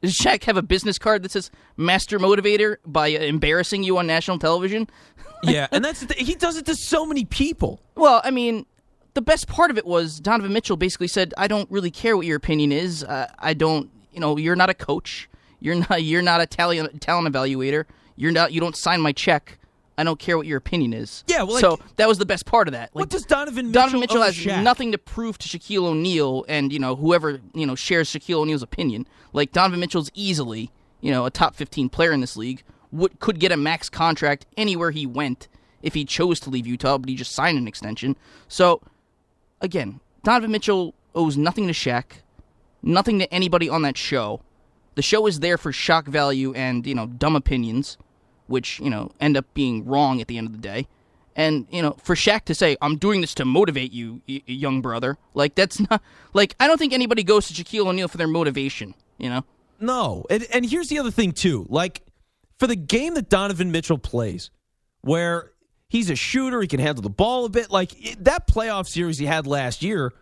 does 0.00 0.14
Shaq 0.14 0.44
have 0.44 0.56
a 0.56 0.62
business 0.62 0.98
card 0.98 1.22
that 1.24 1.32
says 1.32 1.50
master 1.76 2.18
motivator 2.18 2.78
by 2.86 3.08
embarrassing 3.08 3.82
you 3.82 3.98
on 3.98 4.06
national 4.06 4.38
television? 4.38 4.88
yeah, 5.42 5.66
and 5.72 5.84
that's 5.84 6.00
the. 6.00 6.14
He 6.14 6.34
does 6.34 6.56
it 6.56 6.64
to 6.64 6.74
so 6.74 7.04
many 7.04 7.26
people. 7.26 7.82
Well, 7.94 8.22
I 8.24 8.30
mean, 8.30 8.64
the 9.12 9.20
best 9.20 9.46
part 9.46 9.70
of 9.70 9.76
it 9.76 9.84
was 9.84 10.20
Donovan 10.20 10.54
Mitchell 10.54 10.78
basically 10.78 11.08
said, 11.08 11.34
"I 11.36 11.48
don't 11.48 11.70
really 11.70 11.90
care 11.90 12.16
what 12.16 12.24
your 12.24 12.36
opinion 12.38 12.72
is. 12.72 13.04
Uh, 13.04 13.30
I 13.38 13.52
don't, 13.52 13.90
you 14.12 14.20
know, 14.20 14.38
you're 14.38 14.56
not 14.56 14.70
a 14.70 14.74
coach. 14.74 15.28
You're 15.60 15.74
not. 15.74 16.02
You're 16.02 16.22
not 16.22 16.40
a 16.40 16.46
talent 16.46 17.02
talent 17.02 17.30
evaluator. 17.30 17.84
You're 18.16 18.32
not. 18.32 18.52
You 18.52 18.60
don't 18.62 18.76
sign 18.76 19.02
my 19.02 19.12
check. 19.12 19.58
I 19.98 20.04
don't 20.04 20.18
care 20.18 20.38
what 20.38 20.46
your 20.46 20.56
opinion 20.56 20.94
is." 20.94 21.24
Yeah, 21.26 21.42
well, 21.42 21.54
like- 21.54 21.60
so 21.60 21.78
that 21.96 22.08
was 22.08 22.16
the 22.16 22.24
best 22.24 22.46
part 22.46 22.68
of 22.68 22.72
that. 22.72 22.90
Like, 22.94 23.02
what 23.02 23.10
does 23.10 23.24
Donovan 23.26 23.66
Mitchell, 23.66 23.82
Donovan 23.82 24.00
Mitchell 24.00 24.22
has 24.22 24.34
Shaq? 24.34 24.62
nothing 24.62 24.92
to 24.92 24.98
prove 24.98 25.36
to 25.38 25.48
Shaquille 25.48 25.84
O'Neal 25.84 26.44
and 26.48 26.72
you 26.72 26.78
know 26.78 26.96
whoever 26.96 27.40
you 27.52 27.66
know 27.66 27.74
shares 27.74 28.08
Shaquille 28.08 28.38
O'Neal's 28.38 28.62
opinion. 28.62 29.06
Like 29.34 29.52
Donovan 29.52 29.80
Mitchell's 29.80 30.10
easily 30.14 30.70
you 31.02 31.10
know 31.10 31.26
a 31.26 31.30
top 31.30 31.54
fifteen 31.54 31.88
player 31.90 32.12
in 32.12 32.20
this 32.22 32.36
league. 32.36 32.62
Would 32.92 33.20
could 33.20 33.38
get 33.38 33.52
a 33.52 33.56
max 33.58 33.90
contract 33.90 34.46
anywhere 34.56 34.92
he 34.92 35.04
went 35.04 35.48
if 35.82 35.92
he 35.94 36.04
chose 36.06 36.40
to 36.40 36.50
leave 36.50 36.66
Utah, 36.66 36.96
but 36.96 37.10
he 37.10 37.14
just 37.16 37.32
signed 37.32 37.58
an 37.58 37.68
extension. 37.68 38.16
So 38.48 38.80
again, 39.60 40.00
Donovan 40.24 40.50
Mitchell 40.52 40.94
owes 41.14 41.36
nothing 41.36 41.66
to 41.66 41.72
Shaq, 41.72 42.04
nothing 42.82 43.18
to 43.18 43.32
anybody 43.32 43.68
on 43.68 43.82
that 43.82 43.96
show. 43.98 44.40
The 44.94 45.02
show 45.02 45.26
is 45.26 45.40
there 45.40 45.58
for 45.58 45.72
shock 45.72 46.06
value 46.06 46.52
and 46.54 46.86
you 46.86 46.94
know 46.94 47.06
dumb 47.06 47.36
opinions, 47.36 47.98
which 48.48 48.80
you 48.80 48.90
know 48.90 49.10
end 49.20 49.36
up 49.36 49.46
being 49.54 49.84
wrong 49.84 50.20
at 50.20 50.26
the 50.28 50.36
end 50.38 50.46
of 50.46 50.52
the 50.52 50.58
day. 50.58 50.86
And 51.36 51.66
you 51.70 51.82
know, 51.82 51.96
for 52.02 52.14
Shaq 52.16 52.44
to 52.46 52.54
say, 52.54 52.76
"I'm 52.82 52.96
doing 52.96 53.20
this 53.20 53.32
to 53.34 53.44
motivate 53.44 53.92
you, 53.92 54.22
y- 54.28 54.42
young 54.46 54.80
brother," 54.80 55.16
like 55.34 55.54
that's 55.54 55.78
not 55.90 56.02
like 56.34 56.56
I 56.58 56.66
don't 56.66 56.78
think 56.78 56.92
anybody 56.92 57.22
goes 57.22 57.46
to 57.48 57.54
Shaquille 57.54 57.86
O'Neal 57.86 58.08
for 58.08 58.16
their 58.18 58.26
motivation. 58.26 58.94
You 59.18 59.30
know, 59.30 59.44
No, 59.80 60.24
and 60.30 60.44
and 60.52 60.66
here's 60.68 60.88
the 60.88 60.98
other 60.98 61.10
thing 61.12 61.32
too. 61.32 61.66
Like 61.68 62.02
for 62.58 62.66
the 62.66 62.74
game 62.76 63.14
that 63.14 63.28
Donovan 63.28 63.70
Mitchell 63.70 63.98
plays, 63.98 64.50
where 65.02 65.52
he's 65.88 66.10
a 66.10 66.16
shooter, 66.16 66.60
he 66.60 66.66
can 66.66 66.80
handle 66.80 67.02
the 67.02 67.08
ball 67.10 67.44
a 67.44 67.48
bit. 67.48 67.70
Like 67.70 67.92
it- 68.04 68.24
that 68.24 68.48
playoff 68.48 68.86
series 68.88 69.18
he 69.18 69.26
had 69.26 69.46
last 69.46 69.82
year 69.82 70.12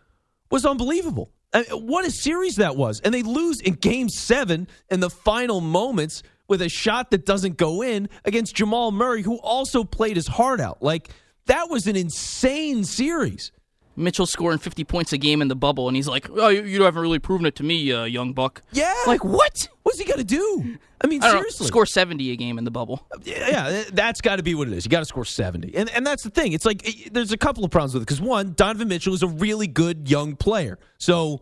was 0.51 0.66
unbelievable. 0.66 1.31
I 1.55 1.61
mean, 1.70 1.87
what 1.87 2.05
a 2.05 2.11
series 2.11 2.57
that 2.57 2.77
was, 2.77 3.01
and 3.01 3.14
they 3.14 3.22
lose 3.22 3.61
in 3.61 3.74
Game 3.74 4.09
Seven 4.11 4.68
in 4.91 5.01
the 5.01 5.09
final 5.09 5.61
moments 5.62 6.22
with 6.49 6.63
a 6.63 6.69
shot 6.69 7.11
that 7.11 7.27
doesn't 7.27 7.57
go 7.57 7.83
in 7.83 8.09
against 8.25 8.55
Jamal 8.55 8.93
Murray, 8.93 9.23
who 9.23 9.37
also 9.39 9.85
played 9.85 10.17
his 10.17 10.27
heart 10.27 10.61
out. 10.61 10.83
Like 10.83 11.11
that 11.47 11.69
was 11.71 11.87
an 11.87 11.97
insane 11.97 12.85
series. 12.85 13.53
Mitchell 13.99 14.27
scoring 14.27 14.59
50 14.59 14.85
points 14.85 15.15
a 15.15 15.19
game 15.19 15.41
in 15.41 15.49
the 15.49 15.57
bubble, 15.57 15.89
and 15.89 15.97
he's 15.97 16.07
like, 16.07 16.29
"Oh, 16.31 16.49
you, 16.49 16.65
you 16.65 16.83
haven't 16.83 17.01
really 17.01 17.19
proven 17.19 17.47
it 17.47 17.57
to 17.57 17.63
me, 17.63 17.91
uh, 17.93 18.05
young 18.05 18.35
buck." 18.35 18.61
Yeah, 18.73 18.93
like 19.07 19.25
what? 19.25 19.69
What's 19.85 19.99
he 19.99 20.05
gonna 20.05 20.23
do? 20.23 20.77
I 21.01 21.07
mean, 21.07 21.23
I 21.23 21.27
don't 21.29 21.35
know, 21.37 21.41
seriously, 21.41 21.67
score 21.69 21.87
70 21.87 22.31
a 22.33 22.37
game 22.37 22.59
in 22.59 22.65
the 22.65 22.71
bubble. 22.71 23.07
yeah, 23.25 23.85
that's 23.93 24.21
got 24.21 24.37
to 24.37 24.43
be 24.43 24.55
what 24.55 24.69
it 24.69 24.75
is. 24.75 24.85
You 24.85 24.91
got 24.91 24.99
to 25.01 25.05
score 25.07 25.25
70. 25.25 25.75
And 25.77 25.89
and 25.91 26.07
that's 26.07 26.23
the 26.25 26.31
thing. 26.31 26.53
It's 26.53 26.67
like 26.67 26.87
it- 26.87 27.15
there's 27.15 27.33
a 27.33 27.37
couple 27.39 27.65
of 27.65 27.71
problems 27.71 27.95
with 27.95 28.03
it 28.03 28.07
cuz 28.07 28.21
one, 28.21 28.53
Donovan 28.55 28.89
Mitchell 28.89 29.15
is 29.15 29.23
a 29.23 29.29
really 29.29 29.67
good 29.67 30.11
young 30.11 30.37
player. 30.37 30.79
So 30.99 31.41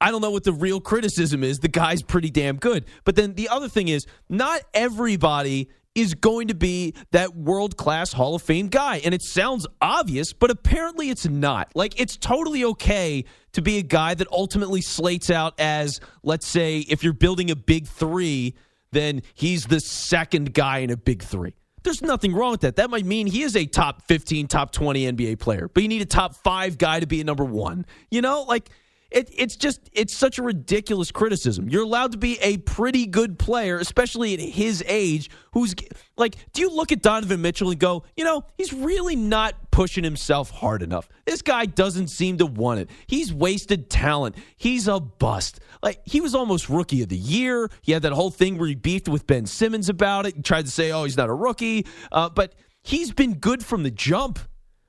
I 0.00 0.10
don't 0.10 0.20
know 0.20 0.30
what 0.30 0.44
the 0.44 0.52
real 0.52 0.80
criticism 0.80 1.42
is. 1.42 1.60
The 1.60 1.68
guy's 1.68 2.02
pretty 2.02 2.30
damn 2.30 2.56
good. 2.56 2.84
But 3.04 3.16
then 3.16 3.34
the 3.34 3.48
other 3.48 3.68
thing 3.68 3.88
is, 3.88 4.06
not 4.28 4.60
everybody 4.74 5.70
is 5.94 6.14
going 6.14 6.48
to 6.48 6.54
be 6.54 6.94
that 7.12 7.34
world 7.34 7.78
class 7.78 8.12
Hall 8.12 8.34
of 8.34 8.42
Fame 8.42 8.68
guy. 8.68 9.00
And 9.02 9.14
it 9.14 9.22
sounds 9.22 9.66
obvious, 9.80 10.34
but 10.34 10.50
apparently 10.50 11.08
it's 11.08 11.26
not. 11.26 11.72
Like, 11.74 11.98
it's 11.98 12.18
totally 12.18 12.64
okay 12.64 13.24
to 13.52 13.62
be 13.62 13.78
a 13.78 13.82
guy 13.82 14.12
that 14.12 14.28
ultimately 14.30 14.82
slates 14.82 15.30
out 15.30 15.58
as, 15.58 16.00
let's 16.22 16.46
say, 16.46 16.80
if 16.80 17.02
you're 17.02 17.14
building 17.14 17.50
a 17.50 17.56
big 17.56 17.86
three, 17.86 18.54
then 18.92 19.22
he's 19.32 19.64
the 19.64 19.80
second 19.80 20.52
guy 20.52 20.78
in 20.78 20.90
a 20.90 20.98
big 20.98 21.22
three. 21.22 21.54
There's 21.82 22.02
nothing 22.02 22.34
wrong 22.34 22.50
with 22.50 22.60
that. 22.60 22.76
That 22.76 22.90
might 22.90 23.06
mean 23.06 23.26
he 23.26 23.42
is 23.42 23.56
a 23.56 23.64
top 23.64 24.02
15, 24.06 24.48
top 24.48 24.72
20 24.72 25.12
NBA 25.12 25.38
player, 25.38 25.70
but 25.72 25.82
you 25.82 25.88
need 25.88 26.02
a 26.02 26.06
top 26.06 26.34
five 26.34 26.76
guy 26.76 27.00
to 27.00 27.06
be 27.06 27.22
a 27.22 27.24
number 27.24 27.44
one. 27.44 27.86
You 28.10 28.20
know, 28.20 28.42
like 28.42 28.68
it, 29.10 29.30
it's 29.32 29.56
just, 29.56 29.88
it's 29.92 30.14
such 30.14 30.38
a 30.38 30.42
ridiculous 30.42 31.10
criticism. 31.10 31.68
You're 31.68 31.84
allowed 31.84 32.12
to 32.12 32.18
be 32.18 32.38
a 32.40 32.58
pretty 32.58 33.06
good 33.06 33.38
player, 33.38 33.78
especially 33.78 34.34
at 34.34 34.40
his 34.40 34.82
age, 34.86 35.30
who's 35.52 35.74
like, 36.16 36.36
do 36.52 36.62
you 36.62 36.70
look 36.70 36.92
at 36.92 37.02
Donovan 37.02 37.42
Mitchell 37.42 37.70
and 37.70 37.78
go, 37.78 38.04
you 38.16 38.24
know, 38.24 38.44
he's 38.56 38.72
really 38.72 39.16
not 39.16 39.54
pushing 39.76 40.04
himself 40.04 40.50
hard 40.50 40.82
enough. 40.82 41.06
This 41.26 41.42
guy 41.42 41.66
doesn't 41.66 42.08
seem 42.08 42.38
to 42.38 42.46
want 42.46 42.80
it. 42.80 42.88
He's 43.06 43.30
wasted 43.30 43.90
talent. 43.90 44.36
He's 44.56 44.88
a 44.88 44.98
bust. 44.98 45.60
Like 45.82 46.00
he 46.06 46.22
was 46.22 46.34
almost 46.34 46.70
rookie 46.70 47.02
of 47.02 47.10
the 47.10 47.16
year. 47.16 47.70
He 47.82 47.92
had 47.92 48.00
that 48.00 48.12
whole 48.12 48.30
thing 48.30 48.56
where 48.56 48.68
he 48.68 48.74
beefed 48.74 49.06
with 49.06 49.26
Ben 49.26 49.44
Simmons 49.44 49.90
about 49.90 50.24
it. 50.24 50.34
He 50.34 50.40
tried 50.40 50.64
to 50.64 50.70
say, 50.70 50.92
"Oh, 50.92 51.04
he's 51.04 51.18
not 51.18 51.28
a 51.28 51.34
rookie," 51.34 51.86
uh, 52.10 52.30
but 52.30 52.54
he's 52.82 53.12
been 53.12 53.34
good 53.34 53.62
from 53.62 53.82
the 53.82 53.90
jump. 53.90 54.38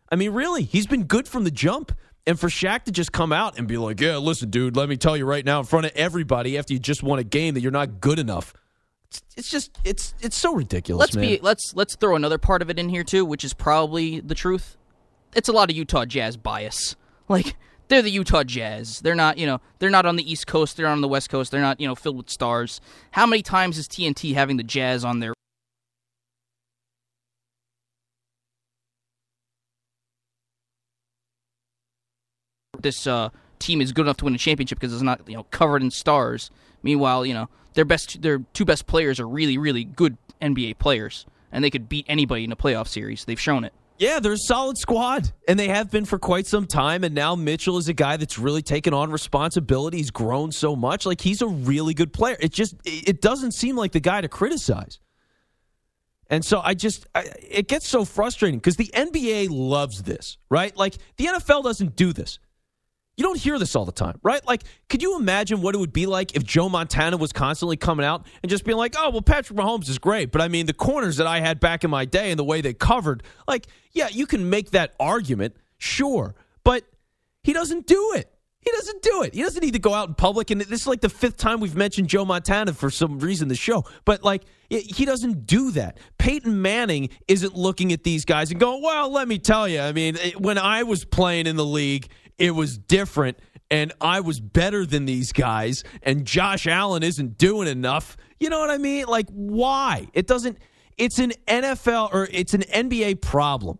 I 0.10 0.15
mean, 0.15 0.31
really, 0.31 0.64
he's 0.64 0.88
been 0.88 1.03
good 1.03 1.27
from 1.27 1.44
the 1.44 1.52
jump. 1.52 1.91
And 2.27 2.39
for 2.39 2.47
Shaq 2.47 2.83
to 2.83 2.91
just 2.91 3.11
come 3.11 3.31
out 3.31 3.57
and 3.57 3.67
be 3.67 3.77
like, 3.77 3.99
"Yeah, 3.99 4.17
listen, 4.17 4.49
dude, 4.49 4.75
let 4.75 4.89
me 4.89 4.97
tell 4.97 5.17
you 5.17 5.25
right 5.25 5.43
now 5.43 5.59
in 5.59 5.65
front 5.65 5.85
of 5.85 5.93
everybody 5.95 6.57
after 6.57 6.73
you 6.73 6.79
just 6.79 7.01
won 7.01 7.17
a 7.17 7.23
game 7.23 7.55
that 7.55 7.61
you're 7.61 7.71
not 7.71 8.01
good 8.01 8.19
enough," 8.19 8.53
it's, 9.07 9.23
it's 9.37 9.49
just 9.49 9.77
it's 9.83 10.13
it's 10.19 10.35
so 10.35 10.53
ridiculous. 10.53 10.99
Let's 10.99 11.15
man. 11.15 11.25
be 11.25 11.39
let's 11.41 11.73
let's 11.73 11.95
throw 11.95 12.15
another 12.15 12.37
part 12.37 12.61
of 12.61 12.69
it 12.69 12.77
in 12.77 12.89
here 12.89 13.03
too, 13.03 13.25
which 13.25 13.43
is 13.43 13.53
probably 13.53 14.19
the 14.19 14.35
truth. 14.35 14.77
It's 15.35 15.49
a 15.49 15.53
lot 15.53 15.71
of 15.71 15.75
Utah 15.75 16.05
Jazz 16.05 16.37
bias. 16.37 16.95
Like 17.29 17.57
they're 17.89 18.01
the 18.01 18.09
Utah 18.09 18.43
Jazz. 18.43 19.01
They're 19.01 19.15
not, 19.15 19.37
you 19.37 19.45
know, 19.45 19.59
they're 19.79 19.89
not 19.89 20.05
on 20.05 20.15
the 20.15 20.29
East 20.29 20.47
Coast. 20.47 20.77
They're 20.77 20.87
on 20.87 21.01
the 21.01 21.07
West 21.07 21.29
Coast. 21.29 21.51
They're 21.51 21.61
not, 21.61 21.79
you 21.79 21.87
know, 21.87 21.95
filled 21.95 22.17
with 22.17 22.29
stars. 22.29 22.81
How 23.11 23.25
many 23.25 23.41
times 23.41 23.77
is 23.77 23.87
TNT 23.87 24.33
having 24.33 24.57
the 24.57 24.63
Jazz 24.63 25.03
on 25.03 25.19
their 25.19 25.33
this 32.81 33.07
uh, 33.07 33.29
team 33.59 33.81
is 33.81 33.91
good 33.91 34.05
enough 34.05 34.17
to 34.17 34.25
win 34.25 34.35
a 34.35 34.37
championship 34.37 34.79
because 34.79 34.93
it's 34.93 35.01
not 35.01 35.21
you 35.27 35.35
know 35.35 35.43
covered 35.51 35.81
in 35.81 35.91
stars. 35.91 36.51
Meanwhile, 36.83 37.25
you 37.25 37.33
know 37.33 37.49
their 37.73 37.85
best 37.85 38.21
their 38.21 38.39
two 38.53 38.65
best 38.65 38.87
players 38.87 39.19
are 39.19 39.27
really 39.27 39.57
really 39.57 39.83
good 39.83 40.17
NBA 40.41 40.79
players, 40.79 41.25
and 41.51 41.63
they 41.63 41.69
could 41.69 41.89
beat 41.89 42.05
anybody 42.07 42.43
in 42.43 42.51
a 42.51 42.55
playoff 42.55 42.87
series. 42.87 43.25
They've 43.25 43.39
shown 43.39 43.63
it. 43.63 43.73
Yeah, 43.99 44.19
they're 44.19 44.33
a 44.33 44.37
solid 44.37 44.77
squad, 44.77 45.31
and 45.47 45.59
they 45.59 45.69
have 45.69 45.89
been 45.89 46.05
for 46.05 46.19
quite 46.19 46.45
some 46.45 46.67
time. 46.67 47.03
And 47.03 47.15
now 47.15 47.35
Mitchell 47.35 47.77
is 47.77 47.87
a 47.87 47.93
guy 47.93 48.17
that's 48.17 48.37
really 48.37 48.61
taken 48.61 48.93
on 48.93 49.09
responsibility. 49.09 49.97
He's 49.97 50.11
grown 50.11 50.51
so 50.51 50.75
much. 50.75 51.05
Like 51.05 51.19
he's 51.19 51.41
a 51.41 51.47
really 51.47 51.95
good 51.95 52.13
player. 52.13 52.37
It 52.39 52.51
just 52.51 52.75
it 52.85 53.21
doesn't 53.21 53.53
seem 53.53 53.75
like 53.75 53.93
the 53.93 53.99
guy 53.99 54.21
to 54.21 54.27
criticize. 54.27 54.99
And 56.29 56.43
so 56.45 56.61
I 56.63 56.73
just 56.73 57.07
I, 57.15 57.31
it 57.41 57.67
gets 57.67 57.87
so 57.87 58.05
frustrating 58.05 58.59
because 58.59 58.75
the 58.75 58.91
NBA 58.93 59.47
loves 59.49 60.03
this, 60.03 60.37
right? 60.49 60.75
Like 60.75 60.95
the 61.15 61.25
NFL 61.25 61.63
doesn't 61.63 61.95
do 61.95 62.13
this. 62.13 62.37
You 63.18 63.23
don't 63.23 63.38
hear 63.38 63.57
this 63.57 63.76
all 63.76 63.84
the 63.84 63.91
time, 63.91 64.19
right? 64.22 64.45
Like, 64.45 64.64
could 64.89 65.02
you 65.02 65.18
imagine 65.18 65.61
what 65.61 65.73
it 65.73 65.80
would 65.80 65.91
be 65.91 66.06
like 66.06 66.35
if 66.35 66.44
Joe 66.44 66.69
Montana 66.69 67.18
was 67.18 67.34
constantly 67.34 67.76
coming 67.76 68.06
out 68.06 68.27
and 68.44 68.49
just 68.49 68.64
being 68.64 68.77
like, 68.77 68.94
oh, 68.95 69.10
well, 69.10 69.23
Patrick 69.23 69.57
Mahomes 69.57 69.89
is 69.89 69.98
great, 69.98 70.31
but 70.31 70.39
I 70.39 70.48
mean, 70.48 70.68
the 70.68 70.73
corners 70.73 71.18
that 71.18 71.26
I 71.26 71.39
had 71.39 71.60
back 71.60 71.84
in 71.84 71.89
my 71.89 72.06
day 72.06 72.30
and 72.30 72.38
the 72.38 72.44
way 72.44 72.61
they 72.61 72.76
covered, 72.76 73.23
like, 73.48 73.65
yeah, 73.91 74.07
you 74.07 74.27
can 74.27 74.52
make 74.52 74.69
that 74.72 74.94
argument, 74.99 75.57
sure, 75.80 76.35
but 76.64 76.84
he 77.44 77.53
doesn't 77.53 77.88
do 77.88 78.14
it. 78.15 78.31
He 78.61 78.72
doesn't 78.72 79.02
do 79.02 79.23
it. 79.23 79.34
He 79.34 79.41
doesn't 79.41 79.64
need 79.64 79.73
to 79.73 79.80
go 79.80 79.94
out 79.94 80.10
in 80.10 80.14
public. 80.14 80.52
And 80.52 80.60
this 80.60 80.81
is 80.81 80.88
like 80.88 80.99
the 80.99 81.10
fifth 81.10 81.38
time 81.38 81.61
we've 81.61 81.76
mentioned 81.76 82.10
Joe 82.10 82.26
Montana 82.26 82.73
for 82.73 82.89
some 82.89 83.18
reason, 83.18 83.48
the 83.48 83.56
show. 83.56 83.85
But 84.03 84.23
like, 84.23 84.44
he 84.69 85.06
doesn't 85.06 85.48
do 85.48 85.72
that. 85.72 85.98
Peyton 86.18 86.61
Manning 86.61 87.07
isn't 87.30 87.56
looking 87.56 87.94
at 87.94 88.03
these 88.03 88.26
guys 88.26 88.52
and 88.52 88.60
going, 88.60 88.84
well, 88.84 89.10
let 89.10 89.30
me 89.30 89.39
tell 89.39 89.69
you, 89.69 89.80
I 89.80 89.94
mean, 89.94 90.18
when 90.38 90.57
I 90.57 90.84
was 90.84 91.06
playing 91.06 91.48
in 91.48 91.56
the 91.56 91.64
league, 91.64 92.10
it 92.38 92.51
was 92.51 92.77
different 92.77 93.39
and 93.69 93.91
I 93.99 94.22
was 94.22 94.39
better 94.39 94.85
than 94.85 95.05
these 95.05 95.31
guys 95.31 95.84
and 96.03 96.26
Josh 96.26 96.68
Allen 96.68 97.03
isn't 97.03 97.38
doing 97.38 97.68
enough. 97.68 98.18
You 98.39 98.49
know 98.49 98.59
what 98.59 98.69
I 98.69 98.77
mean? 98.77 99.05
Like 99.05 99.27
why? 99.30 100.07
It 100.14 100.27
doesn't 100.27 100.57
it's 100.97 101.19
an 101.19 101.34
NFL 101.47 102.14
or 102.14 102.27
it's 102.31 102.53
an 102.53 102.61
NBA 102.61 103.22
problem. 103.22 103.80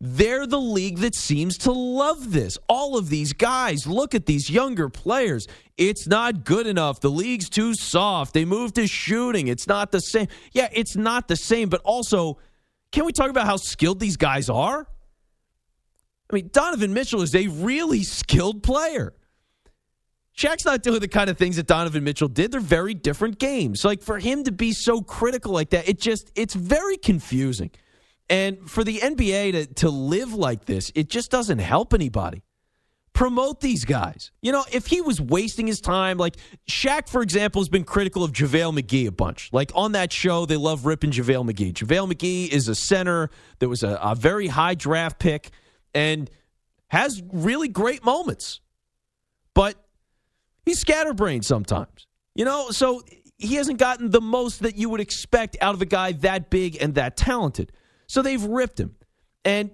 They're 0.00 0.46
the 0.46 0.60
league 0.60 0.98
that 0.98 1.14
seems 1.14 1.56
to 1.58 1.72
love 1.72 2.32
this. 2.32 2.58
All 2.68 2.98
of 2.98 3.08
these 3.08 3.32
guys, 3.32 3.86
look 3.86 4.14
at 4.14 4.26
these 4.26 4.50
younger 4.50 4.90
players. 4.90 5.46
It's 5.78 6.06
not 6.06 6.44
good 6.44 6.66
enough. 6.66 7.00
The 7.00 7.10
league's 7.10 7.48
too 7.48 7.74
soft. 7.74 8.34
They 8.34 8.44
moved 8.44 8.74
to 8.74 8.86
shooting. 8.86 9.48
It's 9.48 9.66
not 9.66 9.92
the 9.92 10.00
same. 10.00 10.26
Yeah, 10.52 10.68
it's 10.72 10.94
not 10.94 11.28
the 11.28 11.36
same, 11.36 11.70
but 11.70 11.80
also 11.84 12.38
can 12.92 13.06
we 13.06 13.12
talk 13.12 13.30
about 13.30 13.46
how 13.46 13.56
skilled 13.56 13.98
these 13.98 14.16
guys 14.16 14.48
are? 14.48 14.86
I 16.34 16.38
mean, 16.38 16.50
Donovan 16.52 16.92
Mitchell 16.92 17.22
is 17.22 17.32
a 17.36 17.46
really 17.46 18.02
skilled 18.02 18.64
player. 18.64 19.12
Shaq's 20.36 20.64
not 20.64 20.82
doing 20.82 20.98
the 20.98 21.06
kind 21.06 21.30
of 21.30 21.38
things 21.38 21.54
that 21.56 21.68
Donovan 21.68 22.02
Mitchell 22.02 22.26
did. 22.26 22.50
They're 22.50 22.58
very 22.58 22.92
different 22.92 23.38
games. 23.38 23.84
Like 23.84 24.02
for 24.02 24.18
him 24.18 24.42
to 24.42 24.50
be 24.50 24.72
so 24.72 25.00
critical 25.00 25.52
like 25.52 25.70
that, 25.70 25.88
it 25.88 26.00
just 26.00 26.32
it's 26.34 26.54
very 26.54 26.96
confusing. 26.96 27.70
And 28.28 28.68
for 28.68 28.82
the 28.82 28.98
NBA 28.98 29.52
to 29.52 29.66
to 29.74 29.90
live 29.90 30.34
like 30.34 30.64
this, 30.64 30.90
it 30.96 31.08
just 31.08 31.30
doesn't 31.30 31.60
help 31.60 31.94
anybody. 31.94 32.42
Promote 33.12 33.60
these 33.60 33.84
guys. 33.84 34.32
You 34.42 34.50
know, 34.50 34.64
if 34.72 34.88
he 34.88 35.00
was 35.00 35.20
wasting 35.20 35.68
his 35.68 35.80
time, 35.80 36.18
like 36.18 36.34
Shaq, 36.68 37.08
for 37.08 37.22
example, 37.22 37.60
has 37.60 37.68
been 37.68 37.84
critical 37.84 38.24
of 38.24 38.32
JaVale 38.32 38.76
McGee 38.76 39.06
a 39.06 39.12
bunch. 39.12 39.50
Like 39.52 39.70
on 39.76 39.92
that 39.92 40.12
show, 40.12 40.46
they 40.46 40.56
love 40.56 40.84
ripping 40.84 41.12
JaVale 41.12 41.48
McGee. 41.48 41.74
JaVale 41.74 42.12
McGee 42.12 42.48
is 42.48 42.66
a 42.66 42.74
center 42.74 43.30
that 43.60 43.68
was 43.68 43.84
a, 43.84 44.00
a 44.02 44.16
very 44.16 44.48
high 44.48 44.74
draft 44.74 45.20
pick 45.20 45.52
and 45.94 46.30
has 46.88 47.22
really 47.32 47.68
great 47.68 48.04
moments. 48.04 48.60
But 49.54 49.76
he's 50.64 50.78
scatterbrained 50.78 51.44
sometimes. 51.44 52.06
You 52.34 52.44
know, 52.44 52.70
so 52.70 53.02
he 53.38 53.54
hasn't 53.54 53.78
gotten 53.78 54.10
the 54.10 54.20
most 54.20 54.60
that 54.60 54.76
you 54.76 54.88
would 54.88 55.00
expect 55.00 55.56
out 55.60 55.74
of 55.74 55.82
a 55.82 55.86
guy 55.86 56.12
that 56.12 56.50
big 56.50 56.76
and 56.80 56.94
that 56.96 57.16
talented. 57.16 57.72
So 58.06 58.22
they've 58.22 58.42
ripped 58.42 58.78
him. 58.78 58.96
And 59.44 59.70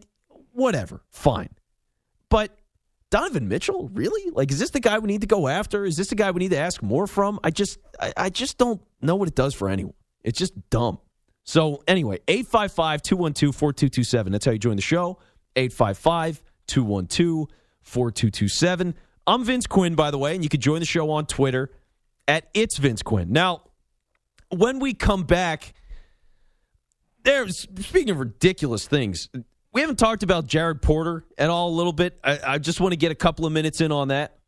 whatever, 0.53 1.03
fine. 1.11 1.51
But 2.29 2.57
Donovan 3.11 3.49
Mitchell, 3.49 3.89
really? 3.93 4.31
Like, 4.31 4.51
is 4.51 4.59
this 4.59 4.71
the 4.71 4.81
guy 4.81 4.99
we 4.99 5.09
need 5.09 5.23
to 5.23 5.27
go 5.27 5.49
after? 5.49 5.85
Is 5.85 5.97
this 5.97 6.09
the 6.09 6.15
guy 6.15 6.31
we 6.31 6.41
need 6.41 6.51
to 6.51 6.59
ask 6.59 6.83
more 6.83 7.07
from? 7.07 7.41
I 7.43 7.51
just 7.51 7.79
I, 8.01 8.13
I 8.17 8.31
just 8.31 8.59
don't 8.59 8.81
know 9.01 9.17
what 9.17 9.29
it 9.29 9.35
does 9.35 9.55
for 9.55 9.69
anyone. 9.69 9.95
It's 10.23 10.39
just 10.39 10.53
dumb. 10.71 10.99
So 11.45 11.83
anyway, 11.89 12.19
855-212-4227. 12.29 14.31
That's 14.31 14.45
how 14.45 14.53
you 14.53 14.59
join 14.59 14.77
the 14.77 14.83
show. 14.83 15.19
855 15.57 16.43
212 16.67 17.49
4227. 17.83 18.95
I'm 19.27 19.45
Vince 19.45 19.67
Quinn, 19.67 19.95
by 19.95 20.11
the 20.11 20.19
way, 20.19 20.35
and 20.35 20.43
you 20.43 20.49
can 20.49 20.61
join 20.61 20.81
the 20.81 20.87
show 20.87 21.11
on 21.11 21.27
Twitter 21.27 21.71
at 22.27 22.49
It's 22.55 22.79
Vince 22.79 23.03
Quinn. 23.03 23.33
Now, 23.33 23.63
when 24.51 24.79
we 24.79 24.95
come 24.95 25.25
back, 25.25 25.75
there's 27.23 27.69
speaking 27.81 28.11
of 28.11 28.19
ridiculous 28.19 28.87
things, 28.87 29.29
we 29.73 29.81
haven't 29.81 29.99
talked 29.99 30.23
about 30.23 30.47
Jared 30.47 30.83
Porter 30.83 31.25
at 31.39 31.51
all 31.51 31.69
a 31.69 31.77
little 31.77 31.93
bit. 31.93 32.19
I, 32.25 32.39
I 32.45 32.59
just 32.59 32.81
want 32.81 32.93
to 32.93 32.97
get 32.97 33.13
a 33.13 33.15
couple 33.15 33.47
of 33.47 33.53
minutes 33.53 33.81
in 33.81 33.93
on 33.93 34.09
that. 34.09 34.39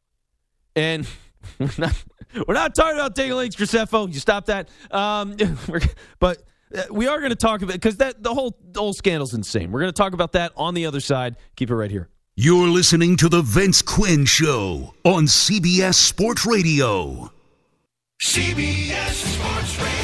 And 0.75 1.07
we're 1.59 1.71
not, 1.79 2.05
we're 2.49 2.55
not 2.55 2.75
talking 2.75 2.99
about 2.99 3.15
Daniel 3.15 3.39
Lakes 3.39 3.57
Graceffo. 3.57 4.13
You 4.13 4.19
stop 4.21 4.47
that. 4.47 4.69
Um, 4.91 5.37
but 6.19 6.43
Uh, 6.75 6.83
we 6.91 7.07
are 7.07 7.19
going 7.19 7.31
to 7.31 7.37
talk 7.37 7.63
about 7.63 7.75
because 7.75 7.97
that 7.99 8.23
the 8.23 8.33
whole 8.33 8.57
the 8.73 8.81
whole 8.81 8.93
scandal's 8.93 9.35
insane. 9.35 9.71
We're 9.73 9.81
going 9.81 9.93
to 9.93 9.97
talk 9.97 10.13
about 10.13 10.33
that 10.33 10.53
on 10.57 10.75
the 10.75 10.87
other 10.87 11.01
side. 11.01 11.37
Keep 11.57 11.71
it 11.71 11.75
right 11.77 11.91
here. 11.91 12.09
You're 12.35 12.69
listening 12.69 13.17
to 13.19 13.29
The 13.29 13.43
Vince 13.43 13.83
Quinn 13.83 14.25
Show 14.25 14.95
on 15.05 15.25
CBS 15.25 15.95
Sports 15.97 16.47
Radio. 16.47 17.31
CBS 18.23 19.11
Sports 19.13 19.79
Radio. 19.79 20.02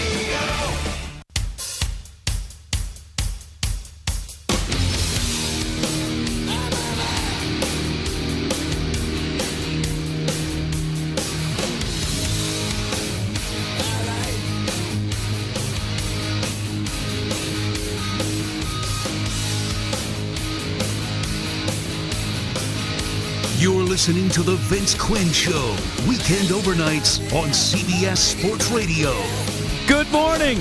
Listening 23.98 24.28
to 24.28 24.44
The 24.44 24.54
Vince 24.54 24.94
Quinn 24.94 25.26
Show, 25.32 25.74
weekend 26.06 26.50
overnights 26.50 27.18
on 27.34 27.48
CBS 27.48 28.18
Sports 28.18 28.70
Radio. 28.70 29.12
Good 29.88 30.08
morning. 30.12 30.56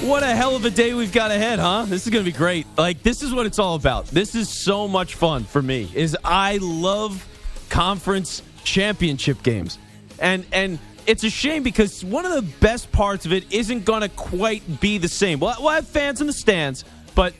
What 0.00 0.24
a 0.24 0.34
hell 0.34 0.56
of 0.56 0.64
a 0.64 0.70
day 0.70 0.92
we've 0.92 1.12
got 1.12 1.30
ahead, 1.30 1.60
huh? 1.60 1.84
This 1.86 2.08
is 2.08 2.12
going 2.12 2.24
to 2.24 2.28
be 2.28 2.36
great. 2.36 2.66
Like 2.76 3.04
this 3.04 3.22
is 3.22 3.32
what 3.32 3.46
it's 3.46 3.60
all 3.60 3.76
about. 3.76 4.06
This 4.06 4.34
is 4.34 4.48
so 4.48 4.88
much 4.88 5.14
fun 5.14 5.44
for 5.44 5.62
me. 5.62 5.92
Is 5.94 6.16
I 6.24 6.58
love 6.60 7.24
conference 7.68 8.42
championship 8.64 9.44
games. 9.44 9.78
And 10.18 10.44
and 10.50 10.80
it's 11.06 11.22
a 11.22 11.30
shame 11.30 11.62
because 11.62 12.04
one 12.04 12.26
of 12.26 12.32
the 12.32 12.42
best 12.58 12.90
parts 12.90 13.26
of 13.26 13.32
it 13.32 13.44
isn't 13.52 13.84
going 13.84 14.00
to 14.02 14.08
quite 14.08 14.80
be 14.80 14.98
the 14.98 15.06
same. 15.06 15.38
We'll, 15.38 15.54
we'll 15.60 15.70
have 15.70 15.86
fans 15.86 16.20
in 16.20 16.26
the 16.26 16.32
stands, 16.32 16.84
but 17.14 17.32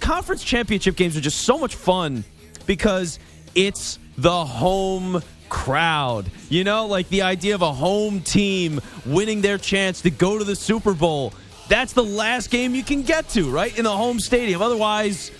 conference 0.00 0.44
championship 0.44 0.96
games 0.96 1.16
are 1.16 1.22
just 1.22 1.40
so 1.40 1.56
much 1.56 1.74
fun 1.74 2.22
because 2.66 3.18
it's 3.54 3.98
the 4.16 4.44
home 4.44 5.22
crowd. 5.48 6.30
You 6.48 6.64
know, 6.64 6.86
like 6.86 7.08
the 7.08 7.22
idea 7.22 7.54
of 7.54 7.62
a 7.62 7.72
home 7.72 8.20
team 8.20 8.80
winning 9.04 9.42
their 9.42 9.58
chance 9.58 10.02
to 10.02 10.10
go 10.10 10.38
to 10.38 10.44
the 10.44 10.56
Super 10.56 10.94
Bowl. 10.94 11.32
That's 11.68 11.92
the 11.92 12.04
last 12.04 12.50
game 12.50 12.74
you 12.74 12.82
can 12.82 13.02
get 13.02 13.28
to, 13.30 13.50
right? 13.50 13.76
In 13.76 13.84
the 13.84 13.96
home 13.96 14.18
stadium. 14.18 14.62
Otherwise, 14.62 15.30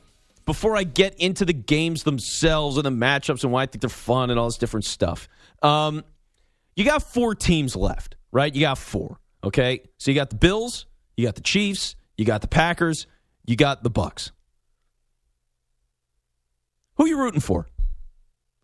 before 0.46 0.78
I 0.78 0.84
get 0.84 1.14
into 1.16 1.44
the 1.44 1.52
games 1.52 2.04
themselves 2.04 2.78
and 2.78 2.86
the 2.86 2.90
matchups 2.90 3.44
and 3.44 3.52
why 3.52 3.64
I 3.64 3.66
think 3.66 3.82
they're 3.82 3.90
fun 3.90 4.30
and 4.30 4.40
all 4.40 4.46
this 4.46 4.56
different 4.56 4.86
stuff. 4.86 5.28
Um, 5.62 6.04
you 6.78 6.84
got 6.84 7.02
four 7.02 7.34
teams 7.34 7.74
left, 7.74 8.14
right? 8.30 8.54
You 8.54 8.60
got 8.60 8.78
four. 8.78 9.18
Okay. 9.42 9.80
So 9.98 10.12
you 10.12 10.14
got 10.14 10.30
the 10.30 10.36
Bills, 10.36 10.86
You 11.16 11.26
got 11.26 11.34
the 11.34 11.40
Chiefs, 11.40 11.96
you 12.16 12.24
got 12.24 12.40
the 12.40 12.46
Packers, 12.46 13.08
you 13.44 13.56
got 13.56 13.82
the 13.82 13.90
Bucs. 13.90 14.30
Who 16.94 17.06
you 17.06 17.18
rooting 17.18 17.40
for? 17.40 17.66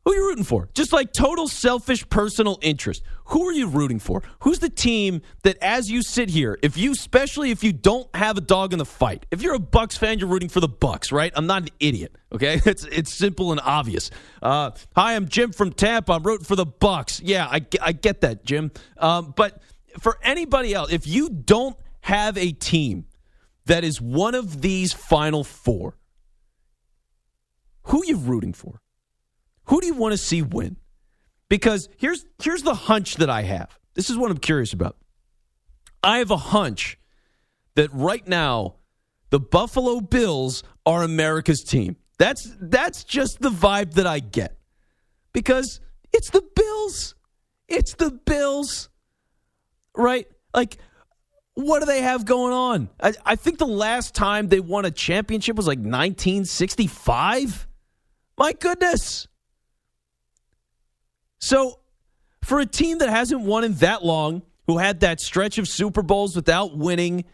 Who 0.05 0.13
are 0.13 0.17
you 0.17 0.29
rooting 0.29 0.45
for? 0.45 0.69
Just 0.75 0.93
like 0.93 1.13
total 1.15 1.49
selfish 1.49 2.07
personal 2.11 2.59
interest. 2.61 3.03
Who 3.27 3.49
are 3.49 3.53
you 3.53 3.69
rooting 3.69 3.99
for? 3.99 4.23
Who's 4.41 4.59
the 4.59 4.69
team 4.69 5.23
that 5.45 5.57
as 5.63 5.91
you 5.91 6.03
sit 6.03 6.29
here, 6.29 6.59
if 6.63 6.77
you 6.77 6.93
especially 6.93 7.51
if 7.51 7.65
you 7.65 7.73
don't 7.73 8.15
have 8.15 8.37
a 8.37 8.43
dog 8.43 8.75
in 8.75 8.79
the 8.79 8.85
fight, 8.85 9.25
if 9.31 9.41
you're 9.41 9.55
a 9.55 9.59
Bucs 9.59 9.97
fan, 9.97 10.19
you're 10.19 10.29
rooting 10.29 10.51
for 10.51 10.61
the 10.61 10.69
Bucs, 10.69 11.11
right? 11.11 11.33
I'm 11.35 11.47
not 11.47 11.63
an 11.63 11.69
idiot. 11.81 12.17
Okay? 12.33 12.61
It's 12.67 12.85
it's 12.85 13.15
simple 13.15 13.53
and 13.53 13.61
obvious. 13.65 14.11
Uh, 14.43 14.73
hi, 14.95 15.15
I'm 15.15 15.29
Jim 15.29 15.53
from 15.53 15.73
Tampa. 15.73 16.13
I'm 16.13 16.23
rooting 16.23 16.45
for 16.45 16.57
the 16.57 16.67
Bucs. 16.67 17.21
Yeah, 17.25 17.47
I, 17.47 17.65
I 17.81 17.93
get 17.93 18.21
that, 18.23 18.45
Jim. 18.45 18.73
Um, 18.99 19.33
but 19.37 19.63
for 20.01 20.19
anybody 20.23 20.75
else, 20.75 20.93
if 20.93 21.07
you 21.07 21.31
don't 21.31 21.77
have 22.01 22.37
a 22.37 22.53
team 22.53 23.07
that 23.67 23.85
is 23.85 24.01
one 24.01 24.35
of 24.35 24.61
these 24.61 24.93
final 24.93 25.45
four, 25.45 25.97
who 27.85 28.03
are 28.03 28.07
you 28.07 28.17
rooting 28.19 28.53
for? 28.53 28.81
Who 29.67 29.81
do 29.81 29.87
you 29.87 29.95
want 29.95 30.13
to 30.13 30.19
see 30.19 30.43
win? 30.43 30.77
Because 31.49 31.89
here's 31.97 32.27
here's 32.43 32.63
the 32.63 32.75
hunch 32.75 33.17
that 33.17 33.31
I 33.31 33.43
have. 33.43 33.79
This 33.95 34.11
is 34.11 34.17
what 34.17 34.31
I'm 34.31 34.39
curious 34.39 34.73
about. 34.73 34.97
I 36.03 36.19
have 36.19 36.31
a 36.31 36.37
hunch 36.37 36.99
that 37.77 37.93
right 37.93 38.27
now 38.27 38.77
the 39.31 39.41
Buffalo 39.41 40.01
Bills 40.01 40.63
are 40.85 41.03
America's 41.03 41.63
team. 41.63 41.97
That's 42.19 42.51
that's 42.61 43.05
just 43.05 43.41
the 43.41 43.51
vibe 43.51 43.95
that 43.95 44.07
I 44.07 44.21
get. 44.21 44.59
Because 45.33 45.81
it's 46.13 46.31
the 46.31 46.43
Bills. 46.55 47.15
It's 47.69 47.95
the 47.95 48.11
Bills. 48.11 48.89
Right? 49.97 50.27
Like 50.55 50.79
what 51.55 51.81
do 51.81 51.87
they 51.87 52.03
have 52.03 52.25
going 52.25 52.53
on? 52.53 52.91
I, 53.01 53.15
I 53.25 53.37
think 53.37 53.59
the 53.59 53.67
last 53.67 54.15
time 54.15 54.49
they 54.49 54.61
won 54.61 54.85
a 54.85 54.91
championship 54.91 55.57
was 55.57 55.67
like 55.67 55.79
1965. 55.79 57.69
My 58.37 58.53
goodness. 58.53 59.29
So, 61.45 61.81
for 62.43 62.59
a 62.61 62.65
team 62.65 62.99
that 62.99 63.11
hasn't 63.11 63.43
won 63.43 63.65
in 63.65 63.75
that 63.75 64.03
long, 64.03 64.41
who 64.67 64.79
had 64.79 65.01
that 65.01 65.21
stretch 65.21 65.59
of 65.59 65.69
Super 65.69 66.01
Bowls 66.01 66.35
without 66.35 66.75
winning, 66.75 67.25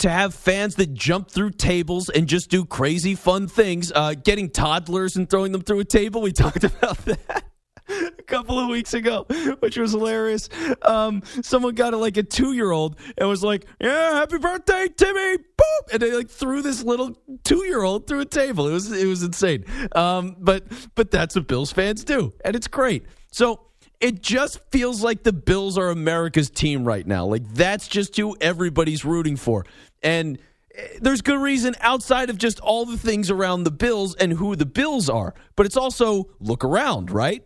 to 0.00 0.10
have 0.10 0.34
fans 0.34 0.74
that 0.74 0.92
jump 0.92 1.30
through 1.30 1.52
tables 1.52 2.10
and 2.10 2.28
just 2.28 2.50
do 2.50 2.66
crazy 2.66 3.14
fun 3.14 3.48
things, 3.48 3.90
uh, 3.94 4.12
getting 4.12 4.50
toddlers 4.50 5.16
and 5.16 5.30
throwing 5.30 5.52
them 5.52 5.62
through 5.62 5.80
a 5.80 5.86
table, 5.86 6.20
we 6.20 6.32
talked 6.44 6.64
about 6.64 6.98
that. 7.06 7.44
A 7.88 8.22
couple 8.24 8.58
of 8.58 8.68
weeks 8.68 8.92
ago, 8.92 9.24
which 9.60 9.78
was 9.78 9.92
hilarious. 9.92 10.50
Um, 10.82 11.22
someone 11.40 11.74
got 11.74 11.94
a, 11.94 11.96
like 11.96 12.18
a 12.18 12.22
two 12.24 12.52
year 12.52 12.72
old 12.72 12.98
and 13.16 13.26
was 13.26 13.42
like, 13.42 13.64
"Yeah, 13.80 14.16
happy 14.16 14.36
birthday, 14.36 14.88
Timmy!" 14.94 15.38
Boop, 15.38 15.92
and 15.92 16.02
they 16.02 16.12
like 16.12 16.28
threw 16.28 16.60
this 16.60 16.82
little 16.82 17.16
two 17.44 17.64
year 17.64 17.82
old 17.82 18.06
through 18.06 18.20
a 18.20 18.24
table. 18.26 18.68
It 18.68 18.72
was 18.72 18.92
it 18.92 19.06
was 19.06 19.22
insane. 19.22 19.64
Um, 19.92 20.36
but 20.40 20.64
but 20.96 21.10
that's 21.12 21.36
what 21.36 21.46
Bills 21.46 21.72
fans 21.72 22.02
do, 22.04 22.34
and 22.44 22.54
it's 22.56 22.66
great. 22.66 23.06
So 23.36 23.60
it 24.00 24.22
just 24.22 24.60
feels 24.70 25.02
like 25.02 25.22
the 25.22 25.32
Bills 25.34 25.76
are 25.76 25.90
America's 25.90 26.48
team 26.48 26.86
right 26.86 27.06
now. 27.06 27.26
Like 27.26 27.46
that's 27.52 27.86
just 27.86 28.16
who 28.16 28.34
everybody's 28.40 29.04
rooting 29.04 29.36
for. 29.36 29.66
And 30.02 30.38
eh, 30.74 30.86
there's 31.02 31.20
good 31.20 31.38
reason 31.38 31.74
outside 31.82 32.30
of 32.30 32.38
just 32.38 32.60
all 32.60 32.86
the 32.86 32.96
things 32.96 33.30
around 33.30 33.64
the 33.64 33.70
Bills 33.70 34.14
and 34.14 34.32
who 34.32 34.56
the 34.56 34.64
Bills 34.64 35.10
are. 35.10 35.34
But 35.54 35.66
it's 35.66 35.76
also 35.76 36.30
look 36.40 36.64
around, 36.64 37.10
right? 37.10 37.44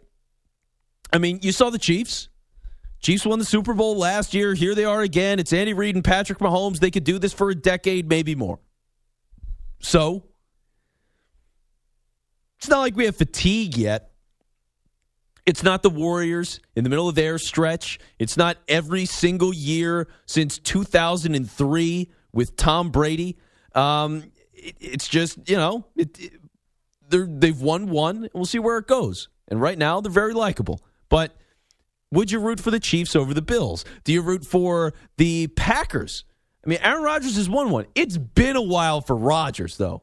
I 1.13 1.19
mean, 1.19 1.41
you 1.43 1.51
saw 1.51 1.71
the 1.71 1.79
Chiefs. 1.79 2.29
Chiefs 3.01 3.27
won 3.27 3.41
the 3.41 3.45
Super 3.45 3.75
Bowl 3.75 3.97
last 3.97 4.33
year. 4.33 4.55
Here 4.55 4.77
they 4.77 4.85
are 4.85 5.01
again. 5.01 5.41
It's 5.41 5.53
Andy 5.53 5.73
Reid 5.73 5.97
and 5.97 6.05
Patrick 6.05 6.39
Mahomes. 6.39 6.79
They 6.79 6.93
could 6.93 7.03
do 7.03 7.19
this 7.19 7.33
for 7.33 7.51
a 7.51 7.55
decade, 7.57 8.09
maybe 8.09 8.37
more. 8.37 8.61
So, 9.81 10.23
it's 12.59 12.69
not 12.69 12.79
like 12.79 12.95
we 12.95 13.07
have 13.07 13.17
fatigue 13.17 13.77
yet. 13.77 14.10
It's 15.47 15.63
not 15.63 15.83
the 15.83 15.91
Warriors 15.91 16.61
in 16.77 16.85
the 16.85 16.91
middle 16.91 17.09
of 17.09 17.15
their 17.15 17.39
stretch. 17.39 17.99
It's 18.19 18.37
not 18.37 18.59
every 18.69 19.07
single 19.07 19.55
year 19.55 20.09
since 20.27 20.59
2003 20.59 22.11
with 22.33 22.57
Tom 22.57 22.91
Brady. 22.91 23.39
Um, 23.75 24.25
it, 24.53 24.77
it's 24.81 25.09
just, 25.09 25.49
you 25.49 25.57
know, 25.57 25.87
it, 25.97 26.19
it, 26.21 27.41
they've 27.41 27.61
won 27.61 27.89
one. 27.89 28.29
We'll 28.35 28.45
see 28.45 28.59
where 28.59 28.79
it 28.79 28.87
goes. 28.87 29.29
And 29.49 29.61
right 29.61 29.79
now, 29.79 30.01
they're 30.01 30.13
very 30.13 30.35
likable. 30.35 30.81
But 31.09 31.37
would 32.13 32.31
you 32.31 32.41
root 32.41 32.61
for 32.61 32.71
the 32.71 32.81
Chiefs 32.81 33.17
over 33.17 33.35
the 33.35 33.43
Bills? 33.43 33.85
Do 34.05 34.13
you 34.13 34.23
root 34.23 34.45
for 34.45 34.95
the 35.17 35.49
Packers? 35.49 36.25
I 36.65 36.69
mean, 36.69 36.79
Aaron 36.83 37.03
Rodgers 37.03 37.37
has 37.37 37.49
won 37.49 37.71
one. 37.71 37.87
It's 37.95 38.19
been 38.19 38.57
a 38.57 38.63
while 38.63 39.01
for 39.01 39.17
Rodgers, 39.17 39.77
though. 39.77 40.03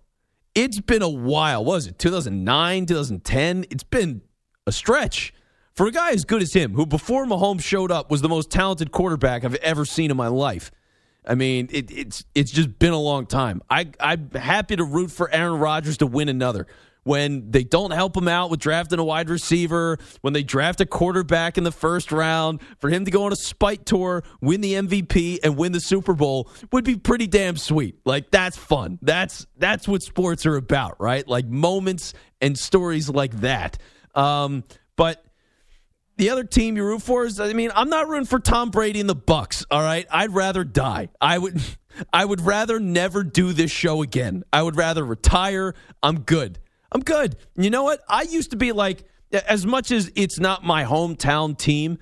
It's 0.55 0.79
been 0.79 1.03
a 1.03 1.09
while. 1.09 1.63
What 1.63 1.75
was 1.75 1.87
it 1.87 1.99
2009, 1.99 2.87
2010? 2.87 3.65
It's 3.69 3.83
been 3.83 4.21
a 4.67 4.71
stretch 4.71 5.33
for 5.73 5.87
a 5.87 5.91
guy 5.91 6.11
as 6.11 6.25
good 6.25 6.41
as 6.41 6.53
him, 6.53 6.73
who 6.73 6.85
before 6.85 7.25
Mahomes 7.25 7.61
showed 7.63 7.91
up 7.91 8.11
was 8.11 8.21
the 8.21 8.29
most 8.29 8.49
talented 8.51 8.91
quarterback 8.91 9.45
I've 9.45 9.55
ever 9.55 9.85
seen 9.85 10.11
in 10.11 10.17
my 10.17 10.27
life. 10.27 10.71
I 11.25 11.35
mean, 11.35 11.69
it, 11.71 11.91
it's 11.91 12.23
it's 12.33 12.51
just 12.51 12.79
been 12.79 12.93
a 12.93 12.99
long 12.99 13.25
time. 13.25 13.61
I 13.69 13.89
I'm 13.99 14.31
happy 14.31 14.75
to 14.75 14.83
root 14.83 15.11
for 15.11 15.29
Aaron 15.31 15.59
Rodgers 15.59 15.97
to 15.97 16.07
win 16.07 16.29
another. 16.29 16.67
When 17.03 17.51
they 17.51 17.63
don't 17.63 17.91
help 17.91 18.17
him 18.17 18.27
out 18.27 18.49
with 18.49 18.59
drafting 18.59 18.99
a 18.99 19.03
wide 19.03 19.29
receiver, 19.29 19.97
when 20.21 20.33
they 20.33 20.43
draft 20.43 20.81
a 20.81 20.85
quarterback 20.85 21.57
in 21.57 21.63
the 21.63 21.71
first 21.71 22.11
round, 22.11 22.59
for 22.79 22.89
him 22.89 23.05
to 23.05 23.11
go 23.11 23.23
on 23.23 23.31
a 23.31 23.35
spite 23.37 23.85
tour, 23.85 24.23
win 24.41 24.59
the 24.59 24.73
MVP, 24.73 25.39
and 25.41 25.55
win 25.55 25.71
the 25.71 25.79
Super 25.79 26.13
Bowl 26.13 26.49
would 26.73 26.83
be 26.83 26.97
pretty 26.97 27.27
damn 27.27 27.55
sweet. 27.55 27.95
Like 28.03 28.29
that's 28.31 28.57
fun. 28.57 28.99
That's 29.01 29.45
that's 29.57 29.87
what 29.87 30.01
sports 30.01 30.45
are 30.45 30.57
about, 30.57 30.99
right? 30.99 31.25
Like 31.25 31.45
moments 31.45 32.13
and 32.41 32.57
stories 32.57 33.09
like 33.09 33.39
that. 33.41 33.77
Um, 34.17 34.63
but 34.95 35.23
the 36.17 36.31
other 36.31 36.43
team 36.43 36.75
you 36.75 36.83
root 36.83 37.01
for 37.01 37.25
is 37.25 37.39
I 37.39 37.53
mean, 37.53 37.71
I'm 37.75 37.89
not 37.89 38.09
rooting 38.09 38.25
for 38.25 38.39
Tom 38.39 38.71
Brady 38.71 38.99
and 38.99 39.09
the 39.09 39.15
Bucs, 39.15 39.65
all 39.69 39.81
right? 39.81 40.07
I'd 40.09 40.33
rather 40.33 40.63
die. 40.63 41.09
I 41.21 41.37
would 41.37 41.61
I 42.13 42.25
would 42.25 42.41
rather 42.41 42.79
never 42.79 43.23
do 43.23 43.53
this 43.53 43.71
show 43.71 44.01
again. 44.01 44.43
I 44.51 44.61
would 44.61 44.75
rather 44.75 45.03
retire. 45.03 45.73
I'm 46.03 46.21
good. 46.21 46.59
I'm 46.91 47.01
good. 47.01 47.37
You 47.55 47.69
know 47.69 47.83
what? 47.83 48.01
I 48.09 48.23
used 48.23 48.51
to 48.51 48.57
be 48.57 48.71
like 48.71 49.03
as 49.31 49.65
much 49.65 49.91
as 49.91 50.11
it's 50.15 50.39
not 50.39 50.63
my 50.63 50.83
hometown 50.83 51.57
team, 51.57 51.97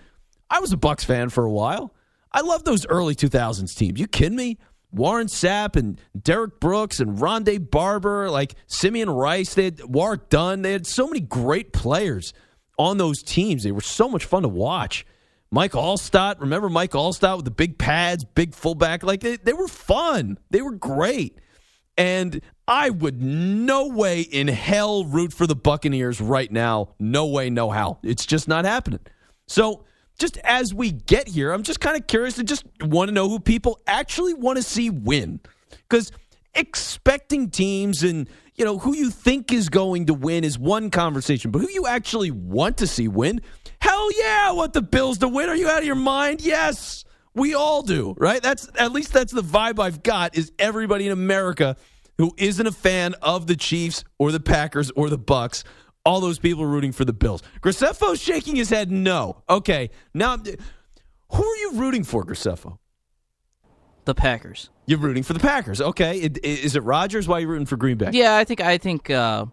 I 0.49 0.59
was 0.59 0.71
a 0.73 0.77
Bucs 0.77 1.03
fan 1.03 1.29
for 1.29 1.43
a 1.43 1.51
while. 1.51 1.93
I 2.31 2.41
love 2.41 2.63
those 2.65 2.85
early 2.87 3.15
2000s 3.15 3.75
teams. 3.75 3.99
You 3.99 4.07
kidding 4.07 4.35
me? 4.35 4.57
Warren 4.95 5.27
Sapp 5.27 5.75
and 5.75 5.99
Derrick 6.19 6.59
Brooks 6.59 6.99
and 6.99 7.17
Rondé 7.17 7.69
Barber, 7.69 8.29
like 8.29 8.55
Simeon 8.65 9.09
Rice, 9.09 9.53
they 9.53 9.65
had 9.65 9.83
Warrick 9.83 10.29
Dunn. 10.29 10.61
They 10.61 10.71
had 10.71 10.87
so 10.87 11.07
many 11.07 11.19
great 11.19 11.73
players 11.73 12.33
on 12.79 12.97
those 12.97 13.21
teams. 13.21 13.63
They 13.63 13.71
were 13.71 13.81
so 13.81 14.07
much 14.07 14.25
fun 14.25 14.43
to 14.43 14.47
watch. 14.47 15.05
Mike 15.51 15.73
Alstott, 15.73 16.39
remember 16.39 16.69
Mike 16.69 16.91
Alstott 16.91 17.35
with 17.37 17.45
the 17.45 17.51
big 17.51 17.77
pads, 17.77 18.23
big 18.23 18.53
fullback? 18.55 19.03
Like 19.03 19.21
they, 19.21 19.35
they 19.35 19.53
were 19.53 19.67
fun. 19.67 20.37
They 20.49 20.61
were 20.61 20.73
great. 20.73 21.39
And 21.97 22.41
I 22.67 22.89
would 22.89 23.21
no 23.21 23.87
way 23.87 24.21
in 24.21 24.47
hell 24.47 25.05
root 25.05 25.33
for 25.33 25.45
the 25.45 25.55
Buccaneers 25.55 26.19
right 26.19 26.51
now. 26.51 26.95
No 26.99 27.27
way, 27.27 27.49
no 27.49 27.69
how. 27.69 27.99
It's 28.03 28.25
just 28.25 28.47
not 28.47 28.65
happening. 28.65 28.99
So, 29.47 29.85
just 30.17 30.37
as 30.37 30.73
we 30.73 30.91
get 30.91 31.27
here, 31.27 31.51
I'm 31.51 31.63
just 31.63 31.79
kind 31.79 31.97
of 31.97 32.07
curious 32.07 32.35
to 32.35 32.43
just 32.43 32.65
want 32.81 33.09
to 33.09 33.13
know 33.13 33.29
who 33.29 33.39
people 33.39 33.79
actually 33.87 34.33
want 34.33 34.57
to 34.57 34.63
see 34.63 34.89
win. 34.89 35.39
Because 35.89 36.11
expecting 36.53 37.49
teams 37.49 38.03
and 38.03 38.29
you 38.55 38.63
know 38.63 38.77
who 38.77 38.95
you 38.95 39.09
think 39.09 39.51
is 39.51 39.69
going 39.69 40.05
to 40.05 40.13
win 40.13 40.43
is 40.43 40.57
one 40.57 40.89
conversation, 40.89 41.51
but 41.51 41.59
who 41.59 41.69
you 41.69 41.85
actually 41.87 42.31
want 42.31 42.77
to 42.77 42.87
see 42.87 43.07
win, 43.07 43.41
hell 43.79 44.09
yeah, 44.17 44.45
I 44.47 44.51
want 44.53 44.73
the 44.73 44.81
Bills 44.81 45.17
to 45.19 45.27
win. 45.27 45.49
Are 45.49 45.55
you 45.55 45.67
out 45.67 45.79
of 45.79 45.85
your 45.85 45.95
mind? 45.95 46.41
Yes, 46.41 47.03
we 47.33 47.53
all 47.53 47.81
do, 47.81 48.15
right? 48.17 48.41
That's 48.41 48.69
at 48.79 48.93
least 48.93 49.11
that's 49.11 49.33
the 49.33 49.43
vibe 49.43 49.79
I've 49.79 50.03
got. 50.03 50.37
Is 50.37 50.51
everybody 50.57 51.05
in 51.05 51.11
America 51.11 51.75
who 52.17 52.33
isn't 52.37 52.65
a 52.65 52.71
fan 52.71 53.13
of 53.21 53.47
the 53.47 53.57
Chiefs 53.57 54.05
or 54.17 54.31
the 54.31 54.39
Packers 54.39 54.89
or 54.91 55.09
the 55.09 55.19
Bucs? 55.19 55.63
All 56.05 56.19
those 56.21 56.37
people 56.39 56.65
rooting 56.65 56.91
for 56.91 57.03
the 57.03 57.13
Bills. 57.13 57.41
Graceffo's 57.61 58.21
shaking 58.21 58.55
his 58.55 58.69
head. 58.69 58.91
No. 58.91 59.41
Okay. 59.49 59.89
Now, 60.13 60.37
who 60.37 61.43
are 61.43 61.55
you 61.57 61.71
rooting 61.73 62.03
for, 62.03 62.23
Graceffo? 62.23 62.77
The 64.05 64.13
Packers. 64.13 64.69
You're 64.85 64.99
rooting 64.99 65.23
for 65.23 65.33
the 65.33 65.39
Packers. 65.39 65.81
Okay. 65.81 66.19
It- 66.19 66.37
Is 66.45 66.75
it 66.75 66.83
Rodgers? 66.83 67.27
Why 67.27 67.37
are 67.37 67.39
you 67.41 67.47
rooting 67.47 67.65
for 67.65 67.75
Green 67.75 67.97
Bay? 67.97 68.11
Yeah, 68.13 68.35
I 68.37 68.43
think 68.43 68.61
I 68.61 68.77
think 68.77 69.09
uh, 69.09 69.47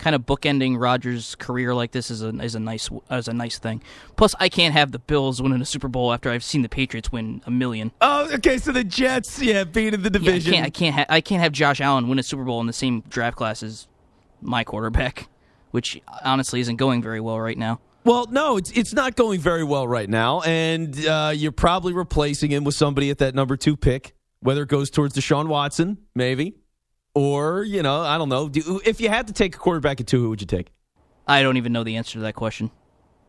kind 0.00 0.16
of 0.16 0.22
bookending 0.26 0.76
Rodgers' 0.80 1.36
career 1.36 1.72
like 1.72 1.92
this 1.92 2.10
is 2.10 2.20
a 2.20 2.30
is 2.40 2.56
a 2.56 2.60
nice 2.60 2.90
is 3.12 3.28
a 3.28 3.32
nice 3.32 3.60
thing. 3.60 3.80
Plus, 4.16 4.34
I 4.40 4.48
can't 4.48 4.72
have 4.74 4.90
the 4.90 4.98
Bills 4.98 5.40
winning 5.40 5.60
a 5.60 5.64
Super 5.64 5.86
Bowl 5.86 6.12
after 6.12 6.30
I've 6.30 6.42
seen 6.42 6.62
the 6.62 6.68
Patriots 6.68 7.12
win 7.12 7.42
a 7.46 7.50
million. 7.52 7.92
Oh, 8.00 8.28
okay. 8.34 8.58
So 8.58 8.72
the 8.72 8.82
Jets, 8.82 9.40
yeah, 9.40 9.62
being 9.62 9.94
in 9.94 10.02
the 10.02 10.10
Yeah, 10.10 10.18
I 10.18 10.24
division. 10.24 10.52
can't 10.54 10.66
I 10.66 10.70
can't 10.70 10.94
ha- 10.96 11.06
I 11.08 11.20
can't 11.20 11.42
have 11.42 11.52
Josh 11.52 11.80
Allen 11.80 12.08
win 12.08 12.18
a 12.18 12.24
Super 12.24 12.42
Bowl 12.42 12.60
in 12.60 12.66
the 12.66 12.72
same 12.72 13.04
draft 13.08 13.36
class 13.36 13.62
as 13.62 13.86
my 14.42 14.64
quarterback, 14.64 15.28
which 15.76 16.00
honestly 16.24 16.58
isn't 16.60 16.76
going 16.76 17.02
very 17.02 17.20
well 17.20 17.38
right 17.38 17.56
now. 17.56 17.80
Well, 18.02 18.26
no, 18.30 18.56
it's 18.56 18.70
it's 18.72 18.92
not 18.92 19.14
going 19.14 19.40
very 19.40 19.62
well 19.62 19.86
right 19.86 20.08
now, 20.08 20.40
and 20.40 21.06
uh, 21.06 21.32
you're 21.34 21.52
probably 21.52 21.92
replacing 21.92 22.50
him 22.50 22.64
with 22.64 22.74
somebody 22.74 23.10
at 23.10 23.18
that 23.18 23.34
number 23.34 23.56
two 23.56 23.76
pick 23.76 24.16
whether 24.40 24.62
it 24.62 24.68
goes 24.68 24.90
towards 24.90 25.14
Deshaun 25.14 25.48
Watson, 25.48 25.98
maybe, 26.14 26.54
or 27.14 27.64
you 27.64 27.82
know, 27.82 28.00
I 28.00 28.16
don't 28.16 28.28
know. 28.28 28.48
Do, 28.48 28.80
if 28.84 29.00
you 29.00 29.08
had 29.08 29.26
to 29.26 29.32
take 29.32 29.56
a 29.56 29.58
quarterback 29.58 30.00
at 30.00 30.06
two, 30.06 30.20
who 30.20 30.30
would 30.30 30.40
you 30.40 30.46
take? 30.46 30.72
I 31.26 31.42
don't 31.42 31.56
even 31.56 31.72
know 31.72 31.82
the 31.82 31.96
answer 31.96 32.14
to 32.14 32.20
that 32.20 32.34
question. 32.34 32.70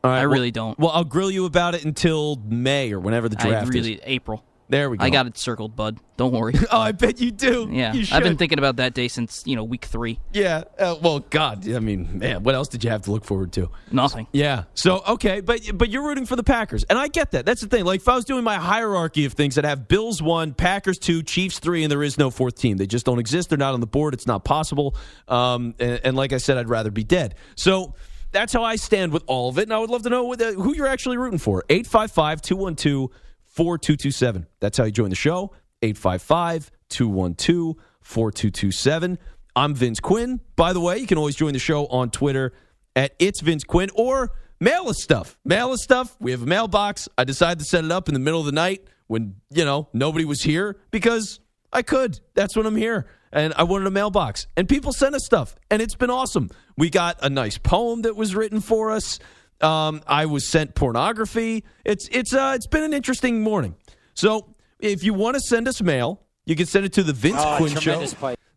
Right, 0.04 0.20
I 0.20 0.22
well- 0.22 0.34
really 0.34 0.52
don't. 0.52 0.78
Well, 0.78 0.92
I'll 0.92 1.04
grill 1.04 1.32
you 1.32 1.46
about 1.46 1.76
it 1.76 1.84
until 1.84 2.36
May 2.46 2.94
or 2.94 3.00
whenever 3.00 3.28
the 3.30 3.38
I 3.40 3.50
draft 3.50 3.74
really 3.74 3.94
is. 3.96 4.02
April. 4.04 4.44
There 4.70 4.90
we 4.90 4.98
go. 4.98 5.06
I 5.06 5.10
got 5.10 5.28
it 5.28 5.38
circled, 5.38 5.76
bud. 5.76 6.00
Don't 6.18 6.34
worry. 6.34 6.54
oh, 6.72 6.80
I 6.80 6.92
bet 6.92 7.22
you 7.22 7.32
do. 7.32 7.70
yeah, 7.72 7.94
you 7.94 8.06
I've 8.12 8.24
been 8.24 8.38
thinking 8.38 8.58
about 8.58 8.78
that 8.78 8.94
day 8.94 9.08
since 9.08 9.44
you 9.46 9.56
know 9.56 9.64
week 9.64 9.86
three. 9.86 10.20
Yeah. 10.34 10.64
Uh, 10.78 10.96
well, 11.02 11.20
God, 11.20 11.70
I 11.70 11.80
mean, 11.80 12.20
man, 12.20 12.44
what 12.44 12.54
else 12.54 12.68
did 12.68 12.84
you 12.84 12.90
have 12.90 13.04
to 13.04 13.12
look 13.12 13.24
forward 13.24 13.54
to? 13.54 13.70
Nothing. 13.92 14.28
Yeah. 14.34 14.64
So 14.74 15.04
okay, 15.08 15.40
but 15.40 15.62
but 15.74 15.90
you're 15.90 16.04
rooting 16.06 16.26
for 16.26 16.36
the 16.36 16.44
Packers, 16.44 16.84
and 16.86 17.00
I 17.00 17.08
get 17.08 17.32
that. 17.32 17.46
That's 17.46 17.62
the 17.62 17.68
thing. 17.68 17.86
Like 17.86 18.02
if 18.02 18.10
I 18.10 18.16
was 18.16 18.26
doing 18.26 18.44
my 18.44 18.56
hierarchy 18.56 19.26
of 19.26 19.34
things, 19.34 19.58
I'd 19.58 19.64
have 19.64 19.88
Bills 19.88 20.22
one, 20.22 20.54
Packers 20.54 21.00
two, 21.00 21.24
Chiefs 21.24 21.60
three, 21.60 21.84
and 21.84 21.92
there 21.92 22.04
is 22.04 22.18
no 22.18 22.30
fourth 22.30 22.56
team. 22.56 22.78
They 22.78 22.88
just 22.88 23.06
don't 23.06 23.20
exist. 23.20 23.50
They're 23.50 23.58
not 23.58 23.74
on 23.74 23.80
the 23.80 23.88
board. 23.88 24.14
It's 24.14 24.28
not 24.28 24.44
possible. 24.44 24.96
Um, 25.30 25.76
and, 25.80 26.02
and 26.04 26.18
like 26.18 26.34
I 26.34 26.38
said, 26.38 26.58
I'd 26.58 26.70
rather 26.70 26.92
be 26.92 27.04
dead. 27.04 27.36
So. 27.56 27.96
That's 28.34 28.52
how 28.52 28.62
I 28.62 28.76
stand 28.76 29.14
with 29.14 29.24
all 29.26 29.48
of 29.48 29.58
it, 29.58 29.64
and 29.64 29.74
I 29.74 29.80
would 29.80 29.90
love 29.90 30.04
to 30.04 30.10
know 30.10 30.30
who 30.34 30.76
you're 30.76 30.86
actually 30.86 31.16
rooting 31.16 31.40
for. 31.40 31.64
855 31.70 32.42
212 32.42 33.10
4227. 33.58 34.46
That's 34.60 34.78
how 34.78 34.84
you 34.84 34.92
join 34.92 35.10
the 35.10 35.16
show. 35.16 35.52
855 35.82 36.70
212 36.90 37.76
4227. 38.02 39.18
I'm 39.56 39.74
Vince 39.74 40.00
Quinn. 40.00 40.42
By 40.56 40.74
the 40.74 40.80
way, 40.80 41.00
you 41.00 41.08
can 41.08 41.18
always 41.18 41.36
join 41.36 41.54
the 41.54 41.60
show 41.60 41.88
on 41.88 42.12
Twitter 42.12 42.54
at 42.96 43.16
It's 43.18 43.42
Vince 43.42 43.64
Quinn 43.64 43.90
or 43.96 44.32
mail 44.60 44.90
us 44.90 45.02
stuff. 45.02 45.40
Mail 45.44 45.72
us 45.72 45.82
stuff. 45.82 46.16
We 46.20 46.30
have 46.30 46.44
a 46.44 46.46
mailbox. 46.46 47.10
I 47.18 47.24
decided 47.24 47.58
to 47.58 47.66
set 47.66 47.84
it 47.84 47.92
up 47.92 48.08
in 48.08 48.14
the 48.14 48.20
middle 48.20 48.40
of 48.40 48.46
the 48.46 48.52
night 48.52 48.84
when, 49.08 49.38
you 49.50 49.66
know, 49.66 49.88
nobody 49.92 50.24
was 50.24 50.44
here 50.44 50.78
because 50.92 51.40
I 51.74 51.82
could. 51.82 52.20
That's 52.36 52.56
when 52.56 52.68
I'm 52.68 52.76
here. 52.76 53.08
And 53.32 53.56
I 53.58 53.64
wanted 53.64 53.88
a 53.88 53.92
mailbox. 53.92 54.46
And 54.56 54.70
people 54.70 54.94
sent 54.94 55.16
us 55.16 55.26
stuff. 55.26 55.56
And 55.72 55.82
it's 55.82 55.96
been 55.96 56.12
awesome. 56.12 56.52
We 56.78 56.92
got 56.92 57.18
a 57.24 57.30
nice 57.30 57.58
poem 57.58 58.04
that 58.04 58.16
was 58.16 58.36
written 58.36 58.62
for 58.62 58.92
us. 58.92 59.18
Um, 59.62 60.02
I 60.08 60.26
was 60.28 60.48
sent 60.48 60.76
pornography. 60.76 61.64
It's 61.86 62.08
it's 62.12 62.34
uh 62.34 62.54
it's 62.56 62.68
been 62.68 62.84
an 62.84 62.94
interesting 62.94 63.42
morning. 63.42 63.76
So 64.14 64.54
if 64.80 65.04
you 65.04 65.14
want 65.14 65.36
to 65.36 65.40
send 65.42 65.68
us 65.68 65.82
mail, 65.82 66.22
you 66.46 66.56
can 66.56 66.66
send 66.66 66.86
it 66.86 66.94
to 66.94 67.04
the 67.04 67.14
Vince 67.14 67.38
Oh, 67.40 67.58
Quinn 67.58 67.76
Show. 67.76 68.00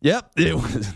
Yep, 0.02 0.32
it 0.36 0.55
was. 0.55 0.93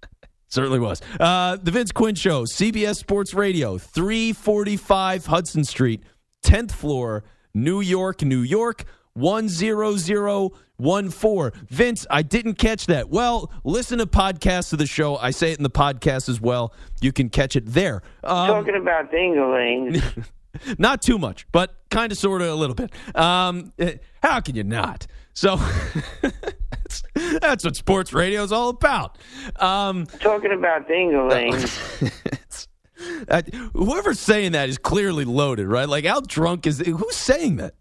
Certainly 0.48 0.78
was. 0.78 1.02
Uh, 1.20 1.56
the 1.56 1.70
Vince 1.70 1.92
Quinn 1.92 2.14
Show, 2.14 2.44
CBS 2.44 2.96
Sports 2.96 3.34
Radio, 3.34 3.76
345 3.76 5.26
Hudson 5.26 5.62
Street, 5.64 6.02
10th 6.42 6.72
floor, 6.72 7.24
New 7.52 7.80
York, 7.82 8.22
New 8.22 8.40
York, 8.40 8.84
10014. 9.18 11.52
Vince, 11.68 12.06
I 12.10 12.22
didn't 12.22 12.54
catch 12.54 12.86
that. 12.86 13.10
Well, 13.10 13.52
listen 13.64 13.98
to 13.98 14.06
podcasts 14.06 14.72
of 14.72 14.78
the 14.78 14.86
show. 14.86 15.16
I 15.16 15.30
say 15.30 15.52
it 15.52 15.58
in 15.58 15.62
the 15.62 15.70
podcast 15.70 16.28
as 16.28 16.40
well. 16.40 16.72
You 17.00 17.12
can 17.12 17.28
catch 17.28 17.56
it 17.56 17.66
there. 17.66 18.02
Um, 18.24 18.48
Talking 18.48 18.76
about 18.76 19.12
dinglings. 19.12 20.02
not 20.78 21.02
too 21.02 21.18
much, 21.18 21.46
but 21.52 21.76
kind 21.90 22.12
of, 22.12 22.18
sort 22.18 22.42
of, 22.42 22.48
a 22.48 22.54
little 22.54 22.74
bit. 22.74 22.92
Um, 23.14 23.72
eh, 23.78 23.96
how 24.22 24.40
can 24.40 24.54
you 24.54 24.64
not? 24.64 25.06
So 25.34 25.56
that's, 26.22 27.02
that's 27.40 27.64
what 27.64 27.76
sports 27.76 28.12
radio 28.12 28.42
is 28.42 28.52
all 28.52 28.70
about. 28.70 29.18
Um, 29.56 30.06
Talking 30.06 30.52
about 30.52 30.88
dinglings. 30.88 32.66
uh, 33.28 33.42
whoever's 33.72 34.20
saying 34.20 34.52
that 34.52 34.68
is 34.68 34.78
clearly 34.78 35.24
loaded, 35.24 35.66
right? 35.66 35.88
Like, 35.88 36.04
how 36.04 36.20
drunk 36.20 36.66
is 36.66 36.80
who's 36.80 37.16
saying 37.16 37.56
that? 37.56 37.74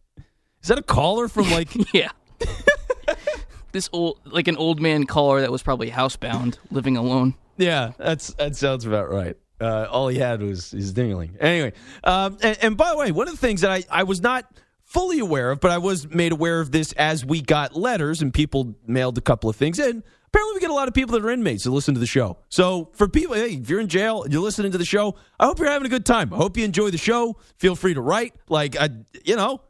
Is 0.68 0.69
that 0.69 0.80
a 0.80 0.84
caller 0.84 1.30
from 1.30 1.49
like? 1.52 1.69
yeah. 1.94 2.10
this 3.72 3.89
old, 3.94 4.19
like 4.26 4.49
an 4.49 4.57
old 4.57 4.81
man 4.81 5.06
caller 5.06 5.39
that 5.39 5.49
was 5.49 5.64
probably 5.64 5.89
housebound, 5.89 6.57
living 6.72 6.98
alone. 6.98 7.35
Yeah, 7.56 7.94
that's 7.98 8.34
that 8.34 8.57
sounds 8.57 8.85
about 8.85 9.10
right. 9.10 9.38
Uh, 9.61 9.88
all 9.89 10.10
he 10.10 10.19
had 10.19 10.41
was 10.41 10.72
his 10.72 10.91
dingling. 10.91 11.38
Anyway, 11.39 11.72
um, 12.03 12.38
and, 12.41 12.57
and 12.61 12.76
by 12.76 12.89
the 12.89 12.98
way, 12.98 13.14
one 13.14 13.30
of 13.30 13.34
the 13.34 13.39
things 13.39 13.61
that 13.61 13.72
I, 13.72 13.85
I 13.89 14.03
was 14.03 14.19
not 14.19 14.45
fully 14.84 15.19
aware 15.19 15.52
of, 15.52 15.61
but 15.61 15.72
I 15.72 15.77
was 15.77 16.10
made 16.10 16.34
aware 16.34 16.60
of 16.60 16.73
this 16.73 16.91
as 16.91 17.23
we 17.23 17.41
got 17.41 17.77
letters 17.77 18.22
and 18.22 18.34
people 18.34 18.76
mailed 18.85 19.18
a 19.18 19.22
couple 19.22 19.49
of 19.49 19.56
things 19.56 19.80
in. 19.80 20.03
Apparently, 20.27 20.53
we 20.53 20.60
get 20.60 20.69
a 20.69 20.73
lot 20.73 20.89
of 20.89 20.94
people 20.94 21.14
that 21.14 21.23
are 21.26 21.31
inmates 21.31 21.64
that 21.64 21.72
listen 21.72 21.94
to 21.94 21.99
the 22.02 22.06
show. 22.06 22.39
So, 22.49 22.91
for 22.91 23.07
people, 23.07 23.35
hey, 23.35 23.53
if 23.53 23.69
you're 23.69 23.80
in 23.80 23.88
jail 23.88 24.23
and 24.23 24.34
you're 24.34 24.41
listening 24.41 24.73
to 24.73 24.77
the 24.77 24.84
show, 24.85 25.15
I 25.39 25.45
hope 25.45 25.60
you're 25.60 25.72
having 25.72 25.85
a 25.85 25.89
good 25.89 26.06
time. 26.06 26.34
I 26.34 26.35
hope 26.35 26.57
you 26.57 26.65
enjoy 26.65 26.89
the 26.89 26.98
show. 26.98 27.38
Feel 27.56 27.77
free 27.77 27.94
to 27.94 28.02
write. 28.02 28.34
Like, 28.49 28.76
I, 28.76 28.89
you 29.23 29.38
know, 29.38 29.61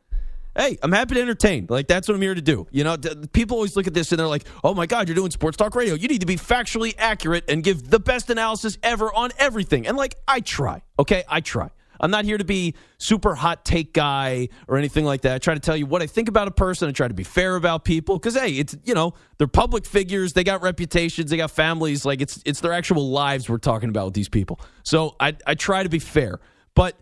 hey, 0.57 0.77
I'm 0.81 0.91
happy 0.91 1.15
to 1.15 1.21
entertain. 1.21 1.67
Like 1.69 1.87
that's 1.87 2.07
what 2.07 2.15
I'm 2.15 2.21
here 2.21 2.35
to 2.35 2.41
do. 2.41 2.67
You 2.71 2.83
know, 2.83 2.97
th- 2.97 3.31
people 3.31 3.55
always 3.55 3.75
look 3.75 3.87
at 3.87 3.93
this 3.93 4.11
and 4.11 4.19
they're 4.19 4.27
like, 4.27 4.45
"Oh 4.63 4.73
my 4.73 4.85
God, 4.85 5.07
you're 5.07 5.15
doing 5.15 5.31
sports 5.31 5.57
talk 5.57 5.75
radio. 5.75 5.93
You 5.95 6.07
need 6.07 6.21
to 6.21 6.27
be 6.27 6.35
factually 6.35 6.93
accurate 6.97 7.45
and 7.47 7.63
give 7.63 7.89
the 7.89 7.99
best 7.99 8.29
analysis 8.29 8.77
ever 8.83 9.13
on 9.13 9.31
everything." 9.37 9.87
And 9.87 9.95
like, 9.95 10.15
I 10.27 10.41
try. 10.41 10.81
Okay, 10.99 11.23
I 11.29 11.41
try. 11.41 11.69
I'm 11.99 12.11
not 12.11 12.25
here 12.25 12.37
to 12.37 12.45
be 12.45 12.75
super 12.97 13.35
hot 13.35 13.65
take 13.65 13.93
guy 13.93 14.49
or 14.67 14.77
anything 14.77 15.05
like 15.05 15.21
that. 15.21 15.35
I 15.35 15.37
try 15.39 15.53
to 15.53 15.59
tell 15.59 15.75
you 15.75 15.85
what 15.85 16.01
I 16.01 16.07
think 16.07 16.29
about 16.29 16.47
a 16.47 16.51
person. 16.51 16.89
I 16.89 16.91
try 16.91 17.07
to 17.07 17.13
be 17.13 17.23
fair 17.23 17.55
about 17.55 17.85
people 17.85 18.17
because 18.17 18.35
hey, 18.35 18.51
it's 18.51 18.75
you 18.83 18.93
know 18.93 19.13
they're 19.37 19.47
public 19.47 19.85
figures. 19.85 20.33
They 20.33 20.43
got 20.43 20.61
reputations. 20.61 21.29
They 21.29 21.37
got 21.37 21.51
families. 21.51 22.05
Like 22.05 22.21
it's 22.21 22.41
it's 22.45 22.61
their 22.61 22.73
actual 22.73 23.09
lives 23.09 23.49
we're 23.49 23.57
talking 23.57 23.89
about 23.89 24.05
with 24.05 24.13
these 24.13 24.29
people. 24.29 24.59
So 24.83 25.15
I 25.19 25.35
I 25.45 25.55
try 25.55 25.83
to 25.83 25.89
be 25.89 25.99
fair, 25.99 26.39
but 26.75 26.95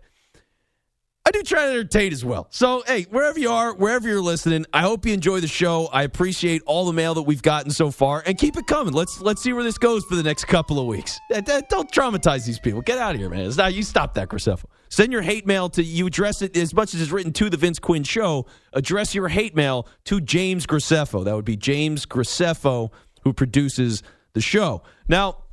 I 1.27 1.31
do 1.31 1.41
try 1.41 1.65
to 1.65 1.71
entertain 1.71 2.13
as 2.13 2.23
well. 2.23 2.45
So, 2.51 2.83
hey, 2.85 3.07
wherever 3.09 3.39
you 3.39 3.49
are, 3.49 3.73
wherever 3.73 4.07
you're 4.07 4.21
listening, 4.21 4.67
I 4.71 4.81
hope 4.81 5.07
you 5.07 5.13
enjoy 5.13 5.39
the 5.39 5.47
show. 5.47 5.89
I 5.91 6.03
appreciate 6.03 6.61
all 6.67 6.85
the 6.85 6.93
mail 6.93 7.15
that 7.15 7.23
we've 7.23 7.41
gotten 7.41 7.71
so 7.71 7.89
far, 7.89 8.21
and 8.27 8.37
keep 8.37 8.55
it 8.57 8.67
coming. 8.67 8.93
Let's 8.93 9.19
let's 9.21 9.41
see 9.41 9.51
where 9.51 9.63
this 9.63 9.79
goes 9.79 10.05
for 10.05 10.15
the 10.15 10.21
next 10.21 10.45
couple 10.45 10.79
of 10.79 10.85
weeks. 10.85 11.19
Don't 11.31 11.91
traumatize 11.91 12.45
these 12.45 12.59
people. 12.59 12.81
Get 12.81 12.99
out 12.99 13.15
of 13.15 13.19
here, 13.19 13.29
man. 13.29 13.47
It's 13.47 13.57
not, 13.57 13.73
you 13.73 13.81
stop 13.81 14.13
that, 14.13 14.29
Graceffo. 14.29 14.65
Send 14.89 15.11
your 15.11 15.23
hate 15.23 15.47
mail 15.47 15.67
to 15.69 15.83
you. 15.83 16.05
Address 16.05 16.43
it 16.43 16.55
as 16.55 16.75
much 16.75 16.93
as 16.93 17.01
it's 17.01 17.09
written 17.11 17.33
to 17.33 17.49
the 17.49 17.57
Vince 17.57 17.79
Quinn 17.79 18.03
Show. 18.03 18.45
Address 18.73 19.15
your 19.15 19.27
hate 19.27 19.55
mail 19.55 19.87
to 20.03 20.21
James 20.21 20.67
Graceffo. 20.67 21.25
That 21.25 21.35
would 21.35 21.43
be 21.43 21.57
James 21.57 22.05
Graceffo, 22.05 22.91
who 23.23 23.33
produces 23.33 24.03
the 24.33 24.41
show. 24.41 24.83
Now, 25.07 25.44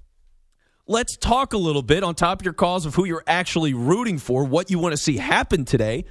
let's 0.86 1.16
talk 1.16 1.52
a 1.52 1.58
little 1.58 1.82
bit 1.82 2.02
on 2.02 2.14
top 2.14 2.40
of 2.40 2.44
your 2.44 2.54
calls 2.54 2.86
of 2.86 2.94
who 2.94 3.04
you're 3.04 3.24
actually 3.26 3.74
rooting 3.74 4.18
for, 4.18 4.44
what 4.44 4.70
you 4.70 4.78
want 4.78 4.92
to 4.92 4.96
see 4.96 5.16
happen 5.16 5.64
today. 5.64 6.04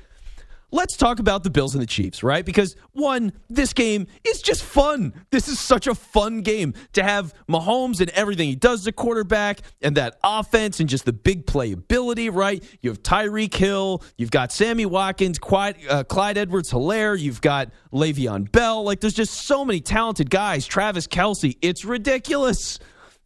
Let's 0.73 0.95
talk 0.95 1.19
about 1.19 1.43
the 1.43 1.49
Bills 1.49 1.75
and 1.75 1.81
the 1.81 1.87
Chiefs, 1.87 2.23
right? 2.23 2.45
Because 2.45 2.77
one, 2.93 3.33
this 3.49 3.73
game 3.73 4.07
is 4.23 4.41
just 4.41 4.63
fun. 4.63 5.13
This 5.29 5.49
is 5.49 5.59
such 5.59 5.85
a 5.85 5.93
fun 5.93 6.43
game 6.43 6.73
to 6.93 7.03
have 7.03 7.33
Mahomes 7.49 7.99
and 7.99 8.09
everything 8.11 8.47
he 8.47 8.55
does 8.55 8.79
as 8.81 8.87
a 8.87 8.93
quarterback 8.93 9.59
and 9.81 9.97
that 9.97 10.17
offense 10.23 10.79
and 10.79 10.87
just 10.87 11.03
the 11.03 11.11
big 11.11 11.45
playability, 11.45 12.33
right? 12.33 12.63
You 12.79 12.89
have 12.89 13.03
Tyreek 13.03 13.53
Hill, 13.53 14.01
you've 14.17 14.31
got 14.31 14.53
Sammy 14.53 14.85
Watkins, 14.85 15.39
Clyde, 15.39 15.75
uh, 15.89 16.05
Clyde 16.05 16.37
Edwards 16.37 16.71
Helaire, 16.71 17.19
you've 17.19 17.41
got 17.41 17.69
Le'Veon 17.91 18.49
Bell. 18.49 18.81
Like, 18.81 19.01
there's 19.01 19.13
just 19.13 19.33
so 19.33 19.65
many 19.65 19.81
talented 19.81 20.29
guys. 20.29 20.65
Travis 20.65 21.05
Kelce. 21.05 21.57
It's 21.61 21.83
ridiculous. 21.83 22.79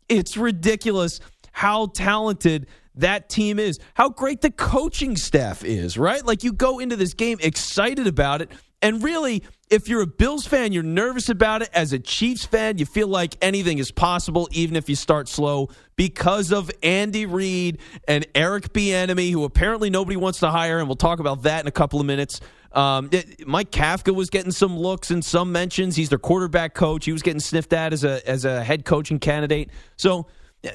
It's 0.10 0.36
ridiculous 0.36 1.20
how 1.56 1.86
talented 1.88 2.68
that 2.96 3.30
team 3.30 3.60
is, 3.60 3.80
how 3.94 4.10
great 4.10 4.42
the 4.42 4.52
coaching 4.52 5.16
staff 5.16 5.64
is, 5.64 5.98
right? 5.98 6.24
Like 6.26 6.44
you 6.44 6.52
go 6.52 6.80
into 6.80 6.98
this 6.98 7.14
game 7.14 7.38
excited 7.42 8.08
about 8.08 8.42
it. 8.42 8.52
And 8.82 9.02
really, 9.02 9.42
if 9.70 9.88
you're 9.88 10.02
a 10.02 10.08
Bills 10.08 10.46
fan, 10.46 10.74
you're 10.74 10.84
nervous 10.84 11.30
about 11.30 11.62
it. 11.62 11.70
As 11.74 11.94
a 11.94 11.98
Chiefs 12.00 12.46
fan, 12.46 12.78
you 12.78 12.86
feel 12.86 13.08
like 13.08 13.38
anything 13.42 13.78
is 13.78 13.90
possible, 13.90 14.50
even 14.52 14.76
if 14.76 14.90
you 14.90 14.98
start 14.98 15.30
slow, 15.30 15.70
because 15.96 16.52
of 16.52 16.70
Andy 16.84 17.26
Reid 17.26 17.80
and 18.06 18.28
Eric 18.36 18.74
Bieniemy, 18.74 19.32
who 19.32 19.46
apparently 19.46 19.90
nobody 19.90 20.18
wants 20.18 20.40
to 20.42 20.50
hire. 20.52 20.78
And 20.80 20.90
we'll 20.90 20.98
talk 20.98 21.20
about 21.20 21.44
that 21.44 21.62
in 21.62 21.68
a 21.68 21.72
couple 21.72 22.02
of 22.02 22.06
minutes. 22.06 22.42
Um, 22.74 23.08
it- 23.14 23.48
Mike 23.48 23.72
Kafka 23.72 24.14
was 24.14 24.30
getting 24.30 24.52
some 24.52 24.78
looks 24.78 25.10
and 25.10 25.24
some 25.24 25.54
mentions. 25.54 25.96
He's 25.96 26.10
their 26.10 26.20
quarterback 26.20 26.74
coach. 26.74 27.06
He 27.06 27.14
was 27.14 27.22
getting 27.22 27.40
sniffed 27.40 27.72
at 27.72 27.94
as 27.94 28.04
a 28.04 28.28
as 28.30 28.44
a 28.44 28.62
head 28.62 28.84
coaching 28.84 29.20
candidate. 29.20 29.70
So 29.96 30.28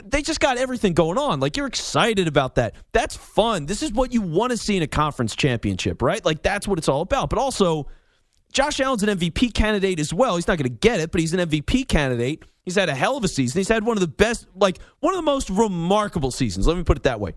they 0.05 0.23
just 0.23 0.41
got 0.41 0.59
everything 0.59 0.93
going 0.93 1.19
on. 1.19 1.41
Like 1.41 1.57
you're 1.57 1.67
excited 1.67 2.29
about 2.29 2.57
that. 2.57 2.75
That's 2.93 3.17
fun. 3.17 3.67
This 3.67 3.83
is 3.83 3.93
what 3.93 4.13
you 4.13 4.23
want 4.23 4.51
to 4.51 4.57
see 4.57 4.77
in 4.77 4.83
a 4.83 4.87
conference 4.87 5.35
championship, 5.37 6.03
right? 6.03 6.25
Like 6.25 6.43
that's 6.43 6.69
what 6.69 6.79
it's 6.79 6.89
all 6.89 7.01
about. 7.03 7.31
But 7.31 7.39
also, 7.39 7.89
Josh 8.53 8.81
Allen's 8.81 9.03
an 9.03 9.17
MVP 9.19 9.55
candidate 9.55 10.01
as 10.01 10.13
well. 10.13 10.37
He's 10.37 10.49
not 10.49 10.59
going 10.59 10.71
to 10.71 10.79
get 10.79 11.01
it, 11.01 11.13
but 11.13 11.21
he's 11.21 11.33
an 11.35 11.49
MVP 11.49 11.89
candidate. 11.89 12.45
He's 12.65 12.75
had 12.75 12.89
a 12.89 12.95
hell 12.95 13.17
of 13.17 13.25
a 13.25 13.29
season. 13.29 13.59
He's 13.59 13.69
had 13.69 13.85
one 13.85 13.97
of 13.97 14.01
the 14.01 14.09
best, 14.09 14.47
like 14.55 14.79
one 15.01 15.15
of 15.15 15.19
the 15.19 15.23
most 15.23 15.51
remarkable 15.51 16.31
seasons. 16.31 16.67
Let 16.67 16.77
me 16.77 16.83
put 16.83 16.97
it 16.97 17.05
that 17.05 17.21
way. 17.21 17.35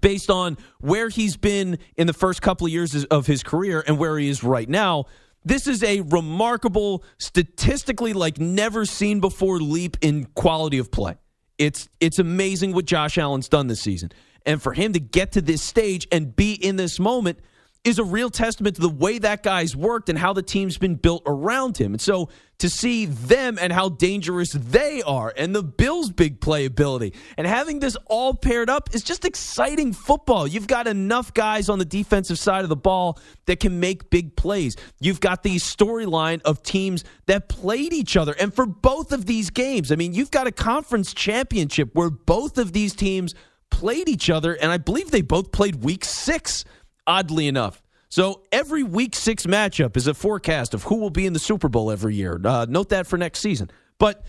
Based 0.00 0.30
on 0.30 0.58
where 0.80 1.08
he's 1.08 1.36
been 1.36 1.78
in 1.96 2.08
the 2.08 2.12
first 2.12 2.42
couple 2.42 2.66
of 2.66 2.72
years 2.72 3.04
of 3.04 3.26
his 3.26 3.44
career 3.44 3.84
and 3.86 3.98
where 3.98 4.18
he 4.18 4.28
is 4.28 4.42
right 4.42 4.68
now, 4.68 5.04
this 5.44 5.68
is 5.68 5.84
a 5.84 6.00
remarkable, 6.00 7.04
statistically 7.18 8.12
like 8.12 8.40
never 8.40 8.84
seen 8.84 9.20
before 9.20 9.60
leap 9.60 9.96
in 10.00 10.24
quality 10.34 10.78
of 10.78 10.90
play. 10.90 11.16
It's 11.58 11.88
it's 12.00 12.18
amazing 12.18 12.72
what 12.72 12.84
Josh 12.84 13.18
Allen's 13.18 13.48
done 13.48 13.66
this 13.66 13.80
season. 13.80 14.12
And 14.44 14.62
for 14.62 14.72
him 14.72 14.92
to 14.92 15.00
get 15.00 15.32
to 15.32 15.40
this 15.40 15.62
stage 15.62 16.06
and 16.12 16.34
be 16.34 16.52
in 16.52 16.76
this 16.76 17.00
moment, 17.00 17.40
is 17.86 18.00
a 18.00 18.04
real 18.04 18.30
testament 18.30 18.74
to 18.74 18.82
the 18.82 18.88
way 18.88 19.16
that 19.16 19.44
guy's 19.44 19.76
worked 19.76 20.08
and 20.08 20.18
how 20.18 20.32
the 20.32 20.42
team's 20.42 20.76
been 20.76 20.96
built 20.96 21.22
around 21.24 21.78
him. 21.78 21.94
And 21.94 22.00
so 22.00 22.28
to 22.58 22.68
see 22.68 23.06
them 23.06 23.58
and 23.60 23.72
how 23.72 23.90
dangerous 23.90 24.50
they 24.50 25.02
are 25.02 25.32
and 25.36 25.54
the 25.54 25.62
Bills' 25.62 26.10
big 26.10 26.40
playability 26.40 27.14
and 27.38 27.46
having 27.46 27.78
this 27.78 27.96
all 28.06 28.34
paired 28.34 28.68
up 28.68 28.92
is 28.92 29.04
just 29.04 29.24
exciting 29.24 29.92
football. 29.92 30.48
You've 30.48 30.66
got 30.66 30.88
enough 30.88 31.32
guys 31.32 31.68
on 31.68 31.78
the 31.78 31.84
defensive 31.84 32.40
side 32.40 32.64
of 32.64 32.70
the 32.70 32.76
ball 32.76 33.20
that 33.44 33.60
can 33.60 33.78
make 33.78 34.10
big 34.10 34.34
plays. 34.34 34.74
You've 34.98 35.20
got 35.20 35.44
the 35.44 35.54
storyline 35.56 36.42
of 36.42 36.64
teams 36.64 37.04
that 37.26 37.48
played 37.48 37.92
each 37.92 38.16
other. 38.16 38.34
And 38.40 38.52
for 38.52 38.66
both 38.66 39.12
of 39.12 39.26
these 39.26 39.50
games, 39.50 39.92
I 39.92 39.94
mean, 39.94 40.12
you've 40.12 40.32
got 40.32 40.48
a 40.48 40.52
conference 40.52 41.14
championship 41.14 41.90
where 41.92 42.10
both 42.10 42.58
of 42.58 42.72
these 42.72 42.96
teams 42.96 43.36
played 43.70 44.08
each 44.08 44.30
other, 44.30 44.54
and 44.54 44.72
I 44.72 44.78
believe 44.78 45.10
they 45.10 45.22
both 45.22 45.52
played 45.52 45.84
week 45.84 46.04
six, 46.04 46.64
oddly 47.06 47.48
enough. 47.48 47.82
So 48.08 48.42
every 48.52 48.82
week 48.82 49.14
six 49.14 49.46
matchup 49.46 49.96
is 49.96 50.06
a 50.06 50.14
forecast 50.14 50.74
of 50.74 50.84
who 50.84 50.96
will 50.96 51.10
be 51.10 51.26
in 51.26 51.32
the 51.32 51.38
Super 51.38 51.68
Bowl 51.68 51.90
every 51.90 52.14
year. 52.14 52.40
Uh, 52.42 52.66
note 52.68 52.90
that 52.90 53.06
for 53.06 53.18
next 53.18 53.40
season. 53.40 53.70
But 53.98 54.24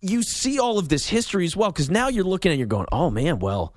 you 0.00 0.22
see 0.22 0.58
all 0.58 0.78
of 0.78 0.88
this 0.88 1.08
history 1.08 1.44
as 1.44 1.56
well, 1.56 1.70
because 1.70 1.90
now 1.90 2.08
you're 2.08 2.24
looking 2.24 2.52
and 2.52 2.58
you're 2.58 2.66
going, 2.66 2.86
oh 2.92 3.10
man, 3.10 3.38
well, 3.38 3.74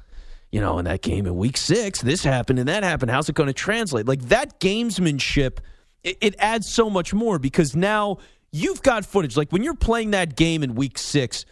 you 0.52 0.60
know, 0.60 0.80
in 0.80 0.86
that 0.86 1.02
game 1.02 1.26
in 1.26 1.36
week 1.36 1.58
six, 1.58 2.02
this 2.02 2.24
happened 2.24 2.60
and 2.60 2.68
that 2.68 2.84
happened. 2.84 3.12
How's 3.12 3.30
it 3.30 3.36
going 3.36 3.48
to 3.48 3.54
translate? 3.54 4.06
Like 4.06 4.22
that 4.24 4.60
gamesmanship, 4.60 5.60
it, 6.04 6.18
it 6.22 6.36
adds 6.40 6.68
so 6.68 6.90
much 6.90 7.14
more 7.14 7.40
because 7.40 7.76
now 7.76 8.18
you've 8.52 8.82
got 8.82 9.06
footage. 9.06 9.38
Like 9.38 9.52
when 9.52 9.64
you're 9.64 9.76
playing 9.76 10.12
that 10.12 10.36
game 10.36 10.64
in 10.64 10.76
week 10.76 10.98
six, 10.98 11.46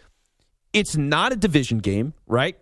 it's 0.72 0.96
not 0.96 1.32
a 1.32 1.36
division 1.36 1.78
game, 1.78 2.14
right? 2.26 2.56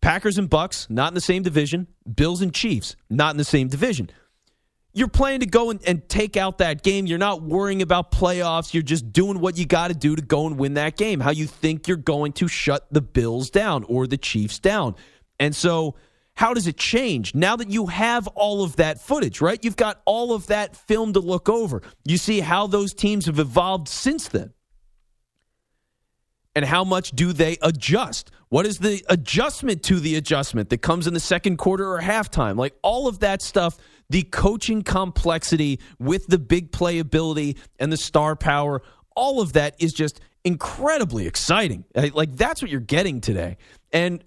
Packers 0.00 0.38
and 0.38 0.48
Bucs, 0.48 0.88
not 0.88 1.08
in 1.08 1.14
the 1.14 1.20
same 1.20 1.42
division. 1.42 1.88
Bills 2.12 2.40
and 2.40 2.54
Chiefs, 2.54 2.96
not 3.10 3.32
in 3.32 3.36
the 3.36 3.44
same 3.44 3.68
division. 3.68 4.10
You're 4.94 5.08
planning 5.08 5.40
to 5.40 5.46
go 5.46 5.70
and, 5.70 5.80
and 5.86 6.08
take 6.08 6.36
out 6.36 6.58
that 6.58 6.82
game. 6.82 7.06
You're 7.06 7.18
not 7.18 7.42
worrying 7.42 7.82
about 7.82 8.10
playoffs. 8.10 8.72
You're 8.72 8.82
just 8.82 9.12
doing 9.12 9.40
what 9.40 9.58
you 9.58 9.66
got 9.66 9.88
to 9.88 9.94
do 9.94 10.16
to 10.16 10.22
go 10.22 10.46
and 10.46 10.58
win 10.58 10.74
that 10.74 10.96
game. 10.96 11.20
How 11.20 11.30
you 11.30 11.46
think 11.46 11.86
you're 11.86 11.96
going 11.96 12.32
to 12.34 12.48
shut 12.48 12.86
the 12.90 13.00
Bills 13.00 13.50
down 13.50 13.84
or 13.84 14.06
the 14.06 14.16
Chiefs 14.16 14.58
down. 14.58 14.94
And 15.38 15.54
so, 15.54 15.94
how 16.34 16.54
does 16.54 16.68
it 16.68 16.76
change 16.76 17.34
now 17.34 17.56
that 17.56 17.68
you 17.68 17.86
have 17.86 18.28
all 18.28 18.62
of 18.62 18.76
that 18.76 19.00
footage, 19.00 19.40
right? 19.40 19.62
You've 19.62 19.76
got 19.76 20.00
all 20.04 20.32
of 20.32 20.46
that 20.46 20.76
film 20.76 21.12
to 21.14 21.20
look 21.20 21.48
over. 21.48 21.82
You 22.04 22.16
see 22.16 22.40
how 22.40 22.68
those 22.68 22.94
teams 22.94 23.26
have 23.26 23.40
evolved 23.40 23.88
since 23.88 24.28
then 24.28 24.52
and 26.58 26.66
how 26.66 26.82
much 26.82 27.12
do 27.12 27.32
they 27.32 27.56
adjust? 27.62 28.32
What 28.48 28.66
is 28.66 28.78
the 28.78 29.04
adjustment 29.08 29.84
to 29.84 30.00
the 30.00 30.16
adjustment 30.16 30.70
that 30.70 30.78
comes 30.78 31.06
in 31.06 31.14
the 31.14 31.20
second 31.20 31.56
quarter 31.56 31.88
or 31.88 32.00
halftime? 32.00 32.56
Like 32.56 32.74
all 32.82 33.06
of 33.06 33.20
that 33.20 33.42
stuff, 33.42 33.78
the 34.10 34.24
coaching 34.24 34.82
complexity 34.82 35.78
with 36.00 36.26
the 36.26 36.36
big 36.36 36.72
playability 36.72 37.56
and 37.78 37.92
the 37.92 37.96
star 37.96 38.34
power, 38.34 38.82
all 39.14 39.40
of 39.40 39.52
that 39.52 39.76
is 39.78 39.92
just 39.92 40.20
incredibly 40.42 41.28
exciting. 41.28 41.84
Like 41.94 42.34
that's 42.34 42.60
what 42.60 42.72
you're 42.72 42.80
getting 42.80 43.20
today. 43.20 43.56
And 43.92 44.24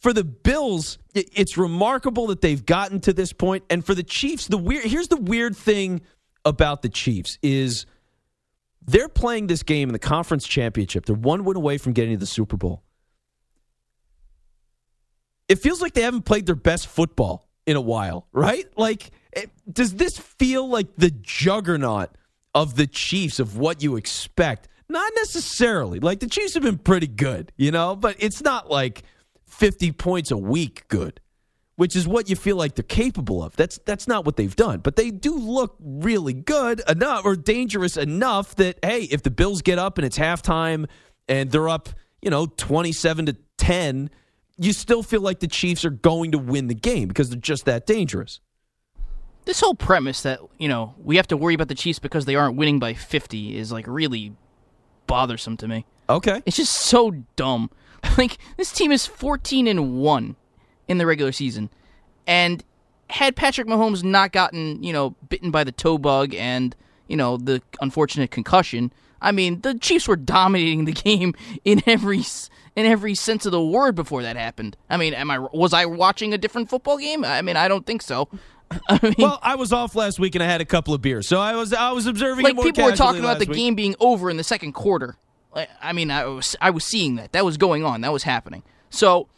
for 0.00 0.12
the 0.12 0.22
Bills, 0.22 0.98
it's 1.14 1.56
remarkable 1.56 2.26
that 2.26 2.42
they've 2.42 2.66
gotten 2.66 3.00
to 3.00 3.14
this 3.14 3.32
point. 3.32 3.64
And 3.70 3.82
for 3.82 3.94
the 3.94 4.02
Chiefs, 4.02 4.48
the 4.48 4.58
weird 4.58 4.84
here's 4.84 5.08
the 5.08 5.16
weird 5.16 5.56
thing 5.56 6.02
about 6.44 6.82
the 6.82 6.90
Chiefs 6.90 7.38
is 7.42 7.86
they're 8.86 9.08
playing 9.08 9.46
this 9.46 9.62
game 9.62 9.88
in 9.88 9.92
the 9.92 9.98
conference 9.98 10.46
championship. 10.46 11.06
They're 11.06 11.16
one 11.16 11.44
win 11.44 11.56
away 11.56 11.78
from 11.78 11.92
getting 11.92 12.12
to 12.14 12.18
the 12.18 12.26
Super 12.26 12.56
Bowl. 12.56 12.82
It 15.48 15.56
feels 15.56 15.82
like 15.82 15.94
they 15.94 16.02
haven't 16.02 16.24
played 16.24 16.46
their 16.46 16.54
best 16.54 16.86
football 16.86 17.48
in 17.66 17.76
a 17.76 17.80
while, 17.80 18.26
right? 18.32 18.66
Like, 18.76 19.10
it, 19.32 19.50
does 19.70 19.94
this 19.94 20.18
feel 20.18 20.68
like 20.68 20.88
the 20.96 21.10
juggernaut 21.10 22.10
of 22.54 22.76
the 22.76 22.86
Chiefs 22.86 23.38
of 23.38 23.58
what 23.58 23.82
you 23.82 23.96
expect? 23.96 24.68
Not 24.88 25.12
necessarily. 25.16 26.00
Like, 26.00 26.20
the 26.20 26.28
Chiefs 26.28 26.54
have 26.54 26.62
been 26.62 26.78
pretty 26.78 27.06
good, 27.06 27.52
you 27.56 27.70
know, 27.70 27.96
but 27.96 28.16
it's 28.18 28.42
not 28.42 28.70
like 28.70 29.02
50 29.46 29.92
points 29.92 30.30
a 30.30 30.36
week 30.36 30.84
good 30.88 31.20
which 31.76 31.96
is 31.96 32.06
what 32.06 32.30
you 32.30 32.36
feel 32.36 32.56
like 32.56 32.74
they're 32.74 32.82
capable 32.82 33.42
of. 33.42 33.56
That's 33.56 33.78
that's 33.84 34.06
not 34.06 34.24
what 34.24 34.36
they've 34.36 34.54
done, 34.54 34.80
but 34.80 34.96
they 34.96 35.10
do 35.10 35.36
look 35.36 35.76
really 35.80 36.32
good 36.32 36.82
enough 36.88 37.24
or 37.24 37.36
dangerous 37.36 37.96
enough 37.96 38.54
that 38.56 38.78
hey, 38.82 39.02
if 39.02 39.22
the 39.22 39.30
Bills 39.30 39.62
get 39.62 39.78
up 39.78 39.98
and 39.98 40.06
it's 40.06 40.18
halftime 40.18 40.88
and 41.28 41.50
they're 41.50 41.68
up, 41.68 41.88
you 42.22 42.30
know, 42.30 42.46
27 42.46 43.26
to 43.26 43.36
10, 43.58 44.10
you 44.56 44.72
still 44.72 45.02
feel 45.02 45.20
like 45.20 45.40
the 45.40 45.48
Chiefs 45.48 45.84
are 45.84 45.90
going 45.90 46.32
to 46.32 46.38
win 46.38 46.68
the 46.68 46.74
game 46.74 47.08
because 47.08 47.30
they're 47.30 47.40
just 47.40 47.64
that 47.64 47.86
dangerous. 47.86 48.40
This 49.46 49.60
whole 49.60 49.74
premise 49.74 50.22
that, 50.22 50.40
you 50.58 50.68
know, 50.68 50.94
we 51.02 51.16
have 51.16 51.26
to 51.28 51.36
worry 51.36 51.54
about 51.54 51.68
the 51.68 51.74
Chiefs 51.74 51.98
because 51.98 52.24
they 52.24 52.34
aren't 52.34 52.56
winning 52.56 52.78
by 52.78 52.94
50 52.94 53.58
is 53.58 53.70
like 53.70 53.86
really 53.86 54.34
bothersome 55.06 55.56
to 55.58 55.68
me. 55.68 55.84
Okay. 56.08 56.42
It's 56.46 56.56
just 56.56 56.72
so 56.72 57.10
dumb. 57.36 57.70
Like 58.18 58.36
this 58.58 58.70
team 58.70 58.92
is 58.92 59.06
14 59.06 59.66
and 59.66 59.94
1 59.98 60.36
in 60.88 60.98
the 60.98 61.06
regular 61.06 61.32
season. 61.32 61.70
And 62.26 62.62
had 63.10 63.36
Patrick 63.36 63.66
Mahomes 63.66 64.02
not 64.02 64.32
gotten, 64.32 64.82
you 64.82 64.92
know, 64.92 65.14
bitten 65.28 65.50
by 65.50 65.64
the 65.64 65.72
toe 65.72 65.98
bug 65.98 66.34
and, 66.34 66.74
you 67.08 67.16
know, 67.16 67.36
the 67.36 67.62
unfortunate 67.80 68.30
concussion, 68.30 68.92
I 69.20 69.32
mean, 69.32 69.60
the 69.62 69.74
Chiefs 69.74 70.06
were 70.06 70.16
dominating 70.16 70.84
the 70.84 70.92
game 71.04 71.34
in 71.64 71.82
every 71.86 72.24
in 72.76 72.86
every 72.86 73.14
sense 73.14 73.46
of 73.46 73.52
the 73.52 73.64
word 73.64 73.94
before 73.94 74.22
that 74.22 74.36
happened. 74.36 74.76
I 74.90 74.96
mean, 74.96 75.14
am 75.14 75.30
I 75.30 75.38
was 75.38 75.72
I 75.72 75.86
watching 75.86 76.32
a 76.32 76.38
different 76.38 76.68
football 76.68 76.98
game? 76.98 77.24
I 77.24 77.42
mean, 77.42 77.56
I 77.56 77.68
don't 77.68 77.86
think 77.86 78.02
so. 78.02 78.28
I 78.88 78.98
mean, 79.02 79.14
well, 79.18 79.38
I 79.42 79.56
was 79.56 79.72
off 79.72 79.94
last 79.94 80.18
week 80.18 80.34
and 80.34 80.42
I 80.42 80.46
had 80.46 80.60
a 80.60 80.64
couple 80.64 80.94
of 80.94 81.02
beers, 81.02 81.28
so 81.28 81.38
I 81.38 81.54
was 81.54 81.72
I 81.72 81.92
was 81.92 82.06
observing. 82.06 82.44
like 82.44 82.52
it 82.52 82.56
more 82.56 82.64
people 82.64 82.84
were 82.84 82.96
talking 82.96 83.20
about 83.20 83.38
the 83.38 83.46
week. 83.46 83.56
game 83.56 83.74
being 83.74 83.94
over 84.00 84.30
in 84.30 84.36
the 84.36 84.44
second 84.44 84.72
quarter. 84.72 85.16
I 85.80 85.92
mean, 85.92 86.10
I 86.10 86.24
was 86.24 86.56
I 86.60 86.70
was 86.70 86.84
seeing 86.84 87.14
that. 87.16 87.32
That 87.32 87.44
was 87.44 87.56
going 87.56 87.84
on. 87.84 88.00
That 88.00 88.12
was 88.12 88.24
happening. 88.24 88.62
So 88.90 89.28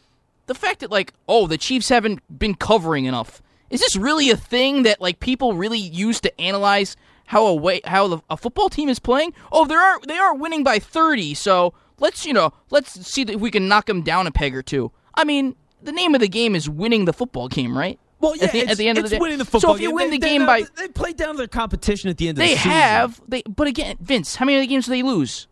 the 0.47 0.55
fact 0.55 0.79
that 0.81 0.91
like, 0.91 1.13
oh, 1.29 1.47
the 1.47 1.57
Chiefs 1.57 1.89
haven't 1.89 2.21
been 2.39 2.55
covering 2.55 3.05
enough. 3.05 3.41
Is 3.69 3.79
this 3.81 3.95
really 3.95 4.29
a 4.29 4.37
thing 4.37 4.83
that 4.83 4.99
like 5.01 5.19
people 5.19 5.53
really 5.53 5.77
use 5.79 6.19
to 6.21 6.41
analyze 6.41 6.95
how 7.27 7.45
a 7.45 7.53
way 7.53 7.81
how 7.85 8.07
the, 8.07 8.19
a 8.29 8.37
football 8.37 8.69
team 8.69 8.89
is 8.89 8.99
playing? 8.99 9.33
Oh, 9.51 9.65
they 9.65 9.75
are 9.75 9.99
they 10.07 10.17
are 10.17 10.33
winning 10.35 10.63
by 10.63 10.79
30, 10.79 11.33
so 11.33 11.73
let's, 11.99 12.25
you 12.25 12.33
know, 12.33 12.53
let's 12.69 13.05
see 13.07 13.23
if 13.23 13.39
we 13.39 13.51
can 13.51 13.67
knock 13.67 13.85
them 13.87 14.01
down 14.03 14.25
a 14.27 14.31
peg 14.31 14.55
or 14.55 14.63
two. 14.63 14.91
I 15.15 15.23
mean, 15.25 15.55
the 15.83 15.91
name 15.91 16.15
of 16.15 16.21
the 16.21 16.29
game 16.29 16.55
is 16.55 16.69
winning 16.69 17.05
the 17.05 17.13
football 17.13 17.47
game, 17.49 17.77
right? 17.77 17.99
Well, 18.19 18.35
yeah, 18.35 18.45
at 18.45 18.51
the, 18.53 18.59
it's, 18.61 18.71
at 18.71 18.77
the 18.77 18.87
end 18.87 18.97
of 18.97 19.03
the 19.03 19.09
day. 19.11 19.19
winning 19.19 19.37
the 19.37 19.45
football 19.45 19.71
so 19.71 19.75
if 19.75 19.81
you 19.81 19.89
game. 19.89 19.95
win 19.95 20.09
They- 20.11 20.17
the 20.17 20.25
game 20.25 20.45
by 20.45 20.63
they 20.77 20.87
played 20.87 21.17
down 21.17 21.35
their 21.35 21.47
competition 21.47 22.09
at 22.09 22.17
the 22.17 22.29
end 22.29 22.37
of 22.37 22.39
they 22.39 22.53
the 22.53 22.57
season. 22.57 22.71
have 22.71 23.21
they 23.27 23.43
but 23.43 23.67
again, 23.67 23.97
Vince, 23.99 24.35
how 24.37 24.45
many 24.45 24.57
of 24.57 24.61
the 24.61 24.67
games 24.67 24.85
do 24.85 24.91
they 24.91 25.03
lose? 25.03 25.47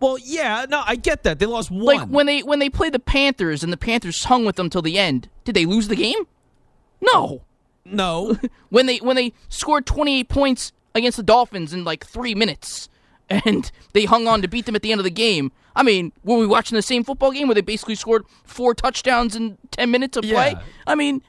Well, 0.00 0.18
yeah, 0.18 0.66
no, 0.68 0.82
I 0.84 0.96
get 0.96 1.22
that. 1.22 1.38
They 1.38 1.46
lost 1.46 1.70
one. 1.70 1.84
Like 1.84 2.08
when 2.08 2.26
they 2.26 2.42
when 2.42 2.58
they 2.58 2.68
played 2.68 2.92
the 2.92 2.98
Panthers 2.98 3.62
and 3.62 3.72
the 3.72 3.78
Panthers 3.78 4.24
hung 4.24 4.44
with 4.44 4.56
them 4.56 4.68
till 4.68 4.82
the 4.82 4.98
end. 4.98 5.28
Did 5.44 5.54
they 5.54 5.64
lose 5.64 5.88
the 5.88 5.96
game? 5.96 6.26
No. 7.00 7.42
No. 7.84 8.36
when 8.68 8.86
they 8.86 8.98
when 8.98 9.16
they 9.16 9.32
scored 9.48 9.86
28 9.86 10.28
points 10.28 10.72
against 10.94 11.16
the 11.16 11.22
Dolphins 11.22 11.72
in 11.72 11.84
like 11.84 12.04
3 12.06 12.34
minutes 12.34 12.88
and 13.28 13.70
they 13.92 14.04
hung 14.04 14.26
on 14.26 14.42
to 14.42 14.48
beat 14.48 14.66
them 14.66 14.76
at 14.76 14.82
the 14.82 14.92
end 14.92 15.00
of 15.00 15.04
the 15.04 15.10
game. 15.10 15.52
I 15.74 15.82
mean, 15.82 16.12
were 16.24 16.38
we 16.38 16.46
watching 16.46 16.76
the 16.76 16.82
same 16.82 17.04
football 17.04 17.32
game 17.32 17.48
where 17.48 17.54
they 17.54 17.60
basically 17.60 17.96
scored 17.96 18.24
four 18.44 18.74
touchdowns 18.74 19.36
in 19.36 19.58
10 19.72 19.90
minutes 19.90 20.16
of 20.16 20.22
play? 20.22 20.52
Yeah. 20.52 20.62
I 20.86 20.94
mean, 20.94 21.22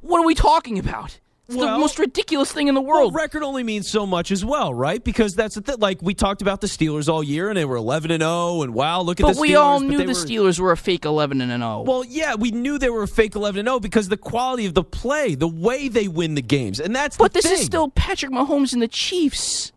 what 0.00 0.20
are 0.20 0.26
we 0.26 0.34
talking 0.34 0.78
about? 0.78 1.18
It's 1.48 1.56
the 1.58 1.76
most 1.78 1.98
ridiculous 1.98 2.52
thing 2.52 2.68
in 2.68 2.74
the 2.74 2.80
Well, 2.80 3.00
world. 3.00 3.14
record 3.14 3.42
only 3.42 3.62
means 3.64 3.88
so 3.90 4.06
much 4.06 4.30
as 4.30 4.44
well, 4.44 4.72
right? 4.72 5.02
Because 5.02 5.34
that's 5.34 5.56
the 5.56 5.60
thing. 5.60 5.76
Like 5.80 6.00
we 6.00 6.14
talked 6.14 6.40
about 6.40 6.60
the 6.60 6.66
Steelers 6.68 7.08
all 7.08 7.22
year, 7.22 7.48
and 7.50 7.56
they 7.58 7.64
were 7.64 7.76
eleven 7.76 8.10
and 8.12 8.22
zero, 8.22 8.62
and 8.62 8.72
wow, 8.72 9.00
look 9.02 9.18
at 9.20 9.24
but 9.24 9.32
the 9.34 9.38
Steelers. 9.38 9.40
we 9.42 9.54
all 9.56 9.80
knew 9.80 9.98
the 9.98 10.06
were- 10.06 10.12
Steelers 10.12 10.58
were 10.60 10.70
a 10.72 10.76
fake 10.76 11.04
11 11.04 11.40
and 11.40 11.50
0. 11.50 11.82
Well, 11.82 12.04
yeah, 12.04 12.36
we 12.36 12.52
knew 12.52 12.78
they 12.78 12.90
were 12.90 13.02
a 13.02 13.08
fake 13.08 13.34
eleven 13.34 13.58
and 13.58 13.66
zero 13.68 13.80
because 13.80 14.08
the 14.08 14.16
quality 14.16 14.66
of 14.66 14.74
the 14.74 14.84
play, 14.84 15.34
the 15.34 15.48
way 15.48 15.88
they 15.88 16.06
win 16.08 16.36
the 16.36 16.42
games, 16.42 16.78
and 16.80 16.94
that's. 16.94 17.16
But 17.16 17.32
this 17.34 17.44
is 17.44 17.60
still 17.60 17.88
Patrick 17.88 18.30
Mahomes 18.32 18.72
and 18.72 18.80
the 18.80 18.88
Chiefs. 18.88 19.72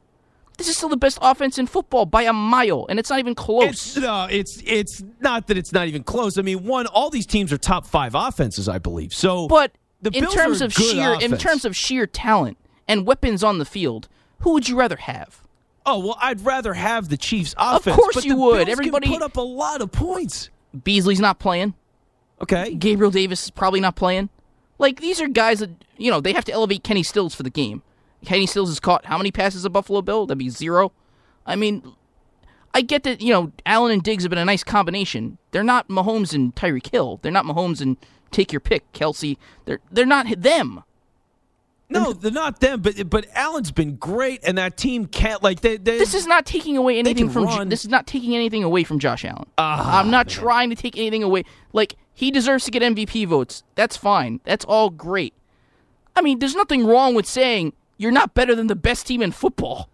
This 0.58 0.70
is 0.70 0.78
still 0.78 0.88
the 0.88 0.96
best 0.96 1.18
offense 1.22 1.58
in 1.58 1.68
football 1.68 2.06
by 2.06 2.22
a 2.24 2.32
mile, 2.32 2.86
and 2.88 2.98
it's 3.00 3.10
not 3.10 3.20
even 3.20 3.36
close. 3.36 3.66
It's, 3.68 3.98
no, 3.98 4.28
it's 4.30 4.62
it's 4.66 5.04
not 5.20 5.48
that 5.48 5.58
it's 5.58 5.74
not 5.74 5.88
even 5.88 6.04
close. 6.04 6.38
I 6.38 6.44
mean, 6.44 6.64
one, 6.64 6.86
all 6.88 7.10
these 7.10 7.26
teams 7.26 7.52
are 7.52 7.58
top 7.58 7.86
five 7.86 8.16
offenses, 8.16 8.70
I 8.70 8.78
believe. 8.78 9.14
So, 9.14 9.48
but 9.50 9.74
the 10.06 10.18
in 10.18 10.24
Bills 10.24 10.34
terms 10.34 10.62
of 10.62 10.72
sheer, 10.74 11.18
in 11.20 11.38
terms 11.38 11.66
of 11.66 11.76
sheer 11.76 12.08
talent 12.08 12.58
and 12.88 13.06
weapons 13.06 13.44
on 13.44 13.58
the 13.60 13.66
field, 13.66 14.08
who 14.40 14.52
would 14.54 14.70
you 14.70 14.78
rather 14.78 14.98
have? 14.98 15.42
oh 15.88 16.00
well, 16.00 16.18
I'd 16.20 16.42
rather 16.42 16.74
have 16.74 17.10
the 17.10 17.18
Chiefs 17.18 17.54
offense. 17.60 17.96
Of 17.96 18.02
course 18.02 18.26
you 18.26 18.38
would. 18.38 18.66
Bills 18.66 18.66
can 18.66 18.72
Everybody- 18.72 19.08
put 19.10 19.22
up 19.22 19.38
a 19.38 19.42
lot 19.42 19.82
of 19.82 19.92
points. 19.92 20.50
Beasley's 20.84 21.20
not 21.20 21.38
playing. 21.40 21.76
Okay, 22.42 22.74
Gabriel 22.74 23.12
Davis 23.12 23.44
is 23.46 23.52
probably 23.52 23.80
not 23.80 23.96
playing. 23.96 24.30
Like 24.80 25.00
these 25.00 25.22
are 25.22 25.28
guys 25.28 25.60
that 25.60 25.70
you 25.98 26.10
know 26.12 26.20
they 26.22 26.34
have 26.34 26.46
to 26.46 26.52
elevate 26.52 26.84
Kenny 26.84 27.04
Stills 27.04 27.36
for 27.36 27.44
the 27.44 27.50
game. 27.52 27.82
Kenny 28.26 28.46
Stills 28.48 28.70
has 28.70 28.80
caught 28.80 29.06
how 29.06 29.18
many 29.18 29.32
passes 29.32 29.64
a 29.66 29.70
Buffalo 29.70 30.02
Bill? 30.02 30.26
That'd 30.26 30.40
be 30.40 30.50
zero. 30.50 30.92
I 31.46 31.56
mean, 31.56 31.94
I 32.74 32.82
get 32.82 33.04
that 33.04 33.22
you 33.22 33.32
know 33.32 33.52
Allen 33.66 33.92
and 33.92 34.04
Diggs 34.04 34.24
have 34.24 34.32
been 34.32 34.40
a 34.40 34.44
nice 34.46 34.64
combination. 34.64 35.38
They're 35.52 35.64
not 35.64 35.88
Mahomes 35.88 36.34
and 36.34 36.54
Tyreek 36.56 36.92
Hill. 36.92 37.20
They're 37.22 37.32
not 37.32 37.46
Mahomes 37.46 37.80
and 37.80 37.96
take 38.36 38.52
your 38.52 38.60
pick, 38.60 38.92
Kelce. 38.94 39.38
They're 39.66 39.80
they're 39.92 40.06
not 40.06 40.28
them. 40.42 40.84
No, 41.88 42.14
they're 42.14 42.32
not 42.32 42.60
them, 42.62 42.82
but 42.82 43.10
but 43.10 43.28
Allen's 43.34 43.72
been 43.72 43.96
great, 43.96 44.42
and 44.44 44.58
that 44.58 44.76
team 44.76 45.06
can't 45.06 45.44
like 45.44 45.62
they. 45.62 45.78
they 45.78 45.98
This 45.98 46.16
is 46.16 46.26
not 46.26 46.46
taking 46.46 46.78
away 46.78 46.98
anything 46.98 47.30
from. 47.30 47.46
run. 47.46 47.70
This 47.70 47.86
is 47.86 47.92
not 47.92 48.08
taking 48.08 48.36
anything 48.36 48.64
away 48.64 48.84
from 48.84 48.98
Josh 49.00 49.24
Allen. 49.24 49.46
Ah, 49.58 50.00
I'm 50.00 50.10
not 50.10 50.28
trying 50.28 50.70
to 50.72 50.76
take 50.76 50.98
anything 50.98 51.22
away. 51.22 51.44
Like 51.74 51.96
he 52.14 52.32
deserves 52.32 52.66
to 52.66 52.72
get 52.72 52.82
MVP 52.82 53.28
votes. 53.28 53.64
That's 53.76 53.96
fine. 53.96 54.40
That's 54.46 54.66
all 54.66 54.90
great. 54.90 55.34
I 56.16 56.22
mean, 56.22 56.40
there's 56.40 56.56
nothing 56.56 56.88
wrong 56.88 57.14
with 57.14 57.28
saying 57.28 57.74
you're 57.98 58.12
not 58.12 58.34
better 58.34 58.56
than 58.56 58.68
the 58.68 58.76
best 58.76 59.06
team 59.06 59.22
in 59.22 59.32
football. 59.32 59.90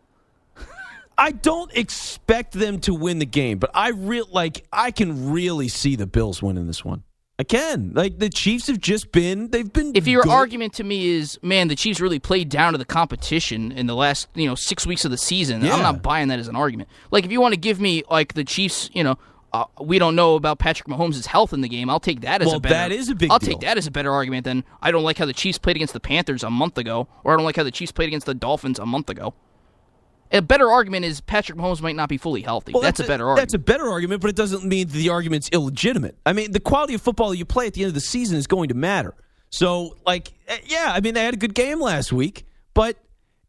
I 1.17 1.31
don't 1.31 1.71
expect 1.75 2.53
them 2.53 2.79
to 2.81 2.93
win 2.93 3.19
the 3.19 3.25
game, 3.25 3.59
but 3.59 3.69
I 3.73 3.89
real 3.89 4.27
like 4.31 4.65
I 4.71 4.91
can 4.91 5.31
really 5.31 5.67
see 5.67 5.95
the 5.95 6.07
Bills 6.07 6.41
winning 6.41 6.67
this 6.67 6.85
one. 6.85 7.03
I 7.41 7.43
can. 7.43 7.91
Like 7.95 8.19
the 8.19 8.29
Chiefs 8.29 8.67
have 8.67 8.79
just 8.79 9.11
been 9.11 9.49
they've 9.49 9.71
been 9.73 9.93
If 9.95 10.07
your 10.07 10.21
good. 10.21 10.31
argument 10.31 10.73
to 10.73 10.83
me 10.83 11.07
is, 11.09 11.39
man, 11.41 11.69
the 11.69 11.75
Chiefs 11.75 11.99
really 11.99 12.19
played 12.19 12.49
down 12.49 12.73
to 12.73 12.77
the 12.77 12.85
competition 12.85 13.71
in 13.71 13.87
the 13.87 13.95
last, 13.95 14.27
you 14.35 14.45
know, 14.45 14.53
six 14.53 14.85
weeks 14.85 15.05
of 15.05 15.11
the 15.11 15.17
season, 15.17 15.63
Yeah. 15.63 15.73
I'm 15.73 15.81
not 15.81 16.03
buying 16.03 16.27
that 16.27 16.37
as 16.37 16.47
an 16.47 16.55
argument. 16.55 16.87
Like, 17.09 17.25
if 17.25 17.31
you 17.31 17.41
want 17.41 17.53
to 17.55 17.59
give 17.59 17.79
me 17.81 18.03
like 18.11 18.35
the 18.35 18.43
Chiefs, 18.43 18.91
you 18.93 19.03
know, 19.03 19.17
uh, 19.53 19.65
we 19.81 19.97
don't 19.97 20.15
know 20.15 20.35
about 20.35 20.59
Patrick 20.59 20.87
Mahomes' 20.87 21.25
health 21.25 21.51
in 21.51 21.61
the 21.61 21.67
game. 21.67 21.89
I'll 21.89 21.99
take 21.99 22.21
that 22.21 22.41
as 22.41 22.45
Well, 22.47 22.57
a 22.57 22.59
better. 22.59 22.75
that 22.75 22.91
is 22.91 23.09
a 23.09 23.15
big 23.15 23.31
I'll 23.31 23.39
deal. 23.39 23.49
take 23.49 23.61
that 23.61 23.75
as 23.77 23.87
a 23.87 23.91
better 23.91 24.11
argument 24.11 24.43
than 24.45 24.63
I 24.81 24.91
don't 24.91 25.03
like 25.03 25.17
how 25.17 25.25
the 25.25 25.33
Chiefs 25.33 25.57
played 25.57 25.75
against 25.75 25.93
the 25.93 25.99
Panthers 25.99 26.43
a 26.43 26.49
month 26.51 26.77
ago, 26.77 27.07
or 27.23 27.33
I 27.33 27.37
don't 27.37 27.43
like 27.45 27.55
how 27.57 27.63
the 27.63 27.71
Chiefs 27.71 27.91
played 27.91 28.07
against 28.07 28.27
the 28.27 28.35
Dolphins 28.35 28.77
a 28.79 28.85
month 28.85 29.09
ago. 29.09 29.33
A 30.33 30.41
better 30.41 30.71
argument 30.71 31.05
is 31.05 31.19
Patrick 31.21 31.57
Mahomes 31.57 31.81
might 31.81 31.95
not 31.95 32.07
be 32.09 32.17
fully 32.17 32.41
healthy. 32.41 32.71
Well, 32.71 32.81
that's, 32.81 32.99
a 32.99 33.03
better 33.03 33.27
argument. 33.27 33.41
That's 33.41 33.53
a 33.53 33.59
better 33.59 33.89
argument, 33.89 34.21
but 34.21 34.29
it 34.29 34.35
doesn't 34.35 34.63
mean 34.63 34.87
the 34.87 35.09
argument's 35.09 35.49
illegitimate. 35.51 36.17
I 36.25 36.33
mean, 36.33 36.51
the 36.51 36.59
quality 36.59 36.93
of 36.93 37.01
football 37.01 37.33
you 37.33 37.43
play 37.45 37.67
at 37.67 37.73
the 37.73 37.81
end 37.81 37.89
of 37.89 37.95
the 37.95 38.01
season 38.01 38.37
is 38.37 38.47
going 38.47 38.69
to 38.69 38.75
matter. 38.75 39.13
So, 39.49 39.97
like, 40.05 40.31
eh, 40.47 40.59
yeah, 40.65 40.91
I 40.95 41.01
mean, 41.01 41.13
they 41.15 41.23
had 41.25 41.33
a 41.33 41.37
good 41.37 41.53
game 41.53 41.81
last 41.81 42.13
week, 42.13 42.45
but 42.73 42.97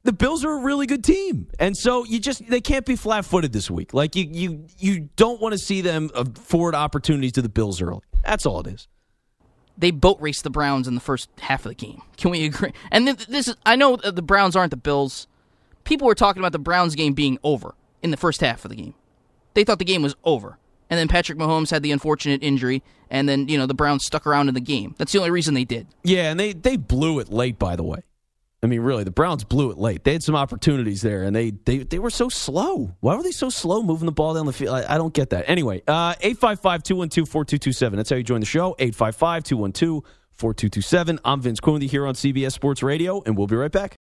the 0.03 0.13
Bills 0.13 0.45
are 0.45 0.51
a 0.51 0.59
really 0.61 0.87
good 0.87 1.05
team, 1.05 1.47
and 1.61 1.77
so 1.77 2.05
you 2.05 2.19
just 2.19 2.45
they 2.49 2.61
can't 2.61 2.85
be 2.85 2.97
flat-footed 2.97 3.53
this 3.53 3.71
week. 3.71 3.95
Like, 3.95 4.17
you 4.17 4.27
you 4.33 4.67
you 4.79 5.09
don't 5.15 5.41
want 5.41 5.53
to 5.53 5.59
see 5.59 5.81
them 5.81 6.11
afford 6.17 6.75
opportunities 6.75 7.31
to 7.33 7.43
the 7.43 7.49
Bills 7.49 7.81
early. 7.81 8.01
That's 8.25 8.45
all 8.45 8.59
it 8.59 8.67
is. 8.67 8.89
they 9.79 9.93
boat 9.93 10.19
raced 10.21 10.43
the 10.43 10.51
Browns 10.51 10.89
in 10.89 10.95
the 10.97 11.01
first 11.01 11.31
half 11.39 11.65
of 11.65 11.69
the 11.71 11.75
game. 11.77 12.03
Can 12.17 12.33
we 12.33 12.45
agree? 12.45 12.73
And 12.91 13.07
th- 13.07 13.27
this 13.29 13.47
is 13.47 13.57
I 13.65 13.77
know 13.77 13.95
the 13.97 14.23
Browns 14.23 14.57
aren't 14.57 14.73
the 14.73 14.77
Bills. 14.77 15.29
People 15.85 16.07
were 16.07 16.15
talking 16.15 16.41
about 16.41 16.53
the 16.53 16.59
Browns 16.59 16.95
game 16.95 17.13
being 17.13 17.39
over 17.43 17.75
in 18.03 18.11
the 18.11 18.17
first 18.17 18.41
half 18.41 18.65
of 18.65 18.71
the 18.71 18.77
game. 18.77 18.95
They 19.55 19.65
thought 19.65 19.79
the 19.79 19.85
game 19.85 20.03
was 20.03 20.15
over. 20.25 20.59
And 20.91 20.99
then 20.99 21.09
Patrick 21.09 21.39
Mahomes 21.39 21.71
had 21.71 21.83
the 21.83 21.91
unfortunate 21.91 22.43
injury 22.43 22.83
and 23.13 23.29
then, 23.29 23.47
you 23.49 23.59
know, 23.59 23.67
the 23.67 23.75
Browns 23.75 24.07
stuck 24.07 24.27
around 24.27 24.49
in 24.49 24.55
the 24.55 24.61
game. 24.61 24.95
That's 24.99 25.13
the 25.13 25.19
only 25.19 25.31
reason 25.31 25.55
they 25.55 25.65
did. 25.65 25.87
Yeah, 26.03 26.31
and 26.31 26.41
they 26.41 26.55
they 26.55 26.77
blew 26.77 27.19
it 27.19 27.31
late. 27.31 27.59
By 27.59 27.77
the 27.77 27.83
way, 27.83 27.99
I 28.63 28.69
mean, 28.69 28.81
really, 28.81 29.05
the 29.05 29.11
Browns 29.11 29.45
blew 29.45 29.71
it 29.71 29.77
late. 29.77 30.05
They 30.05 30.13
had 30.13 30.23
some 30.23 30.35
opportunities 30.35 31.03
there, 31.03 31.23
and 31.23 31.37
they 31.37 31.51
they, 31.51 31.79
they 31.79 31.99
were 31.99 32.11
so 32.11 32.31
slow. 32.31 32.97
Why 33.01 33.15
were 33.15 33.23
they 33.23 33.31
so 33.31 33.51
slow 33.51 33.83
moving 33.83 34.07
the 34.07 34.13
ball 34.13 34.33
down 34.35 34.47
the 34.47 34.53
field? 34.53 34.77
I, 34.77 34.95
I 34.95 34.99
don't 34.99 35.13
get 35.13 35.29
that. 35.31 35.45
Anyway, 35.47 35.83
uh, 35.87 36.15
855-212-4227. 36.15 37.97
That's 37.97 38.09
how 38.09 38.17
you 38.17 38.23
join 38.23 38.41
the 38.41 38.47
show. 38.47 38.75
855-212-4227. 38.79 41.19
I'm 41.25 41.43
Vince 41.43 41.61
Quincy 41.61 41.87
here 41.87 42.07
on 42.07 42.15
CBS 42.15 42.53
Sports 42.53 42.83
Radio, 42.83 43.23
and 43.27 43.37
we'll 43.37 43.47
be 43.47 43.57
right 43.57 43.73
back. 43.73 43.99